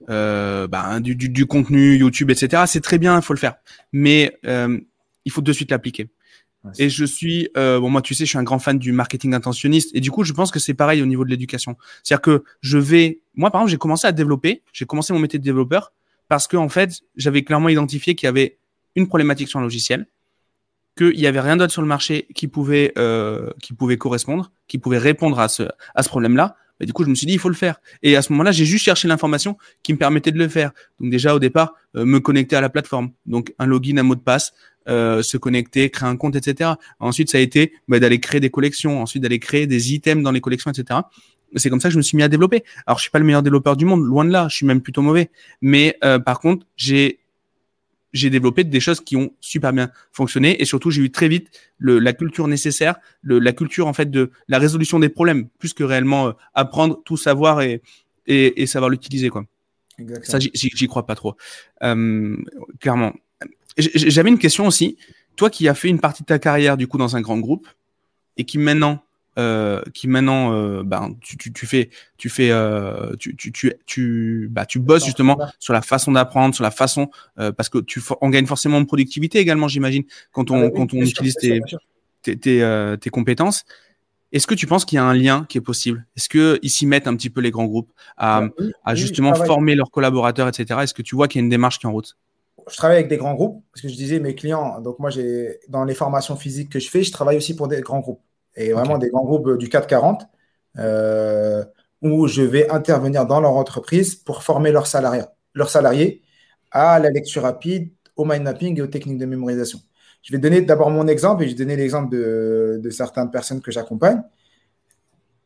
euh, 0.09 0.67
bah, 0.67 1.01
du, 1.01 1.15
du, 1.17 1.29
du, 1.29 1.47
contenu 1.47 1.97
YouTube, 1.97 2.31
etc. 2.31 2.65
C'est 2.67 2.81
très 2.81 2.99
bien, 2.99 3.17
il 3.17 3.23
faut 3.23 3.35
le 3.35 3.39
faire. 3.39 3.57
Mais 3.93 4.39
il 4.45 5.33
faut 5.33 5.41
de 5.41 5.53
suite 5.53 5.71
l'appliquer. 5.71 6.09
et 6.79 6.89
je 6.89 7.05
suis, 7.05 7.49
bon 7.55 7.91
moi 7.91 8.03
tu 8.03 8.15
sais, 8.15 8.25
je 8.25 8.31
suis 8.31 8.39
un 8.39 8.43
grand 8.43 8.59
fan 8.59 8.79
du 8.79 8.93
marketing 8.93 9.35
intentionniste 9.35 9.91
et 9.95 10.01
du 10.01 10.11
coup 10.11 10.25
je 10.25 10.33
pense 10.33 10.51
que 10.51 10.59
c'est 10.59 10.75
pareil 10.75 11.03
au 11.03 11.07
niveau 11.07 11.25
de 11.25 11.31
l'éducation. 11.31 11.77
C'est-à-dire 12.03 12.23
que 12.23 12.45
je 12.61 12.79
vais, 12.79 13.21
moi 13.35 13.51
par 13.51 13.61
exemple 13.61 13.73
j'ai 13.73 13.79
commencé 13.79 14.07
à 14.07 14.13
développer, 14.13 14.63
j'ai 14.73 14.87
commencé 14.87 15.13
mon 15.13 15.19
métier 15.19 15.39
de 15.39 15.45
développeur 15.45 15.93
parce 16.29 16.47
que 16.47 16.57
en 16.57 16.69
fait, 16.69 17.03
j'avais 17.17 17.45
clairement 17.45 17.69
identifié 17.69 18.15
qu'il 18.15 18.27
y 18.27 18.29
avait 18.29 18.59
une 18.97 19.09
problématique 19.09 19.49
sur 19.49 19.59
un 19.59 19.63
logiciel, 19.63 20.07
qu'il 20.97 21.17
n'y 21.17 21.27
avait 21.27 21.41
rien 21.41 21.57
d'autre 21.57 21.73
sur 21.73 21.83
le 21.83 21.89
marché 21.89 22.27
qui 22.35 22.49
pouvait, 22.49 22.93
euh, 22.99 23.51
qui 23.61 23.73
pouvait 23.73 23.97
correspondre, 23.97 24.53
qui 24.69 24.79
pouvait 24.79 24.99
répondre 24.99 25.39
à 25.41 25.49
ce, 25.49 25.65
à 25.95 26.03
ce 26.03 26.09
problème-là. 26.09 26.57
Et 26.81 26.87
du 26.87 26.93
coup, 26.93 27.05
je 27.05 27.09
me 27.09 27.15
suis 27.15 27.27
dit, 27.27 27.35
il 27.35 27.39
faut 27.39 27.49
le 27.49 27.55
faire. 27.55 27.81
Et 28.03 28.17
à 28.17 28.23
ce 28.23 28.33
moment-là, 28.33 28.53
j'ai 28.53 28.65
juste 28.65 28.85
cherché 28.85 29.07
l'information 29.07 29.57
qui 29.83 29.93
me 29.93 29.99
permettait 29.99 30.33
de 30.33 30.39
le 30.39 30.49
faire. 30.49 30.73
Donc 31.01 31.11
déjà, 31.11 31.35
au 31.35 31.39
départ, 31.39 31.75
euh, 31.97 32.05
me 32.05 32.21
connecter 32.21 32.57
à 32.57 32.61
la 32.61 32.69
plateforme. 32.69 33.11
Donc 33.27 33.55
un 33.59 33.67
login, 33.67 33.97
un 33.99 34.03
mot 34.03 34.17
de 34.17 34.21
passe, 34.21 34.53
euh, 34.89 35.23
se 35.23 35.37
connecter, 35.37 35.89
créer 35.91 36.09
un 36.09 36.17
compte, 36.17 36.37
etc. 36.37 36.73
Ensuite, 36.99 37.31
ça 37.31 37.39
a 37.39 37.41
été 37.41 37.73
bah, 37.89 38.01
d'aller 38.01 38.19
créer 38.19 38.41
des 38.41 38.51
collections, 38.51 39.01
ensuite 39.01 39.23
d'aller 39.23 39.39
créer 39.39 39.67
des 39.67 39.95
items 39.95 40.23
dans 40.23 40.33
les 40.33 40.41
collections, 40.41 40.71
etc 40.71 41.01
c'est 41.57 41.71
comme 41.71 41.79
ça 41.79 41.87
que 41.87 41.93
je 41.93 41.99
me 41.99 42.03
suis 42.03 42.17
mis 42.17 42.25
à 42.25 42.29
développer. 42.29 42.65
Alors, 42.85 42.99
je 42.99 43.03
suis 43.03 43.13
pas 43.13 43.21
le 43.21 43.25
meilleur 43.25 43.45
développeur 43.45 43.77
du 43.77 43.85
monde, 43.85 44.05
loin 44.05 44.25
de 44.25 44.31
là. 44.31 44.49
Je 44.51 44.57
suis 44.57 44.67
même 44.67 44.81
plutôt 44.81 45.03
mauvais. 45.03 45.31
Mais 45.63 45.97
par 46.25 46.41
contre, 46.41 46.67
j'ai 46.75 47.21
j'ai 48.15 48.31
développé 48.31 48.65
des 48.65 48.81
choses 48.81 49.01
qui 49.01 49.17
ont 49.17 49.35
super 49.41 49.73
bien 49.75 49.91
fonctionné 50.13 50.63
et 50.63 50.65
surtout 50.65 50.91
j'ai 50.91 51.03
eu 51.03 51.11
très 51.11 51.29
vite 51.29 51.51
le, 51.77 51.99
la 51.99 52.15
culture 52.15 52.49
nécessaire, 52.49 52.97
le, 53.21 53.39
la 53.39 53.53
culture 53.53 53.87
en 53.87 53.93
fait 53.93 54.11
de 54.11 54.31
la 54.49 54.59
résolution 54.59 54.99
des 54.99 55.11
problèmes, 55.11 55.49
plus 55.59 55.75
que 55.75 55.85
réellement 55.85 56.29
euh, 56.29 56.33
apprendre 56.55 57.03
tout 57.05 57.19
savoir 57.19 57.61
et 57.61 57.83
et, 58.27 58.63
et 58.63 58.67
savoir 58.67 58.89
l'utiliser 58.89 59.29
quoi. 59.29 59.45
Exactement. 59.99 60.41
Ça 60.41 60.49
j'y 60.55 60.87
crois 60.87 61.05
pas 61.05 61.15
trop, 61.15 61.37
euh, 61.83 62.37
clairement. 62.81 63.13
J'avais 63.77 64.31
une 64.31 64.39
question 64.39 64.67
aussi. 64.67 64.97
Toi 65.37 65.51
qui 65.51 65.69
as 65.69 65.75
fait 65.75 65.89
une 65.89 66.01
partie 66.01 66.23
de 66.23 66.27
ta 66.27 66.39
carrière 66.39 66.77
du 66.77 66.87
coup 66.87 66.97
dans 66.97 67.17
un 67.17 67.21
grand 67.21 67.39
groupe 67.39 67.69
et 68.37 68.45
qui 68.45 68.57
maintenant 68.59 69.05
euh, 69.39 69.83
qui 69.93 70.09
maintenant, 70.09 70.53
euh, 70.53 70.83
ben, 70.85 71.15
tu, 71.21 71.37
tu, 71.37 71.53
tu, 71.53 71.67
fais, 71.67 71.91
tu 72.17 72.29
fais, 72.29 72.51
euh, 72.51 73.15
tu, 73.19 73.35
tu, 73.37 73.53
tu, 73.53 73.73
tu, 73.87 74.49
bah, 74.51 74.67
tu 74.67 74.79
bosses 74.79 75.05
justement 75.05 75.39
sur 75.59 75.73
la 75.73 75.83
façon 75.83 76.13
d'apprendre, 76.13 76.55
sur 76.55 76.65
la 76.65 76.71
façon, 76.71 77.11
euh, 77.39 77.53
parce 77.53 77.69
que 77.69 77.79
tu, 77.79 78.01
on 78.21 78.31
gagne 78.31 78.47
forcément 78.47 78.79
en 78.79 78.85
productivité 78.85 79.39
également, 79.39 79.69
j'imagine, 79.69 80.05
quand 80.33 80.51
on, 80.51 80.59
ah 80.59 80.69
bah 80.69 80.71
quand 80.77 80.95
on 80.95 80.99
utilise 80.99 81.35
tes, 81.35 81.61
tes, 82.23 82.37
tes, 82.37 82.97
tes, 83.01 83.11
compétences. 83.11 83.65
Est-ce 84.33 84.49
que 84.49 84.55
tu 84.55 84.67
penses 84.67 84.85
qu'il 84.85 84.97
y 84.97 84.99
a 84.99 85.05
un 85.05 85.15
lien 85.15 85.47
qui 85.49 85.59
est 85.59 85.61
possible? 85.61 86.07
Est-ce 86.17 86.29
que 86.29 86.59
ils 86.63 86.71
s'y 86.71 86.87
mettent 86.87 87.07
un 87.07 87.15
petit 87.15 87.31
peu 87.31 87.41
les 87.41 87.53
grands 87.53 87.67
groupes 87.67 87.93
à, 88.17 88.43
bah 88.43 88.65
à 88.85 88.95
justement 88.97 89.35
former 89.35 89.77
leurs 89.77 89.93
collaborateurs, 89.93 90.49
etc. 90.49 90.81
Est-ce 90.83 90.95
que 90.95 91.03
tu 91.03 91.15
vois 91.15 91.29
qu'il 91.29 91.41
y 91.41 91.43
a 91.43 91.45
une 91.45 91.51
démarche 91.51 91.79
qui 91.79 91.87
est 91.87 91.89
en 91.89 91.93
route? 91.93 92.17
Je 92.69 92.77
travaille 92.77 92.97
avec 92.97 93.09
des 93.09 93.17
grands 93.17 93.35
groupes, 93.35 93.63
parce 93.73 93.83
que 93.83 93.89
je 93.89 93.95
disais 93.95 94.21
mes 94.21 94.35
clients, 94.35 94.81
donc 94.81 94.99
moi 94.99 95.11
j'ai 95.11 95.61
dans 95.69 95.85
les 95.85 95.95
formations 95.95 96.35
physiques 96.37 96.71
que 96.71 96.81
je 96.81 96.89
fais, 96.89 97.03
je 97.03 97.13
travaille 97.13 97.37
aussi 97.37 97.55
pour 97.55 97.69
des 97.69 97.81
grands 97.81 98.01
groupes 98.01 98.23
et 98.57 98.73
vraiment 98.73 98.99
des 98.99 99.11
grands 99.11 99.25
groupes 99.25 99.57
du 99.59 99.69
440 99.69 100.27
euh, 100.79 101.65
où 102.03 102.27
je 102.27 102.43
vais 102.43 102.71
intervenir 102.71 103.27
dans 103.27 103.41
leur 103.41 103.53
entreprise 103.53 104.15
pour 104.15 104.43
former 104.43 104.73
leurs 104.73 104.87
salariés, 104.87 105.23
leurs 105.55 105.71
salariés 105.71 106.23
à 106.71 106.99
la 106.99 107.11
lecture 107.11 107.43
rapide, 107.43 107.91
au 108.17 108.25
mind 108.25 108.43
mapping 108.43 108.79
et 108.79 108.83
aux 108.83 108.87
techniques 108.87 109.19
de 109.19 109.27
mémorisation. 109.27 109.81
Je 110.23 110.33
vais 110.33 110.39
donner 110.39 110.61
d'abord 110.61 110.91
mon 110.91 111.07
exemple 111.07 111.43
et 111.43 111.47
je 111.47 111.53
vais 111.53 111.59
donner 111.59 111.77
l'exemple 111.77 112.11
de, 112.11 112.81
de, 112.83 112.91
certaines 112.91 113.31
personnes 113.31 113.61
que 113.61 113.71
j'accompagne. 113.71 114.23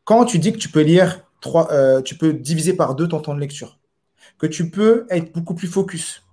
Quand 0.03 0.25
tu 0.25 0.39
dis 0.39 0.51
que 0.51 0.57
tu 0.57 0.69
peux 0.69 0.81
lire 0.81 1.25
trois, 1.41 1.71
euh, 1.71 2.01
tu 2.01 2.17
peux 2.17 2.33
diviser 2.33 2.73
par 2.73 2.95
deux 2.95 3.07
ton 3.07 3.19
temps 3.19 3.35
de 3.35 3.39
lecture, 3.39 3.79
que 4.37 4.47
tu 4.47 4.69
peux 4.69 5.05
être 5.09 5.33
beaucoup 5.33 5.53
plus 5.53 5.67
focus, 5.67 6.23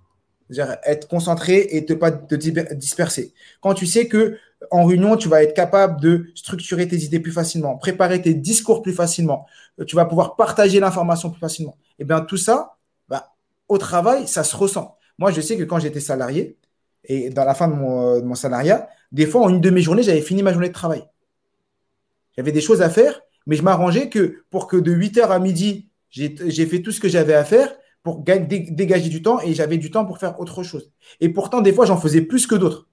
être 0.85 1.07
concentré 1.07 1.67
et 1.71 1.85
ne 1.87 1.95
pas 1.95 2.11
te 2.11 2.35
disperser. 2.35 3.33
Quand 3.61 3.73
tu 3.73 3.85
sais 3.85 4.07
que 4.07 4.37
en 4.71 4.85
réunion, 4.85 5.17
tu 5.17 5.29
vas 5.29 5.43
être 5.43 5.53
capable 5.53 6.01
de 6.01 6.27
structurer 6.35 6.87
tes 6.87 6.97
idées 6.97 7.19
plus 7.19 7.31
facilement, 7.31 7.77
préparer 7.77 8.21
tes 8.21 8.33
discours 8.33 8.81
plus 8.81 8.93
facilement, 8.93 9.45
euh, 9.79 9.85
tu 9.85 9.95
vas 9.95 10.05
pouvoir 10.05 10.35
partager 10.35 10.79
l'information 10.79 11.29
plus 11.29 11.39
facilement. 11.39 11.77
Eh 11.99 12.05
bien 12.05 12.21
tout 12.21 12.37
ça, 12.37 12.75
bah, 13.07 13.33
au 13.67 13.77
travail, 13.77 14.27
ça 14.27 14.43
se 14.43 14.55
ressent. 14.55 14.97
Moi, 15.19 15.31
je 15.31 15.41
sais 15.41 15.57
que 15.57 15.63
quand 15.63 15.79
j'étais 15.79 15.99
salarié, 15.99 16.57
et 17.03 17.29
dans 17.29 17.45
la 17.45 17.53
fin 17.53 17.67
de 17.67 17.73
mon, 17.73 18.31
euh, 18.31 18.35
salariat, 18.35 18.89
des 19.11 19.25
fois, 19.25 19.41
en 19.41 19.49
une 19.49 19.61
demi-journée, 19.61 20.03
j'avais 20.03 20.21
fini 20.21 20.43
ma 20.43 20.51
journée 20.51 20.69
de 20.69 20.73
travail. 20.73 21.03
J'avais 22.35 22.51
des 22.51 22.61
choses 22.61 22.81
à 22.81 22.89
faire, 22.89 23.21
mais 23.45 23.55
je 23.55 23.63
m'arrangeais 23.63 24.09
que 24.09 24.43
pour 24.49 24.67
que 24.67 24.77
de 24.77 24.91
8h 24.91 25.29
à 25.29 25.39
midi, 25.39 25.87
j'ai 26.09 26.65
fait 26.65 26.81
tout 26.81 26.91
ce 26.91 26.99
que 26.99 27.07
j'avais 27.07 27.33
à 27.33 27.43
faire 27.43 27.73
pour 28.07 28.23
dégager 28.23 29.09
du 29.09 29.21
temps 29.21 29.41
et 29.41 29.53
j'avais 29.53 29.77
du 29.77 29.91
temps 29.91 30.05
pour 30.05 30.17
faire 30.17 30.39
autre 30.39 30.63
chose. 30.63 30.93
Et 31.19 31.27
pourtant, 31.27 31.59
des 31.59 31.73
fois, 31.73 31.85
j'en 31.85 31.97
faisais 31.97 32.21
plus 32.21 32.47
que 32.47 32.55
d'autres. 32.55 32.87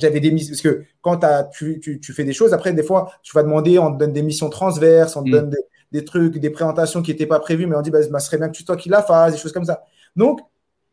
J'avais 0.00 0.18
des 0.18 0.32
missions, 0.32 0.50
parce 0.50 0.60
que 0.62 0.82
quand 1.02 1.20
tu, 1.52 1.78
tu, 1.78 2.00
tu, 2.00 2.12
fais 2.12 2.24
des 2.24 2.32
choses, 2.32 2.52
après, 2.52 2.72
des 2.72 2.82
fois, 2.82 3.12
tu 3.22 3.32
vas 3.32 3.44
demander, 3.44 3.78
on 3.78 3.92
te 3.92 3.98
donne 3.98 4.12
des 4.12 4.22
missions 4.22 4.50
transverses, 4.50 5.14
on 5.14 5.22
te 5.22 5.28
mm. 5.28 5.30
donne 5.30 5.50
des, 5.50 5.58
des, 5.92 6.04
trucs, 6.04 6.38
des 6.38 6.50
présentations 6.50 7.00
qui 7.00 7.12
n'étaient 7.12 7.26
pas 7.26 7.38
prévues, 7.38 7.68
mais 7.68 7.76
on 7.76 7.80
dit, 7.80 7.92
bah, 7.92 8.00
bah, 8.10 8.18
ce 8.18 8.26
serait 8.26 8.38
bien 8.38 8.48
que 8.48 8.56
tu 8.56 8.64
toi 8.64 8.76
qui 8.76 8.88
la 8.88 9.02
fasses, 9.02 9.34
des 9.34 9.38
choses 9.38 9.52
comme 9.52 9.64
ça. 9.64 9.84
Donc, 10.16 10.40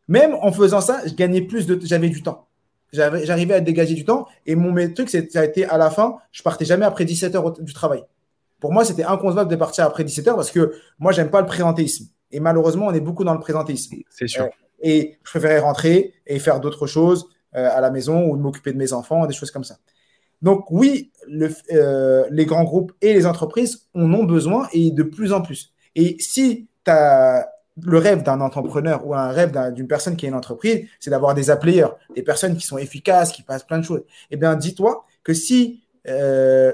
même 0.06 0.36
en 0.40 0.52
faisant 0.52 0.80
ça, 0.80 1.00
je 1.04 1.14
gagnais 1.14 1.42
plus 1.42 1.66
de, 1.66 1.76
j'avais 1.82 2.10
du 2.10 2.22
temps. 2.22 2.46
J'arrivais 2.92 3.54
à 3.54 3.60
dégager 3.60 3.94
du 3.94 4.04
temps 4.04 4.28
et 4.46 4.54
mon 4.54 4.72
truc, 4.94 5.10
ça 5.10 5.18
a 5.40 5.44
été 5.44 5.64
à 5.64 5.78
la 5.78 5.90
fin, 5.90 6.14
je 6.30 6.44
partais 6.44 6.64
jamais 6.64 6.86
après 6.86 7.04
17 7.04 7.34
heures 7.34 7.50
du 7.50 7.72
travail. 7.72 8.04
Pour 8.60 8.72
moi, 8.72 8.84
c'était 8.84 9.02
inconcevable 9.02 9.50
de 9.50 9.56
partir 9.56 9.84
après 9.84 10.04
17 10.04 10.28
heures 10.28 10.36
parce 10.36 10.52
que 10.52 10.74
moi, 11.00 11.10
j'aime 11.10 11.28
pas 11.28 11.40
le 11.40 11.48
présentéisme. 11.48 12.06
Et 12.34 12.40
malheureusement, 12.40 12.86
on 12.86 12.92
est 12.92 13.00
beaucoup 13.00 13.24
dans 13.24 13.32
le 13.32 13.40
présentéisme. 13.40 13.96
C'est 14.10 14.26
sûr. 14.26 14.44
Euh, 14.44 14.48
et 14.82 15.18
je 15.22 15.30
préférais 15.30 15.60
rentrer 15.60 16.14
et 16.26 16.38
faire 16.38 16.60
d'autres 16.60 16.86
choses 16.86 17.28
euh, 17.54 17.68
à 17.72 17.80
la 17.80 17.90
maison 17.90 18.24
ou 18.24 18.36
m'occuper 18.36 18.72
de 18.72 18.76
mes 18.76 18.92
enfants, 18.92 19.26
des 19.26 19.34
choses 19.34 19.52
comme 19.52 19.64
ça. 19.64 19.76
Donc 20.42 20.66
oui, 20.70 21.12
le, 21.28 21.48
euh, 21.72 22.24
les 22.30 22.44
grands 22.44 22.64
groupes 22.64 22.92
et 23.00 23.14
les 23.14 23.24
entreprises 23.24 23.88
en 23.94 24.12
ont 24.12 24.24
besoin 24.24 24.68
et 24.72 24.90
de 24.90 25.04
plus 25.04 25.32
en 25.32 25.40
plus. 25.40 25.72
Et 25.94 26.16
si 26.18 26.68
tu 26.84 26.90
as 26.90 27.48
le 27.82 27.98
rêve 27.98 28.22
d'un 28.24 28.40
entrepreneur 28.40 29.06
ou 29.06 29.14
un 29.14 29.28
rêve 29.28 29.52
d'une 29.72 29.86
personne 29.86 30.16
qui 30.16 30.26
a 30.26 30.28
une 30.28 30.34
entreprise, 30.34 30.86
c'est 31.00 31.10
d'avoir 31.10 31.34
des 31.34 31.50
applayers, 31.50 31.88
des 32.14 32.22
personnes 32.22 32.56
qui 32.56 32.66
sont 32.66 32.78
efficaces, 32.78 33.32
qui 33.32 33.42
passent 33.42 33.64
plein 33.64 33.78
de 33.78 33.84
choses. 33.84 34.02
Eh 34.30 34.36
bien, 34.36 34.54
dis-toi 34.54 35.06
que 35.22 35.34
si 35.34 35.82
euh, 36.08 36.72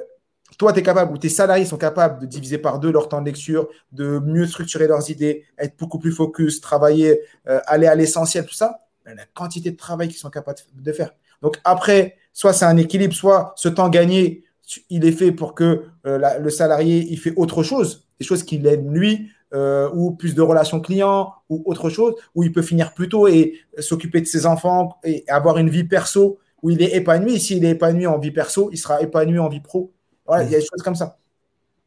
toi, 0.60 0.74
tu 0.74 0.80
es 0.80 0.82
capable 0.82 1.14
ou 1.14 1.16
tes 1.16 1.30
salariés 1.30 1.64
sont 1.64 1.78
capables 1.78 2.20
de 2.20 2.26
diviser 2.26 2.58
par 2.58 2.80
deux 2.80 2.92
leur 2.92 3.08
temps 3.08 3.22
de 3.22 3.24
lecture, 3.24 3.66
de 3.92 4.18
mieux 4.18 4.44
structurer 4.44 4.86
leurs 4.86 5.08
idées, 5.08 5.44
être 5.56 5.74
beaucoup 5.78 5.98
plus 5.98 6.12
focus, 6.12 6.60
travailler, 6.60 7.22
euh, 7.48 7.60
aller 7.66 7.86
à 7.86 7.94
l'essentiel, 7.94 8.44
tout 8.44 8.52
ça, 8.52 8.82
ben, 9.06 9.16
la 9.16 9.24
quantité 9.32 9.70
de 9.70 9.78
travail 9.78 10.08
qu'ils 10.08 10.18
sont 10.18 10.28
capables 10.28 10.58
de 10.74 10.92
faire. 10.92 11.12
Donc 11.40 11.56
après, 11.64 12.16
soit 12.34 12.52
c'est 12.52 12.66
un 12.66 12.76
équilibre, 12.76 13.14
soit 13.14 13.54
ce 13.56 13.70
temps 13.70 13.88
gagné, 13.88 14.44
il 14.90 15.06
est 15.06 15.12
fait 15.12 15.32
pour 15.32 15.54
que 15.54 15.84
euh, 16.06 16.38
le 16.38 16.50
salarié 16.50 17.06
il 17.08 17.18
fait 17.18 17.32
autre 17.36 17.62
chose, 17.62 18.06
des 18.18 18.26
choses 18.26 18.42
qui 18.42 18.58
l'aident 18.58 18.92
lui, 18.94 19.30
euh, 19.54 19.88
ou 19.94 20.10
plus 20.10 20.34
de 20.34 20.42
relations 20.42 20.80
clients, 20.80 21.32
ou 21.48 21.62
autre 21.64 21.88
chose, 21.88 22.16
où 22.34 22.44
il 22.44 22.52
peut 22.52 22.60
finir 22.60 22.92
plus 22.92 23.08
tôt 23.08 23.28
et 23.28 23.54
s'occuper 23.78 24.20
de 24.20 24.26
ses 24.26 24.44
enfants 24.44 24.98
et 25.04 25.24
avoir 25.26 25.56
une 25.56 25.70
vie 25.70 25.84
perso 25.84 26.38
où 26.62 26.68
il 26.68 26.82
est 26.82 26.94
épanoui. 26.94 27.40
S'il 27.40 27.64
est 27.64 27.70
épanoui 27.70 28.06
en 28.06 28.18
vie 28.18 28.30
perso, 28.30 28.68
il 28.72 28.76
sera 28.76 29.00
épanoui 29.00 29.38
en 29.38 29.48
vie 29.48 29.60
pro. 29.60 29.94
Voilà, 30.30 30.44
il 30.44 30.52
y 30.52 30.54
a 30.54 30.60
des 30.60 30.64
choses 30.64 30.82
comme 30.84 30.94
ça. 30.94 31.18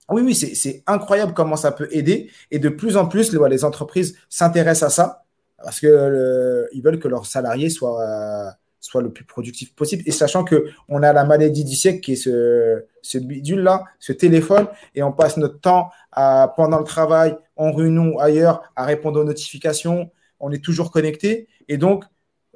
Oui, 0.10 0.22
oui, 0.22 0.36
c'est 0.36 0.84
incroyable 0.86 1.34
comment 1.34 1.56
ça 1.56 1.72
peut 1.72 1.88
aider. 1.92 2.30
Et 2.52 2.60
de 2.60 2.68
plus 2.68 2.98
en 2.98 3.08
plus, 3.08 3.32
les, 3.32 3.40
les 3.50 3.64
entreprises 3.64 4.18
s'intéressent 4.28 4.84
à 4.84 4.90
ça 4.90 5.24
parce 5.64 5.80
qu'ils 5.80 5.88
euh, 5.88 6.66
veulent 6.84 7.00
que 7.00 7.08
leurs 7.08 7.26
salariés 7.26 7.70
soient, 7.70 8.54
soient 8.82 9.02
le 9.02 9.14
plus 9.14 9.24
productifs 9.24 9.74
possible. 9.74 10.04
Et 10.06 10.12
sachant 10.12 10.44
qu'on 10.44 11.04
a 11.04 11.14
la 11.14 11.24
maladie 11.24 11.64
du 11.64 11.74
siècle 11.74 12.02
qui 12.02 12.14
est 12.14 12.16
ce, 12.18 12.84
ce 13.02 13.18
bidule-là, 13.18 13.86
ce 13.98 14.12
téléphone, 14.12 14.68
et 14.94 15.04
on 15.04 15.14
passe 15.14 15.38
notre 15.38 15.62
temps 15.62 15.90
à, 16.12 16.54
pendant 16.58 16.80
le 16.80 16.84
travail 16.84 17.38
en 17.56 17.72
réunion 17.72 18.16
ou 18.16 18.20
ailleurs, 18.20 18.62
à 18.76 18.84
répondre 18.84 19.22
aux 19.22 19.24
notifications. 19.24 20.12
On 20.42 20.52
est 20.52 20.62
toujours 20.62 20.92
connecté. 20.92 21.48
Et 21.70 21.78
donc, 21.78 22.04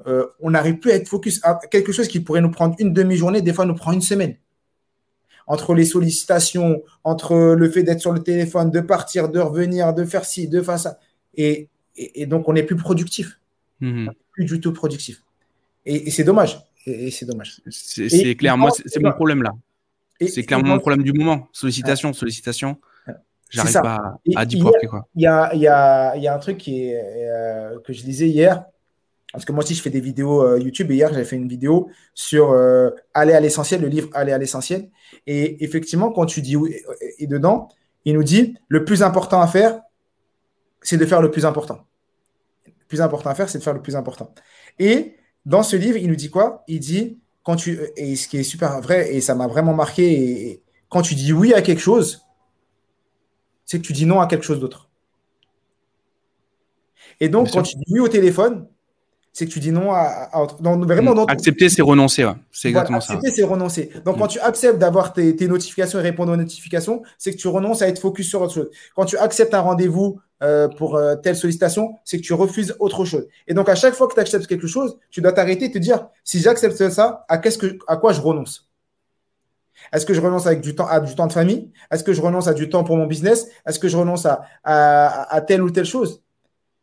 euh, 0.06 0.28
on 0.42 0.52
n'arrive 0.52 0.80
plus 0.80 0.92
à 0.92 0.96
être 0.96 1.08
focus. 1.08 1.40
À 1.46 1.56
quelque 1.72 1.94
chose 1.94 2.10
qui 2.10 2.20
pourrait 2.20 2.42
nous 2.42 2.52
prendre 2.52 2.76
une 2.78 2.92
demi-journée, 2.92 3.42
des 3.42 3.54
fois, 3.54 3.66
nous 3.66 3.76
prend 3.76 3.94
une 3.94 4.02
semaine. 4.02 4.36
Entre 5.48 5.74
les 5.74 5.86
sollicitations, 5.86 6.84
entre 7.04 7.56
le 7.56 7.70
fait 7.70 7.84
d'être 7.84 8.02
sur 8.02 8.12
le 8.12 8.22
téléphone, 8.22 8.70
de 8.70 8.82
partir, 8.82 9.30
de 9.30 9.39
revenir, 9.39 9.93
de 9.93 10.04
faire 10.04 10.26
ci, 10.26 10.48
de 10.48 10.62
faire 10.62 10.78
ça. 10.78 11.00
Et, 11.36 11.70
donc, 12.26 12.48
on 12.50 12.54
n'est 12.54 12.64
plus 12.64 12.76
productif. 12.76 13.39
Mhm. 13.80 14.12
Plus 14.32 14.45
du 14.45 14.60
tout 14.60 14.74
productif. 14.74 15.24
Et, 15.86 16.12
c'est 16.12 16.24
dommage. 16.24 16.60
Et, 16.86 17.12
c'est 17.12 17.26
dommage. 17.26 17.62
C'est 17.70 18.36
clair. 18.36 18.58
Moi, 18.58 18.72
c'est 18.72 19.02
mon 19.02 19.14
problème 19.14 19.41
là. 19.43 19.52
C'est 20.20 20.43
clairement 20.43 20.76
mon 20.76 20.80
problème 20.80 21.04
du 21.04 21.14
moment. 21.14 21.48
Sollicitation, 21.54 22.12
sollicitation. 22.14 22.78
J'arrive 23.50 23.74
pas 23.74 23.95
à. 23.95 24.20
Il 24.26 24.34
y 25.16 25.26
a, 25.26 25.56
y, 25.56 25.68
a, 25.68 26.18
y 26.18 26.28
a, 26.28 26.36
un 26.36 26.39
truc 26.39 26.58
qui 26.58 26.89
est, 26.89 27.02
euh, 27.30 27.80
que 27.80 27.93
je 27.93 28.04
disais 28.04 28.28
hier. 28.28 28.66
Parce 29.34 29.46
que 29.46 29.52
moi 29.52 29.64
aussi, 29.64 29.76
je 29.76 29.82
fais 29.82 29.90
des 29.90 30.00
vidéos 30.00 30.42
euh, 30.42 30.60
YouTube. 30.60 30.90
Et 30.92 30.96
hier, 30.96 31.10
j'avais 31.12 31.26
fait 31.26 31.36
une 31.36 31.48
vidéo 31.48 31.90
sur 32.14 32.52
euh, 32.52 32.92
Aller 33.14 33.34
à 33.34 33.40
l'essentiel, 33.40 33.82
le 33.82 33.88
livre 33.88 34.10
Aller 34.14 34.32
à 34.32 34.38
l'essentiel. 34.38 34.90
Et 35.26 35.64
effectivement, 35.64 36.12
quand 36.12 36.26
tu 36.26 36.42
dis 36.42 36.56
oui, 36.56 36.76
et 37.20 37.28
dedans, 37.28 37.68
il 38.06 38.14
nous 38.14 38.24
dit 38.24 38.58
le 38.70 38.86
plus 38.86 39.04
important 39.04 39.42
à 39.42 39.48
faire, 39.48 39.82
c'est 40.82 40.98
de 40.98 41.06
faire 41.06 41.22
le 41.22 41.30
plus 41.30 41.46
important. 41.46 41.86
Le 42.66 42.72
plus 42.88 43.02
important 43.02 43.30
à 43.30 43.36
faire, 43.36 43.50
c'est 43.50 43.58
de 43.58 43.64
faire 43.64 43.74
le 43.74 43.82
plus 43.82 43.96
important. 43.96 44.34
Et 44.80 45.18
dans 45.46 45.64
ce 45.64 45.76
livre, 45.76 45.98
il 45.98 46.08
nous 46.08 46.16
dit 46.16 46.30
quoi? 46.30 46.64
Il 46.68 46.80
dit, 46.80 47.20
quand 47.44 47.58
tu, 47.58 47.80
et 47.98 48.16
ce 48.16 48.28
qui 48.28 48.38
est 48.38 48.44
super 48.44 48.80
vrai, 48.82 49.14
et 49.14 49.22
ça 49.22 49.36
m'a 49.36 49.48
vraiment 49.48 49.74
marqué, 49.74 50.50
et, 50.52 50.64
quand 50.90 51.02
tu 51.02 51.16
dis 51.16 51.34
oui 51.34 51.54
à 51.54 51.62
quelque 51.62 51.82
chose, 51.82 52.26
c'est 53.66 53.80
que 53.80 53.84
tu 53.86 53.94
dis 53.94 54.06
non 54.06 54.22
à 54.22 54.28
quelque 54.28 54.46
chose 54.46 54.60
d'autre. 54.60 54.90
Et 57.20 57.28
donc, 57.30 57.52
quand 57.52 57.64
tu 57.64 57.76
dis 57.76 57.84
oui 57.90 58.00
au 58.00 58.08
téléphone, 58.08 58.68
c'est 59.38 59.46
que 59.46 59.52
tu 59.52 59.60
dis 59.60 59.72
non 59.72 59.92
à, 59.92 60.48
vraiment 60.64 61.26
accepter 61.26 61.70
c'est 61.70 61.84
renoncer 61.84 62.28
c'est 62.52 62.70
exactement 62.70 63.00
ça. 63.00 63.14
accepter 63.14 63.36
c'est 63.36 63.44
renoncer. 63.44 63.92
Donc 64.04 64.18
quand 64.18 64.26
mm. 64.26 64.30
tu 64.30 64.40
acceptes 64.40 64.80
d'avoir 64.80 65.14
tes, 65.14 65.48
notifications 65.48 66.00
et 66.00 66.02
répondre 66.02 66.34
aux 66.34 66.38
notifications 66.38 67.04
c'est 67.20 67.34
que 67.34 67.38
tu 67.38 67.48
renonces 67.48 67.84
à 67.84 67.88
être 67.88 68.00
focus 68.00 68.28
sur 68.30 68.42
autre 68.42 68.56
chose. 68.56 68.72
Quand 68.96 69.06
tu 69.06 69.16
acceptes 69.16 69.54
un 69.54 69.60
rendez-vous 69.60 70.20
euh, 70.42 70.68
pour 70.68 70.96
euh, 70.96 71.16
telle 71.18 71.36
sollicitation 71.36 71.94
c'est 72.04 72.18
que 72.18 72.24
tu 72.24 72.34
refuses 72.34 72.76
autre 72.80 73.06
chose. 73.06 73.28
Et 73.48 73.54
donc 73.54 73.70
à 73.70 73.76
chaque 73.76 73.94
fois 73.94 74.08
que 74.08 74.16
tu 74.16 74.20
acceptes 74.20 74.48
quelque 74.48 74.66
chose 74.66 74.98
tu 75.12 75.22
dois 75.22 75.34
t'arrêter 75.34 75.66
et 75.66 75.72
te 75.72 75.78
dire 75.78 76.08
si 76.24 76.40
j'accepte 76.40 76.90
ça 76.90 77.24
à 77.30 77.38
qu'est-ce 77.38 77.60
que 77.60 77.78
à 77.88 77.98
quoi 77.98 78.14
je 78.14 78.22
renonce? 78.22 78.68
Est-ce 79.94 80.08
que 80.08 80.16
je 80.16 80.22
renonce 80.22 80.48
avec 80.48 80.62
du 80.62 80.74
temps 80.74 80.88
à 80.88 81.00
du 81.00 81.14
temps 81.14 81.28
de 81.28 81.34
famille? 81.34 81.72
Est-ce 81.92 82.04
que 82.04 82.12
je 82.12 82.24
renonce 82.24 82.48
à 82.48 82.56
du 82.56 82.70
temps 82.70 82.84
pour 82.84 82.98
mon 82.98 83.06
business? 83.06 83.50
Est-ce 83.68 83.78
que 83.78 83.88
je 83.88 83.98
renonce 83.98 84.26
à, 84.26 84.42
à 84.64 85.42
telle 85.42 85.62
ou 85.62 85.70
telle 85.70 85.86
chose? 85.86 86.24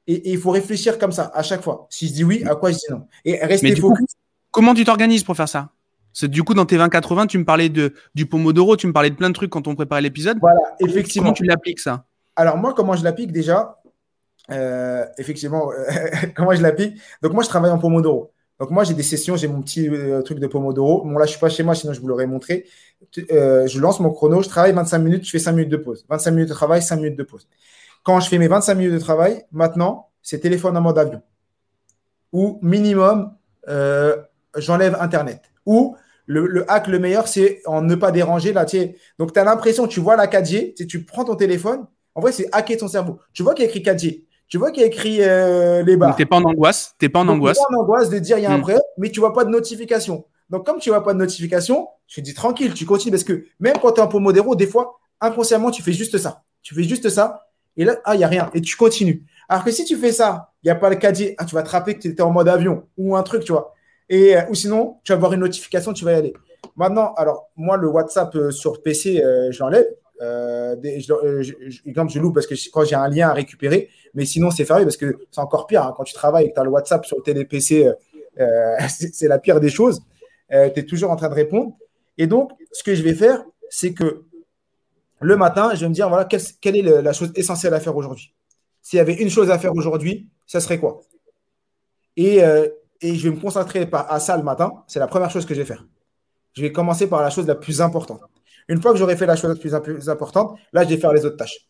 Et 0.07 0.33
il 0.33 0.39
faut 0.39 0.51
réfléchir 0.51 0.99
comme 0.99 1.13
ça 1.13 1.31
à 1.35 1.43
chaque 1.43 1.63
fois. 1.63 1.87
Si 1.91 2.09
je 2.09 2.13
dis 2.13 2.25
oui, 2.25 2.45
à 2.47 2.55
quoi 2.55 2.71
je 2.71 2.77
dis 2.77 2.87
non? 2.91 3.07
Et 3.25 3.37
rester 3.45 3.75
focus. 3.77 4.07
comment 4.51 4.75
tu 4.75 4.85
t'organises 4.85 5.25
pour 5.25 5.37
faire 5.37 5.49
ça? 5.49 5.71
C'est 6.13 6.29
du 6.29 6.45
coup 6.45 6.55
dans 6.55 6.67
tes 6.67 6.77
20-80, 6.77 7.27
tu 7.27 7.39
me 7.39 7.45
parlais 7.45 7.69
de 7.69 7.95
du 8.15 8.27
pomodoro, 8.27 8.77
tu 8.77 8.87
me 8.87 8.93
parlais 8.93 9.11
de 9.11 9.17
plein 9.17 9.29
de 9.29 9.35
trucs 9.35 9.51
quand 9.51 9.67
on 9.67 9.75
préparait 9.75 10.03
l'épisode. 10.03 10.39
Voilà, 10.41 10.61
effectivement. 10.81 11.27
Comment 11.27 11.35
tu 11.35 11.45
l'appliques 11.45 11.81
ça? 11.81 12.05
Alors 12.37 12.57
moi, 12.57 12.73
comment 12.75 12.95
je 12.95 13.03
l'applique 13.03 13.33
déjà 13.33 13.81
euh, 14.51 15.05
Effectivement, 15.19 15.71
comment 16.37 16.55
je 16.55 16.63
l'applique? 16.63 17.01
Donc 17.23 17.33
moi, 17.33 17.43
je 17.43 17.49
travaille 17.49 17.71
en 17.71 17.79
pomodoro. 17.79 18.33
Donc 18.61 18.71
moi, 18.71 18.85
j'ai 18.85 18.95
des 18.95 19.03
sessions, 19.03 19.37
j'ai 19.37 19.49
mon 19.49 19.63
petit 19.63 19.89
euh, 19.89 20.23
truc 20.23 20.39
de 20.39 20.47
pomodoro. 20.47 21.05
Bon 21.05 21.19
là, 21.19 21.27
je 21.27 21.33
suis 21.33 21.41
pas 21.41 21.49
chez 21.49 21.65
moi, 21.65 21.75
sinon 21.75 21.93
je 21.93 22.01
vous 22.01 22.07
l'aurais 22.07 22.27
montré. 22.27 22.67
Euh, 23.33 23.67
je 23.67 23.81
lance 23.81 23.99
mon 23.99 24.11
chrono, 24.11 24.43
je 24.43 24.49
travaille 24.49 24.73
25 24.73 24.99
minutes, 24.99 25.25
je 25.25 25.31
fais 25.31 25.41
5 25.41 25.53
minutes 25.53 25.71
de 25.71 25.77
pause. 25.77 26.07
25 26.09 26.31
minutes 26.31 26.49
de 26.49 26.55
travail, 26.55 26.81
5 26.81 26.97
minutes 26.97 27.19
de 27.19 27.25
pause. 27.25 27.49
Quand 28.05 28.21
je 28.21 28.29
fais 28.29 28.39
mes 28.39 28.49
25 28.49 28.75
minutes 28.75 28.93
de 28.93 28.99
travail, 28.99 29.45
maintenant, 29.51 30.11
c'est 30.23 30.39
téléphone 30.39 30.77
en 30.77 30.81
mode 30.81 30.99
avion. 30.99 31.23
Ou 32.33 32.59
minimum, 32.63 33.33
euh, 33.69 34.17
j'enlève 34.57 34.97
Internet. 35.01 35.43
Ou 35.67 35.97
le, 36.27 36.71
hack 36.71 36.87
le 36.87 36.99
meilleur, 36.99 37.29
c'est 37.29 37.61
en 37.67 37.83
ne 37.83 37.95
pas 37.95 38.11
déranger. 38.11 38.53
Là, 38.53 38.67
donc, 39.19 39.33
tu 39.33 39.39
as 39.39 39.45
l'impression, 39.45 39.87
tu 39.87 40.01
vois 40.01 40.17
la 40.17 40.27
4G, 40.27 40.87
tu 40.87 41.05
prends 41.05 41.25
ton 41.25 41.35
téléphone. 41.35 41.87
En 42.15 42.21
vrai, 42.21 42.33
c'est 42.33 42.49
hacker 42.53 42.77
ton 42.77 42.89
cerveau. 42.89 43.19
Tu 43.33 43.43
vois 43.43 43.55
qu'il 43.55 43.65
y 43.65 43.69
a 43.69 43.71
écrit 43.71 43.83
4G. 43.83 44.25
Tu 44.49 44.59
vois 44.59 44.71
qu'il 44.71 44.83
y 44.83 44.85
a 44.85 44.87
écrit 44.87 45.19
euh, 45.21 45.83
les 45.83 45.97
barres. 45.97 46.15
Tu 46.17 46.23
n'es 46.23 46.27
pas 46.27 46.37
en 46.37 46.45
angoisse. 46.45 46.95
Tu 46.99 47.07
n'es 47.07 47.09
pas 47.09 47.21
en 47.21 47.29
angoisse. 47.29 47.59
pas 47.59 47.77
en 47.77 47.83
angoisse 47.83 48.11
de 48.11 48.19
dire 48.19 48.39
il 48.39 48.43
y 48.43 48.47
a 48.47 48.53
un 48.53 48.59
hmm. 48.59 48.61
problème, 48.61 48.81
mais 48.99 49.11
tu 49.11 49.21
ne 49.21 49.25
vois 49.25 49.33
pas 49.33 49.45
de 49.45 49.51
notification. 49.51 50.27
Donc, 50.51 50.67
comme 50.67 50.79
tu 50.79 50.91
ne 50.91 50.95
vois 50.95 51.03
pas 51.03 51.15
de 51.15 51.19
notification, 51.19 51.89
tu 52.07 52.23
dis 52.23 52.35
tranquille, 52.35 52.75
tu 52.75 52.85
continues. 52.85 53.13
Parce 53.13 53.25
que 53.25 53.47
même 53.59 53.79
quand 53.81 53.93
tu 53.93 54.01
es 54.01 54.05
en 54.05 54.09
Pomodoro, 54.09 54.55
des 54.55 54.67
fois, 54.67 55.01
inconsciemment, 55.21 55.71
tu 55.71 55.83
fais 55.83 55.93
juste 55.93 56.19
ça. 56.19 56.43
Tu 56.63 56.75
fais 56.75 56.85
juste 56.85 57.09
ça. 57.09 57.44
Et 57.77 57.85
là, 57.85 57.97
ah, 58.05 58.15
il 58.15 58.19
n'y 58.19 58.25
a 58.25 58.29
rien. 58.29 58.51
Et 58.55 58.61
tu 58.61 58.77
continues. 58.77 59.25
Alors 59.49 59.65
que 59.65 59.71
si 59.71 59.85
tu 59.85 59.97
fais 59.97 60.13
ça, 60.13 60.53
il 60.63 60.69
n'y 60.69 60.71
a 60.71 60.75
pas 60.75 60.91
le 60.91 60.97
caddie, 60.97 61.35
ah, 61.39 61.45
tu 61.45 61.55
vas 61.55 61.63
te 61.63 61.71
rappeler 61.71 61.95
que 61.95 62.01
tu 62.01 62.09
étais 62.09 62.23
en 62.23 62.31
mode 62.31 62.49
avion 62.49 62.85
ou 62.97 63.17
un 63.17 63.23
truc, 63.23 63.45
tu 63.45 63.53
vois. 63.53 63.75
Et, 64.09 64.37
euh, 64.37 64.43
ou 64.51 64.55
sinon, 64.55 64.97
tu 65.05 65.13
vas 65.13 65.17
avoir 65.17 65.33
une 65.33 65.41
notification, 65.41 65.93
tu 65.93 66.05
vas 66.05 66.13
y 66.13 66.17
aller. 66.17 66.35
Maintenant, 66.77 67.15
alors, 67.15 67.51
moi, 67.57 67.77
le 67.77 67.89
WhatsApp 67.89 68.35
euh, 68.35 68.51
sur 68.51 68.83
PC, 68.83 69.23
euh, 69.23 69.51
je 69.51 69.59
l'enlève. 69.61 69.87
je 70.21 72.33
parce 72.33 72.47
que 72.47 72.55
quand 72.73 72.85
j'ai 72.85 72.95
un 72.95 73.09
lien 73.09 73.29
à 73.29 73.33
récupérer, 73.33 73.89
mais 74.15 74.25
sinon, 74.25 74.51
c'est 74.51 74.65
fermé 74.65 74.85
parce 74.85 74.97
que 74.97 75.19
c'est 75.31 75.41
encore 75.41 75.67
pire. 75.67 75.83
Hein. 75.83 75.95
quand 75.97 76.05
tu 76.05 76.15
travailles 76.15 76.47
et 76.47 76.49
que 76.51 76.55
tu 76.55 76.61
as 76.61 76.65
le 76.65 76.71
WhatsApp 76.71 77.05
sur 77.05 77.17
le 77.17 77.23
télé 77.23 77.45
PC, 77.45 77.91
c'est 78.89 79.29
la 79.29 79.39
pire 79.39 79.61
des 79.61 79.69
choses. 79.69 80.03
tu 80.51 80.57
es 80.57 80.83
toujours 80.85 81.11
en 81.11 81.17
train 81.17 81.29
de 81.29 81.35
répondre. 81.35 81.73
Et 82.17 82.27
donc, 82.27 82.53
ce 82.73 82.83
que 82.83 82.95
je 82.95 83.03
vais 83.03 83.15
faire, 83.15 83.45
c'est 83.69 83.93
que 83.93 84.25
le 85.25 85.37
matin, 85.37 85.71
je 85.75 85.81
vais 85.81 85.89
me 85.89 85.95
dire, 85.95 86.09
voilà, 86.09 86.27
quelle, 86.27 86.77
est 86.77 87.03
la 87.03 87.13
chose 87.15 87.33
essentielle 87.35 87.73
à 87.73 87.81
faire 87.81 87.97
aujourd'hui 87.97 88.35
S'il 88.83 88.99
y 88.99 89.01
avait 89.01 89.15
une 89.15 89.31
chose 89.31 89.51
à 89.51 89.59
faire 89.59 89.75
aujourd'hui, 89.75 90.29
ça 90.47 90.61
serait 90.61 90.79
quoi? 90.79 91.01
Euh, 92.19 92.69
et, 93.01 93.15
je 93.15 93.29
vais 93.29 93.35
me 93.35 93.41
concentrer 93.41 93.89
à 93.91 94.21
ça 94.21 94.37
le 94.37 94.43
matin. 94.43 94.85
C'est 94.87 94.99
la 94.99 95.07
première 95.07 95.31
chose 95.31 95.47
que 95.47 95.55
je 95.55 95.61
vais 95.61 95.67
faire. 95.67 95.87
Je 96.53 96.61
vais 96.61 96.73
commencer 96.73 97.07
par 97.09 97.23
la 97.23 97.31
chose 97.31 97.47
la 97.47 97.55
plus 97.55 97.81
importante. 97.81 98.21
Une 98.69 98.83
fois 98.83 98.93
que 98.93 98.99
j'aurai 98.99 99.17
fait 99.17 99.25
la 99.25 99.35
chose 99.35 99.59
la 99.65 99.81
plus, 99.81 100.09
importante, 100.11 100.59
là, 100.75 100.85
je 100.85 100.91
vais 100.91 100.99
faire 100.99 101.13
les 101.13 101.25
autres 101.25 101.37
tâches. 101.37 101.69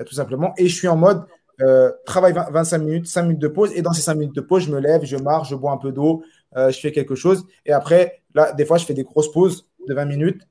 Euh, 0.00 0.04
tout 0.04 0.14
simplement. 0.14 0.52
Et 0.58 0.68
je 0.68 0.74
suis 0.74 0.88
en 0.88 0.96
mode 0.96 1.24
euh, 1.60 1.92
travail 2.04 2.34
25 2.34 2.78
minutes, 2.78 3.06
5 3.06 3.22
minutes 3.22 3.38
de 3.38 3.48
pause. 3.48 3.70
Et 3.76 3.82
dans 3.82 3.92
ces 3.92 4.02
5 4.02 4.14
minutes 4.14 4.34
de 4.34 4.40
pause, 4.40 4.64
je 4.64 4.72
me 4.72 4.80
lève, 4.80 5.04
je 5.04 5.16
marche, 5.16 5.50
je 5.50 5.54
bois 5.54 5.70
un 5.70 5.78
peu 5.78 5.92
d'eau, 5.92 6.24
je 6.56 6.78
fais 6.80 6.90
quelque 6.90 7.14
chose. 7.14 7.46
Et 7.64 7.72
après, 7.72 8.22
là, 8.34 8.52
des 8.52 8.66
fois, 8.66 8.78
je 8.78 8.84
fais 8.84 8.94
des 8.94 9.04
grosses 9.04 9.30
pauses 9.30 9.68
de 9.86 9.94
20 9.94 10.06
minutes 10.06 10.42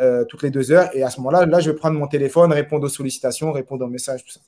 euh, 0.00 0.24
toutes 0.24 0.42
les 0.42 0.50
deux 0.50 0.70
heures. 0.70 0.88
Et 0.94 1.02
à 1.02 1.10
ce 1.10 1.18
moment-là, 1.18 1.44
là, 1.44 1.58
je 1.60 1.70
vais 1.70 1.76
prendre 1.76 1.98
mon 1.98 2.06
téléphone, 2.06 2.52
répondre 2.52 2.84
aux 2.84 2.88
sollicitations, 2.88 3.50
répondre 3.52 3.84
aux 3.84 3.88
messages, 3.88 4.24
tout 4.24 4.30
ça. 4.30 4.40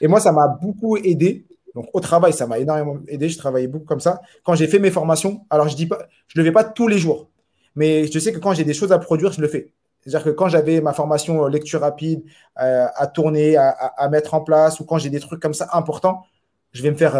Et 0.00 0.08
moi, 0.08 0.20
ça 0.20 0.30
m'a 0.30 0.48
beaucoup 0.48 0.96
aidé. 0.98 1.46
Donc, 1.74 1.86
au 1.92 2.00
travail, 2.00 2.32
ça 2.32 2.46
m'a 2.46 2.58
énormément 2.58 2.98
aidé. 3.08 3.28
Je 3.28 3.38
travaillais 3.38 3.66
beaucoup 3.66 3.86
comme 3.86 4.00
ça. 4.00 4.20
Quand 4.44 4.54
j'ai 4.54 4.66
fait 4.66 4.78
mes 4.78 4.90
formations, 4.90 5.46
alors 5.48 5.68
je 5.68 5.76
dis 5.76 5.86
pas, 5.86 5.98
je 6.26 6.38
ne 6.38 6.44
le 6.44 6.50
fais 6.50 6.52
pas 6.52 6.64
tous 6.64 6.86
les 6.86 6.98
jours, 6.98 7.30
mais 7.76 8.06
je 8.06 8.18
sais 8.18 8.32
que 8.32 8.38
quand 8.38 8.52
j'ai 8.52 8.64
des 8.64 8.74
choses 8.74 8.92
à 8.92 8.98
produire, 8.98 9.32
je 9.32 9.40
le 9.40 9.48
fais. 9.48 9.72
C'est-à-dire 10.00 10.24
que 10.24 10.30
quand 10.30 10.48
j'avais 10.48 10.80
ma 10.80 10.92
formation 10.92 11.44
euh, 11.44 11.48
lecture 11.48 11.80
rapide 11.80 12.22
euh, 12.60 12.86
à 12.94 13.06
tourner, 13.06 13.56
à, 13.56 14.08
mettre 14.10 14.34
en 14.34 14.40
place, 14.40 14.80
ou 14.80 14.84
quand 14.84 14.98
j'ai 14.98 15.10
des 15.10 15.20
trucs 15.20 15.40
comme 15.40 15.54
ça 15.54 15.68
importants, 15.72 16.24
je 16.72 16.82
vais 16.82 16.90
me 16.90 16.96
faire 16.96 17.16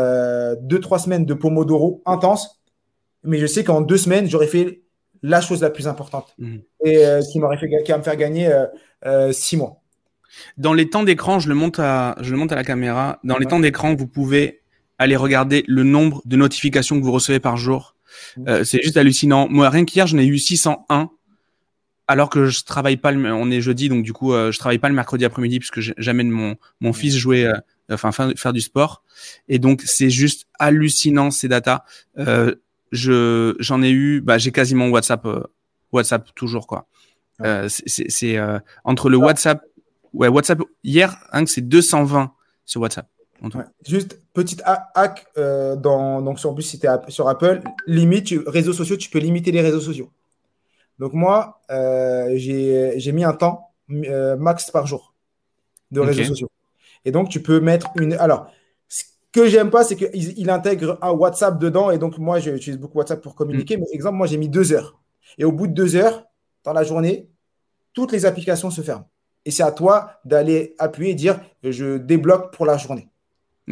deux, 0.61 0.79
trois 0.79 0.99
semaines 0.99 1.25
de 1.25 1.33
Pomodoro 1.33 2.03
intense. 2.05 2.61
Mais 3.25 3.39
je 3.39 3.47
sais 3.47 3.65
qu'en 3.65 3.81
deux 3.81 3.97
semaines, 3.97 4.29
j'aurais 4.29 4.47
fait 4.47 4.83
la 5.23 5.41
chose 5.41 5.62
la 5.62 5.71
plus 5.71 5.89
importante 5.89 6.35
mhm. 6.39 6.62
et 6.85 7.05
euh, 7.05 7.21
qui 7.21 7.39
m'aurait 7.39 7.59
fait 7.59 7.69
qui 7.85 7.93
va 7.93 7.99
me 7.99 8.03
faire 8.03 8.16
gagner 8.16 8.47
euh, 8.47 8.66
euh, 9.07 9.33
six 9.33 9.57
mois. 9.57 9.81
Dans 10.57 10.75
les 10.75 10.89
temps 10.89 11.03
d'écran, 11.03 11.39
je 11.39 11.49
le 11.49 11.55
monte 11.55 11.79
à 11.79 12.16
je 12.21 12.31
le 12.31 12.37
monte 12.37 12.53
à 12.53 12.57
la 12.57 12.64
caméra. 12.64 13.19
Dans 13.25 13.39
les 13.39 13.47
temps 13.47 13.61
d'écran, 13.61 13.95
vous 13.95 14.07
pouvez 14.07 14.61
aller 14.99 15.16
regarder 15.16 15.64
le 15.66 15.85
nombre 15.85 16.23
de 16.25 16.37
notifications 16.37 16.99
que 16.99 17.05
vous 17.05 17.12
recevez 17.12 17.41
par 17.41 17.57
jour. 17.57 17.95
Mhm. 18.37 18.64
c'est 18.64 18.83
juste 18.83 18.97
hallucinant. 18.97 19.49
Moi, 19.49 19.69
rien 19.71 19.85
qu'hier, 19.85 20.07
j'en 20.07 20.19
ai 20.19 20.27
eu 20.27 20.39
601 20.39 21.11
alors 22.11 22.31
que 22.31 22.47
je 22.47 22.64
travaille 22.64 22.97
pas 22.97 23.12
le, 23.12 23.33
on 23.33 23.51
est 23.51 23.61
jeudi 23.61 23.91
donc 23.91 24.03
du 24.03 24.14
coup 24.14 24.33
je 24.33 24.59
travaille 24.59 24.79
pas 24.79 24.89
le 24.89 24.95
mercredi 24.95 25.27
après-midi 25.27 25.59
puisque 25.59 25.81
j'amène 25.99 26.31
mon 26.31 26.57
mon 26.81 26.95
fils 26.95 27.14
jouer 27.19 27.53
enfin 27.91 28.12
faire 28.12 28.55
du 28.55 28.62
sport 28.62 29.03
et 29.47 29.59
donc 29.59 29.83
c'est 29.85 30.09
juste 30.09 30.47
hallucinant 30.59 31.31
ces 31.31 31.49
datas 31.49 31.85
je 32.93 33.55
j'en 33.59 33.82
ai 33.82 33.91
eu, 33.91 34.20
bah, 34.20 34.39
j'ai 34.39 34.53
quasiment 34.53 34.89
WhatsApp, 34.89 35.24
euh, 35.26 35.43
WhatsApp 35.93 36.34
toujours 36.34 36.66
quoi. 36.66 36.86
Euh, 37.43 37.68
c'est 37.68 38.36
euh, 38.36 38.59
entre 38.84 39.09
le 39.09 39.16
WhatsApp, 39.16 39.62
ouais 40.12 40.28
WhatsApp 40.28 40.61
hier, 40.82 41.16
hein, 41.32 41.45
c'est 41.47 41.61
220 41.61 42.32
sur 42.64 42.80
WhatsApp. 42.80 43.09
Juste 43.86 44.18
petite 44.34 44.62
hack 44.64 45.26
dans 45.36 46.22
donc 46.22 46.41
sur 46.41 46.55
plus 46.55 46.64
si 46.64 46.80
es 46.82 46.89
sur 47.11 47.28
Apple, 47.28 47.62
limite 47.86 48.34
réseaux 48.47 48.72
sociaux, 48.72 48.97
tu 48.97 49.11
peux 49.11 49.20
limiter 49.20 49.53
les 49.53 49.61
réseaux 49.61 49.80
sociaux. 49.80 50.11
Donc 50.99 51.12
moi, 51.12 51.61
j'ai 51.68 53.12
mis 53.12 53.22
un 53.22 53.34
temps 53.34 53.70
max 53.89 54.72
par 54.72 54.86
jour 54.86 55.14
de 55.93 56.01
réseaux 56.01 56.24
sociaux. 56.24 56.51
Et 57.05 57.12
donc 57.12 57.28
tu 57.28 57.41
peux 57.41 57.61
mettre 57.61 57.89
une. 57.95 58.14
Alors 58.14 58.51
que 59.43 59.49
j'aime 59.49 59.70
pas, 59.70 59.84
c'est 59.84 59.97
qu'il 59.97 60.39
il 60.39 60.51
intègre 60.51 60.99
un 61.03 61.11
WhatsApp 61.11 61.59
dedans. 61.59 61.91
Et 61.91 61.99
donc, 61.99 62.18
moi, 62.18 62.39
j'utilise 62.39 62.78
beaucoup 62.78 62.99
WhatsApp 62.99 63.20
pour 63.20 63.34
communiquer. 63.34 63.76
Mm. 63.76 63.80
Mais 63.80 63.86
exemple, 63.93 64.16
moi, 64.16 64.26
j'ai 64.26 64.36
mis 64.36 64.49
deux 64.49 64.72
heures. 64.72 65.01
Et 65.39 65.45
au 65.45 65.53
bout 65.53 65.66
de 65.66 65.72
deux 65.72 65.97
heures, 65.97 66.24
dans 66.64 66.72
la 66.72 66.82
journée, 66.82 67.28
toutes 67.93 68.12
les 68.12 68.26
applications 68.26 68.70
se 68.70 68.80
ferment. 68.80 69.09
Et 69.45 69.51
c'est 69.51 69.62
à 69.62 69.72
toi 69.72 70.20
d'aller 70.24 70.74
appuyer 70.78 71.12
et 71.12 71.14
dire 71.14 71.41
je 71.62 71.97
débloque 71.97 72.53
pour 72.53 72.66
la 72.66 72.76
journée. 72.76 73.09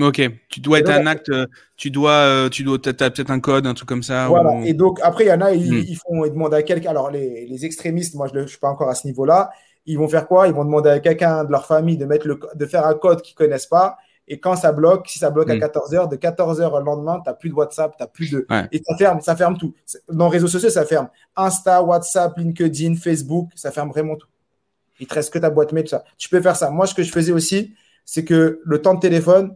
Ok, 0.00 0.20
tu 0.48 0.60
dois 0.60 0.80
être 0.80 0.90
un 0.90 1.06
acte, 1.06 1.30
tu 1.76 1.90
dois, 1.90 2.10
euh, 2.10 2.48
tu 2.50 2.64
dois, 2.64 2.76
as 2.76 2.92
peut-être 2.92 3.30
un 3.30 3.40
code, 3.40 3.66
un 3.66 3.72
truc 3.72 3.88
comme 3.88 4.02
ça. 4.02 4.28
Voilà. 4.28 4.60
Et 4.64 4.74
donc 4.74 5.00
après, 5.02 5.24
il 5.24 5.28
y 5.28 5.32
en 5.32 5.40
a, 5.40 5.52
ils, 5.52 5.92
hmm. 5.92 5.96
font, 5.96 6.24
ils 6.24 6.32
demandent 6.32 6.54
à 6.54 6.62
quelqu'un. 6.62 6.90
Alors 6.90 7.10
les, 7.10 7.64
extrémistes, 7.64 8.14
moi 8.14 8.28
je 8.32 8.38
ne 8.38 8.46
suis 8.46 8.58
pas 8.58 8.68
encore 8.68 8.90
à 8.90 8.94
ce 8.94 9.06
niveau-là. 9.06 9.50
Ils 9.86 9.96
vont 9.96 10.08
faire 10.08 10.26
quoi? 10.26 10.48
Ils 10.48 10.54
vont 10.54 10.64
demander 10.64 10.90
à 10.90 11.00
quelqu'un 11.00 11.44
de 11.44 11.50
leur 11.50 11.66
famille 11.66 11.96
de 11.96 12.04
mettre 12.04 12.26
le, 12.26 12.38
de 12.54 12.66
faire 12.66 12.86
un 12.86 12.94
code 12.94 13.22
qu'ils 13.22 13.34
connaissent 13.34 13.66
pas. 13.66 13.96
Et 14.28 14.40
quand 14.40 14.56
ça 14.56 14.72
bloque, 14.72 15.08
si 15.08 15.18
ça 15.18 15.30
bloque 15.30 15.50
à 15.50 15.54
14h, 15.54 16.06
hmm. 16.06 16.08
de 16.08 16.16
14h 16.16 16.78
le 16.78 16.84
lendemain, 16.84 17.20
tu 17.22 17.28
n'as 17.30 17.34
plus 17.34 17.48
de 17.48 17.54
WhatsApp, 17.54 17.96
tu 17.96 18.02
n'as 18.02 18.08
plus 18.08 18.30
de. 18.30 18.46
Et 18.72 18.82
ça 18.84 18.96
ferme, 18.96 19.20
ça 19.20 19.36
ferme 19.36 19.56
tout. 19.56 19.74
Dans 20.08 20.26
les 20.26 20.32
réseaux 20.32 20.48
sociaux, 20.48 20.70
ça 20.70 20.84
ferme. 20.84 21.08
Insta, 21.36 21.82
WhatsApp, 21.82 22.36
LinkedIn, 22.36 22.96
Facebook, 22.96 23.50
ça 23.54 23.70
ferme 23.70 23.90
vraiment 23.90 24.16
tout. 24.16 24.28
Il 24.98 25.06
te 25.06 25.14
reste 25.14 25.32
que 25.32 25.38
ta 25.38 25.50
boîte 25.50 25.72
mail, 25.72 25.84
tout 25.84 25.90
ça. 25.90 26.04
Tu 26.18 26.28
peux 26.28 26.40
faire 26.40 26.56
ça. 26.56 26.70
Moi, 26.70 26.86
ce 26.86 26.94
que 26.94 27.02
je 27.02 27.12
faisais 27.12 27.32
aussi, 27.32 27.74
c'est 28.04 28.24
que 28.24 28.60
le 28.64 28.82
temps 28.82 28.94
de 28.94 29.00
téléphone, 29.00 29.54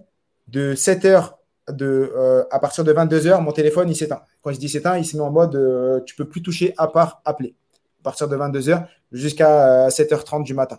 de 0.48 0.74
7 0.74 1.04
heures 1.04 1.38
de, 1.68 2.12
euh, 2.16 2.44
à 2.50 2.58
partir 2.58 2.84
de 2.84 2.92
22 2.92 3.26
heures, 3.26 3.42
mon 3.42 3.52
téléphone, 3.52 3.88
il 3.88 3.96
s'éteint. 3.96 4.22
Quand 4.42 4.52
je 4.52 4.58
dis 4.58 4.68
s'éteint, 4.68 4.98
il 4.98 5.04
se 5.04 5.16
met 5.16 5.22
en 5.22 5.30
mode 5.30 5.54
euh, 5.54 6.00
tu 6.04 6.14
peux 6.14 6.24
plus 6.24 6.42
toucher 6.42 6.74
à 6.76 6.88
part 6.88 7.22
appeler. 7.24 7.54
À 8.00 8.04
partir 8.04 8.28
de 8.28 8.36
22 8.36 8.70
heures 8.70 8.84
jusqu'à 9.12 9.88
7h30 9.88 10.40
euh, 10.40 10.42
du 10.42 10.54
matin. 10.54 10.78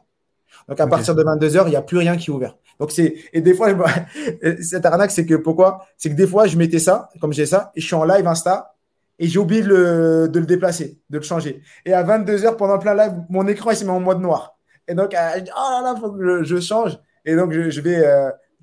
Donc 0.68 0.80
à 0.80 0.88
partir 0.88 1.16
de 1.16 1.24
22 1.24 1.58
heures, 1.58 1.68
il 1.68 1.72
n'y 1.72 1.76
a 1.76 1.82
plus 1.82 1.98
rien 1.98 2.18
qui 2.18 2.30
est 2.30 2.34
ouvert. 2.34 2.58
Donc 2.82 2.91
c'est 2.91 3.13
et 3.32 3.39
des 3.39 3.53
fois 3.53 3.69
cette 4.61 4.86
arnaque 4.86 5.11
c'est 5.11 5.25
que 5.25 5.36
pourquoi? 5.36 5.86
C'est 5.97 6.09
que 6.09 6.15
des 6.15 6.27
fois 6.27 6.47
je 6.47 6.57
mettais 6.57 6.79
ça 6.79 7.09
comme 7.21 7.32
j'ai 7.32 7.45
ça 7.45 7.71
et 7.75 7.79
je 7.79 7.86
suis 7.86 7.95
en 7.95 8.03
live 8.03 8.27
Insta 8.27 8.75
et 9.19 9.27
j'ai 9.27 9.38
oublié 9.38 9.61
de 9.61 9.67
le, 9.67 10.27
de 10.27 10.39
le, 10.39 10.45
déplacer, 10.47 10.99
de 11.11 11.19
le 11.19 11.23
changer. 11.23 11.61
Et 11.86 11.93
à 11.93 12.01
22 12.01 12.43
heures 12.43 12.57
pendant 12.57 12.79
plein 12.79 12.95
live, 12.95 13.13
mon 13.29 13.47
écran 13.47 13.71
il 13.71 13.77
se 13.77 13.86
met 13.86 13.91
en 13.91 13.99
mode 13.99 14.19
noir. 14.19 14.57
Et 14.88 14.95
donc 14.95 15.11
je 15.13 15.39
dis 15.41 15.51
oh 15.55 15.71
là 15.71 15.93
là, 15.93 15.95
faut 15.99 16.11
que 16.11 16.43
je, 16.43 16.59
change. 16.59 16.97
Et 17.23 17.36
donc 17.36 17.53
je, 17.53 17.82
vais 17.82 18.03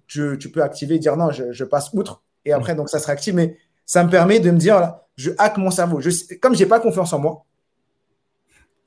tu 0.09 0.51
peux 0.53 0.63
activer 0.63 0.97
et 0.97 0.99
dire 0.99 1.17
non, 1.17 1.31
je, 1.31 1.65
passe 1.65 1.91
outre. 1.93 2.23
Et 2.45 2.53
après, 2.53 2.75
donc 2.75 2.89
ça 2.89 2.99
se 2.99 3.07
réactive. 3.07 3.35
Mais 3.35 3.57
ça 3.87 4.05
me 4.05 4.11
permet 4.11 4.41
de 4.41 4.51
me 4.51 4.59
dire, 4.59 4.81
là, 4.81 5.07
je 5.17 5.31
hack 5.39 5.59
mon 5.59 5.71
cerveau. 5.71 6.01
Je, 6.01 6.11
comme 6.41 6.55
je 6.55 6.63
n'ai 6.63 6.69
pas 6.69 6.81
confiance 6.81 7.13
en 7.13 7.19
moi, 7.19 7.45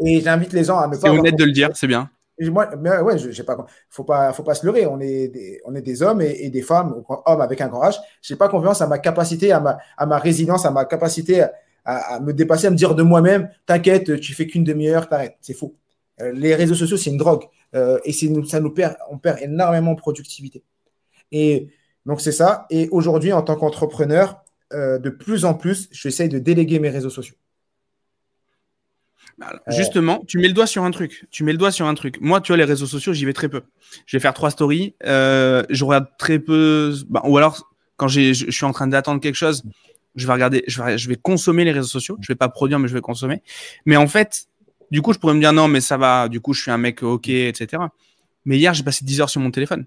et 0.03 0.19
j'invite 0.19 0.51
les 0.53 0.63
gens 0.63 0.79
à 0.79 0.87
ne 0.87 0.93
pas. 0.93 1.01
C'est 1.01 1.09
honnête 1.09 1.37
de 1.37 1.43
le 1.43 1.51
dire, 1.51 1.69
c'est 1.73 1.87
bien. 1.87 2.09
Moi, 2.49 2.69
mais 2.79 2.97
ouais, 2.99 3.17
j'ai 3.17 3.43
pas, 3.43 3.57
faut 3.89 4.03
pas, 4.03 4.33
faut 4.33 4.43
pas 4.43 4.55
se 4.55 4.65
leurrer. 4.65 4.87
On 4.87 4.99
est 4.99 5.27
des, 5.27 5.61
on 5.65 5.75
est 5.75 5.81
des 5.81 6.01
hommes 6.01 6.21
et, 6.21 6.49
des 6.49 6.61
femmes, 6.61 7.03
hommes 7.25 7.41
avec 7.41 7.61
un 7.61 7.67
grand 7.67 7.83
H. 7.83 7.97
J'ai 8.21 8.35
pas 8.35 8.49
confiance 8.49 8.81
à 8.81 8.87
ma 8.87 8.97
capacité, 8.99 9.51
à 9.51 9.59
ma, 9.59 9.77
à 9.97 10.05
ma 10.05 10.17
résilience, 10.17 10.65
à 10.65 10.71
ma 10.71 10.85
capacité 10.85 11.45
à, 11.85 12.19
me 12.19 12.33
dépasser, 12.33 12.67
à 12.67 12.69
me 12.69 12.75
dire 12.75 12.95
de 12.95 13.03
moi-même, 13.03 13.49
t'inquiète, 13.65 14.19
tu 14.19 14.33
fais 14.33 14.47
qu'une 14.47 14.63
demi-heure, 14.63 15.09
t'arrêtes. 15.09 15.37
C'est 15.41 15.53
faux. 15.53 15.75
Euh, 16.21 16.31
les 16.33 16.55
réseaux 16.55 16.75
sociaux, 16.75 16.97
c'est 16.97 17.09
une 17.09 17.17
drogue 17.17 17.45
euh, 17.75 17.99
et 18.05 18.13
ça 18.13 18.59
nous 18.59 18.71
perd, 18.71 18.95
on 19.09 19.17
perd 19.17 19.39
énormément 19.41 19.93
de 19.93 19.99
productivité. 19.99 20.63
Et 21.31 21.69
donc, 22.05 22.21
c'est 22.21 22.31
ça. 22.31 22.65
Et 22.69 22.89
aujourd'hui, 22.89 23.33
en 23.33 23.41
tant 23.41 23.55
qu'entrepreneur, 23.55 24.43
euh, 24.73 24.99
de 24.99 25.09
plus 25.09 25.45
en 25.45 25.53
plus, 25.53 25.87
j'essaye 25.91 26.29
de 26.29 26.39
déléguer 26.39 26.79
mes 26.79 26.89
réseaux 26.89 27.09
sociaux. 27.09 27.35
Bah, 29.37 29.53
justement, 29.67 30.23
tu 30.27 30.37
mets 30.37 30.47
le 30.47 30.53
doigt 30.53 30.67
sur 30.67 30.83
un 30.83 30.91
truc. 30.91 31.25
Tu 31.31 31.43
mets 31.43 31.51
le 31.51 31.57
doigt 31.57 31.71
sur 31.71 31.87
un 31.87 31.93
truc. 31.93 32.19
Moi, 32.21 32.41
tu 32.41 32.51
vois, 32.51 32.57
les 32.57 32.63
réseaux 32.63 32.85
sociaux, 32.85 33.13
j'y 33.13 33.25
vais 33.25 33.33
très 33.33 33.49
peu. 33.49 33.61
Je 34.05 34.17
vais 34.17 34.21
faire 34.21 34.33
trois 34.33 34.51
stories. 34.51 34.93
Euh, 35.05 35.63
je 35.69 35.83
regarde 35.83 36.07
très 36.17 36.39
peu. 36.39 36.93
Bah, 37.09 37.21
ou 37.25 37.37
alors, 37.37 37.69
quand 37.97 38.07
je 38.07 38.33
suis 38.33 38.65
en 38.65 38.71
train 38.71 38.87
d'attendre 38.87 39.21
quelque 39.21 39.35
chose, 39.35 39.63
je 40.15 40.27
vais 40.27 40.33
regarder, 40.33 40.63
je 40.67 40.81
vais, 40.81 40.97
je 40.97 41.07
vais 41.07 41.15
consommer 41.15 41.65
les 41.65 41.71
réseaux 41.71 41.87
sociaux. 41.87 42.17
Je 42.21 42.27
vais 42.27 42.35
pas 42.35 42.49
produire, 42.49 42.79
mais 42.79 42.87
je 42.87 42.93
vais 42.93 43.01
consommer. 43.01 43.41
Mais 43.85 43.97
en 43.97 44.07
fait, 44.07 44.47
du 44.91 45.01
coup, 45.01 45.13
je 45.13 45.19
pourrais 45.19 45.33
me 45.33 45.39
dire 45.39 45.53
non, 45.53 45.67
mais 45.67 45.81
ça 45.81 45.97
va. 45.97 46.27
Du 46.27 46.41
coup, 46.41 46.53
je 46.53 46.61
suis 46.61 46.71
un 46.71 46.77
mec 46.77 47.01
ok, 47.01 47.29
etc. 47.29 47.83
Mais 48.45 48.57
hier, 48.57 48.73
j'ai 48.73 48.83
passé 48.83 49.05
10 49.05 49.21
heures 49.21 49.29
sur 49.29 49.39
mon 49.41 49.51
téléphone. 49.51 49.85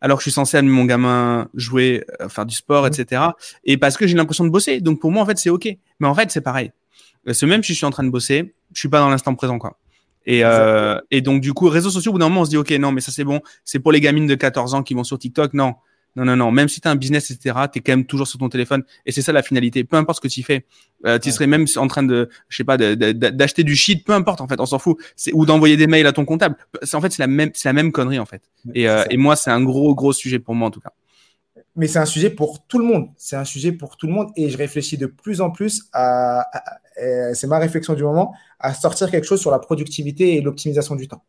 Alors 0.00 0.18
que 0.18 0.22
je 0.22 0.30
suis 0.30 0.34
censé 0.34 0.56
amener 0.56 0.72
mon 0.72 0.84
gamin 0.84 1.48
jouer, 1.54 2.04
euh, 2.20 2.28
faire 2.28 2.46
du 2.46 2.54
sport, 2.54 2.84
mmh. 2.84 2.88
etc. 2.88 3.22
Et 3.64 3.76
parce 3.76 3.96
que 3.96 4.06
j'ai 4.06 4.16
l'impression 4.16 4.44
de 4.44 4.50
bosser. 4.50 4.80
Donc 4.80 5.00
pour 5.00 5.10
moi, 5.10 5.22
en 5.22 5.26
fait, 5.26 5.38
c'est 5.38 5.50
OK. 5.50 5.68
Mais 6.00 6.08
en 6.08 6.14
fait, 6.14 6.30
c'est 6.30 6.40
pareil. 6.40 6.72
Ce 7.30 7.44
même 7.46 7.62
si 7.62 7.72
je 7.72 7.78
suis 7.78 7.86
en 7.86 7.90
train 7.90 8.04
de 8.04 8.10
bosser, 8.10 8.54
je 8.72 8.80
suis 8.80 8.88
pas 8.88 9.00
dans 9.00 9.08
l'instant 9.08 9.34
présent, 9.34 9.58
quoi. 9.58 9.78
Et, 10.26 10.44
euh, 10.44 10.98
et 11.10 11.22
donc, 11.22 11.40
du 11.40 11.52
coup, 11.52 11.68
réseaux 11.68 11.90
sociaux, 11.90 12.10
au 12.10 12.14
bout 12.14 12.18
d'un 12.18 12.28
moment, 12.28 12.42
on 12.42 12.44
se 12.44 12.50
dit, 12.50 12.56
OK, 12.56 12.70
non, 12.72 12.92
mais 12.92 13.00
ça, 13.00 13.10
c'est 13.10 13.24
bon. 13.24 13.40
C'est 13.64 13.78
pour 13.78 13.92
les 13.92 14.00
gamines 14.00 14.26
de 14.26 14.34
14 14.34 14.74
ans 14.74 14.82
qui 14.82 14.94
vont 14.94 15.04
sur 15.04 15.18
TikTok. 15.18 15.54
Non, 15.54 15.74
non, 16.16 16.24
non, 16.24 16.36
non. 16.36 16.50
Même 16.50 16.68
si 16.68 16.80
tu 16.80 16.88
as 16.88 16.90
un 16.90 16.96
business, 16.96 17.30
etc., 17.30 17.56
tu 17.72 17.78
es 17.78 17.82
quand 17.82 17.92
même 17.92 18.04
toujours 18.04 18.26
sur 18.26 18.38
ton 18.38 18.48
téléphone. 18.48 18.82
Et 19.06 19.12
c'est 19.12 19.22
ça 19.22 19.32
la 19.32 19.42
finalité. 19.42 19.82
Peu 19.84 19.96
importe 19.96 20.16
ce 20.16 20.20
que 20.20 20.32
tu 20.32 20.42
fais. 20.42 20.66
Euh, 21.06 21.18
tu 21.18 21.30
serais 21.30 21.46
même 21.46 21.64
en 21.76 21.86
train 21.86 22.02
de, 22.02 22.28
je 22.48 22.56
sais 22.56 22.64
pas, 22.64 22.76
d'acheter 22.76 23.64
du 23.64 23.74
shit. 23.74 24.04
Peu 24.04 24.12
importe, 24.12 24.40
en 24.40 24.48
fait. 24.48 24.60
On 24.60 24.66
s'en 24.66 24.78
fout. 24.78 24.98
Ou 25.32 25.46
d'envoyer 25.46 25.76
des 25.76 25.86
mails 25.86 26.06
à 26.06 26.12
ton 26.12 26.24
comptable. 26.24 26.56
En 26.92 27.00
fait, 27.00 27.10
c'est 27.10 27.22
la 27.22 27.26
même, 27.26 27.50
la 27.64 27.72
même 27.72 27.90
connerie, 27.90 28.18
en 28.18 28.26
fait. 28.26 28.42
Et, 28.74 28.88
euh, 28.88 29.04
et 29.08 29.16
moi, 29.16 29.36
c'est 29.36 29.50
un 29.50 29.62
gros, 29.62 29.94
gros 29.94 30.12
sujet 30.12 30.38
pour 30.38 30.54
moi, 30.54 30.68
en 30.68 30.70
tout 30.70 30.80
cas. 30.80 30.92
Mais 31.76 31.86
c'est 31.86 31.98
un 31.98 32.06
sujet 32.06 32.30
pour 32.30 32.66
tout 32.66 32.78
le 32.78 32.84
monde. 32.84 33.08
C'est 33.16 33.36
un 33.36 33.44
sujet 33.44 33.72
pour 33.72 33.96
tout 33.96 34.06
le 34.06 34.12
monde. 34.12 34.30
Et 34.36 34.50
je 34.50 34.58
réfléchis 34.58 34.98
de 34.98 35.06
plus 35.06 35.40
en 35.40 35.50
plus 35.50 35.84
à, 35.92 36.46
c'est 37.34 37.46
ma 37.46 37.58
réflexion 37.58 37.94
du 37.94 38.02
moment, 38.02 38.34
à 38.58 38.74
sortir 38.74 39.10
quelque 39.10 39.24
chose 39.24 39.40
sur 39.40 39.50
la 39.50 39.58
productivité 39.58 40.36
et 40.36 40.40
l'optimisation 40.40 40.94
du 40.96 41.08
temps. 41.08 41.24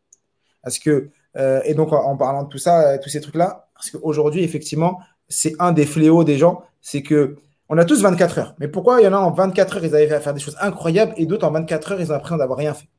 Parce 0.64 0.80
que, 0.80 1.10
euh, 1.38 1.62
et 1.66 1.74
donc, 1.74 1.92
en, 1.94 2.16
parlant 2.18 2.44
de 2.44 2.50
tout 2.50 2.58
ça, 2.58 2.98
tous 3.00 3.10
ces 3.10 3.22
trucs-là, 3.22 3.68
parce 3.74 3.90
qu'aujourd'hui, 3.92 4.44
effectivement, 4.44 5.00
c'est 5.28 5.56
un 5.60 5.72
des 5.72 5.86
fléaux 5.86 6.24
des 6.24 6.38
gens, 6.38 6.64
c'est 6.82 7.02
que 7.02 7.38
on 7.70 7.78
a 7.78 7.86
tous 7.86 8.02
24 8.02 8.40
heures. 8.40 8.56
Mais 8.60 8.68
pourquoi 8.68 9.00
il 9.00 9.06
y 9.06 9.08
en 9.08 9.14
a 9.14 9.18
en 9.18 9.32
24 9.32 9.78
heures, 9.78 9.86
ils 9.86 9.96
arrivent 9.96 10.14
à 10.14 10.20
faire 10.20 10.34
des 10.34 10.42
choses 10.42 10.58
incroyables 10.60 11.14
et 11.16 11.26
d'autres 11.26 11.48
en 11.48 11.52
24 11.52 11.94
heures, 11.94 12.02
ils 12.02 12.10
ont 12.12 12.14
l'impression 12.14 12.38
d'avoir 12.38 12.60
rien 12.60 12.74
fait? 12.74 12.90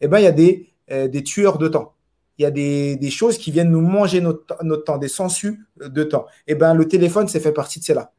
Eh 0.00 0.08
bien, 0.08 0.18
il 0.18 0.24
y 0.24 0.26
a 0.26 0.32
des, 0.32 0.72
euh, 0.90 1.06
des 1.06 1.22
tueurs 1.22 1.58
de 1.58 1.68
temps. 1.68 1.92
Il 2.40 2.42
y 2.42 2.46
a 2.46 2.50
des, 2.50 2.96
des, 2.96 3.10
choses 3.10 3.36
qui 3.36 3.50
viennent 3.50 3.70
nous 3.70 3.82
manger 3.82 4.22
notre, 4.22 4.64
notre 4.64 4.84
temps, 4.84 4.96
des 4.96 5.08
sensus 5.08 5.60
de 5.78 6.02
temps. 6.04 6.24
Eh 6.46 6.54
bien, 6.54 6.72
le 6.72 6.88
téléphone, 6.88 7.28
ça 7.28 7.38
fait 7.38 7.52
partie 7.52 7.80
de 7.80 7.84
cela. 7.84 8.12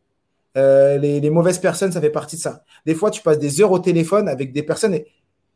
Euh, 0.57 0.99
les, 0.99 1.19
les, 1.19 1.29
mauvaises 1.31 1.57
personnes, 1.57 1.91
ça 1.91 1.99
fait 1.99 2.11
partie 2.11 2.35
de 2.35 2.41
ça. 2.41 2.63
Des 2.85 2.93
fois, 2.93 3.09
tu 3.09 3.23
passes 3.23 3.39
des 3.39 3.61
heures 3.61 3.71
au 3.71 3.79
téléphone 3.79 4.29
avec 4.29 4.53
des 4.53 4.61
personnes 4.61 4.93
et, 4.93 5.07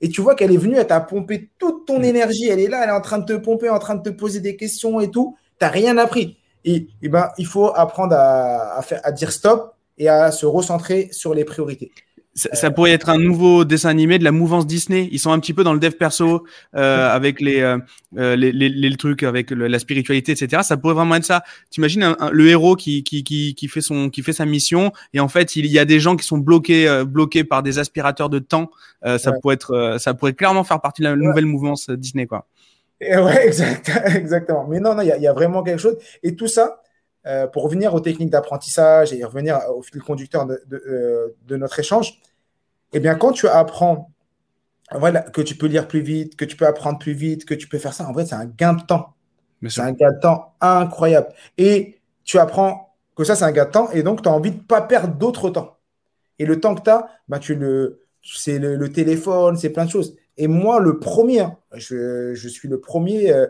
et 0.01 0.09
tu 0.09 0.20
vois 0.20 0.34
qu'elle 0.34 0.51
est 0.51 0.57
venue, 0.57 0.78
elle 0.78 0.88
t'a 0.88 0.99
pompé 0.99 1.51
toute 1.59 1.86
ton 1.86 1.99
mm. 1.99 2.05
énergie, 2.05 2.47
elle 2.49 2.59
est 2.59 2.68
là, 2.68 2.82
elle 2.84 2.89
est 2.89 2.93
en 2.93 3.01
train 3.01 3.20
de 3.20 3.26
te 3.26 3.34
pomper, 3.34 3.70
en 3.70 3.78
train 3.78 3.93
de 3.93 4.01
te 4.01 4.09
poser 4.09 4.39
des 4.39 4.55
questions 4.55 4.99
et 4.99 5.11
tout 5.11 5.38
tu 5.59 5.66
n'as 5.66 5.72
rien 5.72 5.97
appris. 5.99 6.38
Et, 6.63 6.88
ben, 7.03 7.30
il 7.38 7.45
faut 7.45 7.72
apprendre 7.76 8.16
à, 8.18 8.82
faire, 8.82 8.99
à 9.03 9.11
dire 9.11 9.32
stop 9.32 9.76
et 9.97 10.09
à 10.09 10.32
se 10.32 10.45
recentrer 10.45 11.09
sur 11.11 11.34
les 11.34 11.45
priorités. 11.45 11.91
Ça, 12.36 12.70
pourrait 12.70 12.92
être 12.92 13.08
un 13.08 13.18
nouveau 13.18 13.64
dessin 13.64 13.88
animé 13.88 14.20
de 14.20 14.26
la 14.26 14.34
mouvance 14.34 14.68
Disney. 14.68 15.08
Ils 15.10 15.20
sont 15.20 15.32
un 15.32 15.40
petit 15.40 15.54
peu 15.54 15.64
dans 15.64 15.72
le 15.72 15.80
dev 15.80 15.92
perso 15.92 16.46
euh, 16.76 17.10
avec 17.16 17.40
les, 17.40 17.62
euh, 17.62 17.78
euh, 18.18 18.36
les, 18.36 18.52
les, 18.52 18.68
les, 18.68 18.98
trucs, 18.98 19.24
avec 19.24 19.52
la 19.52 19.80
spiritualité, 19.80 20.34
etc. 20.34 20.64
Ça 20.66 20.76
pourrait 20.76 20.96
vraiment 20.96 21.16
être 21.16 21.24
ça. 21.24 21.44
T'imagines 21.70 22.14
le 22.32 22.48
héros 22.50 22.76
qui, 22.76 23.04
qui, 23.06 23.24
qui, 23.24 23.56
qui, 23.56 23.68
fait 23.70 23.80
son, 23.80 24.10
qui 24.10 24.22
fait 24.22 24.34
sa 24.34 24.46
mission 24.46 24.92
et 25.14 25.22
en 25.22 25.30
fait 25.30 25.56
il 25.56 25.66
y 25.68 25.80
a 25.80 25.86
des 25.86 26.02
gens 26.02 26.18
qui 26.18 26.28
sont 26.28 26.38
bloqués, 26.38 27.04
bloqués 27.08 27.46
par 27.46 27.64
des 27.64 27.80
aspirateurs 27.80 28.30
de 28.30 28.40
temps. 28.40 28.70
ça 29.02 29.32
pourrait 29.42 29.56
être, 29.56 29.96
ça 29.98 30.14
pourrait 30.14 30.34
clairement 30.34 30.66
faire 30.66 30.82
partie 30.82 31.04
de 31.04 31.08
la 31.08 31.16
nouvelle 31.16 31.46
mouvance 31.46 31.90
Disney, 31.90 32.28
quoi. 32.28 32.48
Ouais, 33.02 33.46
exact, 33.48 33.92
exactement. 34.14 34.68
Mais 34.68 34.80
non, 34.80 34.96
non, 34.96 35.02
il 35.02 35.08
y, 35.08 35.28
a 35.28 35.34
vraiment 35.34 35.64
quelque 35.64 35.80
chose. 35.80 35.98
Et 36.24 36.36
tout 36.36 36.48
ça, 36.48 36.82
euh, 37.28 37.47
pour 37.47 37.63
revenir 37.63 37.93
aux 37.93 37.99
techniques 37.99 38.30
d'apprentissage 38.30 39.13
et 39.13 39.23
revenir 39.23 39.59
au 39.76 39.82
fil 39.82 40.01
conducteur 40.01 40.45
de, 40.45 40.61
de, 40.67 40.84
euh, 40.88 41.36
de, 41.47 41.57
notre 41.57 41.80
échange, 41.80 42.19
eh 42.93 42.99
bien, 42.99 43.15
quand 43.15 43.32
tu 43.32 43.47
apprends 43.47 44.11
voilà, 44.91 45.21
que 45.21 45.41
tu 45.41 45.55
peux 45.55 45.65
lire 45.67 45.88
plus 45.88 46.01
vite, 46.01 46.36
que 46.36 46.45
tu 46.45 46.55
peux 46.55 46.67
apprendre 46.67 46.99
plus 46.99 47.13
vite, 47.13 47.45
que 47.45 47.55
tu 47.55 47.67
peux 47.67 47.80
faire 47.80 47.93
ça, 47.93 48.07
en 48.07 48.11
vrai, 48.11 48.26
c'est 48.26 48.36
un 48.36 48.45
gain 48.45 48.73
de 48.73 48.84
temps. 48.84 49.15
C'est 49.67 49.82
un 49.82 49.93
gain 49.93 50.11
de 50.11 50.19
temps 50.19 50.53
incroyable. 50.61 51.30
Et 51.57 51.99
tu 52.23 52.38
apprends 52.38 52.95
que 53.15 53.23
ça, 53.23 53.36
c'est 53.36 53.45
un 53.45 53.51
gain 53.51 53.65
de 53.65 53.71
temps, 53.71 53.89
et 53.91 54.03
donc 54.03 54.21
tu 54.21 54.30
as 54.30 54.32
envie 54.32 54.51
de 54.51 54.57
ne 54.57 54.61
pas 54.61 54.82
perdre 54.82 55.15
d'autres 55.15 55.49
temps. 55.49 55.78
Et 56.38 56.45
le 56.45 56.59
temps 56.59 56.76
que 56.76 56.82
tu 56.82 56.89
as, 56.89 57.09
bah, 57.28 57.39
tu 57.39 57.55
le, 57.55 58.01
c'est 58.21 58.59
le, 58.59 58.76
le 58.76 58.91
téléphone, 58.91 59.55
c'est 59.57 59.69
plein 59.69 59.86
de 59.86 59.89
choses. 59.89 60.15
Et 60.38 60.47
moi, 60.47 60.80
le 60.80 60.99
premier, 60.99 61.41
hein, 61.41 61.57
je, 61.73 62.34
je 62.34 62.47
suis 62.49 62.67
le 62.67 62.80
premier 62.80 63.32
euh, 63.32 63.47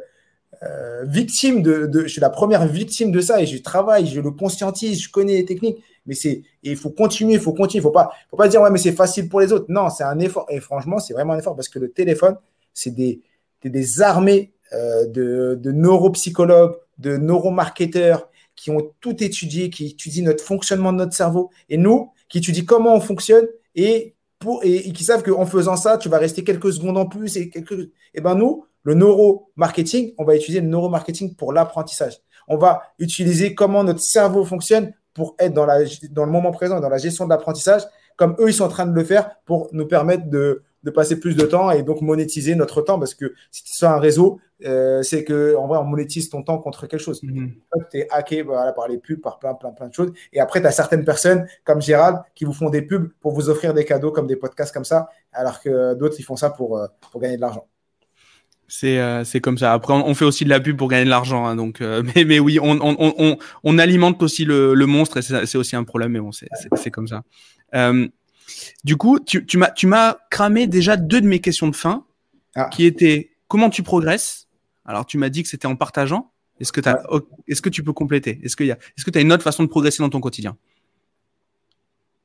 euh, 0.63 1.03
victime 1.05 1.61
de, 1.61 1.85
de, 1.85 2.01
Je 2.03 2.07
suis 2.07 2.21
la 2.21 2.29
première 2.29 2.67
victime 2.67 3.11
de 3.11 3.21
ça 3.21 3.41
et 3.41 3.45
je 3.45 3.57
travaille, 3.61 4.07
je 4.07 4.21
le 4.21 4.31
conscientise, 4.31 5.01
je 5.01 5.09
connais 5.09 5.33
les 5.33 5.45
techniques. 5.45 5.83
Mais 6.05 6.15
c'est. 6.15 6.43
il 6.63 6.77
faut 6.77 6.91
continuer, 6.91 7.33
il 7.33 7.39
faut 7.39 7.53
continuer. 7.53 7.81
Il 7.81 7.83
faut 7.83 7.91
pas, 7.91 8.11
faut 8.29 8.37
pas 8.37 8.47
dire, 8.47 8.61
ouais, 8.61 8.69
mais 8.69 8.77
c'est 8.77 8.91
facile 8.91 9.29
pour 9.29 9.41
les 9.41 9.51
autres. 9.51 9.65
Non, 9.69 9.89
c'est 9.89 10.03
un 10.03 10.19
effort. 10.19 10.45
Et 10.49 10.59
franchement, 10.59 10.99
c'est 10.99 11.13
vraiment 11.13 11.33
un 11.33 11.39
effort 11.39 11.55
parce 11.55 11.69
que 11.69 11.79
le 11.79 11.89
téléphone, 11.91 12.35
c'est 12.73 12.91
des, 12.91 13.21
des 13.63 14.01
armées 14.01 14.51
euh, 14.73 15.05
de, 15.07 15.59
de 15.61 15.71
neuropsychologues, 15.71 16.75
de 16.97 17.17
neuromarketeurs 17.17 18.29
qui 18.55 18.71
ont 18.71 18.91
tout 19.01 19.23
étudié, 19.23 19.69
qui 19.69 19.87
étudient 19.87 20.23
notre 20.23 20.43
fonctionnement 20.43 20.93
de 20.93 20.97
notre 20.99 21.13
cerveau. 21.13 21.49
Et 21.69 21.77
nous, 21.77 22.11
qui 22.29 22.37
étudient 22.37 22.65
comment 22.65 22.95
on 22.95 23.01
fonctionne 23.01 23.47
et 23.75 24.15
et, 24.63 24.91
qui 24.93 25.03
savent 25.03 25.23
qu'en 25.23 25.45
faisant 25.45 25.75
ça, 25.75 25.97
tu 25.97 26.09
vas 26.09 26.17
rester 26.17 26.43
quelques 26.43 26.73
secondes 26.73 26.97
en 26.97 27.05
plus. 27.05 27.37
Et, 27.37 27.49
quelques... 27.49 27.89
et 28.13 28.21
ben 28.21 28.35
nous, 28.35 28.65
le 28.85 28.93
neuromarketing, 28.93 30.13
on 30.17 30.23
va 30.23 30.35
utiliser 30.35 30.61
le 30.61 30.67
neuromarketing 30.67 31.35
pour 31.35 31.51
l'apprentissage. 31.51 32.21
On 32.47 32.57
va 32.57 32.83
utiliser 32.99 33.55
comment 33.55 33.83
notre 33.83 33.99
cerveau 33.99 34.45
fonctionne 34.45 34.93
pour 35.13 35.35
être 35.39 35.53
dans, 35.53 35.65
la, 35.65 35.79
dans 36.11 36.25
le 36.25 36.31
moment 36.31 36.51
présent, 36.51 36.79
dans 36.79 36.89
la 36.89 36.97
gestion 36.97 37.25
de 37.25 37.31
l'apprentissage, 37.31 37.81
comme 38.15 38.35
eux, 38.39 38.47
ils 38.47 38.53
sont 38.53 38.63
en 38.63 38.69
train 38.69 38.85
de 38.85 38.93
le 38.93 39.03
faire 39.03 39.41
pour 39.45 39.69
nous 39.73 39.87
permettre 39.87 40.29
de, 40.29 40.63
de 40.83 40.91
passer 40.91 41.19
plus 41.19 41.35
de 41.35 41.45
temps 41.45 41.71
et 41.71 41.81
donc 41.81 42.01
monétiser 42.01 42.53
notre 42.55 42.81
temps 42.81 42.99
parce 42.99 43.15
que 43.15 43.33
si 43.51 43.63
tu 43.63 43.83
es 43.83 43.87
un 43.87 43.97
réseau, 43.97 44.39
euh, 44.65 45.01
c'est 45.01 45.23
que 45.23 45.55
en 45.55 45.67
vrai, 45.67 45.79
on 45.79 45.83
monétise 45.83 46.29
ton 46.29 46.43
temps 46.43 46.59
contre 46.59 46.87
quelque 46.87 47.01
chose. 47.01 47.21
Mhm. 47.23 47.55
Tu 47.91 47.97
es 47.97 48.07
hacké 48.11 48.43
voilà, 48.43 48.71
par 48.71 48.87
les 48.87 48.99
pubs, 48.99 49.19
par 49.19 49.39
plein, 49.39 49.55
plein, 49.55 49.71
plein 49.71 49.87
de 49.87 49.93
choses. 49.93 50.13
Et 50.31 50.39
après, 50.39 50.61
tu 50.61 50.67
as 50.67 50.71
certaines 50.71 51.03
personnes 51.03 51.47
comme 51.63 51.81
Gérald 51.81 52.19
qui 52.35 52.45
vous 52.45 52.53
font 52.53 52.69
des 52.69 52.83
pubs 52.83 53.09
pour 53.19 53.33
vous 53.33 53.49
offrir 53.49 53.73
des 53.73 53.83
cadeaux 53.83 54.11
comme 54.11 54.27
des 54.27 54.35
podcasts 54.35 54.73
comme 54.73 54.85
ça, 54.85 55.09
alors 55.33 55.59
que 55.59 55.95
d'autres, 55.95 56.15
ils 56.19 56.23
font 56.23 56.37
ça 56.37 56.51
pour, 56.51 56.77
euh, 56.77 56.87
pour 57.11 57.19
gagner 57.19 57.35
de 57.35 57.41
l'argent. 57.41 57.67
C'est 58.67 58.99
euh, 58.99 59.23
c'est 59.23 59.41
comme 59.41 59.57
ça. 59.57 59.73
Après, 59.73 59.93
on, 59.93 60.13
fait 60.15 60.25
aussi 60.25 60.43
de 60.43 60.49
la 60.49 60.59
pub 60.59 60.77
pour 60.77 60.87
gagner 60.87 61.05
de 61.05 61.09
l'argent. 61.09 61.45
Hein, 61.45 61.55
donc, 61.55 61.81
euh, 61.81 62.01
mais, 62.15 62.25
mais 62.25 62.39
oui, 62.39 62.59
on, 62.61 62.79
on, 62.81 62.95
on, 62.99 63.37
on 63.63 63.77
alimente 63.77 64.23
aussi 64.23 64.43
le, 64.45 64.73
le 64.73 64.85
monstre 64.85 65.17
et 65.17 65.21
c'est 65.21 65.57
aussi 65.57 65.75
un 65.75 65.83
problème. 65.83 66.13
Mais 66.13 66.19
bon, 66.19 66.31
c'est 66.31 66.91
comme 66.91 67.07
ça. 67.07 67.23
Euh, 67.75 68.07
du 68.83 68.97
coup, 68.97 69.19
tu, 69.19 69.45
tu 69.45 69.57
m'as 69.57 69.69
tu 69.71 69.87
m'as 69.87 70.17
cramé 70.31 70.67
déjà 70.67 70.97
deux 70.97 71.21
de 71.21 71.27
mes 71.27 71.39
questions 71.39 71.67
de 71.67 71.75
fin, 71.75 72.05
Ah. 72.55 72.69
qui 72.71 72.85
étaient 72.85 73.31
comment 73.47 73.69
tu 73.69 73.83
progresses? 73.83 74.47
Alors, 74.85 75.05
tu 75.05 75.17
m'as 75.17 75.29
dit 75.29 75.43
que 75.43 75.49
c'était 75.49 75.67
en 75.67 75.75
partageant. 75.75 76.31
Est-ce 76.59 76.71
que 76.71 76.81
t'as 76.81 77.01
est-ce 77.47 77.61
que 77.61 77.69
tu 77.69 77.83
peux 77.83 77.93
compléter? 77.93 78.39
Est-ce 78.43 78.55
qu'il 78.55 78.67
y 78.67 78.71
a 78.71 78.77
est-ce 78.97 79.03
que 79.05 79.11
tu 79.11 79.17
as 79.17 79.21
une 79.21 79.33
autre 79.33 79.43
façon 79.43 79.63
de 79.63 79.67
progresser 79.69 80.01
dans 80.01 80.09
ton 80.09 80.21
quotidien? 80.21 80.57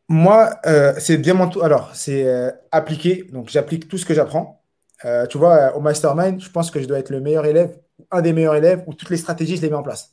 Moi, 0.09 0.51
euh, 0.67 0.93
c'est 0.99 1.19
bien 1.19 1.35
mon 1.35 1.49
tour. 1.49 1.65
Alors, 1.65 1.91
c'est 1.95 2.25
euh, 2.25 2.51
appliquer. 2.73 3.27
Donc, 3.33 3.49
j'applique 3.49 3.89
tout 3.89 3.97
ce 3.97 4.05
que 4.05 4.15
j'apprends. 4.15 4.60
Euh, 5.05 5.27
tu 5.27 5.39
vois, 5.39 5.55
euh, 5.57 5.73
au 5.73 5.81
mastermind, 5.81 6.41
je 6.41 6.51
pense 6.51 6.71
que 6.71 6.81
je 6.81 6.87
dois 6.87 6.99
être 6.99 7.11
le 7.11 7.21
meilleur 7.21 7.47
élève, 7.47 7.77
un 8.11 8.21
des 8.23 8.33
meilleurs 8.33 8.55
élèves 8.57 8.83
où 8.87 8.95
toutes 8.95 9.11
les 9.11 9.17
stratégies, 9.17 9.57
je 9.57 9.63
les 9.63 9.71
mets 9.71 9.77
en 9.77 9.83
place. 9.83 10.13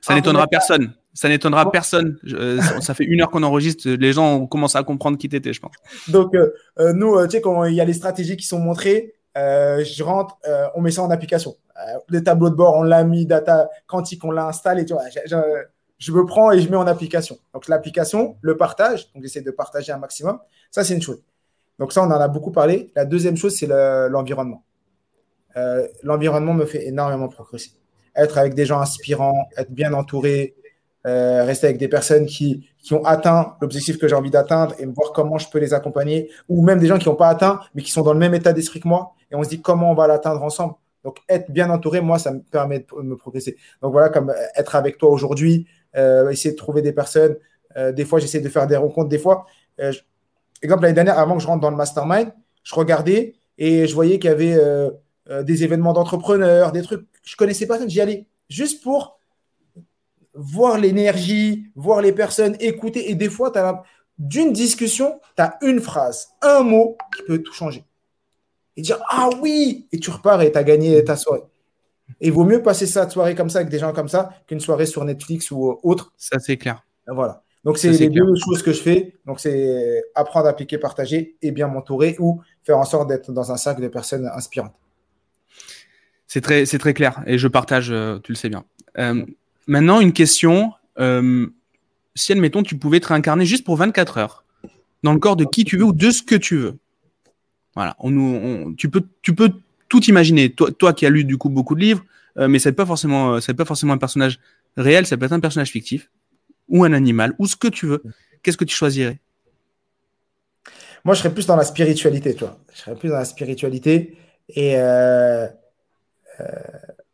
Ça 0.00 0.12
Ah, 0.12 0.16
n'étonnera 0.16 0.46
personne. 0.46 0.92
Ça 1.12 1.28
n'étonnera 1.28 1.64
Bon. 1.64 1.70
personne. 1.70 2.18
Je- 2.22 2.36
euh, 2.36 2.60
ça- 2.60 2.80
ça 2.80 2.94
fait 2.94 3.04
une 3.04 3.20
heure 3.20 3.30
qu'on 3.30 3.42
enregistre. 3.42 3.88
Les 3.90 4.12
gens 4.12 4.36
ont 4.36 4.46
commencé 4.46 4.78
à 4.78 4.84
comprendre 4.84 5.18
qui 5.18 5.28
t'étais, 5.28 5.52
je 5.52 5.60
pense. 5.60 5.72
Donc, 6.06 6.34
euh, 6.36 6.92
nous, 6.92 7.16
euh, 7.16 7.26
tu 7.26 7.32
sais, 7.32 7.40
quand 7.40 7.64
il 7.64 7.74
y 7.74 7.80
a 7.80 7.84
les 7.84 7.92
stratégies 7.94 8.36
qui 8.36 8.46
sont 8.46 8.60
montrées, 8.60 9.14
euh, 9.36 9.82
je 9.84 10.02
rentre, 10.04 10.36
euh, 10.46 10.66
on 10.76 10.80
met 10.82 10.92
ça 10.92 11.02
en 11.02 11.10
application. 11.10 11.56
Euh, 11.76 11.98
les 12.10 12.22
tableaux 12.22 12.50
de 12.50 12.54
bord, 12.54 12.74
on 12.76 12.82
l'a 12.84 13.02
mis, 13.02 13.26
data 13.26 13.68
quantique, 13.88 14.24
on 14.24 14.30
l'a 14.30 14.46
installé. 14.46 14.84
Tu 14.84 14.92
vois, 14.92 15.02
je, 15.10 15.18
je- 15.26 15.36
je 15.98 16.12
me 16.12 16.24
prends 16.24 16.52
et 16.52 16.60
je 16.60 16.68
mets 16.70 16.76
en 16.76 16.86
application. 16.86 17.36
Donc, 17.52 17.66
l'application, 17.66 18.36
le 18.40 18.56
partage, 18.56 19.12
donc 19.12 19.24
j'essaie 19.24 19.40
de 19.42 19.50
partager 19.50 19.90
un 19.90 19.98
maximum. 19.98 20.38
Ça, 20.70 20.84
c'est 20.84 20.94
une 20.94 21.02
chose. 21.02 21.20
Donc, 21.78 21.92
ça, 21.92 22.02
on 22.02 22.06
en 22.06 22.10
a 22.10 22.28
beaucoup 22.28 22.50
parlé. 22.50 22.90
La 22.96 23.04
deuxième 23.04 23.36
chose, 23.36 23.54
c'est 23.56 23.66
le- 23.66 24.08
l'environnement. 24.08 24.64
Euh, 25.56 25.86
l'environnement 26.02 26.54
me 26.54 26.66
fait 26.66 26.86
énormément 26.86 27.28
progresser. 27.28 27.72
Être 28.14 28.38
avec 28.38 28.54
des 28.54 28.66
gens 28.66 28.80
inspirants, 28.80 29.48
être 29.56 29.70
bien 29.70 29.92
entouré, 29.92 30.54
euh, 31.06 31.44
rester 31.44 31.66
avec 31.66 31.78
des 31.78 31.88
personnes 31.88 32.26
qui, 32.26 32.68
ont 32.90 33.04
atteint 33.04 33.54
l'objectif 33.60 33.98
que 33.98 34.08
j'ai 34.08 34.14
envie 34.14 34.30
d'atteindre 34.30 34.74
et 34.78 34.86
me 34.86 34.92
voir 34.94 35.12
comment 35.12 35.36
je 35.36 35.46
peux 35.50 35.58
les 35.58 35.74
accompagner, 35.74 36.30
ou 36.48 36.64
même 36.64 36.78
des 36.78 36.86
gens 36.86 36.98
qui 36.98 37.06
n'ont 37.06 37.16
pas 37.16 37.28
atteint, 37.28 37.60
mais 37.74 37.82
qui 37.82 37.90
sont 37.90 38.00
dans 38.02 38.14
le 38.14 38.18
même 38.18 38.34
état 38.34 38.54
d'esprit 38.54 38.80
que 38.80 38.88
moi, 38.88 39.12
et 39.30 39.34
on 39.34 39.42
se 39.42 39.50
dit 39.50 39.60
comment 39.60 39.90
on 39.90 39.94
va 39.94 40.06
l'atteindre 40.06 40.42
ensemble. 40.42 40.74
Donc, 41.04 41.18
être 41.28 41.50
bien 41.50 41.68
entouré, 41.68 42.00
moi, 42.00 42.18
ça 42.18 42.32
me 42.32 42.40
permet 42.40 42.78
de 42.78 43.02
me 43.02 43.14
progresser. 43.16 43.56
Donc, 43.82 43.92
voilà, 43.92 44.08
comme 44.08 44.30
euh, 44.30 44.34
être 44.56 44.74
avec 44.74 44.96
toi 44.96 45.10
aujourd'hui, 45.10 45.66
essayer 45.94 46.52
de 46.52 46.56
trouver 46.56 46.80
des 46.80 46.92
personnes. 46.92 47.36
Des 47.76 48.04
fois, 48.04 48.20
j'essaie 48.20 48.40
de 48.40 48.48
faire 48.48 48.66
des 48.66 48.76
rencontres. 48.76 49.08
Des 49.08 49.18
fois, 49.18 49.46
exemple, 50.62 50.82
l'année 50.82 50.94
dernière, 50.94 51.18
avant 51.18 51.36
que 51.36 51.42
je 51.42 51.46
rentre 51.46 51.60
dans 51.60 51.70
le 51.70 51.76
mastermind, 51.76 52.32
je 52.64 52.74
regardais 52.74 53.34
et 53.58 53.86
je 53.86 53.94
voyais 53.94 54.18
qu'il 54.18 54.30
y 54.30 54.32
avait 54.32 54.54
euh, 54.54 54.90
euh, 55.30 55.42
des 55.42 55.64
événements 55.64 55.92
d'entrepreneurs, 55.92 56.72
des 56.72 56.82
trucs. 56.82 57.06
Je 57.24 57.36
connaissais 57.36 57.66
personne, 57.66 57.90
j'y 57.90 58.00
allais 58.00 58.26
juste 58.48 58.82
pour 58.82 59.18
voir 60.34 60.78
l'énergie, 60.78 61.66
voir 61.74 62.00
les 62.00 62.12
personnes, 62.12 62.56
écouter. 62.60 63.10
Et 63.10 63.14
des 63.14 63.28
fois, 63.28 63.52
d'une 64.18 64.52
discussion, 64.52 65.20
tu 65.36 65.42
as 65.42 65.58
une 65.62 65.80
phrase, 65.80 66.28
un 66.42 66.62
mot 66.62 66.96
qui 67.16 67.22
peut 67.24 67.38
tout 67.38 67.52
changer. 67.52 67.84
Et 68.76 68.82
dire 68.82 69.00
Ah 69.08 69.28
oui 69.42 69.88
Et 69.92 69.98
tu 69.98 70.10
repars 70.10 70.40
et 70.42 70.52
tu 70.52 70.58
as 70.58 70.64
gagné 70.64 71.02
ta 71.04 71.16
soirée. 71.16 71.42
Et 72.20 72.28
il 72.28 72.32
vaut 72.32 72.44
mieux 72.44 72.62
passer 72.62 72.86
sa 72.86 73.08
soirée 73.10 73.34
comme 73.34 73.50
ça 73.50 73.58
avec 73.58 73.70
des 73.70 73.78
gens 73.78 73.92
comme 73.92 74.08
ça 74.08 74.30
qu'une 74.46 74.60
soirée 74.60 74.86
sur 74.86 75.04
Netflix 75.04 75.50
ou 75.50 75.70
euh, 75.70 75.76
autre. 75.82 76.12
Ça, 76.16 76.38
c'est 76.38 76.56
clair. 76.56 76.84
Voilà. 77.06 77.42
Donc, 77.68 77.76
c'est 77.76 77.92
Ça, 77.92 77.98
les 78.00 78.10
clair. 78.10 78.24
deux 78.24 78.34
choses 78.36 78.62
que 78.62 78.72
je 78.72 78.80
fais. 78.80 79.14
Donc, 79.26 79.40
c'est 79.40 80.02
apprendre 80.14 80.46
à 80.46 80.50
appliquer, 80.50 80.78
partager 80.78 81.36
et 81.42 81.50
bien 81.50 81.68
m'entourer 81.68 82.16
ou 82.18 82.40
faire 82.64 82.78
en 82.78 82.84
sorte 82.86 83.08
d'être 83.10 83.30
dans 83.30 83.52
un 83.52 83.58
cercle 83.58 83.82
de 83.82 83.88
personnes 83.88 84.26
inspirantes. 84.34 84.72
C'est 86.26 86.40
très, 86.40 86.64
c'est 86.66 86.78
très 86.78 86.94
clair 86.94 87.22
et 87.26 87.36
je 87.36 87.46
partage, 87.48 87.90
euh, 87.90 88.18
tu 88.20 88.32
le 88.32 88.36
sais 88.36 88.48
bien. 88.48 88.64
Euh, 88.98 89.22
maintenant, 89.66 90.00
une 90.00 90.12
question. 90.14 90.72
Euh, 90.98 91.46
si, 92.14 92.32
admettons, 92.32 92.62
tu 92.62 92.76
pouvais 92.78 93.00
te 93.00 93.08
réincarner 93.08 93.44
juste 93.44 93.64
pour 93.64 93.76
24 93.76 94.16
heures 94.18 94.44
dans 95.02 95.12
le 95.12 95.18
corps 95.18 95.36
de 95.36 95.44
qui 95.44 95.64
tu 95.64 95.76
veux 95.76 95.84
ou 95.84 95.92
de 95.92 96.10
ce 96.10 96.22
que 96.22 96.36
tu 96.36 96.56
veux. 96.56 96.78
Voilà. 97.74 97.96
On, 97.98 98.10
nous- 98.10 98.40
on- 98.42 98.74
tu, 98.74 98.88
peux, 98.88 99.02
tu 99.22 99.34
peux 99.34 99.50
tout 99.90 100.02
imaginer. 100.04 100.50
Toi, 100.50 100.70
toi 100.72 100.92
qui 100.94 101.04
as 101.06 101.10
lu 101.10 101.24
du 101.24 101.36
coup 101.36 101.50
beaucoup 101.50 101.74
de 101.74 101.80
livres, 101.80 102.04
euh, 102.38 102.48
mais 102.48 102.58
c'est 102.58 102.72
pas 102.72 102.86
forcément, 102.86 103.34
euh, 103.36 103.52
pas 103.56 103.64
forcément 103.64 103.92
un 103.92 103.98
personnage 103.98 104.38
réel, 104.76 105.06
ça 105.06 105.16
peut 105.18 105.26
être 105.26 105.32
un 105.32 105.40
personnage 105.40 105.70
fictif 105.70 106.10
ou 106.68 106.84
un 106.84 106.92
animal 106.92 107.34
ou 107.38 107.46
ce 107.46 107.56
que 107.56 107.68
tu 107.68 107.86
veux. 107.86 108.02
Qu'est-ce 108.42 108.56
que 108.56 108.64
tu 108.64 108.74
choisirais? 108.74 109.18
Moi, 111.04 111.14
je 111.14 111.20
serais 111.20 111.32
plus 111.32 111.46
dans 111.46 111.56
la 111.56 111.64
spiritualité, 111.64 112.34
tu 112.34 112.40
vois. 112.44 112.58
Je 112.72 112.80
serais 112.80 112.94
plus 112.94 113.08
dans 113.08 113.16
la 113.16 113.24
spiritualité. 113.24 114.16
Et 114.48 114.76
euh, 114.76 115.46
euh, 116.40 116.44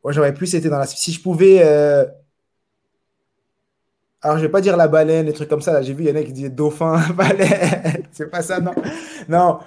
moi, 0.02 0.12
j'aurais 0.12 0.34
plus 0.34 0.55
été 0.55 0.68
dans 0.68 0.78
la. 0.78 0.86
Si 0.86 1.12
je 1.12 1.20
pouvais. 1.20 1.61
euh, 1.62 2.05
Alors, 4.22 4.38
je 4.38 4.42
vais 4.42 4.50
pas 4.50 4.61
dire 4.61 4.76
la 4.76 4.88
baleine, 4.88 5.26
les 5.26 5.32
trucs 5.32 5.48
comme 5.48 5.61
ça. 5.62 5.72
Là, 5.72 5.82
j'ai 5.82 5.92
vu, 5.92 6.05
il 6.05 6.09
y 6.09 6.12
en 6.12 6.16
a 6.16 6.22
qui 6.22 6.32
disaient 6.32 6.50
dauphin, 6.50 7.00
baleine. 7.14 8.05
C'est 8.12 8.30
pas 8.30 8.42
ça, 8.42 8.61
non. 8.61 8.74
Non. 9.28 9.59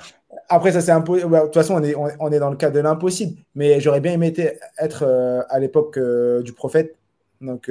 Après, 0.49 0.71
ça, 0.71 0.81
c'est 0.81 0.91
impossible. 0.91 1.31
De 1.31 1.39
toute 1.43 1.53
façon, 1.53 1.75
on 1.75 1.83
est, 1.83 1.95
on, 1.95 2.31
est 2.31 2.39
dans 2.39 2.49
le 2.49 2.57
cadre 2.57 2.75
de 2.75 2.79
l'impossible. 2.79 3.37
Mais 3.55 3.79
j'aurais 3.79 4.01
bien 4.01 4.13
aimé 4.13 4.33
être 4.79 5.45
à 5.49 5.59
l'époque 5.59 5.99
du 6.43 6.53
prophète. 6.53 6.95
Donc, 7.41 7.69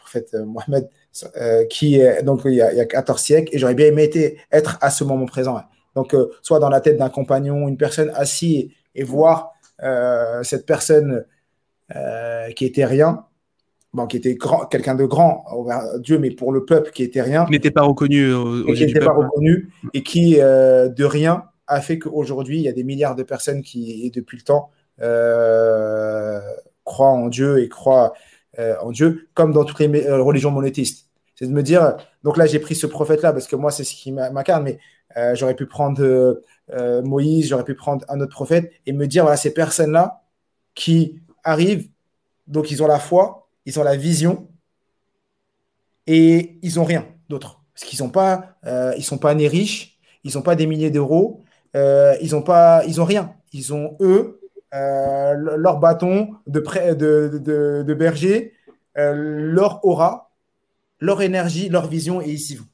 prophète 0.00 0.34
Mohammed, 0.34 0.88
euh, 1.36 1.64
qui 1.66 2.00
est 2.00 2.22
donc 2.22 2.42
il 2.44 2.54
y, 2.54 2.62
a, 2.62 2.72
il 2.72 2.78
y 2.78 2.80
a 2.80 2.86
14 2.86 3.20
siècles. 3.20 3.54
Et 3.54 3.58
j'aurais 3.58 3.74
bien 3.74 3.86
aimé 3.86 4.10
être 4.50 4.78
à 4.80 4.90
ce 4.90 5.04
moment 5.04 5.26
présent. 5.26 5.54
ouais. 5.54 5.62
Donc, 5.94 6.14
euh, 6.14 6.30
soit 6.42 6.58
dans 6.58 6.68
la 6.68 6.80
tête 6.80 6.96
d'un 6.96 7.08
compagnon, 7.08 7.68
une 7.68 7.76
personne 7.76 8.10
assise 8.14 8.70
et, 8.94 9.02
voir 9.02 9.52
euh, 9.82 10.42
cette 10.42 10.66
personne 10.66 11.24
euh, 11.96 12.50
qui 12.52 12.64
était 12.64 12.84
rien, 12.84 13.24
bon, 13.92 14.06
qui 14.06 14.16
était 14.16 14.34
grand, 14.34 14.66
quelqu'un 14.66 14.94
de 14.94 15.04
grand, 15.04 15.44
envers 15.48 15.98
Dieu, 15.98 16.18
mais 16.18 16.30
pour 16.30 16.52
le 16.52 16.64
peuple 16.64 16.90
qui 16.90 17.02
était 17.02 17.22
rien, 17.22 17.44
Qui 17.46 17.52
n'était 17.52 17.70
pas 17.70 17.82
reconnu 17.82 18.32
et 18.68 18.72
qui 18.74 18.86
n'était 18.86 19.00
pas 19.00 19.12
reconnu 19.12 19.70
et 19.94 20.02
qui, 20.02 20.40
euh, 20.40 20.88
de 20.88 21.04
rien, 21.04 21.44
a 21.66 21.80
fait 21.80 21.98
qu'aujourd'hui, 21.98 22.58
il 22.58 22.62
y 22.62 22.68
a 22.68 22.72
des 22.72 22.84
milliards 22.84 23.16
de 23.16 23.22
personnes 23.22 23.62
qui, 23.62 24.06
et 24.06 24.10
depuis 24.10 24.36
le 24.36 24.42
temps, 24.42 24.70
euh, 25.00 26.40
croient 26.84 27.08
en 27.08 27.28
Dieu 27.28 27.62
et 27.62 27.68
croient 27.68 28.12
euh, 28.60 28.76
en 28.80 28.90
Dieu, 28.90 29.28
comme 29.32 29.52
dans 29.52 29.64
toutes 29.64 29.80
les 29.80 30.06
euh, 30.06 30.22
religions 30.22 30.50
monothéistes. 30.50 31.08
C'est 31.34 31.46
de 31.46 31.52
me 31.52 31.62
dire, 31.62 31.96
donc 32.22 32.36
là, 32.36 32.44
j'ai 32.44 32.58
pris 32.58 32.74
ce 32.74 32.86
prophète-là 32.86 33.32
parce 33.32 33.46
que 33.46 33.56
moi, 33.56 33.70
c'est 33.70 33.84
ce 33.84 33.94
qui 33.94 34.12
m'incarne, 34.12 34.64
mais 34.64 34.78
euh, 35.16 35.34
j'aurais 35.34 35.54
pu 35.56 35.66
prendre 35.66 36.42
Moïse, 37.02 37.48
j'aurais 37.48 37.64
pu 37.64 37.74
prendre 37.74 38.04
un 38.08 38.20
autre 38.20 38.32
prophète 38.32 38.70
et 38.84 38.92
me 38.92 39.06
dire, 39.06 39.22
voilà, 39.22 39.38
ces 39.38 39.54
personnes-là 39.54 40.22
qui 40.74 41.20
arrivent, 41.42 41.88
donc 42.46 42.70
ils 42.70 42.82
ont 42.82 42.86
la 42.86 42.98
foi, 42.98 43.48
ils 43.64 43.80
ont 43.80 43.82
la 43.82 43.96
vision 43.96 44.48
et 46.06 46.58
ils 46.62 46.78
ont 46.78 46.84
rien 46.84 47.06
d'autre. 47.30 47.62
Parce 47.74 47.88
qu'ils 47.88 47.98
sont 47.98 48.10
pas, 48.10 48.56
ils 48.98 49.02
sont 49.02 49.18
pas 49.18 49.34
nés 49.34 49.48
riches, 49.48 49.98
ils 50.22 50.34
n'ont 50.34 50.42
pas 50.42 50.56
des 50.56 50.66
milliers 50.66 50.90
d'euros, 50.90 51.42
ils 51.74 52.36
ont 52.36 52.42
pas, 52.42 52.84
ils 52.86 53.00
ont 53.00 53.06
rien. 53.06 53.34
Ils 53.52 53.72
ont 53.72 53.96
eux 54.00 54.39
euh, 54.74 55.34
le- 55.34 55.56
leur 55.56 55.78
bâton 55.78 56.34
de, 56.46 56.60
près, 56.60 56.94
de, 56.94 57.40
de, 57.42 57.82
de 57.86 57.94
berger, 57.94 58.52
euh, 58.98 59.14
leur 59.14 59.84
aura, 59.84 60.30
leur 61.00 61.22
énergie, 61.22 61.68
leur 61.68 61.86
vision 61.88 62.20
et 62.20 62.30
ici 62.30 62.56
vous. 62.56 62.66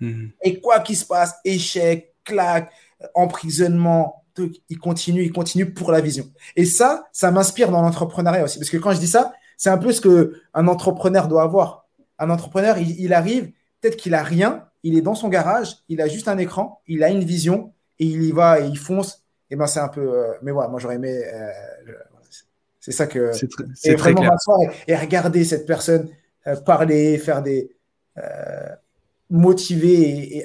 Mhm. 0.00 0.30
Et 0.42 0.60
quoi 0.60 0.80
qu'il 0.80 0.96
se 0.96 1.04
passe, 1.06 1.34
échec, 1.44 2.14
claque, 2.24 2.70
emprisonnement, 3.14 4.24
truc, 4.34 4.56
ils 4.68 4.78
continuent, 4.78 5.22
ils 5.24 5.32
continuent 5.32 5.72
pour 5.72 5.92
la 5.92 6.00
vision. 6.00 6.24
Et 6.56 6.64
ça, 6.64 7.06
ça 7.12 7.30
m'inspire 7.30 7.70
dans 7.70 7.82
l'entrepreneuriat 7.82 8.44
aussi. 8.44 8.58
Parce 8.58 8.70
que 8.70 8.76
quand 8.78 8.92
je 8.92 8.98
dis 8.98 9.06
ça, 9.06 9.32
c'est 9.56 9.70
un 9.70 9.78
peu 9.78 9.92
ce 9.92 10.00
qu'un 10.00 10.66
entrepreneur 10.68 11.28
doit 11.28 11.42
avoir. 11.42 11.86
Un 12.18 12.30
entrepreneur, 12.30 12.78
il, 12.78 12.98
il 13.00 13.12
arrive, 13.12 13.52
peut-être 13.80 13.96
qu'il 13.96 14.14
a 14.14 14.22
rien, 14.22 14.64
il 14.82 14.96
est 14.96 15.02
dans 15.02 15.14
son 15.14 15.28
garage, 15.28 15.76
il 15.88 16.00
a 16.00 16.08
juste 16.08 16.28
un 16.28 16.38
écran, 16.38 16.80
il 16.86 17.02
a 17.04 17.10
une 17.10 17.24
vision 17.24 17.72
et 17.98 18.04
il 18.06 18.22
y 18.22 18.32
va 18.32 18.60
et 18.60 18.66
il 18.66 18.78
fonce. 18.78 19.21
Et 19.52 19.56
ben 19.56 19.66
c'est 19.66 19.80
un 19.80 19.88
peu. 19.88 20.00
euh, 20.00 20.32
mais 20.40 20.50
voilà, 20.50 20.70
moi 20.70 20.80
j'aurais 20.80 20.94
aimé. 20.94 21.10
euh, 21.10 21.50
c'est- 22.80 22.90
ça 22.90 23.06
que. 23.06 23.32
C'est 23.32 23.48
c'est 23.74 23.94
très 23.96 24.12
vraiment 24.12 24.34
clair. 24.34 24.72
et, 24.88 24.92
et 24.92 24.96
regarder 24.96 25.44
cette 25.44 25.66
personne 25.66 26.08
euh, 26.46 26.56
parler, 26.56 27.18
faire 27.18 27.42
des. 27.42 27.70
motiver 29.28 30.38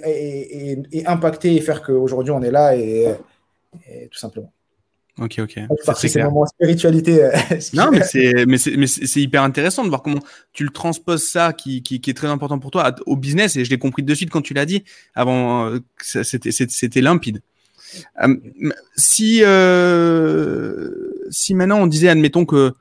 et, 0.92 1.08
impacter 1.08 1.56
et 1.56 1.62
faire 1.62 1.82
qu'aujourd'hui 1.82 2.32
on 2.32 2.42
est 2.42 2.52
là 2.52 2.76
et, 2.76 3.08
tout 4.12 4.18
simplement. 4.20 4.52
Ok, 5.20 5.40
ok. 5.40 5.60
C'est 5.96 6.24
mon 6.24 6.46
spiritualité. 6.46 7.30
Non, 7.74 7.90
mais 7.92 8.04
c'est, 8.04 8.46
mais 8.46 8.58
c'est, 8.58 8.78
mais 8.78 8.88
c'est 8.88 9.08
c'est 9.08 9.22
hyper 9.22 9.42
intéressant 9.44 9.84
de 9.84 9.90
voir 9.90 10.04
comment 10.04 10.20
tu 10.54 10.64
le 10.64 10.70
transposes 10.70 11.28
ça, 11.28 11.54
qui, 11.54 11.82
qui, 11.82 12.00
qui 12.02 12.10
est 12.12 12.14
très 12.14 12.28
important 12.28 12.60
pour 12.60 12.72
toi, 12.72 12.94
au 13.06 13.16
business. 13.16 13.56
Et 13.56 13.66
je 13.66 13.70
l'ai 13.70 13.80
compris 13.80 14.04
de 14.04 14.14
suite 14.14 14.30
quand 14.30 14.42
tu 14.44 14.54
l'as 14.54 14.66
dit. 14.66 14.84
Avant, 15.16 15.72
c'était 16.02 16.52
c'était 16.52 17.02
limpide. 17.02 17.42
Si, 18.96 19.44
si 21.30 21.54
maintenant 21.54 21.80
on 21.80 21.88
disait, 21.88 22.10
admettons 22.10 22.46
que, 22.46 22.74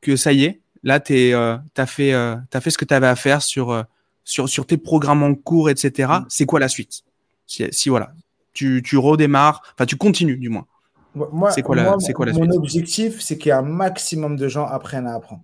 que 0.00 0.16
ça 0.16 0.32
y 0.32 0.44
est, 0.44 0.60
là, 0.82 1.00
tu 1.00 1.34
as, 1.34 1.86
fait, 1.86 2.12
as 2.12 2.60
fait 2.60 2.70
ce 2.70 2.78
que 2.78 2.84
tu 2.84 2.94
avais 2.94 3.06
à 3.06 3.16
faire 3.16 3.42
sur, 3.42 3.84
sur, 4.24 4.48
sur 4.48 4.66
tes 4.66 4.76
programmes 4.76 5.22
en 5.22 5.34
cours, 5.34 5.70
etc. 5.70 6.08
Mm. 6.20 6.26
C'est 6.28 6.46
quoi 6.46 6.60
la 6.60 6.68
suite? 6.68 7.02
Si, 7.46 7.64
si, 7.72 7.88
voilà, 7.88 8.12
tu, 8.52 8.82
tu 8.84 8.96
redémarres, 8.96 9.62
enfin 9.74 9.86
tu 9.86 9.96
continues 9.96 10.36
du 10.36 10.48
moins. 10.48 10.66
Moi, 11.14 11.50
c'est 11.50 11.62
quoi, 11.62 11.74
la, 11.74 11.96
quoi 12.14 12.26
la 12.26 12.32
Mon 12.32 12.50
objectif, 12.50 13.20
c'est 13.20 13.38
qu'il 13.38 13.48
y 13.48 13.50
ait 13.50 13.54
un 13.54 13.62
maximum 13.62 14.36
de 14.36 14.46
gens 14.46 14.66
apprennent 14.66 15.06
à 15.06 15.14
apprendre. 15.14 15.42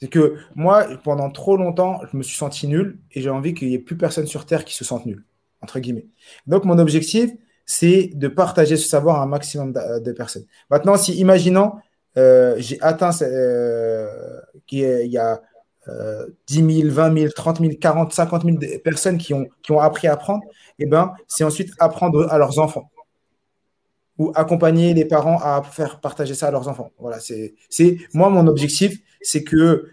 C'est 0.00 0.08
que 0.08 0.36
moi, 0.54 0.86
pendant 1.04 1.30
trop 1.30 1.56
longtemps, 1.56 2.00
je 2.10 2.16
me 2.16 2.22
suis 2.22 2.36
senti 2.36 2.66
nul 2.66 2.98
et 3.12 3.20
j'ai 3.20 3.30
envie 3.30 3.54
qu'il 3.54 3.68
n'y 3.68 3.74
ait 3.74 3.78
plus 3.78 3.96
personne 3.96 4.26
sur 4.26 4.46
Terre 4.46 4.64
qui 4.64 4.74
se 4.74 4.84
sente 4.84 5.06
nul, 5.06 5.24
entre 5.60 5.78
guillemets. 5.78 6.06
Donc, 6.46 6.64
mon 6.64 6.78
objectif, 6.78 7.30
c'est 7.66 8.10
de 8.14 8.28
partager 8.28 8.76
ce 8.76 8.88
savoir 8.88 9.20
à 9.20 9.22
un 9.22 9.26
maximum 9.26 9.72
de, 9.72 10.12
personnes. 10.12 10.44
Maintenant, 10.70 10.96
si, 10.96 11.14
imaginons, 11.14 11.72
euh, 12.16 12.54
j'ai 12.58 12.80
atteint 12.80 13.10
euh, 13.22 14.08
qu'il 14.66 15.06
y 15.06 15.18
a 15.18 15.40
10 16.48 16.80
000, 16.82 16.94
20 16.94 17.18
000, 17.18 17.32
30 17.34 17.60
000, 17.60 17.72
40, 17.80 18.12
50 18.12 18.42
000 18.44 18.56
personnes 18.82 19.18
qui 19.18 19.34
ont, 19.34 19.80
appris 19.80 20.08
à 20.08 20.14
apprendre, 20.14 20.42
eh 20.78 20.86
ben, 20.86 21.12
c'est 21.28 21.44
ensuite 21.44 21.72
apprendre 21.78 22.26
à 22.30 22.38
leurs 22.38 22.58
enfants 22.58 22.90
ou 24.16 24.32
accompagner 24.34 24.94
les 24.94 25.04
parents 25.04 25.38
à 25.42 25.62
faire 25.62 26.00
partager 26.00 26.34
ça 26.34 26.48
à 26.48 26.50
leurs 26.50 26.68
enfants. 26.68 26.90
Voilà, 26.98 27.18
c'est 27.20 27.98
moi 28.14 28.30
mon 28.30 28.46
objectif, 28.46 28.98
c'est 29.20 29.42
que 29.42 29.90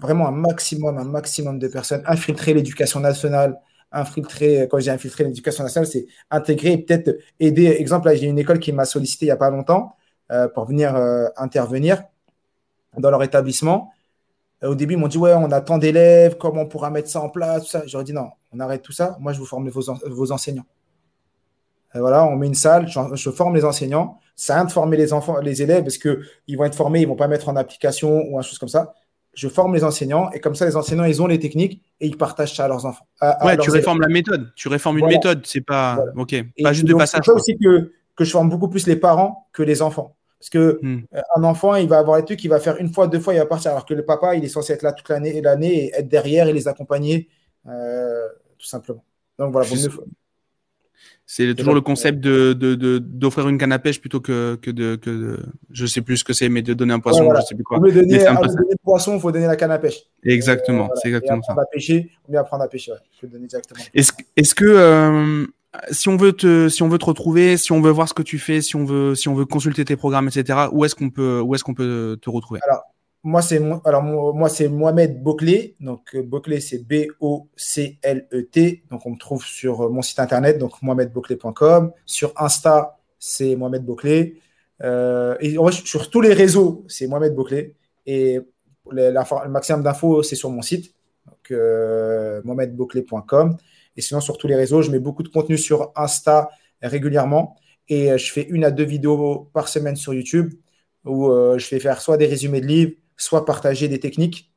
vraiment 0.00 0.28
un 0.28 0.32
maximum, 0.32 0.98
un 0.98 1.04
maximum 1.04 1.58
de 1.58 1.68
personnes 1.68 2.02
infiltrer 2.06 2.54
l'éducation 2.54 3.00
nationale, 3.00 3.58
infiltrer, 3.94 4.68
quand 4.70 4.78
j'ai 4.78 4.90
infiltré 4.90 5.24
l'éducation 5.24 5.64
nationale, 5.64 5.86
c'est 5.86 6.06
intégrer 6.30 6.72
et 6.72 6.78
peut-être 6.78 7.16
aider. 7.40 7.66
Exemple, 7.66 8.14
j'ai 8.14 8.26
une 8.26 8.38
école 8.38 8.58
qui 8.58 8.72
m'a 8.72 8.84
sollicité 8.84 9.26
il 9.26 9.28
n'y 9.28 9.32
a 9.32 9.36
pas 9.36 9.50
longtemps 9.50 9.96
euh, 10.32 10.48
pour 10.48 10.64
venir 10.64 10.96
euh, 10.96 11.28
intervenir 11.36 12.02
dans 12.98 13.10
leur 13.10 13.22
établissement. 13.22 13.92
Euh, 14.62 14.70
au 14.70 14.74
début, 14.74 14.94
ils 14.94 14.96
m'ont 14.98 15.08
dit, 15.08 15.18
ouais, 15.18 15.34
on 15.34 15.50
a 15.52 15.60
tant 15.60 15.78
d'élèves, 15.78 16.36
comment 16.38 16.62
on 16.62 16.66
pourra 16.66 16.90
mettre 16.90 17.08
ça 17.08 17.20
en 17.20 17.28
place, 17.28 17.64
tout 17.64 17.68
ça. 17.68 17.82
J'aurais 17.86 18.04
dit, 18.04 18.12
non, 18.12 18.30
on 18.52 18.60
arrête 18.60 18.82
tout 18.82 18.92
ça. 18.92 19.16
Moi, 19.20 19.32
je 19.32 19.38
vous 19.38 19.46
forme 19.46 19.68
vos, 19.68 19.82
vos 20.06 20.32
enseignants. 20.32 20.66
voilà, 21.94 22.24
on 22.24 22.36
met 22.36 22.46
une 22.46 22.54
salle, 22.54 22.88
je, 22.88 23.30
forme 23.30 23.54
les 23.54 23.64
enseignants. 23.64 24.18
Ça 24.34 24.56
rien 24.56 24.64
de 24.64 24.72
former 24.72 24.96
les 24.96 25.12
enfants, 25.12 25.38
les 25.38 25.62
élèves, 25.62 25.84
parce 25.84 25.98
qu'ils 25.98 26.56
vont 26.56 26.64
être 26.64 26.74
formés, 26.74 27.00
ils 27.00 27.04
ne 27.04 27.08
vont 27.08 27.16
pas 27.16 27.28
mettre 27.28 27.48
en 27.48 27.56
application 27.56 28.24
ou 28.28 28.38
un 28.38 28.42
chose 28.42 28.58
comme 28.58 28.68
ça. 28.68 28.94
Je 29.34 29.48
forme 29.48 29.74
les 29.74 29.84
enseignants 29.84 30.30
et 30.30 30.40
comme 30.40 30.54
ça, 30.54 30.66
les 30.66 30.76
enseignants, 30.76 31.04
ils 31.04 31.20
ont 31.22 31.26
les 31.26 31.38
techniques 31.38 31.82
et 32.00 32.06
ils 32.06 32.16
partagent 32.16 32.54
ça 32.54 32.64
à 32.64 32.68
leurs 32.68 32.86
enfants. 32.86 33.06
ouais, 33.42 33.56
tu 33.58 33.70
réformes 33.70 34.00
la 34.00 34.08
méthode. 34.08 34.52
Tu 34.54 34.68
réformes 34.68 34.98
une 34.98 35.06
méthode. 35.06 35.44
C'est 35.46 35.60
pas, 35.60 35.98
ok, 36.16 36.34
pas 36.62 36.72
juste 36.72 36.86
de 36.86 36.94
passage. 36.94 37.22
C'est 37.24 37.32
aussi 37.32 37.58
que, 37.58 37.92
que 38.16 38.24
je 38.24 38.30
forme 38.30 38.48
beaucoup 38.48 38.68
plus 38.68 38.86
les 38.86 38.96
parents 38.96 39.48
que 39.52 39.62
les 39.62 39.82
enfants. 39.82 40.16
Parce 40.44 40.50
que 40.50 40.78
hmm. 40.82 41.06
euh, 41.14 41.20
un 41.36 41.44
enfant, 41.44 41.74
il 41.76 41.88
va 41.88 41.98
avoir 41.98 42.18
les 42.18 42.24
trucs, 42.24 42.44
il 42.44 42.48
va 42.48 42.60
faire 42.60 42.76
une 42.76 42.92
fois, 42.92 43.06
deux 43.06 43.18
fois, 43.18 43.32
il 43.32 43.38
va 43.38 43.46
partir. 43.46 43.70
Alors 43.70 43.86
que 43.86 43.94
le 43.94 44.04
papa, 44.04 44.34
il 44.34 44.44
est 44.44 44.48
censé 44.48 44.74
être 44.74 44.82
là 44.82 44.92
toute 44.92 45.08
l'année 45.08 45.38
et 45.38 45.40
l'année 45.40 45.86
et 45.86 45.94
être 45.94 46.08
derrière 46.08 46.48
et 46.48 46.52
les 46.52 46.68
accompagner, 46.68 47.28
euh, 47.66 48.28
tout 48.58 48.66
simplement. 48.66 49.02
Donc 49.38 49.52
voilà, 49.52 49.66
C'est 51.26 51.54
toujours 51.54 51.74
le 51.74 51.80
concept 51.80 52.20
de, 52.20 52.52
d'offrir 52.98 53.48
une 53.48 53.56
canne 53.56 53.72
à 53.72 53.78
pêche 53.78 54.00
plutôt 54.00 54.20
que, 54.20 54.56
que, 54.56 54.70
de, 54.70 54.96
que 54.96 55.38
je 55.70 55.86
sais 55.86 56.02
plus 56.02 56.18
ce 56.18 56.24
que 56.24 56.34
c'est, 56.34 56.48
mais 56.48 56.62
de 56.62 56.74
donner 56.74 56.92
un 56.92 57.00
poisson, 57.00 57.32
je 57.34 57.40
sais 57.40 57.54
plus 57.54 57.64
quoi. 57.64 57.78
Au 57.78 57.82
lieu 57.82 57.92
de 57.92 58.00
donner, 58.00 58.18
le 58.18 58.76
poisson, 58.82 59.14
il 59.14 59.20
faut 59.20 59.32
donner 59.32 59.46
la 59.46 59.56
canne 59.56 59.70
à 59.70 59.78
pêche. 59.78 60.02
Exactement, 60.22 60.90
c'est 60.96 61.08
exactement 61.08 61.42
ça. 61.42 61.54
À 61.54 61.64
pêcher, 61.72 62.10
on 62.28 62.32
mieux 62.32 62.38
apprendre 62.38 62.64
à 62.64 62.68
pêcher, 62.68 62.92
faut 63.20 63.26
donner 63.26 63.46
directement. 63.46 63.80
Est-ce, 63.94 64.54
que 64.54 64.64
euh, 64.64 65.46
si 65.90 66.08
on 66.08 66.16
veut 66.16 66.32
te, 66.32 66.68
si 66.68 66.82
on 66.82 66.88
veut 66.88 66.98
te 66.98 67.06
retrouver, 67.06 67.56
si 67.56 67.72
on 67.72 67.80
veut 67.80 67.90
voir 67.90 68.08
ce 68.08 68.14
que 68.14 68.22
tu 68.22 68.38
fais, 68.38 68.60
si 68.60 68.76
on 68.76 68.84
veut, 68.84 69.14
si 69.14 69.28
on 69.28 69.34
veut 69.34 69.46
consulter 69.46 69.84
tes 69.84 69.96
programmes, 69.96 70.28
etc. 70.28 70.66
Où 70.72 70.84
est-ce 70.84 70.94
qu'on 70.94 71.10
peut, 71.10 71.40
où 71.40 71.54
est-ce 71.54 71.64
qu'on 71.64 71.74
peut 71.74 72.18
te 72.20 72.28
retrouver? 72.28 72.60
Alors 72.66 72.82
moi 73.24 73.42
c'est, 73.42 73.60
alors 73.84 74.02
moi 74.02 74.48
c'est 74.48 74.68
Mohamed 74.68 75.22
Boclé. 75.22 75.76
Donc 75.80 76.16
Boclé 76.16 76.60
c'est 76.60 76.78
B 76.78 77.08
O 77.20 77.48
C 77.56 77.98
L 78.02 78.28
E 78.32 78.42
T. 78.42 78.84
Donc 78.90 79.06
on 79.06 79.10
me 79.10 79.18
trouve 79.18 79.44
sur 79.44 79.90
mon 79.90 80.02
site 80.02 80.18
internet 80.20 80.58
donc 80.58 80.80
mohamedboclé.com. 80.82 81.92
Sur 82.06 82.32
Insta 82.36 82.98
c'est 83.18 83.56
Mohamed 83.56 83.84
Boclé. 83.84 84.40
Euh, 84.82 85.36
et 85.40 85.56
sur 85.72 86.10
tous 86.10 86.20
les 86.20 86.32
réseaux 86.32 86.84
c'est 86.88 87.06
Mohamed 87.06 87.34
Boclé. 87.34 87.74
Et 88.06 88.40
le 88.90 89.48
maximum 89.48 89.82
d'infos 89.82 90.22
c'est 90.22 90.36
sur 90.36 90.50
mon 90.50 90.62
site 90.62 90.94
donc 91.26 91.50
euh, 91.50 92.40
mohamedboclé.com. 92.44 93.56
Et 93.96 94.00
sinon, 94.00 94.20
sur 94.20 94.38
tous 94.38 94.48
les 94.48 94.56
réseaux, 94.56 94.82
je 94.82 94.90
mets 94.90 94.98
beaucoup 94.98 95.22
de 95.22 95.28
contenu 95.28 95.56
sur 95.58 95.92
Insta 95.96 96.50
régulièrement. 96.82 97.56
Et 97.88 98.10
euh, 98.12 98.18
je 98.18 98.32
fais 98.32 98.46
une 98.48 98.64
à 98.64 98.70
deux 98.70 98.84
vidéos 98.84 99.50
par 99.52 99.68
semaine 99.68 99.96
sur 99.96 100.14
YouTube 100.14 100.54
où 101.04 101.28
euh, 101.28 101.58
je 101.58 101.66
fais 101.66 101.80
faire 101.80 102.00
soit 102.00 102.16
des 102.16 102.26
résumés 102.26 102.60
de 102.60 102.66
livres, 102.66 102.92
soit 103.16 103.44
partager 103.44 103.88
des 103.88 104.00
techniques. 104.00 104.52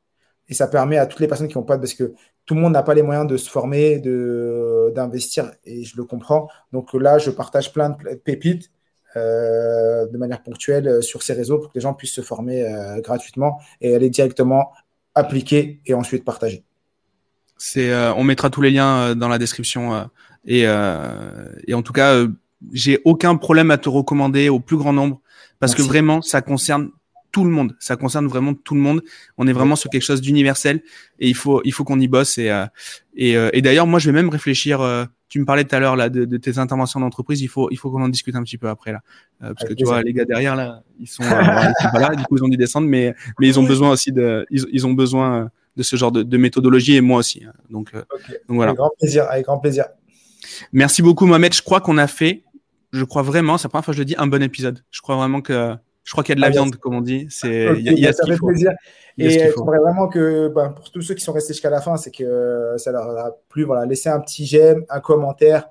Et 0.48 0.54
ça 0.54 0.66
permet 0.66 0.96
à 0.96 1.06
toutes 1.06 1.20
les 1.20 1.28
personnes 1.28 1.48
qui 1.48 1.58
n'ont 1.58 1.64
pas, 1.64 1.78
parce 1.78 1.94
que 1.94 2.14
tout 2.46 2.54
le 2.54 2.60
monde 2.60 2.72
n'a 2.72 2.82
pas 2.82 2.94
les 2.94 3.02
moyens 3.02 3.26
de 3.26 3.36
se 3.36 3.50
former, 3.50 3.98
d'investir, 4.94 5.50
et 5.64 5.84
je 5.84 5.96
le 5.96 6.04
comprends. 6.04 6.48
Donc 6.72 6.94
là, 6.94 7.18
je 7.18 7.30
partage 7.30 7.72
plein 7.72 7.90
de 7.90 8.14
pépites 8.14 8.70
euh, 9.16 10.06
de 10.06 10.16
manière 10.16 10.42
ponctuelle 10.42 11.02
sur 11.02 11.22
ces 11.22 11.34
réseaux 11.34 11.58
pour 11.58 11.68
que 11.70 11.78
les 11.78 11.82
gens 11.82 11.92
puissent 11.92 12.14
se 12.14 12.22
former 12.22 12.66
gratuitement 13.02 13.60
et 13.82 13.94
aller 13.94 14.08
directement 14.08 14.72
appliquer 15.14 15.80
et 15.84 15.94
ensuite 15.94 16.24
partager. 16.24 16.64
C'est, 17.58 17.90
euh, 17.90 18.14
on 18.14 18.22
mettra 18.22 18.50
tous 18.50 18.62
les 18.62 18.70
liens 18.70 18.98
euh, 18.98 19.14
dans 19.14 19.28
la 19.28 19.38
description 19.38 19.94
euh, 19.94 20.04
et, 20.46 20.62
et 21.66 21.74
en 21.74 21.82
tout 21.82 21.92
cas, 21.92 22.24
j'ai 22.72 23.00
aucun 23.04 23.36
problème 23.36 23.70
à 23.70 23.76
te 23.76 23.88
recommander 23.88 24.48
au 24.48 24.60
plus 24.60 24.76
grand 24.76 24.92
nombre 24.92 25.20
parce 25.58 25.74
que 25.74 25.82
vraiment, 25.82 26.22
ça 26.22 26.40
concerne 26.40 26.90
tout 27.30 27.44
le 27.44 27.50
monde. 27.50 27.76
Ça 27.78 27.96
concerne 27.96 28.26
vraiment 28.26 28.54
tout 28.54 28.74
le 28.74 28.80
monde. 28.80 29.02
On 29.36 29.46
est 29.46 29.52
vraiment 29.52 29.76
sur 29.76 29.90
quelque 29.90 30.02
chose 30.02 30.20
d'universel 30.20 30.82
et 31.18 31.28
il 31.28 31.34
faut, 31.34 31.60
il 31.64 31.72
faut 31.72 31.84
qu'on 31.84 32.00
y 32.00 32.08
bosse. 32.08 32.38
Et, 32.38 32.50
et, 33.16 33.32
et 33.52 33.62
d'ailleurs, 33.62 33.86
moi, 33.86 33.98
je 33.98 34.10
vais 34.10 34.14
même 34.14 34.28
réfléchir. 34.28 34.80
tu 35.28 35.38
me 35.38 35.44
parlais 35.44 35.64
tout 35.64 35.74
à 35.74 35.80
l'heure 35.80 35.96
là 35.96 36.08
de, 36.08 36.24
de, 36.24 36.36
tes 36.36 36.58
interventions 36.58 37.00
d'entreprise. 37.00 37.42
Il 37.42 37.48
faut, 37.48 37.68
il 37.70 37.76
faut 37.76 37.90
qu'on 37.90 38.02
en 38.02 38.08
discute 38.08 38.34
un 38.34 38.42
petit 38.42 38.58
peu 38.58 38.68
après 38.68 38.92
là, 38.92 39.00
parce 39.40 39.64
que 39.68 39.74
tu 39.74 39.84
vois, 39.84 40.02
les 40.02 40.12
gars 40.12 40.24
derrière 40.24 40.56
là, 40.56 40.82
ils 40.98 41.06
sont, 41.06 41.22
ils 41.24 41.90
pas 41.92 42.00
là. 42.00 42.14
Du 42.14 42.24
coup, 42.24 42.36
ils 42.36 42.44
ont 42.44 42.48
dû 42.48 42.56
descendre, 42.56 42.88
mais, 42.88 43.14
mais 43.38 43.46
ils 43.46 43.58
ont 43.58 43.64
besoin 43.64 43.90
aussi 43.90 44.12
de, 44.12 44.46
ils, 44.50 44.64
ils 44.72 44.86
ont 44.86 44.94
besoin 44.94 45.50
de 45.78 45.82
ce 45.84 45.96
genre 45.96 46.12
de, 46.12 46.36
méthodologie 46.36 46.96
et 46.96 47.00
moi 47.00 47.18
aussi. 47.18 47.44
Hein. 47.44 47.52
Donc, 47.70 47.94
euh, 47.94 48.02
donc, 48.48 48.56
voilà. 48.56 48.70
Avec 48.70 48.78
grand 48.78 48.90
plaisir, 48.98 49.26
avec 49.30 49.46
grand 49.46 49.58
plaisir. 49.58 49.84
Merci 50.72 51.02
beaucoup 51.02 51.24
Mohamed. 51.24 51.54
Je 51.54 51.62
crois 51.62 51.80
qu'on 51.80 51.98
a 51.98 52.08
fait, 52.08 52.42
je 52.92 53.04
crois 53.04 53.22
vraiment, 53.22 53.56
c'est 53.56 53.66
la 53.66 53.70
première 53.70 53.84
fois 53.84 53.92
que 53.92 53.96
je 53.96 54.02
le 54.02 54.06
dis, 54.06 54.16
un 54.18 54.26
bon 54.26 54.42
épisode. 54.42 54.84
Je 54.90 55.00
crois 55.00 55.16
vraiment 55.16 55.40
que 55.40 55.74
je 56.08 56.12
crois 56.12 56.24
qu'il 56.24 56.32
y 56.32 56.36
a 56.36 56.36
de 56.36 56.40
la 56.40 56.46
ah, 56.46 56.50
viande, 56.50 56.76
comme 56.76 56.94
on 56.94 57.02
dit. 57.02 57.26
C'est, 57.28 57.66
il 57.76 57.98
y 57.98 58.06
a, 58.06 58.14
ça 58.14 58.24
fait 58.24 58.38
plaisir. 58.38 58.72
Et 59.18 59.44
il 59.44 59.50
faudrait 59.50 59.78
vraiment 59.78 60.08
que, 60.08 60.48
ben, 60.48 60.70
pour 60.70 60.90
tous 60.90 61.02
ceux 61.02 61.12
qui 61.12 61.22
sont 61.22 61.34
restés 61.34 61.52
jusqu'à 61.52 61.68
la 61.68 61.82
fin, 61.82 61.98
c'est 61.98 62.10
que 62.10 62.76
ça 62.78 62.92
leur 62.92 63.10
a 63.10 63.32
plu. 63.50 63.64
Voilà, 63.64 63.84
laissez 63.84 64.08
un 64.08 64.18
petit 64.18 64.46
j'aime, 64.46 64.86
un 64.88 65.00
commentaire, 65.00 65.68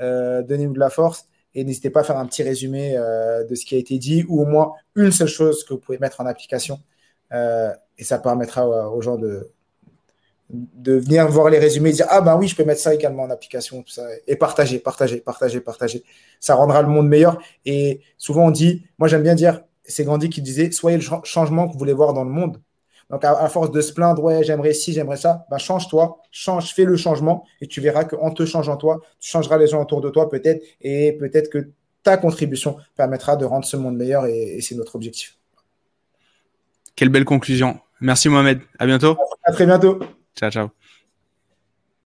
euh, 0.00 0.40
donnez-nous 0.40 0.72
de 0.72 0.78
la 0.78 0.88
force 0.88 1.26
et 1.54 1.64
n'hésitez 1.64 1.90
pas 1.90 2.00
à 2.00 2.02
faire 2.02 2.16
un 2.16 2.24
petit 2.24 2.42
résumé 2.42 2.94
euh, 2.96 3.44
de 3.44 3.54
ce 3.54 3.66
qui 3.66 3.74
a 3.74 3.78
été 3.78 3.98
dit 3.98 4.24
ou 4.26 4.40
au 4.40 4.46
moins 4.46 4.72
une 4.94 5.12
seule 5.12 5.28
chose 5.28 5.64
que 5.64 5.74
vous 5.74 5.80
pouvez 5.80 5.98
mettre 5.98 6.22
en 6.22 6.26
application 6.26 6.80
et 7.98 8.04
ça 8.04 8.18
permettra 8.18 8.66
aux 8.90 9.02
gens 9.02 9.16
de, 9.16 9.50
de 10.50 10.92
venir 10.94 11.28
voir 11.28 11.50
les 11.50 11.58
résumés 11.58 11.90
et 11.90 11.92
dire 11.92 12.06
Ah 12.08 12.20
ben 12.20 12.36
oui, 12.36 12.48
je 12.48 12.56
peux 12.56 12.64
mettre 12.64 12.80
ça 12.80 12.94
également 12.94 13.24
en 13.24 13.30
application, 13.30 13.82
tout 13.82 13.92
ça, 13.92 14.06
et 14.26 14.36
partager, 14.36 14.78
partager, 14.78 15.20
partager, 15.20 15.60
partager. 15.60 16.04
Ça 16.40 16.54
rendra 16.54 16.80
le 16.80 16.88
monde 16.88 17.08
meilleur. 17.08 17.38
Et 17.64 18.00
souvent 18.16 18.46
on 18.46 18.50
dit, 18.50 18.86
moi 18.98 19.08
j'aime 19.08 19.22
bien 19.22 19.34
dire, 19.34 19.62
c'est 19.84 20.04
Gandhi 20.04 20.28
qui 20.28 20.42
disait 20.42 20.70
Soyez 20.70 20.98
le 20.98 21.04
changement 21.24 21.66
que 21.66 21.72
vous 21.72 21.78
voulez 21.78 21.92
voir 21.92 22.12
dans 22.12 22.24
le 22.24 22.30
monde. 22.30 22.60
Donc, 23.10 23.22
à, 23.24 23.48
force 23.48 23.70
de 23.70 23.80
se 23.80 23.92
plaindre, 23.92 24.22
ouais, 24.22 24.42
j'aimerais 24.44 24.72
ci, 24.72 24.92
j'aimerais 24.92 25.18
ça, 25.18 25.46
ben, 25.50 25.58
change-toi, 25.58 26.22
change, 26.30 26.72
fais 26.72 26.84
le 26.84 26.96
changement 26.96 27.44
et 27.60 27.66
tu 27.66 27.80
verras 27.82 28.04
qu'en 28.04 28.30
te 28.30 28.46
changeant 28.46 28.78
toi, 28.78 29.00
tu 29.20 29.30
changeras 29.30 29.58
les 29.58 29.66
gens 29.66 29.82
autour 29.82 30.00
de 30.00 30.08
toi 30.08 30.30
peut-être 30.30 30.64
et 30.80 31.12
peut-être 31.12 31.50
que 31.50 31.70
ta 32.02 32.16
contribution 32.16 32.78
permettra 32.96 33.36
de 33.36 33.44
rendre 33.44 33.66
ce 33.66 33.76
monde 33.76 33.96
meilleur 33.96 34.26
et 34.26 34.58
c'est 34.62 34.74
notre 34.74 34.96
objectif. 34.96 35.36
Quelle 36.96 37.08
belle 37.08 37.24
conclusion. 37.24 37.78
Merci 38.00 38.28
Mohamed. 38.28 38.60
À 38.78 38.86
bientôt. 38.86 39.16
À 39.42 39.52
très 39.52 39.66
bientôt. 39.66 39.98
Ciao, 40.36 40.50
ciao. 40.50 40.83